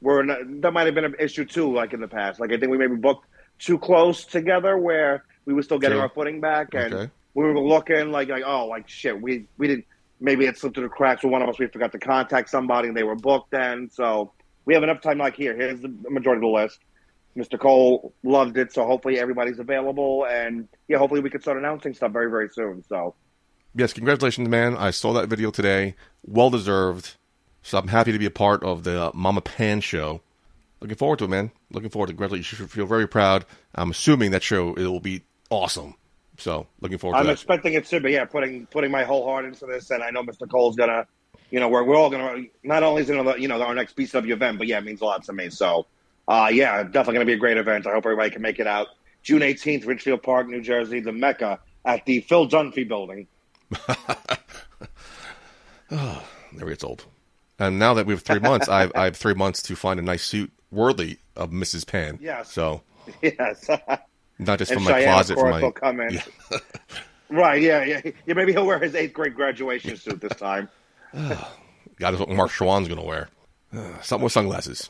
we're 0.00 0.22
not, 0.22 0.38
that 0.62 0.72
might 0.72 0.86
have 0.86 0.94
been 0.94 1.04
an 1.04 1.16
issue 1.18 1.44
too, 1.44 1.72
like 1.72 1.92
in 1.92 2.00
the 2.00 2.08
past. 2.08 2.38
Like 2.40 2.52
I 2.52 2.58
think 2.58 2.70
we 2.70 2.78
maybe 2.78 2.96
booked 2.96 3.26
too 3.58 3.78
close 3.78 4.24
together 4.24 4.78
where 4.78 5.24
we 5.44 5.54
were 5.54 5.62
still 5.62 5.78
getting 5.78 5.98
our 5.98 6.08
footing 6.08 6.40
back, 6.40 6.74
and 6.74 6.94
Okay. 6.94 7.10
we 7.34 7.44
were 7.44 7.58
looking 7.58 8.10
like 8.12 8.28
like 8.28 8.44
oh 8.46 8.66
like 8.66 8.88
shit 8.88 9.20
we 9.20 9.48
we 9.56 9.66
didn't 9.68 9.86
maybe 10.20 10.46
it 10.46 10.58
slipped 10.58 10.74
through 10.76 10.84
the 10.84 10.88
cracks 10.90 11.22
for 11.22 11.28
one 11.28 11.42
of 11.42 11.48
us. 11.48 11.58
We 11.58 11.66
forgot 11.68 11.92
to 11.92 11.98
contact 11.98 12.50
somebody 12.50 12.88
and 12.88 12.96
they 12.96 13.04
were 13.04 13.14
booked 13.16 13.50
then. 13.52 13.88
So 13.90 14.32
we 14.64 14.74
have 14.74 14.82
enough 14.82 15.00
time. 15.00 15.18
Like 15.18 15.36
here, 15.36 15.56
here's 15.56 15.80
the 15.80 15.88
majority 16.10 16.38
of 16.38 16.42
the 16.42 16.48
list. 16.48 16.78
Mr. 17.36 17.58
Cole 17.58 18.12
loved 18.22 18.56
it, 18.56 18.72
so 18.72 18.84
hopefully 18.84 19.18
everybody's 19.18 19.58
available, 19.58 20.26
and 20.26 20.68
yeah, 20.88 20.98
hopefully 20.98 21.20
we 21.20 21.30
can 21.30 21.40
start 21.40 21.56
announcing 21.56 21.94
stuff 21.94 22.12
very 22.12 22.30
very 22.30 22.48
soon. 22.48 22.82
So 22.88 23.14
Yes, 23.74 23.92
congratulations, 23.92 24.48
man. 24.48 24.76
I 24.76 24.90
saw 24.90 25.12
that 25.12 25.28
video 25.28 25.50
today. 25.50 25.94
Well 26.24 26.50
deserved. 26.50 27.16
So 27.62 27.78
I'm 27.78 27.88
happy 27.88 28.12
to 28.12 28.18
be 28.18 28.26
a 28.26 28.30
part 28.30 28.62
of 28.62 28.84
the 28.84 29.10
Mama 29.14 29.40
Pan 29.40 29.80
show. 29.80 30.22
Looking 30.80 30.96
forward 30.96 31.18
to 31.20 31.26
it, 31.26 31.30
man. 31.30 31.50
Looking 31.70 31.90
forward 31.90 32.06
to 32.06 32.12
congratulations. 32.12 32.52
You 32.52 32.64
should 32.64 32.72
feel 32.72 32.86
very 32.86 33.06
proud. 33.06 33.44
I'm 33.74 33.90
assuming 33.90 34.30
that 34.30 34.42
show 34.42 34.74
it 34.74 34.86
will 34.86 35.00
be 35.00 35.22
awesome. 35.50 35.94
So 36.38 36.66
looking 36.80 36.98
forward 36.98 37.18
to 37.18 37.20
it. 37.20 37.26
I'm 37.26 37.32
expecting 37.32 37.74
it 37.74 37.84
to 37.86 38.00
be 38.00 38.12
yeah, 38.12 38.24
putting 38.24 38.66
putting 38.66 38.90
my 38.90 39.04
whole 39.04 39.24
heart 39.26 39.44
into 39.44 39.66
this, 39.66 39.90
and 39.90 40.02
I 40.02 40.10
know 40.10 40.22
Mr. 40.22 40.48
Cole's 40.48 40.76
gonna 40.76 41.06
you 41.50 41.60
know, 41.60 41.68
we're 41.68 41.82
we're 41.84 41.96
all 41.96 42.10
gonna 42.10 42.44
not 42.62 42.82
only 42.82 43.02
is 43.02 43.10
it 43.10 43.40
you 43.40 43.48
know 43.48 43.62
our 43.62 43.74
next 43.74 43.96
BCW 43.96 44.30
event, 44.30 44.58
but 44.58 44.66
yeah, 44.66 44.78
it 44.78 44.84
means 44.84 45.00
a 45.00 45.04
lot 45.04 45.24
to 45.24 45.32
me. 45.32 45.50
So, 45.50 45.86
uh, 46.28 46.48
yeah, 46.52 46.82
definitely 46.84 47.14
gonna 47.14 47.24
be 47.24 47.32
a 47.32 47.38
great 47.38 47.56
event. 47.56 47.86
I 47.86 47.92
hope 47.92 48.04
everybody 48.06 48.30
can 48.30 48.42
make 48.42 48.60
it 48.60 48.66
out. 48.66 48.88
June 49.22 49.40
18th, 49.40 49.86
Richfield 49.86 50.22
Park, 50.22 50.46
New 50.46 50.60
Jersey, 50.60 51.00
the 51.00 51.12
Mecca 51.12 51.58
at 51.84 52.04
the 52.04 52.20
Phil 52.20 52.48
Dunphy 52.48 52.86
Building. 52.86 53.26
Never 55.90 56.70
gets 56.70 56.84
old. 56.84 57.04
And 57.58 57.78
now 57.78 57.94
that 57.94 58.06
we 58.06 58.14
have 58.14 58.22
three 58.22 58.38
months, 58.38 58.68
I 58.68 58.82
have, 58.82 58.92
I 58.94 59.04
have 59.06 59.16
three 59.16 59.34
months 59.34 59.62
to 59.62 59.74
find 59.74 59.98
a 59.98 60.02
nice 60.02 60.22
suit 60.22 60.52
worthy 60.70 61.18
of 61.34 61.50
Mrs. 61.50 61.86
Pan. 61.86 62.18
Yes. 62.22 62.52
So 62.52 62.82
Yes. 63.22 63.68
not 64.38 64.58
just 64.58 64.70
and 64.70 64.80
from 64.80 64.84
my 64.84 64.92
Cheyenne, 65.00 65.14
closet, 65.14 65.32
of 65.32 65.38
course, 65.38 65.50
my 65.52 65.62
will 65.62 65.72
come 65.72 66.00
in. 66.00 66.20
right? 67.30 67.60
Yeah, 67.60 67.84
yeah, 67.84 68.00
yeah. 68.26 68.34
Maybe 68.34 68.52
he'll 68.52 68.66
wear 68.66 68.78
his 68.78 68.94
eighth 68.94 69.12
grade 69.12 69.34
graduation 69.34 69.96
suit 69.96 70.20
this 70.20 70.36
time. 70.36 70.68
God 71.98 72.14
is 72.14 72.20
what 72.20 72.28
Marc 72.28 72.50
Chouen's 72.50 72.86
going 72.86 73.00
to 73.00 73.06
wear. 73.06 73.28
Uh, 73.74 73.98
something 74.02 74.24
with 74.24 74.32
sunglasses. 74.32 74.88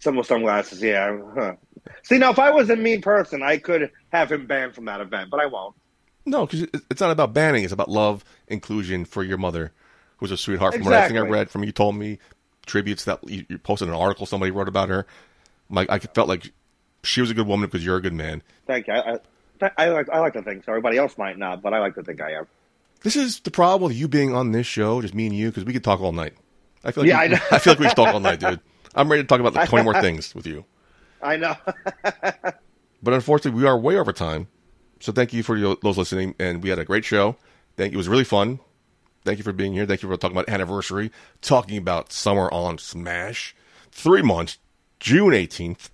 Some 0.00 0.16
with 0.16 0.26
sunglasses. 0.26 0.82
Yeah. 0.82 1.18
Huh. 1.34 1.54
See, 2.02 2.18
now 2.18 2.30
if 2.30 2.38
I 2.38 2.50
was 2.50 2.68
a 2.70 2.76
mean 2.76 3.00
person, 3.02 3.42
I 3.42 3.58
could 3.58 3.90
have 4.12 4.32
him 4.32 4.46
banned 4.46 4.74
from 4.74 4.86
that 4.86 5.00
event, 5.00 5.30
but 5.30 5.40
I 5.40 5.46
won't. 5.46 5.74
No, 6.26 6.46
because 6.46 6.62
it's 6.90 7.00
not 7.00 7.10
about 7.10 7.32
banning. 7.32 7.64
It's 7.64 7.72
about 7.72 7.88
love, 7.88 8.24
inclusion 8.48 9.04
for 9.04 9.22
your 9.22 9.38
mother, 9.38 9.72
who's 10.18 10.30
a 10.30 10.36
sweetheart. 10.36 10.74
From 10.74 10.82
everything 10.82 11.16
I 11.16 11.20
Exactly. 11.20 11.30
read 11.30 11.50
from 11.50 11.64
you 11.64 11.72
told 11.72 11.94
me, 11.96 12.18
tributes 12.66 13.04
that 13.04 13.20
you, 13.28 13.46
you 13.48 13.58
posted 13.58 13.88
an 13.88 13.94
article 13.94 14.26
somebody 14.26 14.50
wrote 14.50 14.68
about 14.68 14.88
her. 14.90 15.06
Like 15.70 15.90
I 15.90 15.98
felt 15.98 16.28
like 16.28 16.52
she 17.02 17.20
was 17.20 17.30
a 17.30 17.34
good 17.34 17.46
woman 17.46 17.68
because 17.68 17.84
you're 17.84 17.96
a 17.96 18.02
good 18.02 18.12
man. 18.12 18.42
Thank 18.66 18.86
you. 18.88 18.94
I, 18.94 19.18
I, 19.62 19.70
I 19.78 19.88
like 19.88 20.08
I 20.10 20.18
like 20.20 20.34
to 20.34 20.42
think 20.42 20.64
so. 20.64 20.72
Everybody 20.72 20.98
else 20.98 21.16
might 21.18 21.38
not, 21.38 21.62
but 21.62 21.72
I 21.74 21.80
like 21.80 21.94
to 21.94 22.02
think 22.02 22.20
I 22.20 22.32
am. 22.32 22.46
This 23.02 23.16
is 23.16 23.40
the 23.40 23.50
problem 23.50 23.88
with 23.88 23.96
you 23.98 24.08
being 24.08 24.34
on 24.34 24.52
this 24.52 24.66
show, 24.66 25.00
just 25.00 25.14
me 25.14 25.26
and 25.26 25.34
you, 25.34 25.48
because 25.48 25.64
we 25.64 25.72
could 25.72 25.84
talk 25.84 26.00
all 26.00 26.12
night. 26.12 26.34
I 26.84 26.92
feel 26.92 27.04
like 27.04 27.08
Yeah, 27.08 27.18
we, 27.18 27.24
I 27.24 27.28
know. 27.28 27.38
I 27.50 27.58
feel 27.58 27.72
like 27.72 27.80
we 27.80 27.86
could 27.86 27.96
talk 27.96 28.12
all 28.14 28.20
night, 28.20 28.40
dude. 28.40 28.60
I'm 28.94 29.10
ready 29.10 29.22
to 29.22 29.26
talk 29.26 29.40
about 29.40 29.54
like 29.54 29.68
20 29.68 29.84
more 29.84 30.00
things 30.00 30.34
with 30.34 30.46
you. 30.46 30.64
I 31.22 31.36
know. 31.36 31.54
But 33.02 33.14
unfortunately, 33.14 33.58
we 33.58 33.66
are 33.66 33.78
way 33.78 33.96
over 33.96 34.12
time. 34.12 34.48
So 35.00 35.10
thank 35.10 35.32
you 35.32 35.42
for 35.42 35.56
your, 35.56 35.76
those 35.82 35.96
listening, 35.96 36.34
and 36.38 36.62
we 36.62 36.68
had 36.68 36.78
a 36.78 36.84
great 36.84 37.02
show. 37.06 37.34
Thank 37.78 37.92
you. 37.92 37.96
It 37.96 38.00
was 38.00 38.08
really 38.10 38.24
fun. 38.24 38.60
Thank 39.24 39.38
you 39.38 39.44
for 39.44 39.52
being 39.54 39.72
here. 39.72 39.86
Thank 39.86 40.02
you 40.02 40.08
for 40.10 40.18
talking 40.18 40.36
about 40.36 40.50
anniversary, 40.50 41.10
talking 41.40 41.78
about 41.78 42.12
summer 42.12 42.52
on 42.52 42.76
Smash. 42.76 43.56
Three 43.90 44.20
months, 44.20 44.58
June 44.98 45.30
18th, 45.32 45.88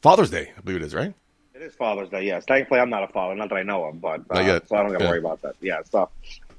Father's 0.00 0.30
Day, 0.30 0.52
I 0.56 0.60
believe 0.60 0.82
it 0.82 0.84
is, 0.86 0.94
right? 0.94 1.14
It 1.54 1.62
is 1.62 1.74
Father's 1.74 2.10
Day, 2.10 2.24
yes. 2.26 2.44
Thankfully, 2.46 2.78
I'm 2.78 2.90
not 2.90 3.02
a 3.02 3.08
father, 3.08 3.34
not 3.34 3.48
that 3.48 3.56
I 3.56 3.62
know 3.64 3.84
of, 3.86 4.00
but 4.00 4.20
uh, 4.30 4.34
Not 4.34 4.44
yet. 4.44 4.68
so 4.68 4.76
I 4.76 4.82
don't 4.84 4.92
got 4.92 4.98
to 4.98 5.04
Yeah. 5.04 5.10
worry 5.10 5.18
about 5.18 5.42
that. 5.42 5.56
Yeah, 5.60 5.80
so. 5.90 6.08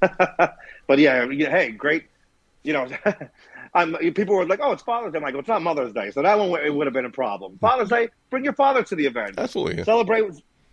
but 0.86 0.98
yeah, 0.98 1.26
hey, 1.26 1.70
great. 1.70 2.04
You 2.62 2.74
know, 2.74 2.88
I'm, 3.74 3.94
people 4.14 4.34
were 4.34 4.46
like, 4.46 4.60
"Oh, 4.62 4.72
it's 4.72 4.82
Father's 4.82 5.12
Day." 5.12 5.18
I'm 5.18 5.22
like, 5.22 5.34
well, 5.34 5.40
"It's 5.40 5.48
not 5.48 5.62
Mother's 5.62 5.92
Day," 5.92 6.10
so 6.10 6.22
that 6.22 6.38
one 6.38 6.60
it 6.64 6.74
would 6.74 6.86
have 6.86 6.94
been 6.94 7.04
a 7.04 7.10
problem. 7.10 7.58
Father's 7.58 7.88
Day, 7.88 8.08
bring 8.30 8.44
your 8.44 8.52
father 8.52 8.82
to 8.82 8.94
the 8.94 9.06
event. 9.06 9.34
Absolutely. 9.38 9.84
Celebrate, 9.84 10.24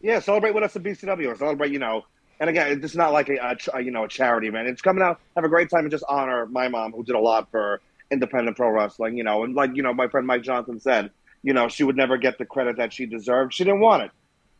yeah, 0.02 0.20
celebrate 0.20 0.54
with 0.54 0.64
us 0.64 0.76
at 0.76 0.84
BCW 0.84 1.28
or 1.28 1.36
celebrate. 1.36 1.72
You 1.72 1.80
know, 1.80 2.06
and 2.40 2.50
again, 2.50 2.80
it's 2.84 2.96
not 2.96 3.14
like 3.14 3.30
a, 3.30 3.36
a, 3.36 3.78
a 3.78 3.82
you 3.82 3.92
know 3.92 4.06
a 4.06 4.08
charity 4.08 4.48
event. 4.48 4.68
It's 4.68 4.82
coming 4.82 5.04
out, 5.04 5.20
have 5.36 5.46
a 5.46 5.50
great 5.50 5.70
time, 5.70 5.82
and 5.82 5.92
just 5.92 6.06
honor 6.08 6.46
my 6.46 6.68
mom 6.68 6.92
who 6.92 7.04
did 7.04 7.16
a 7.16 7.20
lot 7.20 7.50
for 7.52 7.82
independent 8.12 8.58
pro 8.58 8.70
wrestling. 8.70 9.18
You 9.18 9.24
know, 9.24 9.44
and 9.44 9.56
like 9.56 9.76
you 9.76 9.84
know, 9.84 9.94
my 9.94 10.08
friend 10.08 10.26
Mike 10.26 10.44
Johnson 10.44 10.80
said, 10.80 11.12
you 11.44 11.54
know, 11.54 11.68
she 11.68 11.84
would 11.84 11.98
never 11.98 12.18
get 12.18 12.38
the 12.38 12.46
credit 12.46 12.78
that 12.78 12.94
she 12.94 13.06
deserved. 13.06 13.54
She 13.54 13.64
didn't 13.64 13.82
want 13.82 14.04
it 14.04 14.12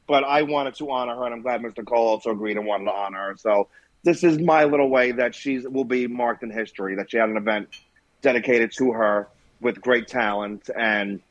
but 0.08 0.24
I 0.24 0.44
wanted 0.44 0.76
to 0.76 0.92
honor 0.92 1.16
her, 1.16 1.26
and 1.26 1.34
I'm 1.34 1.42
glad 1.42 1.62
Mr. 1.62 1.86
Cole 1.86 2.08
also 2.08 2.32
agreed 2.32 2.58
and 2.58 2.66
wanted 2.66 2.86
to 2.86 2.92
honor 2.92 3.30
her. 3.30 3.38
So 3.38 3.68
this 4.04 4.24
is 4.24 4.40
my 4.40 4.66
little 4.66 4.90
way 4.90 5.12
that 5.14 5.34
she's 5.34 5.68
will 5.68 5.84
be 5.84 6.08
marked 6.08 6.44
in 6.44 6.52
history. 6.52 6.96
That 6.96 7.10
she 7.10 7.18
had 7.18 7.30
an 7.30 7.38
event 7.38 7.70
dedicated 8.26 8.72
to 8.72 8.92
her 8.92 9.30
with 9.62 9.80
great 9.80 10.08
talent, 10.08 10.68
and 10.76 11.22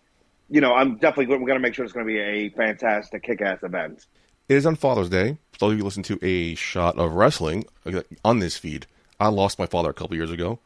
you 0.49 0.61
know, 0.61 0.73
I'm 0.73 0.95
definitely 0.95 1.27
we're 1.27 1.39
going 1.41 1.55
to 1.55 1.59
make 1.59 1.75
sure 1.75 1.85
it's 1.85 1.93
going 1.93 2.07
to 2.07 2.13
be 2.13 2.21
a 2.21 2.51
fantastic, 2.51 3.25
kick-ass 3.25 3.65
event. 3.65 4.07
It 4.49 4.55
is 4.55 4.65
on 4.65 4.77
Father's 4.77 5.09
Day. 5.09 5.39
So 5.59 5.71
you 5.71 5.83
listen 5.83 6.05
to 6.05 6.19
a 6.23 6.55
shot 6.55 6.97
of 6.97 7.15
wrestling 7.15 7.65
uh, 7.85 8.03
on 8.25 8.39
this 8.39 8.57
feed. 8.57 8.87
I 9.19 9.29
lost 9.29 9.59
my 9.59 9.67
father 9.67 9.91
a 9.91 9.95
couple 9.95 10.17
years 10.17 10.31
ago, 10.31 10.61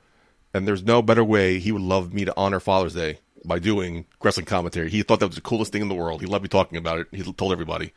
and 0.53 0.69
there's 0.69 0.83
no 0.83 1.01
better 1.01 1.25
way 1.25 1.59
he 1.59 1.73
would 1.73 1.83
love 1.83 2.13
me 2.13 2.27
to 2.27 2.35
honor 2.37 2.61
Father's 2.61 2.95
Day 2.95 3.21
by 3.45 3.59
doing 3.59 4.05
wrestling 4.23 4.47
commentary. 4.47 4.91
He 4.91 5.03
thought 5.03 5.21
that 5.21 5.29
was 5.29 5.37
the 5.37 5.41
coolest 5.41 5.73
thing 5.73 5.81
in 5.81 5.89
the 5.89 5.95
world. 5.95 6.21
He 6.21 6.27
loved 6.27 6.43
me 6.43 6.49
talking 6.49 6.77
about 6.77 6.99
it. 6.99 7.07
He 7.11 7.23
told 7.33 7.53
everybody. 7.53 7.93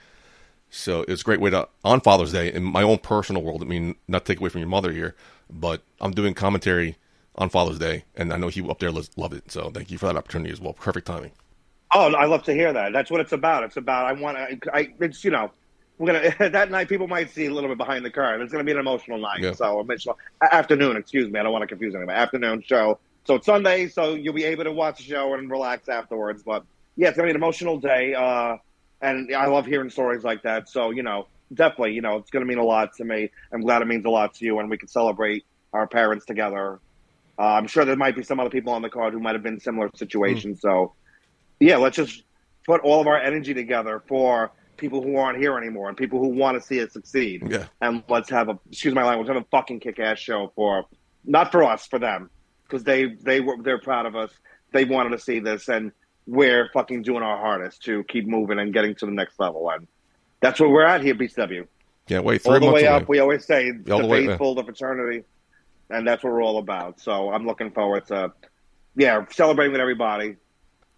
So 0.69 1.03
it's 1.05 1.21
a 1.21 1.25
great 1.25 1.41
way 1.41 1.49
to 1.49 1.67
on 1.83 1.99
Father's 1.99 2.31
Day 2.31 2.53
in 2.53 2.63
my 2.63 2.83
own 2.83 2.99
personal 2.99 3.41
world. 3.41 3.61
I 3.61 3.65
mean, 3.65 3.95
not 4.07 4.23
take 4.23 4.39
away 4.39 4.49
from 4.49 4.59
your 4.59 4.69
mother 4.69 4.93
here, 4.93 5.15
but 5.49 5.81
I'm 5.99 6.11
doing 6.11 6.33
commentary 6.33 6.95
on 7.35 7.49
Father's 7.49 7.79
Day, 7.79 8.03
and 8.15 8.33
I 8.33 8.37
know 8.37 8.49
he 8.49 8.67
up 8.69 8.79
there 8.79 8.91
lo- 8.91 9.01
loved 9.15 9.33
it. 9.33 9.51
So 9.51 9.69
thank 9.69 9.91
you 9.91 9.97
for 9.97 10.07
that 10.07 10.17
opportunity 10.17 10.51
as 10.51 10.59
well. 10.59 10.73
Perfect 10.73 11.07
timing. 11.07 11.31
Oh, 11.93 12.13
I 12.13 12.25
love 12.25 12.43
to 12.43 12.53
hear 12.53 12.71
that. 12.71 12.93
That's 12.93 13.11
what 13.11 13.21
it's 13.21 13.31
about. 13.31 13.63
It's 13.63 13.77
about 13.77 14.05
I 14.05 14.13
want 14.13 14.37
to. 14.37 14.75
I 14.75 14.93
it's 14.99 15.23
you 15.23 15.31
know. 15.31 15.51
We're 15.97 16.13
gonna 16.13 16.49
that 16.51 16.71
night. 16.71 16.89
People 16.89 17.07
might 17.07 17.29
see 17.29 17.45
a 17.45 17.53
little 17.53 17.69
bit 17.69 17.77
behind 17.77 18.05
the 18.05 18.09
curtain. 18.09 18.41
It's 18.41 18.51
gonna 18.51 18.63
be 18.63 18.71
an 18.71 18.79
emotional 18.79 19.19
night. 19.19 19.41
Yeah. 19.41 19.53
So 19.53 19.79
emotional 19.79 20.17
afternoon. 20.41 20.97
Excuse 20.97 21.29
me. 21.29 21.39
I 21.39 21.43
don't 21.43 21.51
want 21.51 21.63
to 21.63 21.67
confuse 21.67 21.93
anybody. 21.95 22.17
Afternoon 22.17 22.63
show. 22.65 22.99
So 23.25 23.35
it's 23.35 23.45
Sunday. 23.45 23.87
So 23.87 24.15
you'll 24.15 24.33
be 24.33 24.45
able 24.45 24.63
to 24.63 24.71
watch 24.71 24.97
the 24.97 25.03
show 25.03 25.33
and 25.33 25.49
relax 25.49 25.89
afterwards. 25.89 26.43
But 26.43 26.65
yeah, 26.95 27.09
it's 27.09 27.17
gonna 27.17 27.27
be 27.27 27.31
an 27.31 27.35
emotional 27.35 27.77
day. 27.77 28.15
Uh, 28.15 28.57
and 29.01 29.33
I 29.35 29.47
love 29.47 29.65
hearing 29.65 29.89
stories 29.89 30.23
like 30.23 30.43
that. 30.43 30.69
So 30.69 30.91
you 30.91 31.03
know, 31.03 31.27
definitely, 31.53 31.93
you 31.93 32.01
know, 32.01 32.17
it's 32.17 32.31
gonna 32.31 32.45
mean 32.45 32.57
a 32.57 32.63
lot 32.63 32.93
to 32.95 33.03
me. 33.03 33.29
I'm 33.53 33.61
glad 33.61 33.81
it 33.81 33.85
means 33.85 34.05
a 34.05 34.09
lot 34.09 34.33
to 34.35 34.45
you, 34.45 34.59
and 34.59 34.69
we 34.69 34.77
can 34.77 34.87
celebrate 34.87 35.45
our 35.73 35.87
parents 35.87 36.25
together. 36.25 36.79
Uh, 37.41 37.55
I'm 37.55 37.65
sure 37.65 37.85
there 37.85 37.95
might 37.95 38.15
be 38.15 38.21
some 38.21 38.39
other 38.39 38.51
people 38.51 38.71
on 38.71 38.83
the 38.83 38.89
card 38.89 39.13
who 39.13 39.19
might 39.19 39.33
have 39.33 39.41
been 39.41 39.55
in 39.55 39.59
similar 39.59 39.89
situations. 39.95 40.61
So 40.61 40.93
yeah, 41.59 41.77
let's 41.77 41.95
just 41.95 42.23
put 42.67 42.81
all 42.81 43.01
of 43.01 43.07
our 43.07 43.19
energy 43.19 43.55
together 43.55 44.03
for 44.07 44.51
people 44.77 45.01
who 45.01 45.15
aren't 45.15 45.39
here 45.39 45.57
anymore 45.57 45.87
and 45.89 45.97
people 45.97 46.19
who 46.19 46.27
want 46.27 46.59
to 46.59 46.61
see 46.61 46.77
it 46.77 46.91
succeed. 46.91 47.41
Yeah. 47.49 47.65
And 47.81 48.03
let's 48.07 48.29
have 48.29 48.49
a 48.49 48.59
excuse 48.69 48.93
my 48.93 49.03
language, 49.03 49.27
have 49.27 49.37
a 49.37 49.45
fucking 49.49 49.79
kick 49.79 49.97
ass 49.97 50.19
show 50.19 50.51
for 50.55 50.85
not 51.25 51.51
for 51.51 51.63
us, 51.63 51.87
for 51.87 51.97
them. 51.97 52.29
Because 52.63 52.83
they 52.83 53.15
they 53.21 53.41
were 53.41 53.55
they're 53.63 53.81
proud 53.81 54.05
of 54.05 54.15
us. 54.15 54.31
They 54.71 54.85
wanted 54.85 55.09
to 55.09 55.19
see 55.19 55.39
this 55.39 55.67
and 55.67 55.91
we're 56.27 56.69
fucking 56.73 57.01
doing 57.01 57.23
our 57.23 57.37
hardest 57.37 57.81
to 57.85 58.03
keep 58.03 58.27
moving 58.27 58.59
and 58.59 58.71
getting 58.71 58.93
to 58.95 59.07
the 59.07 59.11
next 59.11 59.39
level. 59.39 59.67
And 59.71 59.87
that's 60.41 60.59
where 60.59 60.69
we're 60.69 60.85
at 60.85 61.01
here, 61.01 61.15
BCW. 61.15 61.65
Can't 62.07 62.23
wait. 62.23 62.43
Three 62.43 62.53
All 62.53 62.59
the 62.59 62.65
way 62.67 62.85
away. 62.85 62.87
up. 62.87 63.09
We 63.09 63.17
always 63.17 63.45
say 63.45 63.71
All 63.89 63.97
the 63.97 64.03
the 64.03 64.05
way, 64.05 64.27
faithful, 64.27 64.53
the 64.53 64.63
fraternity. 64.63 65.23
And 65.91 66.07
that's 66.07 66.23
what 66.23 66.33
we're 66.33 66.43
all 66.43 66.57
about. 66.57 66.99
So 66.99 67.31
I'm 67.31 67.45
looking 67.45 67.71
forward 67.71 68.05
to 68.07 68.31
yeah, 68.95 69.25
celebrating 69.29 69.71
with 69.71 69.81
everybody. 69.81 70.37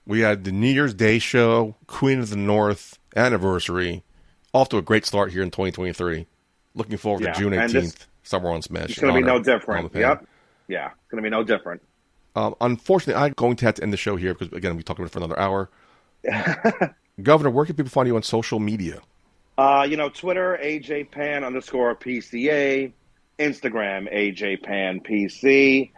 We 0.05 0.19
had 0.21 0.43
the 0.43 0.51
New 0.51 0.69
Year's 0.69 0.93
Day 0.93 1.19
show, 1.19 1.75
Queen 1.87 2.19
of 2.19 2.29
the 2.29 2.35
North 2.35 2.99
anniversary. 3.15 4.03
Off 4.53 4.69
to 4.69 4.77
a 4.77 4.81
great 4.81 5.05
start 5.05 5.31
here 5.31 5.41
in 5.41 5.49
2023. 5.49 6.27
Looking 6.75 6.97
forward 6.97 7.23
Yeah, 7.23 7.33
to 7.33 7.39
June 7.39 7.53
18th, 7.53 7.71
this- 7.71 8.07
Summer 8.23 8.51
on 8.51 8.61
Smash. 8.61 8.91
It's 8.91 8.99
going 8.99 9.13
to 9.13 9.19
be 9.19 9.25
no 9.25 9.41
different. 9.41 9.79
on 9.79 9.83
the 9.85 9.89
pan. 9.89 10.01
Yep. 10.01 10.27
Yeah, 10.67 10.85
it's 10.87 11.11
going 11.11 11.21
to 11.23 11.29
be 11.29 11.31
no 11.31 11.43
different. 11.43 11.81
Um, 12.35 12.55
unfortunately, 12.61 13.21
I'm 13.21 13.33
going 13.33 13.55
to 13.57 13.65
have 13.65 13.75
to 13.75 13.83
end 13.83 13.93
the 13.93 13.97
show 13.97 14.15
here 14.15 14.33
because, 14.33 14.51
again, 14.53 14.75
we 14.75 14.83
talked 14.83 14.99
about 14.99 15.07
it 15.07 15.11
for 15.11 15.19
another 15.19 15.37
hour. 15.37 15.69
Governor, 17.21 17.49
where 17.51 17.65
can 17.65 17.75
people 17.75 17.89
find 17.89 18.07
you 18.07 18.15
on 18.15 18.23
social 18.23 18.59
media? 18.59 19.01
Uh, 19.57 19.85
you 19.87 19.97
know, 19.97 20.09
Twitter, 20.09 20.57
AJ 20.63 21.11
Pan 21.11 21.43
underscore 21.43 21.95
PCA. 21.95 22.91
Instagram, 23.39 24.13
AJ 24.13 24.63
Pan 24.63 24.99
PC. 24.99 25.91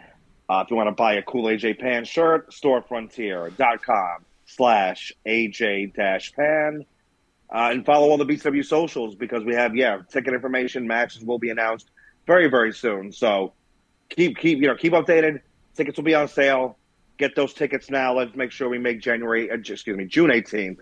Uh, 0.47 0.63
if 0.63 0.69
you 0.69 0.77
want 0.77 0.87
to 0.87 0.91
buy 0.93 1.15
a 1.15 1.23
cool 1.23 1.45
AJ 1.45 1.79
Pan 1.79 2.05
shirt, 2.05 2.51
storefrontier.com 2.51 4.25
slash 4.45 5.11
AJ 5.25 5.95
dash 5.95 6.33
Pan. 6.33 6.85
Uh, 7.49 7.69
and 7.71 7.85
follow 7.85 8.09
all 8.09 8.17
the 8.17 8.25
BCW 8.25 8.65
socials 8.65 9.15
because 9.15 9.43
we 9.43 9.53
have, 9.53 9.75
yeah, 9.75 9.99
ticket 10.09 10.33
information, 10.33 10.87
matches 10.87 11.23
will 11.23 11.39
be 11.39 11.49
announced 11.49 11.89
very, 12.25 12.47
very 12.47 12.73
soon. 12.73 13.11
So 13.11 13.53
keep, 14.09 14.37
keep, 14.37 14.59
you 14.59 14.67
know, 14.67 14.75
keep 14.75 14.93
updated. 14.93 15.41
Tickets 15.75 15.97
will 15.97 16.03
be 16.03 16.15
on 16.15 16.27
sale. 16.27 16.77
Get 17.17 17.35
those 17.35 17.53
tickets 17.53 17.89
now. 17.89 18.17
Let's 18.17 18.35
make 18.35 18.51
sure 18.51 18.67
we 18.67 18.79
make 18.79 18.99
January, 18.99 19.49
uh, 19.51 19.55
excuse 19.55 19.95
me, 19.95 20.05
June 20.05 20.31
18th, 20.31 20.79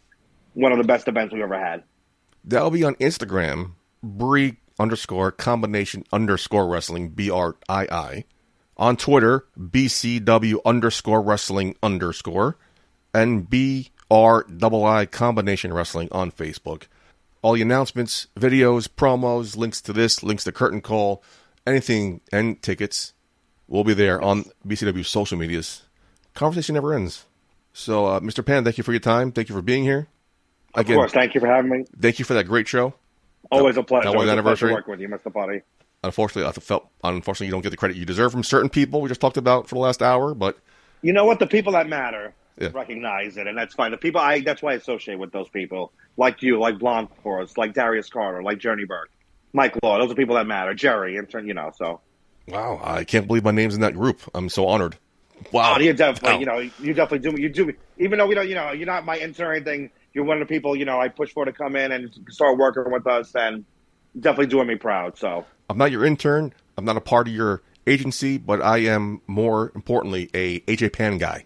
one 0.53 0.71
of 0.71 0.77
the 0.77 0.83
best 0.83 1.07
events 1.07 1.33
we've 1.33 1.43
ever 1.43 1.59
had. 1.59 1.83
That'll 2.45 2.71
be 2.71 2.83
on 2.83 2.95
Instagram, 2.95 3.73
Brii 4.05 4.57
underscore 4.79 5.31
combination 5.31 6.03
underscore 6.11 6.67
wrestling, 6.67 7.09
B 7.09 7.29
R 7.29 7.55
I 7.69 7.87
I. 7.91 8.25
On 8.77 8.97
Twitter, 8.97 9.45
BCW 9.57 10.57
underscore 10.65 11.21
wrestling 11.21 11.75
underscore. 11.83 12.57
And 13.13 13.49
B 13.49 13.91
R 14.09 14.43
double 14.43 14.85
I 14.85 15.05
combination 15.05 15.73
wrestling 15.73 16.09
on 16.11 16.31
Facebook. 16.31 16.83
All 17.41 17.53
the 17.53 17.61
announcements, 17.61 18.27
videos, 18.37 18.87
promos, 18.87 19.57
links 19.57 19.81
to 19.81 19.93
this, 19.93 20.23
links 20.23 20.45
to 20.45 20.51
Curtain 20.51 20.81
Call, 20.81 21.21
anything, 21.67 22.21
and 22.31 22.61
tickets 22.61 23.13
will 23.67 23.83
be 23.83 23.93
there 23.93 24.21
on 24.21 24.45
BCW 24.65 25.05
social 25.05 25.37
medias. 25.37 25.83
Conversation 26.33 26.75
never 26.75 26.93
ends. 26.93 27.25
So, 27.73 28.05
uh, 28.05 28.19
Mr. 28.19 28.45
Pan, 28.45 28.63
thank 28.63 28.77
you 28.77 28.83
for 28.83 28.91
your 28.91 28.99
time. 28.99 29.31
Thank 29.31 29.49
you 29.49 29.55
for 29.55 29.61
being 29.61 29.83
here. 29.83 30.07
Of 30.75 30.87
course. 30.87 31.11
Thank 31.11 31.35
you 31.35 31.41
for 31.41 31.47
having 31.47 31.71
me. 31.71 31.85
thank 31.99 32.19
you 32.19 32.25
for 32.25 32.33
that 32.33 32.45
great 32.45 32.67
show. 32.67 32.93
Always 33.51 33.77
a 33.77 33.83
pleasure. 33.83 34.05
that 34.05 34.15
was 34.17 34.27
Always 34.27 34.29
a 34.29 34.41
pleasure 34.41 34.67
anniversary? 34.67 34.69
to 34.69 34.73
work 34.75 34.87
with 34.87 34.99
you, 34.99 35.09
Mr. 35.09 35.31
Buddy. 35.31 35.61
Unfortunately, 36.03 36.47
I 36.49 36.51
felt 36.53 36.89
unfortunately 37.03 37.47
you 37.47 37.51
don't 37.51 37.61
get 37.61 37.69
the 37.69 37.77
credit 37.77 37.95
you 37.97 38.05
deserve 38.05 38.31
from 38.31 38.43
certain 38.43 38.69
people 38.69 39.01
we 39.01 39.07
just 39.09 39.21
talked 39.21 39.37
about 39.37 39.67
for 39.69 39.75
the 39.75 39.81
last 39.81 40.01
hour. 40.01 40.33
But 40.33 40.57
You 41.01 41.13
know 41.13 41.25
what? 41.25 41.39
The 41.39 41.47
people 41.47 41.73
that 41.73 41.87
matter 41.87 42.33
Yeah. 42.59 42.69
recognize 42.73 43.37
it, 43.37 43.47
and 43.47 43.57
that's 43.57 43.73
fine. 43.73 43.91
The 43.91 43.97
people 43.97 44.21
I 44.21 44.41
that's 44.41 44.61
why 44.61 44.71
I 44.71 44.75
associate 44.75 45.17
with 45.19 45.31
those 45.31 45.49
people, 45.49 45.91
like 46.17 46.41
you, 46.41 46.59
like 46.59 46.77
Blonde 46.79 47.09
Force, 47.23 47.57
like 47.57 47.73
Darius 47.73 48.09
Carter, 48.09 48.41
like 48.43 48.59
Journey 48.59 48.85
Burke, 48.85 49.09
Mike 49.53 49.75
Law. 49.83 49.97
Those 49.99 50.11
are 50.11 50.15
people 50.15 50.35
that 50.35 50.47
matter. 50.47 50.73
Jerry, 50.73 51.17
and 51.17 51.27
you 51.47 51.53
know, 51.53 51.71
so 51.77 52.01
wow, 52.47 52.79
I 52.83 53.03
can't 53.05 53.27
believe 53.27 53.43
my 53.43 53.51
name's 53.51 53.75
in 53.75 53.81
that 53.81 53.93
group. 53.95 54.21
I'm 54.33 54.49
so 54.49 54.67
honored. 54.67 54.97
Wow, 55.51 55.75
oh, 55.77 55.79
you 55.81 55.93
definitely, 55.93 56.33
Wow. 56.33 56.39
you 56.39 56.45
know, 56.45 56.71
you 56.79 56.93
definitely 56.93 57.19
do. 57.19 57.35
Me 57.35 57.41
you 57.43 57.49
do, 57.49 57.65
me 57.65 57.73
even 57.97 58.17
though 58.19 58.27
we 58.27 58.35
don't, 58.35 58.47
you 58.47 58.55
know, 58.55 58.71
you're 58.71 58.85
not 58.87 59.03
my 59.05 59.17
intern 59.17 59.47
or 59.47 59.53
anything. 59.53 59.89
You're 60.13 60.25
one 60.25 60.41
of 60.41 60.47
the 60.47 60.53
people, 60.53 60.75
you 60.75 60.85
know, 60.85 60.99
I 60.99 61.07
push 61.07 61.31
for 61.33 61.45
to 61.45 61.51
come 61.51 61.75
in 61.75 61.91
and 61.91 62.13
start 62.29 62.57
working 62.57 62.91
with 62.91 63.07
us, 63.07 63.35
and 63.35 63.65
definitely 64.19 64.47
doing 64.47 64.67
me 64.67 64.75
proud. 64.75 65.17
So 65.17 65.45
I'm 65.69 65.77
not 65.77 65.91
your 65.91 66.05
intern. 66.05 66.53
I'm 66.77 66.85
not 66.85 66.97
a 66.97 67.01
part 67.01 67.27
of 67.27 67.33
your 67.33 67.61
agency, 67.87 68.37
but 68.37 68.61
I 68.61 68.79
am 68.79 69.21
more 69.27 69.71
importantly 69.75 70.29
a 70.33 70.59
AJ 70.61 70.93
Pan 70.93 71.17
guy. 71.17 71.45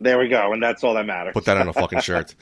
there 0.00 0.18
we 0.18 0.28
go, 0.28 0.52
and 0.52 0.62
that's 0.62 0.82
all 0.84 0.94
that 0.94 1.06
matters. 1.06 1.32
Put 1.32 1.44
that 1.46 1.56
on 1.56 1.68
a 1.68 1.72
fucking 1.72 2.00
shirt. 2.00 2.34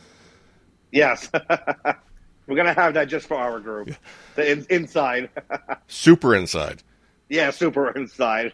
yes, 0.92 1.30
we're 2.46 2.56
gonna 2.56 2.74
have 2.74 2.94
that 2.94 3.06
just 3.06 3.26
for 3.26 3.36
our 3.36 3.60
group, 3.60 3.94
the 4.34 4.50
in, 4.50 4.66
inside. 4.70 5.30
Super 5.88 6.34
inside. 6.34 6.82
yeah, 7.28 7.50
super 7.50 7.90
inside. 7.90 8.52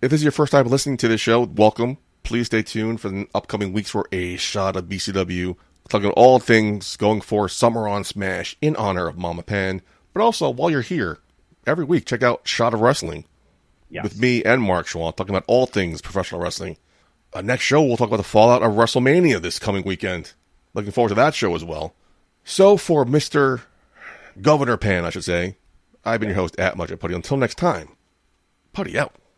If 0.00 0.10
this 0.10 0.20
is 0.20 0.22
your 0.22 0.32
first 0.32 0.52
time 0.52 0.66
listening 0.68 0.96
to 0.98 1.08
this 1.08 1.20
show, 1.20 1.42
welcome. 1.42 1.98
Please 2.22 2.46
stay 2.46 2.62
tuned 2.62 3.00
for 3.00 3.08
the 3.08 3.28
upcoming 3.34 3.72
weeks 3.72 3.90
for 3.90 4.08
a 4.10 4.36
shot 4.36 4.74
of 4.76 4.86
BCW. 4.86 5.56
Talking 5.88 6.06
about 6.06 6.18
all 6.18 6.38
things 6.38 6.96
going 6.96 7.20
for 7.20 7.48
Summer 7.48 7.86
on 7.86 8.02
Smash 8.04 8.56
in 8.60 8.74
honor 8.76 9.06
of 9.06 9.16
Mama 9.16 9.42
Pan. 9.42 9.82
But 10.12 10.22
also, 10.22 10.50
while 10.50 10.70
you're 10.70 10.80
here, 10.80 11.18
every 11.66 11.84
week, 11.84 12.06
check 12.06 12.22
out 12.22 12.46
Shot 12.48 12.74
of 12.74 12.80
Wrestling 12.80 13.24
yes. 13.88 14.02
with 14.02 14.18
me 14.18 14.42
and 14.42 14.62
Mark 14.62 14.86
Schwab, 14.86 15.16
talking 15.16 15.34
about 15.34 15.44
all 15.46 15.66
things 15.66 16.02
professional 16.02 16.40
wrestling. 16.40 16.76
Uh, 17.32 17.42
next 17.42 17.64
show, 17.64 17.82
we'll 17.82 17.96
talk 17.96 18.08
about 18.08 18.16
the 18.16 18.22
fallout 18.22 18.62
of 18.62 18.72
WrestleMania 18.72 19.40
this 19.40 19.58
coming 19.58 19.84
weekend. 19.84 20.32
Looking 20.74 20.92
forward 20.92 21.10
to 21.10 21.14
that 21.16 21.34
show 21.34 21.54
as 21.54 21.64
well. 21.64 21.94
So, 22.44 22.76
for 22.76 23.04
Mr. 23.04 23.62
Governor 24.40 24.76
Pan, 24.76 25.04
I 25.04 25.10
should 25.10 25.24
say, 25.24 25.56
I've 26.04 26.20
been 26.20 26.28
your 26.30 26.36
host 26.36 26.58
at 26.58 26.76
Much 26.76 26.96
Putty. 26.98 27.14
Until 27.14 27.36
next 27.36 27.56
time, 27.56 27.96
Putty 28.72 28.98
out. 28.98 29.14